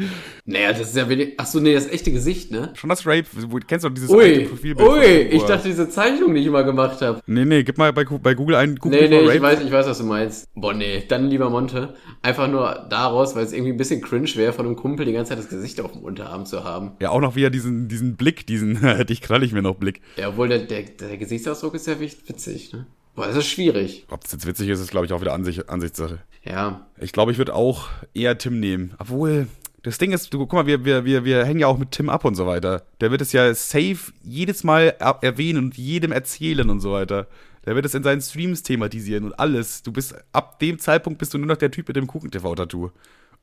Naja, 0.46 0.70
das 0.72 0.82
ist 0.90 0.96
ja 0.96 1.10
wenig. 1.10 1.40
Achso, 1.40 1.60
nee, 1.60 1.74
das 1.74 1.88
echte 1.90 2.12
Gesicht, 2.12 2.52
ne? 2.52 2.72
Schon 2.76 2.90
das 2.92 3.08
Rape. 3.08 3.24
Kennst 3.68 3.84
du 3.84 3.90
doch 3.90 3.96
dieses 3.96 4.10
Ui, 4.12 4.46
Profilbild? 4.46 4.88
ui, 4.88 5.06
ich 5.06 5.42
dachte, 5.44 5.68
diese 5.68 5.90
Zeichnung, 5.90 6.36
die 6.36 6.42
ich 6.42 6.48
immer 6.48 6.64
gemacht 6.64 7.02
habe. 7.02 7.22
Nee, 7.26 7.44
nee, 7.46 7.64
gib 7.64 7.78
mal 7.80 7.92
bei, 7.92 8.04
bei 8.04 8.34
Google 8.36 8.56
einen 8.58 8.78
Kuchen 8.78 8.92
Nee, 8.92 9.08
nee, 9.08 9.20
Rape. 9.26 9.36
ich 9.36 9.42
weiß, 9.42 9.62
ich 9.62 9.72
weiß, 9.72 9.88
was 9.88 9.98
du 9.98 10.04
meinst. 10.04 10.48
Boah, 10.54 10.74
nee, 10.76 11.04
dann 11.08 11.28
lieber 11.30 11.50
Monte. 11.50 11.96
Einfach 12.22 12.48
nur 12.48 12.86
daraus, 12.90 13.36
weil 13.36 13.46
es 13.46 13.52
irgendwie 13.54 13.72
ein 13.72 13.78
bisschen 13.78 14.02
cringe 14.02 14.30
wäre, 14.36 14.54
von 14.54 14.68
einem 14.68 14.76
Kumpel 14.76 15.08
die 15.08 15.14
ganze 15.14 15.30
Zeit 15.30 15.40
das 15.40 15.50
Gesicht 15.50 15.82
auf 15.82 15.94
dem 15.94 16.04
Unterarm 16.04 16.46
zu 16.46 16.64
haben. 16.64 16.92
Ja, 17.00 17.10
auch 17.10 17.22
noch 17.22 17.36
wieder 17.36 17.50
diesen, 17.50 17.88
diesen 17.88 18.16
Blick, 18.16 18.46
diesen, 18.46 18.78
hätte 18.82 19.12
ich 19.14 19.22
krall 19.22 19.42
ich 19.44 19.54
mir 19.54 19.64
noch 19.64 19.76
Blick. 19.76 20.02
Ja, 20.18 20.30
obwohl 20.30 20.50
der, 20.50 20.60
der, 20.60 20.84
der 20.84 21.18
Gesichtsausdruck 21.18 21.74
ist 21.74 21.88
ja 21.88 22.00
wichtig- 22.00 22.30
witzig, 22.30 22.74
ne? 22.74 22.86
Boah, 23.16 23.28
das 23.28 23.38
ist 23.38 23.48
schwierig. 23.48 24.06
Ob 24.10 24.22
das 24.22 24.32
jetzt 24.32 24.46
witzig 24.46 24.70
ist, 24.70 24.80
ist, 24.80 24.92
glaube 24.92 25.06
ich, 25.06 25.14
auch 25.14 25.22
wieder 25.22 25.34
Ansicht, 25.34 25.70
Ansichtssache. 25.70 26.20
Ja. 26.44 26.88
Ich 27.00 27.12
glaube, 27.12 27.32
ich 27.32 27.38
würde 27.38 27.54
auch 27.54 27.90
eher 28.14 28.38
Tim 28.38 28.60
nehmen. 28.60 28.94
Obwohl, 29.00 29.48
das 29.84 29.98
Ding 29.98 30.12
ist, 30.12 30.34
du, 30.34 30.40
guck 30.40 30.54
mal, 30.54 30.66
wir, 30.66 30.86
wir, 30.86 31.06
wir, 31.06 31.26
wir 31.26 31.46
hängen 31.46 31.60
ja 31.60 31.68
auch 31.68 31.78
mit 31.78 31.92
Tim 31.92 32.10
ab 32.10 32.24
und 32.26 32.36
so 32.36 32.48
weiter. 32.48 32.84
Der 33.02 33.12
wird 33.12 33.22
es 33.22 33.32
ja 33.34 33.54
safe 33.54 34.14
jedes 34.24 34.64
Mal 34.64 34.96
er- 35.00 35.20
erwähnen 35.22 35.66
und 35.66 35.78
jedem 35.78 36.12
erzählen 36.12 36.70
und 36.70 36.80
so 36.80 36.94
weiter. 36.94 37.28
Der 37.66 37.76
wird 37.76 37.86
es 37.86 37.94
in 37.94 38.02
seinen 38.04 38.22
Streams 38.22 38.64
thematisieren 38.64 39.26
und 39.26 39.40
alles. 39.40 39.84
Du 39.84 39.92
bist, 39.92 40.16
ab 40.32 40.60
dem 40.60 40.80
Zeitpunkt 40.80 41.20
bist 41.20 41.34
du 41.34 41.38
nur 41.38 41.48
noch 41.48 41.58
der 41.58 41.70
Typ 41.70 41.88
mit 41.90 41.98
dem 41.98 42.08
Kuchen-TV-Tattoo. 42.08 42.92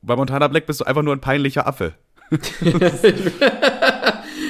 Bei 0.02 0.16
Montana 0.16 0.48
Black 0.48 0.66
bist 0.66 0.80
du 0.80 0.84
einfach 0.84 1.02
nur 1.02 1.14
ein 1.14 1.20
peinlicher 1.20 1.66
Affe. 1.66 1.94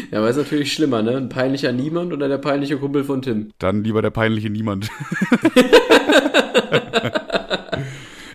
Ja, 0.12 0.18
aber 0.18 0.30
ist 0.30 0.36
natürlich 0.36 0.72
schlimmer, 0.72 1.02
ne? 1.02 1.16
Ein 1.16 1.28
peinlicher 1.28 1.72
Niemand 1.72 2.12
oder 2.12 2.28
der 2.28 2.38
peinliche 2.38 2.78
Kumpel 2.78 3.04
von 3.04 3.20
Tim. 3.20 3.50
Dann 3.59 3.84
lieber 3.84 4.00
der 4.00 4.11
peinliche 4.11 4.48
Niemand. 4.48 4.88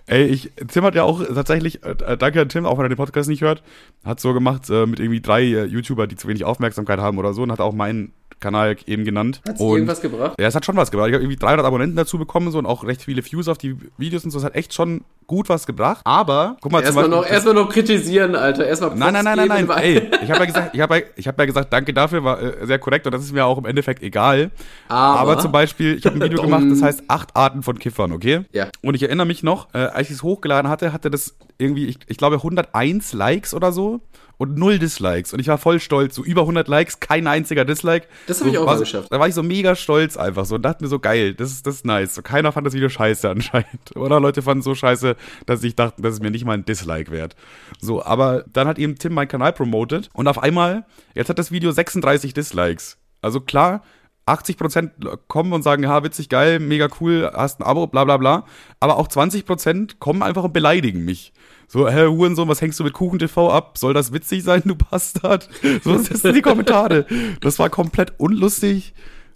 Ey, 0.06 0.26
ich, 0.26 0.52
Tim 0.68 0.84
hat 0.84 0.96
ja 0.96 1.04
auch 1.04 1.24
tatsächlich, 1.26 1.84
äh, 1.84 2.18
danke 2.18 2.42
an 2.42 2.50
Tim, 2.50 2.66
auch 2.66 2.78
wenn 2.78 2.86
er 2.86 2.90
den 2.90 2.98
Podcast 2.98 3.30
nicht 3.30 3.42
hört, 3.42 3.64
hat 4.04 4.20
so 4.20 4.34
gemacht 4.34 4.70
äh, 4.70 4.86
mit 4.86 5.00
irgendwie 5.00 5.22
drei 5.22 5.44
äh, 5.44 5.66
YouTuber, 5.66 6.08
die 6.08 6.16
zu 6.16 6.28
wenig 6.28 6.44
Aufmerksamkeit 6.44 7.00
haben 7.00 7.18
oder 7.18 7.34
so 7.34 7.42
und 7.42 7.52
hat 7.52 7.62
auch 7.62 7.74
meinen 7.74 8.14
Kanal 8.44 8.76
eben 8.86 9.04
genannt. 9.06 9.42
Hat's 9.48 9.60
und 9.60 9.74
irgendwas 9.74 10.02
gebracht? 10.02 10.36
Ja, 10.40 10.48
es 10.48 10.54
hat 10.54 10.66
schon 10.66 10.76
was 10.76 10.92
gebracht. 10.92 11.08
Ich 11.10 11.14
habe 11.16 11.24
irgendwie 11.24 11.38
300 11.40 11.66
Abonnenten 11.66 11.96
dazu 11.96 12.20
bekommen 12.20 12.52
so 12.52 12.60
und 12.60 12.66
auch 12.68 12.84
recht 12.84 13.02
viele 13.02 13.24
Views 13.26 13.48
auf 13.48 13.58
die 13.58 13.76
Videos 13.98 14.24
und 14.26 14.30
so. 14.32 14.38
Es 14.38 14.44
hat 14.44 14.54
echt 14.56 14.74
schon 14.74 15.02
gut 15.26 15.48
was 15.50 15.66
gebracht. 15.66 16.02
Aber, 16.04 16.58
guck 16.62 16.72
mal, 16.72 16.84
Erstmal 16.84 17.08
noch, 17.08 17.26
erstmal 17.26 17.56
noch 17.56 17.70
kritisieren, 17.70 18.36
Alter. 18.36 18.68
Erstmal 18.68 18.90
Nein, 18.96 19.14
nein, 19.14 19.24
nein, 19.24 19.48
nein, 19.48 19.66
nein. 19.66 19.78
Ey, 19.80 20.12
ich 20.22 20.30
habe 20.30 20.42
ja 20.42 20.46
gesagt, 20.46 20.76
ich 20.76 20.82
habe 20.82 20.98
ja, 20.98 21.02
ich 21.16 21.28
hab 21.28 21.40
ja 21.40 21.46
gesagt, 21.46 21.72
danke 21.74 21.94
dafür, 21.94 22.24
war 22.24 22.42
äh, 22.42 22.66
sehr 22.68 22.78
korrekt 22.78 23.06
und 23.08 23.14
das 23.14 23.24
ist 23.24 23.32
mir 23.32 23.46
auch 23.46 23.58
im 23.58 23.66
Endeffekt 23.66 24.04
egal. 24.04 24.52
Aber- 24.90 25.20
Aber 25.20 25.40
zum 25.40 25.52
Beispiel, 25.54 25.96
ich 25.98 26.06
habe 26.06 26.18
ein 26.18 26.22
Video 26.22 26.42
gemacht, 26.44 26.66
das 26.70 26.82
heißt 26.82 27.04
acht 27.08 27.36
Arten 27.36 27.64
von 27.64 27.80
Kiffern, 27.80 28.12
okay? 28.12 28.42
Ja. 28.52 28.68
Und 28.82 28.96
ich 28.96 29.04
erinnere 29.04 29.26
mich 29.26 29.44
noch, 29.44 29.74
äh, 29.74 29.78
als 29.78 30.10
ich 30.10 30.16
es 30.18 30.24
hochgeladen 30.24 30.70
hatte, 30.70 30.92
hatte 30.92 31.10
das 31.10 31.36
irgendwie, 31.58 31.86
ich, 31.86 32.00
ich 32.08 32.18
glaube 32.18 32.36
101 32.36 33.14
Likes 33.14 33.54
oder 33.54 33.72
so 33.72 34.02
und 34.38 34.58
null 34.58 34.80
Dislikes 34.80 35.34
und 35.34 35.40
ich 35.40 35.48
war 35.48 35.58
voll 35.58 35.80
stolz, 35.80 36.16
so 36.16 36.24
über 36.24 36.42
100 36.42 36.68
Likes, 36.68 37.00
kein 37.00 37.28
einziger 37.28 37.66
Dislike. 37.66 38.08
Das 38.28 38.40
hab 38.40 38.48
so, 38.48 38.54
ich 38.54 38.58
auch 38.58 38.66
mal 38.66 38.80
geschafft. 38.80 39.12
Da 39.12 39.20
war 39.20 39.28
ich 39.28 39.34
so 39.34 39.44
mega 39.44 39.76
stolz 39.76 40.18
einfach 40.18 40.46
so 40.46 40.56
und 40.56 40.64
dachte 40.64 40.84
mir 40.84 40.90
so 40.90 41.00
geil, 41.00 41.34
das 41.34 41.52
ist 41.52 41.68
das 41.68 41.76
ist 41.76 41.86
nice. 41.86 42.16
So, 42.16 42.22
keiner 42.22 42.52
fand 42.52 42.68
das 42.68 42.74
Video 42.74 42.90
scheiße 42.90 43.30
anscheinend. 43.30 43.96
Oder 43.96 44.20
Leute 44.20 44.42
fanden 44.42 44.60
es 44.60 44.66
so 44.66 44.76
scheiße, 44.76 45.16
dass 45.46 45.64
ich 45.64 45.76
dachte, 45.76 46.02
das 46.02 46.16
ist 46.16 46.24
mir 46.24 46.32
nicht 46.32 46.46
mal 46.46 46.54
ein 46.54 46.66
Dislike 46.66 47.12
wert. 47.12 47.36
So, 47.80 48.04
aber 48.04 48.44
dann 48.52 48.68
hat 48.68 48.80
eben 48.80 48.96
Tim 48.96 49.14
meinen 49.14 49.28
Kanal 49.28 49.54
promotet 49.54 50.10
und 50.14 50.28
auf 50.28 50.42
einmal, 50.42 50.86
jetzt 51.16 51.30
hat 51.30 51.40
das 51.40 51.52
Video 51.52 51.72
36 51.72 52.34
Dislikes. 52.34 52.98
Also 53.22 53.40
klar, 53.40 53.84
80% 54.26 55.18
kommen 55.28 55.54
und 55.54 55.64
sagen, 55.64 55.84
ja, 55.84 56.04
witzig, 56.04 56.30
geil, 56.30 56.60
mega 56.60 56.88
cool, 57.02 57.30
hast 57.34 57.60
ein 57.60 57.64
Abo, 57.64 57.88
bla 57.88 58.06
bla 58.06 58.18
bla. 58.18 58.46
Aber 58.80 58.98
auch 58.98 59.08
20% 59.08 59.96
kommen 60.00 60.24
einfach 60.24 60.44
und 60.44 60.54
beleidigen 60.54 61.04
mich. 61.04 61.34
So, 61.68 61.90
hä, 61.90 62.08
Hurensohn, 62.08 62.48
was 62.48 62.62
hängst 62.62 62.80
du 62.80 62.84
mit 62.84 62.94
Kuchen 62.94 63.20
TV 63.20 63.52
ab? 63.52 63.78
Soll 63.78 63.94
das 63.94 64.14
witzig 64.14 64.44
sein, 64.44 64.62
du 64.66 64.76
Bastard? 64.92 65.50
So, 65.84 65.96
das 65.96 66.22
sind 66.22 66.36
die 66.36 66.42
Kommentare. 66.42 67.06
Das 67.42 67.60
war 67.60 67.70
komplett 67.70 68.14
unlustig. 68.20 68.94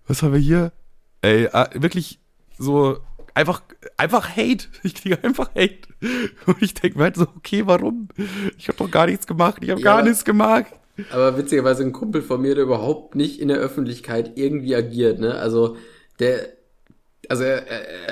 Was 0.08 0.24
haben 0.24 0.34
wir 0.34 0.40
hier? 0.40 0.72
Ey, 1.22 1.46
äh, 1.46 1.66
wirklich 1.76 2.20
so 2.58 2.98
einfach, 3.34 3.62
einfach 3.98 4.36
Hate. 4.36 4.68
Ich 4.84 4.96
kriege 4.96 5.24
einfach 5.24 5.50
Hate. 5.56 5.88
Und 6.46 6.62
ich 6.62 6.74
denke 6.74 6.98
mir 6.98 7.06
halt 7.06 7.16
so, 7.16 7.28
okay, 7.36 7.66
warum? 7.66 8.10
Ich 8.58 8.68
habe 8.68 8.78
doch 8.78 8.90
gar 8.90 9.08
nichts 9.08 9.28
gemacht. 9.28 9.58
Ich 9.62 9.70
habe 9.70 9.82
Ja, 9.82 9.96
gar 9.96 10.04
nichts 10.04 10.26
gemacht. 10.26 10.74
Aber 11.12 11.38
witzigerweise 11.38 11.84
ein 11.84 11.92
Kumpel 11.92 12.22
von 12.22 12.42
mir, 12.42 12.56
der 12.56 12.64
überhaupt 12.64 13.16
nicht 13.16 13.40
in 13.40 13.50
der 13.50 13.58
Öffentlichkeit 13.58 14.32
irgendwie 14.36 14.76
agiert, 14.76 15.20
ne? 15.20 15.36
Also, 15.36 15.78
der, 16.20 16.50
also, 17.30 17.44
er, 17.44 17.64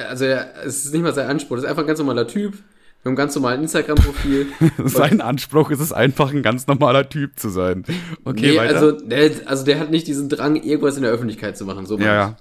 also, 0.09 0.26
er, 0.26 0.63
es 0.63 0.86
ist 0.86 0.93
nicht 0.93 1.01
mal 1.01 1.13
sein 1.13 1.28
Anspruch, 1.28 1.55
das 1.55 1.63
ist 1.63 1.70
einfach 1.70 1.84
ein 1.84 1.88
ganz 1.88 1.97
normaler 1.97 2.28
Typ, 2.28 2.53
mit 3.06 3.10
einem 3.10 3.16
ganz 3.18 3.36
normalen 3.36 3.62
Instagram-Profil. 3.62 4.47
Sein 4.86 5.22
Anspruch 5.22 5.70
ist 5.70 5.80
es 5.80 5.93
einfach, 5.93 6.34
ein 6.34 6.41
ganz 6.41 6.66
normaler 6.66 7.08
Typ 7.08 7.38
zu 7.38 7.49
sein. 7.49 7.86
Okay, 8.24 8.51
nee, 8.51 8.58
weiter. 8.58 8.76
also, 8.76 8.91
der, 8.93 9.32
also, 9.45 9.64
der 9.64 9.80
hat 9.80 9.91
nicht 9.91 10.08
diesen 10.08 10.28
Drang, 10.28 10.56
irgendwas 10.56 10.97
in 10.97 11.03
der 11.03 11.12
Öffentlichkeit 11.12 11.56
zu 11.56 11.66
machen, 11.66 11.86
so 11.86 11.99
ja, 11.99 12.06
ja. 12.16 12.38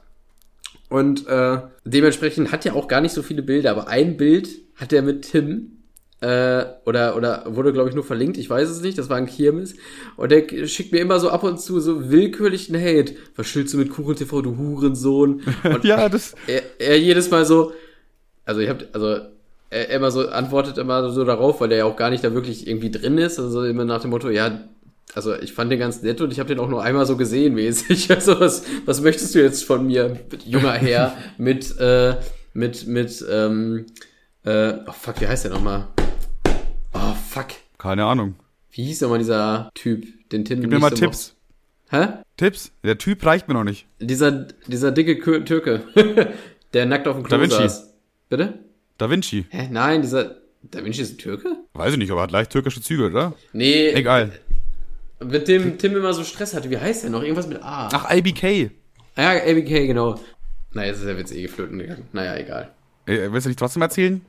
Und 0.89 1.27
äh, 1.27 1.59
dementsprechend 1.85 2.51
hat 2.51 2.65
er 2.65 2.77
auch 2.77 2.89
gar 2.89 3.03
nicht 3.03 3.12
so 3.12 3.23
viele 3.23 3.43
Bilder, 3.43 3.73
aber 3.73 3.89
ein 3.89 4.17
Bild 4.17 4.49
hat 4.77 4.95
er 4.95 5.03
mit 5.03 5.31
Tim 5.31 5.83
äh, 6.21 6.65
oder 6.87 7.17
oder 7.17 7.45
wurde 7.47 7.73
glaube 7.73 7.91
ich 7.91 7.95
nur 7.95 8.05
verlinkt, 8.05 8.39
ich 8.39 8.49
weiß 8.49 8.69
es 8.71 8.81
nicht, 8.81 8.97
das 8.97 9.11
war 9.11 9.17
ein 9.17 9.27
Kirmes 9.27 9.75
und 10.17 10.31
der 10.31 10.67
schickt 10.67 10.93
mir 10.93 11.01
immer 11.01 11.21
so 11.21 11.29
ab 11.29 11.43
und 11.43 11.61
zu 11.61 11.81
so 11.81 12.11
willkürlichen 12.11 12.77
Hate. 12.77 13.17
Was 13.37 13.49
schillst 13.49 13.75
du 13.75 13.79
mit 13.79 13.91
Kuchen 13.91 14.17
TV, 14.17 14.41
du 14.41 14.57
Hurensohn? 14.57 15.43
Und 15.65 15.85
Ja, 15.85 16.09
das. 16.09 16.35
er, 16.47 16.62
er 16.79 16.99
jedes 16.99 17.31
Mal 17.31 17.45
so, 17.45 17.73
also 18.45 18.61
ich 18.61 18.69
hab, 18.69 18.85
also 18.93 19.34
er 19.75 19.91
immer 19.91 20.11
so 20.11 20.29
antwortet 20.29 20.79
immer 20.79 21.11
so 21.11 21.25
darauf, 21.25 21.61
weil 21.61 21.72
er 21.72 21.79
ja 21.79 21.85
auch 21.85 21.97
gar 21.97 22.11
nicht 22.11 22.22
da 22.25 22.33
wirklich 22.33 22.66
irgendwie 22.66 22.91
drin 22.91 23.18
ist, 23.18 23.39
also 23.39 23.64
immer 23.64 23.85
nach 23.85 24.01
dem 24.01 24.11
Motto, 24.11 24.31
ja, 24.31 24.61
also 25.14 25.35
ich 25.35 25.53
fand 25.53 25.70
den 25.70 25.79
ganz 25.79 26.03
nett 26.03 26.20
und 26.20 26.33
ich 26.33 26.39
habe 26.41 26.49
den 26.49 26.59
auch 26.59 26.68
nur 26.68 26.83
einmal 26.83 27.07
so 27.07 27.16
gesehen 27.16 27.55
mäßig. 27.55 28.11
Also 28.14 28.41
was, 28.41 28.64
was 28.85 29.01
möchtest 29.01 29.35
du 29.35 29.43
jetzt 29.43 29.64
von 29.64 29.87
mir, 29.87 30.18
junger 30.45 30.72
Herr, 30.72 31.16
mit, 31.39 31.79
äh, 31.79 32.16
mit, 32.53 32.87
mit, 32.87 33.25
ähm, 33.31 33.87
äh, 34.45 34.75
oh 34.87 34.93
fuck, 34.93 35.20
wie 35.20 35.27
heißt 35.29 35.45
der 35.45 35.53
nochmal? 35.53 35.89
Oh 36.95 37.14
fuck, 37.29 37.49
Keine 37.79 38.05
Ahnung. 38.05 38.37
wie 38.70 38.85
hieß 38.85 39.01
nochmal 39.03 39.18
dieser 39.18 39.70
Typ, 39.75 40.07
den 40.31 40.45
Tim 40.45 40.61
Gib 40.61 40.70
mir 40.70 40.79
mal 40.79 40.91
so 40.91 40.97
Tipps. 40.97 41.35
Hä? 41.91 42.09
Tipps? 42.37 42.72
Der 42.83 42.99
Typ 42.99 43.25
reicht 43.25 43.47
mir 43.49 43.55
noch 43.55 43.64
nicht. 43.64 43.87
Dieser, 44.01 44.47
dieser 44.66 44.91
dicke 44.91 45.45
Türke, 45.45 45.83
der 46.72 46.87
nackt 46.87 47.07
auf 47.07 47.16
dem 47.16 47.25
Klo 47.25 47.37
Da 47.37 47.43
Vinci. 47.43 47.57
saß. 47.57 47.95
Bitte? 48.29 48.55
Da 48.99 49.11
Vinci. 49.11 49.47
Hä? 49.51 49.69
Nein, 49.71 50.03
dieser. 50.03 50.37
Da 50.63 50.85
Vinci 50.85 51.03
ist 51.03 51.15
ein 51.15 51.19
Türke? 51.19 51.49
Weiß 51.75 51.93
ich 51.93 51.99
nicht, 51.99 52.11
aber 52.11 52.23
hat 52.23 52.31
leicht 52.31 52.51
türkische 52.51 52.81
Züge, 52.81 53.07
oder? 53.07 53.35
Nee, 53.53 53.91
Egal. 53.91 54.33
mit 55.23 55.47
dem 55.49 55.77
Tim 55.79 55.97
immer 55.97 56.15
so 56.15 56.25
Stress 56.25 56.55
hatte. 56.55 56.71
Wie 56.71 56.79
heißt 56.79 57.03
der 57.05 57.11
noch? 57.11 57.23
Irgendwas 57.23 57.47
mit 57.47 57.63
A. 57.63 57.89
Ach, 57.93 58.11
IBK. 58.15 58.71
Ah, 59.17 59.35
ja, 59.35 59.43
ABK, 59.45 59.87
genau. 59.87 60.19
Naja, 60.73 60.89
jetzt 60.89 60.99
ist 60.99 61.07
der 61.07 61.19
Witz 61.19 61.33
eh 61.33 61.43
geflöten 61.43 61.79
gegangen. 61.79 62.09
Naja, 62.13 62.37
egal. 62.37 62.71
Äh, 63.07 63.31
willst 63.31 63.45
du 63.47 63.51
nicht 63.51 63.59
trotzdem 63.59 63.83
erzählen? 63.83 64.21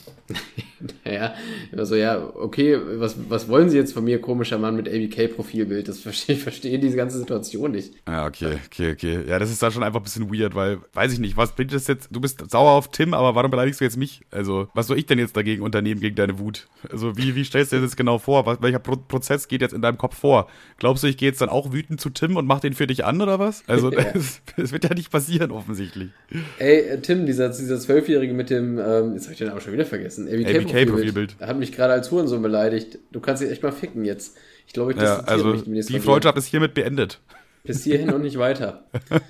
Naja, 1.06 1.34
immer 1.72 1.86
so, 1.86 1.96
ja, 1.96 2.22
okay, 2.36 2.78
was, 3.00 3.16
was 3.30 3.48
wollen 3.48 3.70
Sie 3.70 3.78
jetzt 3.78 3.94
von 3.94 4.04
mir, 4.04 4.20
komischer 4.20 4.58
Mann 4.58 4.76
mit 4.76 4.88
ABK-Profilbild? 4.88 5.88
Das 5.88 6.00
verstehe 6.00 6.36
ich 6.36 6.44
verstehe 6.44 6.80
diese 6.80 6.98
ganze 6.98 7.18
Situation 7.18 7.72
nicht. 7.72 7.94
Ja, 8.08 8.26
okay, 8.26 8.58
okay, 8.66 8.92
okay. 8.92 9.20
Ja, 9.28 9.40
das 9.40 9.52
ist 9.52 9.62
dann 9.62 9.72
schon 9.72 9.84
einfach 9.84 10.00
ein 10.00 10.04
bisschen 10.04 10.34
weird, 10.34 10.56
weil, 10.56 10.80
weiß 10.94 11.14
ich 11.14 11.20
nicht, 11.20 11.38
was 11.38 11.54
bringt 11.54 11.74
das 11.74 11.88
jetzt? 11.88 12.10
Du 12.12 12.20
bist 12.20 12.44
sauer 12.50 12.72
auf 12.72 12.90
Tim, 12.92 13.14
aber 13.14 13.36
warum 13.36 13.52
beleidigst 13.52 13.80
du 13.82 13.86
jetzt 13.86 13.98
mich? 13.98 14.22
Also, 14.32 14.68
was 14.74 14.88
soll 14.88 14.98
ich 14.98 15.06
denn 15.06 15.20
jetzt 15.20 15.38
dagegen 15.38 15.62
unternehmen, 15.62 16.02
gegen 16.02 16.16
deine 16.16 16.40
Wut? 16.40 16.68
Also, 16.92 17.18
wie, 17.18 17.36
wie 17.36 17.46
stellst 17.46 17.72
du 17.72 17.78
dir 17.78 17.84
das 17.84 17.96
genau 17.96 18.18
vor? 18.18 18.46
Was, 18.46 18.62
welcher 18.62 18.80
Pro 18.80 18.96
Prozess 18.96 19.48
geht 19.48 19.62
jetzt 19.62 19.74
in 19.74 19.82
deinem 19.82 19.98
Kopf 19.98 20.18
vor? 20.18 20.48
Glaubst 20.78 21.04
du, 21.04 21.08
ich 21.08 21.18
gehe 21.18 21.30
jetzt 21.30 21.42
dann 21.42 21.50
auch 21.50 21.72
wütend 21.72 22.02
zu 22.02 22.10
Tim 22.10 22.36
und 22.36 22.48
mach 22.48 22.60
den 22.60 22.74
für 22.74 22.88
dich 22.88 23.06
an, 23.06 23.22
oder 23.22 23.40
was? 23.40 23.64
Also, 23.68 23.92
Ja. 23.92 24.04
das, 24.14 24.42
das 24.58 24.72
wird 24.72 24.84
ja 24.84 24.94
nicht 24.94 25.12
passieren, 25.12 25.52
offensichtlich. 25.52 26.10
Ey, 26.58 26.80
äh, 26.80 27.00
Tim, 27.00 27.26
dieser, 27.26 27.50
dieser 27.50 27.80
Zwölfjährige 27.80 28.34
mit 28.34 28.50
dem, 28.50 28.65
ähm, 28.78 29.14
jetzt 29.14 29.24
habe 29.24 29.34
ich 29.34 29.38
den 29.40 29.50
aber 29.50 29.62
schon 29.62 29.74
wieder 29.74 29.86
vergessen, 29.86 30.28
ABK-Profilbild. 30.28 30.66
ABK-Profilbild. 30.76 31.36
Hat 31.40 31.58
mich 31.58 31.72
gerade 31.72 31.94
als 31.94 32.12
Hurensohn 32.12 32.42
beleidigt. 32.42 33.00
Du 33.12 33.20
kannst 33.20 33.42
dich 33.42 33.50
echt 33.52 33.64
mal 33.64 33.72
ficken 33.72 34.06
jetzt. 34.06 34.38
Ich 34.68 34.74
glaube, 34.74 34.92
ich 34.94 34.98
Ja, 35.02 35.20
also, 35.22 35.54
mich 35.66 35.86
die. 35.88 36.00
Freundschaft 36.00 36.38
ist 36.38 36.46
hiermit 36.48 36.74
beendet. 36.74 37.20
Bis 37.64 37.84
hierhin 37.84 38.12
und 38.14 38.22
nicht 38.22 38.38
weiter. 38.38 38.86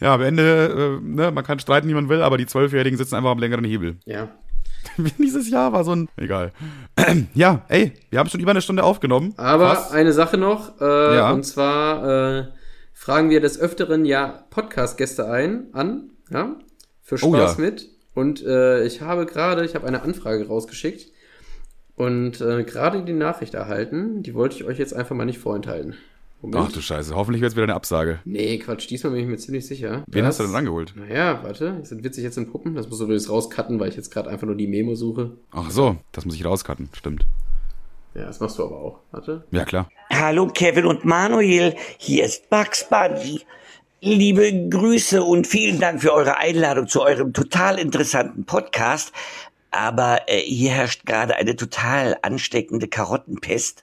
Ja, 0.00 0.14
am 0.14 0.22
Ende, 0.22 0.98
äh, 1.02 1.04
ne, 1.06 1.30
man 1.30 1.44
kann 1.44 1.58
streiten, 1.58 1.86
wie 1.88 1.92
man 1.94 2.08
will, 2.08 2.22
aber 2.22 2.38
die 2.38 2.46
Zwölfjährigen 2.46 2.96
sitzen 2.96 3.16
einfach 3.16 3.30
am 3.32 3.38
längeren 3.38 3.64
Hebel. 3.64 3.96
Ja. 4.06 4.30
Dieses 5.18 5.50
Jahr 5.50 5.74
war 5.74 5.84
so 5.84 5.94
ein. 5.94 6.08
Egal. 6.16 6.52
ja, 7.34 7.66
ey, 7.68 7.92
wir 8.08 8.18
haben 8.18 8.30
schon 8.30 8.40
über 8.40 8.52
eine 8.52 8.62
Stunde 8.62 8.82
aufgenommen. 8.82 9.34
Aber 9.36 9.74
Fast. 9.74 9.92
eine 9.92 10.14
Sache 10.14 10.38
noch, 10.38 10.80
äh, 10.80 11.16
Ja. 11.16 11.32
und 11.32 11.44
zwar 11.44 12.38
äh, 12.38 12.44
fragen 12.94 13.28
wir 13.28 13.42
des 13.42 13.60
Öfteren 13.60 14.06
ja 14.06 14.46
Podcast-Gäste 14.48 15.28
ein, 15.28 15.66
an, 15.74 16.10
ja, 16.30 16.56
für 17.02 17.16
Oh 17.16 17.34
Spaß 17.34 17.58
ja. 17.58 17.62
mit. 17.62 17.86
Und 18.14 18.44
äh, 18.44 18.84
ich 18.84 19.00
habe 19.00 19.26
gerade, 19.26 19.64
ich 19.64 19.74
habe 19.74 19.86
eine 19.86 20.02
Anfrage 20.02 20.46
rausgeschickt 20.48 21.06
und 21.96 22.40
äh, 22.40 22.64
gerade 22.64 23.04
die 23.04 23.12
Nachricht 23.12 23.54
erhalten, 23.54 24.22
die 24.22 24.34
wollte 24.34 24.56
ich 24.56 24.64
euch 24.64 24.78
jetzt 24.78 24.94
einfach 24.94 25.14
mal 25.14 25.24
nicht 25.26 25.38
vorenthalten. 25.38 25.94
Moment. 26.42 26.64
Ach 26.68 26.72
du 26.72 26.80
Scheiße, 26.80 27.14
hoffentlich 27.14 27.42
wird 27.42 27.50
es 27.52 27.56
wieder 27.56 27.64
eine 27.64 27.74
Absage. 27.74 28.20
Nee, 28.24 28.58
Quatsch, 28.58 28.88
diesmal 28.88 29.12
bin 29.12 29.22
ich 29.22 29.28
mir 29.28 29.36
ziemlich 29.36 29.66
sicher. 29.66 30.04
Wen 30.06 30.24
Das- 30.24 30.38
hast 30.38 30.40
du 30.40 30.44
denn 30.44 30.56
angeholt? 30.56 30.94
Naja, 30.96 31.40
warte, 31.42 31.76
das 31.80 31.90
sind 31.90 32.02
witzig 32.02 32.24
jetzt 32.24 32.38
in 32.38 32.50
Puppen. 32.50 32.74
Das 32.74 32.88
musst 32.88 33.02
du 33.02 33.06
jetzt 33.12 33.28
rauscutten, 33.28 33.78
weil 33.78 33.90
ich 33.90 33.96
jetzt 33.96 34.10
gerade 34.10 34.30
einfach 34.30 34.46
nur 34.46 34.56
die 34.56 34.66
Memo 34.66 34.94
suche. 34.94 35.32
Ach 35.50 35.70
so, 35.70 35.96
das 36.12 36.24
muss 36.24 36.34
ich 36.36 36.44
rauscutten, 36.46 36.88
stimmt. 36.94 37.26
Ja, 38.14 38.24
das 38.24 38.40
machst 38.40 38.58
du 38.58 38.64
aber 38.64 38.76
auch. 38.80 38.98
Warte. 39.12 39.44
Ja, 39.50 39.64
klar. 39.66 39.88
Hallo 40.10 40.48
Kevin 40.48 40.86
und 40.86 41.04
Manuel, 41.04 41.76
hier 41.98 42.24
ist 42.24 42.48
Bugs 42.48 42.88
Bunny. 42.88 43.42
Liebe 44.02 44.70
Grüße 44.70 45.22
und 45.22 45.46
vielen 45.46 45.78
Dank 45.78 46.00
für 46.00 46.14
eure 46.14 46.38
Einladung 46.38 46.88
zu 46.88 47.02
eurem 47.02 47.34
total 47.34 47.78
interessanten 47.78 48.46
Podcast. 48.46 49.12
Aber 49.70 50.22
äh, 50.26 50.38
hier 50.38 50.70
herrscht 50.70 51.04
gerade 51.04 51.36
eine 51.36 51.54
total 51.54 52.16
ansteckende 52.22 52.88
Karottenpest. 52.88 53.82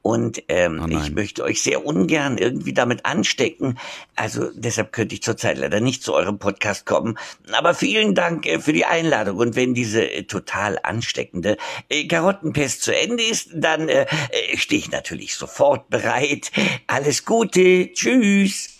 Und 0.00 0.42
ähm, 0.48 0.82
Oh 0.82 0.88
ich 0.88 1.10
möchte 1.10 1.44
euch 1.44 1.60
sehr 1.60 1.84
ungern 1.84 2.38
irgendwie 2.38 2.72
damit 2.72 3.04
anstecken. 3.04 3.78
Also 4.16 4.48
deshalb 4.54 4.90
könnte 4.90 5.14
ich 5.14 5.22
zurzeit 5.22 5.58
leider 5.58 5.80
nicht 5.80 6.02
zu 6.02 6.14
eurem 6.14 6.38
Podcast 6.38 6.86
kommen. 6.86 7.18
Aber 7.52 7.74
vielen 7.74 8.14
Dank 8.14 8.46
äh, 8.46 8.60
für 8.60 8.72
die 8.72 8.86
Einladung. 8.86 9.36
Und 9.36 9.54
wenn 9.54 9.74
diese 9.74 10.10
äh, 10.10 10.22
total 10.22 10.78
ansteckende 10.82 11.58
äh, 11.90 12.06
Karottenpest 12.06 12.80
zu 12.80 12.96
Ende 12.96 13.22
ist, 13.22 13.50
dann 13.52 13.90
äh, 13.90 14.06
äh, 14.30 14.56
stehe 14.56 14.80
ich 14.80 14.90
natürlich 14.90 15.34
sofort 15.34 15.90
bereit. 15.90 16.52
Alles 16.86 17.26
Gute. 17.26 17.92
Tschüss. 17.92 18.77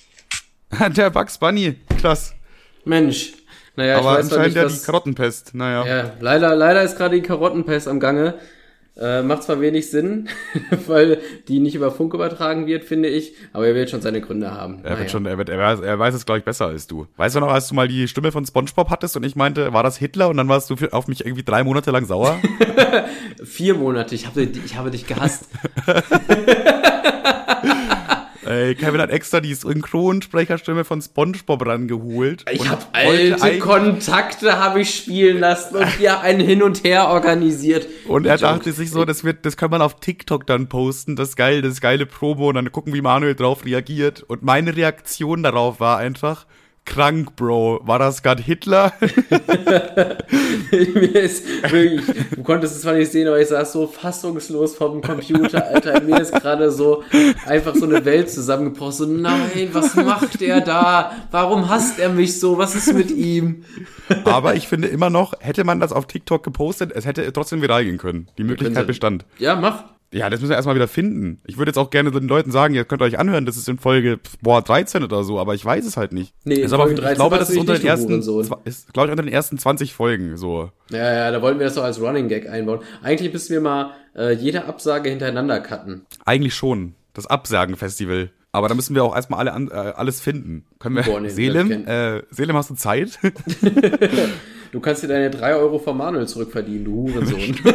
Der 0.96 1.10
Bugs 1.10 1.38
Bunny, 1.38 1.76
krass. 2.00 2.34
Mensch. 2.84 3.32
Naja, 3.76 3.98
Aber 3.98 4.12
ich 4.12 4.18
weiß 4.18 4.24
anscheinend 4.24 4.46
nicht, 4.46 4.56
ja 4.56 4.64
was... 4.64 4.80
die 4.80 4.86
Karottenpest, 4.86 5.54
naja. 5.54 5.86
Ja, 5.86 6.12
leider, 6.20 6.54
leider 6.56 6.82
ist 6.82 6.96
gerade 6.96 7.14
die 7.16 7.22
Karottenpest 7.22 7.86
am 7.86 8.00
Gange. 8.00 8.34
Äh, 9.00 9.22
macht 9.22 9.44
zwar 9.44 9.60
wenig 9.60 9.88
Sinn, 9.92 10.28
weil 10.88 11.20
die 11.46 11.60
nicht 11.60 11.76
über 11.76 11.92
Funk 11.92 12.14
übertragen 12.14 12.66
wird, 12.66 12.82
finde 12.82 13.08
ich, 13.08 13.32
aber 13.52 13.68
er 13.68 13.76
wird 13.76 13.90
schon 13.90 14.00
seine 14.00 14.20
Gründe 14.20 14.50
haben. 14.50 14.78
Er 14.82 14.90
Naja. 14.90 14.98
wird 14.98 15.10
schon, 15.12 15.24
er, 15.24 15.38
wird, 15.38 15.48
er, 15.50 15.58
weiß, 15.58 15.78
er 15.80 15.96
weiß 16.00 16.14
es, 16.14 16.26
glaube 16.26 16.40
ich, 16.40 16.44
besser 16.44 16.66
als 16.66 16.88
du. 16.88 17.06
Weißt 17.16 17.36
du 17.36 17.40
noch, 17.40 17.52
als 17.52 17.68
du 17.68 17.76
mal 17.76 17.86
die 17.86 18.08
Stimme 18.08 18.32
von 18.32 18.44
Spongebob 18.44 18.90
hattest 18.90 19.16
und 19.16 19.22
ich 19.24 19.36
meinte, 19.36 19.72
war 19.72 19.84
das 19.84 19.96
Hitler 19.98 20.28
und 20.28 20.36
dann 20.36 20.48
warst 20.48 20.68
du 20.70 20.74
für, 20.74 20.92
auf 20.92 21.06
mich 21.06 21.24
irgendwie 21.24 21.44
drei 21.44 21.62
Monate 21.62 21.92
lang 21.92 22.06
sauer? 22.06 22.40
Vier 23.44 23.74
Monate, 23.76 24.16
ich 24.16 24.26
habe, 24.26 24.42
ich 24.42 24.76
habe 24.76 24.90
dich 24.90 25.06
gehasst. 25.06 25.44
Ey, 28.58 28.74
Kevin 28.74 29.00
hat 29.00 29.10
extra 29.10 29.40
die 29.40 29.54
Synchronsprecherstimme 29.54 30.84
von 30.84 31.00
Spongebob 31.00 31.64
rangeholt. 31.64 32.44
Ich 32.50 32.68
habe 32.68 32.82
alte 32.92 33.58
Kontakte 33.60 34.58
habe 34.58 34.80
ich 34.80 34.94
spielen 34.94 35.38
lassen 35.38 35.76
und 35.76 35.86
hier 35.96 36.20
ein 36.20 36.40
Hin 36.40 36.64
und 36.64 36.82
Her 36.82 37.08
organisiert. 37.08 37.86
Und 38.08 38.26
er 38.26 38.36
dachte 38.36 38.72
sich 38.72 38.90
so, 38.90 39.04
das 39.04 39.22
wird, 39.22 39.46
das 39.46 39.56
kann 39.56 39.70
man 39.70 39.80
auf 39.80 40.00
TikTok 40.00 40.44
dann 40.46 40.68
posten, 40.68 41.14
das 41.14 41.36
geil, 41.36 41.62
das 41.62 41.80
geile 41.80 42.04
Promo 42.04 42.48
und 42.48 42.56
dann 42.56 42.72
gucken, 42.72 42.92
wie 42.94 43.00
Manuel 43.00 43.36
drauf 43.36 43.64
reagiert. 43.64 44.22
Und 44.22 44.42
meine 44.42 44.74
Reaktion 44.74 45.44
darauf 45.44 45.78
war 45.78 45.98
einfach, 45.98 46.46
krank, 46.88 47.36
Bro. 47.36 47.80
War 47.84 47.98
das 47.98 48.22
gerade 48.22 48.42
Hitler? 48.42 48.92
Mir 50.70 51.20
ist 51.20 51.44
wirklich, 51.70 52.02
du 52.34 52.42
konntest 52.42 52.76
es 52.76 52.82
zwar 52.82 52.94
nicht 52.94 53.12
sehen, 53.12 53.28
aber 53.28 53.38
ich 53.40 53.48
saß 53.48 53.72
so 53.72 53.86
fassungslos 53.86 54.74
vom 54.74 55.02
Computer, 55.02 55.66
Alter. 55.66 56.00
Mir 56.00 56.20
ist 56.20 56.32
gerade 56.32 56.72
so 56.72 57.04
einfach 57.46 57.74
so 57.74 57.84
eine 57.84 58.04
Welt 58.04 58.30
zusammengebrochen. 58.30 58.92
So, 58.92 59.06
nein, 59.06 59.68
was 59.72 59.94
macht 59.94 60.40
er 60.40 60.60
da? 60.62 61.12
Warum 61.30 61.68
hasst 61.68 61.98
er 61.98 62.08
mich 62.08 62.40
so? 62.40 62.58
Was 62.58 62.74
ist 62.74 62.92
mit 62.94 63.10
ihm? 63.10 63.64
Aber 64.24 64.54
ich 64.54 64.66
finde 64.66 64.88
immer 64.88 65.10
noch, 65.10 65.34
hätte 65.40 65.64
man 65.64 65.80
das 65.80 65.92
auf 65.92 66.06
TikTok 66.06 66.42
gepostet, 66.42 66.92
es 66.94 67.04
hätte 67.04 67.30
trotzdem 67.32 67.60
viral 67.60 67.84
gehen 67.84 67.98
können. 67.98 68.28
Die 68.38 68.44
Möglichkeit 68.44 68.86
bestand. 68.86 69.26
Ja, 69.38 69.56
mach. 69.56 69.84
Ja, 70.12 70.30
das 70.30 70.40
müssen 70.40 70.50
wir 70.50 70.56
erstmal 70.56 70.74
wieder 70.74 70.88
finden. 70.88 71.42
Ich 71.46 71.58
würde 71.58 71.68
jetzt 71.68 71.76
auch 71.76 71.90
gerne 71.90 72.10
den 72.10 72.28
Leuten 72.28 72.50
sagen, 72.50 72.74
ihr 72.74 72.84
könnt 72.84 73.02
euch 73.02 73.18
anhören, 73.18 73.44
das 73.44 73.58
ist 73.58 73.68
in 73.68 73.78
Folge, 73.78 74.18
boah, 74.40 74.62
13 74.62 75.02
oder 75.04 75.22
so, 75.22 75.38
aber 75.38 75.54
ich 75.54 75.64
weiß 75.64 75.84
es 75.84 75.98
halt 75.98 76.12
nicht. 76.12 76.32
Nee, 76.44 76.54
ist 76.54 76.72
aber, 76.72 76.90
ich 76.90 76.98
13 76.98 77.16
glaube, 77.16 77.36
das 77.36 77.50
ist 77.50 77.58
unter 77.58 77.74
den 77.74 77.86
ersten, 77.86 78.22
ist, 78.64 78.92
glaube 78.92 79.08
ich, 79.08 79.10
unter 79.10 79.22
den 79.22 79.32
ersten 79.32 79.58
20 79.58 79.92
Folgen, 79.92 80.38
so. 80.38 80.70
Ja, 80.90 81.12
ja, 81.12 81.30
da 81.30 81.42
wollten 81.42 81.58
wir 81.58 81.66
das 81.66 81.74
doch 81.74 81.84
als 81.84 82.00
Running 82.00 82.28
Gag 82.28 82.48
einbauen. 82.48 82.80
Eigentlich 83.02 83.32
müssen 83.32 83.52
wir 83.52 83.60
mal 83.60 83.92
äh, 84.16 84.32
jede 84.32 84.64
Absage 84.64 85.10
hintereinander 85.10 85.60
cutten. 85.60 86.06
Eigentlich 86.24 86.54
schon. 86.54 86.94
Das 87.12 87.26
Absagen-Festival. 87.26 88.30
Aber 88.52 88.68
da 88.68 88.74
müssen 88.74 88.94
wir 88.94 89.04
auch 89.04 89.14
erstmal 89.14 89.40
alle 89.40 89.52
an, 89.52 89.68
äh, 89.68 89.74
alles 89.74 90.20
finden. 90.20 90.64
Können 90.78 90.96
wir, 90.96 91.02
Boah, 91.02 91.20
nee, 91.20 91.28
Selim, 91.28 91.86
äh, 91.86 92.22
Selim, 92.30 92.56
hast 92.56 92.70
du 92.70 92.74
Zeit? 92.76 93.18
Du 94.72 94.80
kannst 94.80 95.02
dir 95.02 95.08
deine 95.08 95.30
3 95.30 95.54
Euro 95.56 95.78
vom 95.78 95.96
Manuel 95.98 96.26
zurückverdienen, 96.28 96.84
du 96.84 96.92
Hurensohn. 97.12 97.56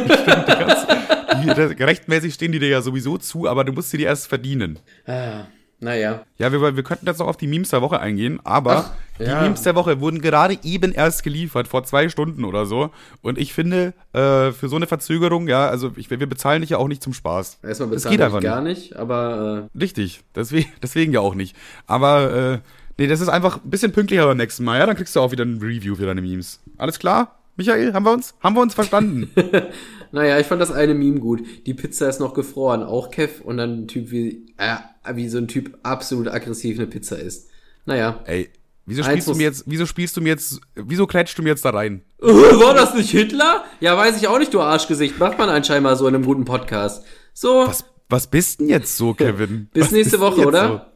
Das- 1.46 1.78
Rechtmäßig 1.78 2.32
stehen 2.34 2.52
die 2.52 2.58
dir 2.58 2.68
ja 2.68 2.80
sowieso 2.80 3.18
zu, 3.18 3.46
aber 3.48 3.64
du 3.64 3.72
musst 3.72 3.90
sie 3.90 3.98
dir 3.98 4.06
erst 4.06 4.28
verdienen. 4.28 4.78
ah, 5.06 5.44
naja. 5.80 6.22
Ja, 6.38 6.50
wir, 6.52 6.76
wir 6.76 6.82
könnten 6.82 7.06
jetzt 7.06 7.18
noch 7.18 7.26
auf 7.26 7.36
die 7.36 7.46
Memes 7.48 7.68
der 7.68 7.82
Woche 7.82 8.00
eingehen, 8.00 8.40
aber 8.44 8.76
Ach, 8.76 9.18
die 9.18 9.24
ja. 9.24 9.42
Memes 9.42 9.60
der 9.62 9.74
Woche 9.74 10.00
wurden 10.00 10.22
gerade 10.22 10.56
eben 10.62 10.92
erst 10.92 11.22
geliefert, 11.24 11.68
vor 11.68 11.84
zwei 11.84 12.08
Stunden 12.08 12.44
oder 12.46 12.64
so. 12.64 12.90
Und 13.20 13.36
ich 13.36 13.52
finde, 13.52 13.92
äh, 14.14 14.52
für 14.52 14.68
so 14.68 14.76
eine 14.76 14.86
Verzögerung, 14.86 15.46
ja, 15.48 15.68
also 15.68 15.92
ich, 15.96 16.08
wir 16.08 16.26
bezahlen 16.26 16.62
dich 16.62 16.70
ja 16.70 16.78
auch 16.78 16.88
nicht 16.88 17.02
zum 17.02 17.12
Spaß. 17.12 17.58
Erstmal 17.62 17.90
Das 17.90 17.96
bezahlen 18.04 18.12
geht 18.12 18.20
wir 18.20 18.26
einfach 18.26 18.40
gar 18.40 18.62
nicht, 18.62 18.96
aber 18.96 19.68
Richtig, 19.78 20.20
deswegen, 20.34 20.72
deswegen 20.82 21.12
ja 21.12 21.20
auch 21.20 21.34
nicht. 21.34 21.54
Aber, 21.86 22.62
äh, 22.64 22.68
nee, 22.96 23.06
das 23.08 23.20
ist 23.20 23.28
einfach 23.28 23.62
ein 23.62 23.68
bisschen 23.68 23.92
pünktlicher 23.92 24.24
beim 24.26 24.38
nächsten 24.38 24.64
Mal, 24.64 24.78
ja? 24.78 24.86
Dann 24.86 24.96
kriegst 24.96 25.14
du 25.14 25.20
auch 25.20 25.32
wieder 25.32 25.44
ein 25.44 25.58
Review 25.60 25.96
für 25.96 26.06
deine 26.06 26.22
Memes. 26.22 26.60
Alles 26.76 26.98
klar? 26.98 27.38
Michael, 27.56 27.92
haben 27.92 28.04
wir 28.04 28.12
uns? 28.12 28.34
Haben 28.40 28.56
wir 28.56 28.62
uns 28.62 28.74
verstanden? 28.74 29.30
naja, 30.12 30.40
ich 30.40 30.46
fand 30.46 30.60
das 30.60 30.72
eine 30.72 30.94
Meme 30.94 31.20
gut. 31.20 31.42
Die 31.66 31.74
Pizza 31.74 32.08
ist 32.08 32.18
noch 32.18 32.34
gefroren, 32.34 32.82
auch 32.82 33.10
Kev, 33.10 33.42
und 33.44 33.58
dann 33.58 33.82
ein 33.84 33.88
Typ 33.88 34.10
wie, 34.10 34.46
äh, 34.56 34.76
wie 35.14 35.28
so 35.28 35.38
ein 35.38 35.46
Typ 35.46 35.78
absolut 35.84 36.28
aggressiv 36.28 36.78
eine 36.78 36.88
Pizza 36.88 37.18
isst. 37.18 37.48
Naja. 37.86 38.20
Ey, 38.26 38.50
wieso 38.86 39.04
spielst 39.04 39.28
du 39.28 39.34
mir 39.34 39.44
jetzt, 39.44 39.64
wieso 39.66 39.86
spielst 39.86 40.16
du 40.16 40.20
mir 40.20 40.30
jetzt, 40.30 40.60
wieso 40.74 41.06
klatschst 41.06 41.38
du 41.38 41.42
mir 41.42 41.50
jetzt 41.50 41.64
da 41.64 41.70
rein? 41.70 42.02
War 42.18 42.74
das 42.74 42.94
nicht 42.94 43.10
Hitler? 43.10 43.64
Ja, 43.78 43.96
weiß 43.96 44.16
ich 44.16 44.26
auch 44.26 44.38
nicht, 44.40 44.52
du 44.52 44.60
Arschgesicht. 44.60 45.18
Macht 45.20 45.38
man 45.38 45.48
anscheinend 45.48 45.84
mal 45.84 45.96
so 45.96 46.08
in 46.08 46.14
einem 46.16 46.24
guten 46.24 46.44
Podcast. 46.44 47.04
So, 47.34 47.66
Was, 47.68 47.84
was 48.08 48.26
bist 48.26 48.58
denn 48.60 48.68
jetzt 48.68 48.96
so, 48.96 49.14
Kevin? 49.14 49.68
bis 49.72 49.84
Was 49.84 49.92
nächste 49.92 50.18
Woche, 50.18 50.44
oder? 50.44 50.92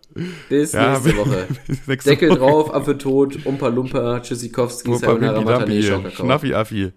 Bis 0.49 0.73
Ja, 0.73 0.93
nächste 0.93 1.17
Woche. 1.19 1.47
Deckel 2.05 2.31
Woche. 2.31 2.39
drauf, 2.39 2.75
Affe 2.75 2.97
tot, 2.99 3.45
Umpa 3.47 3.69
Lumpa, 3.69 4.21
Tschüssikowski? 4.21 4.95
Sayonara, 4.97 5.41
Matane, 5.41 5.83
Schokakao. 5.83 6.11
Schnaffi, 6.27 6.55
Affi. 6.55 6.93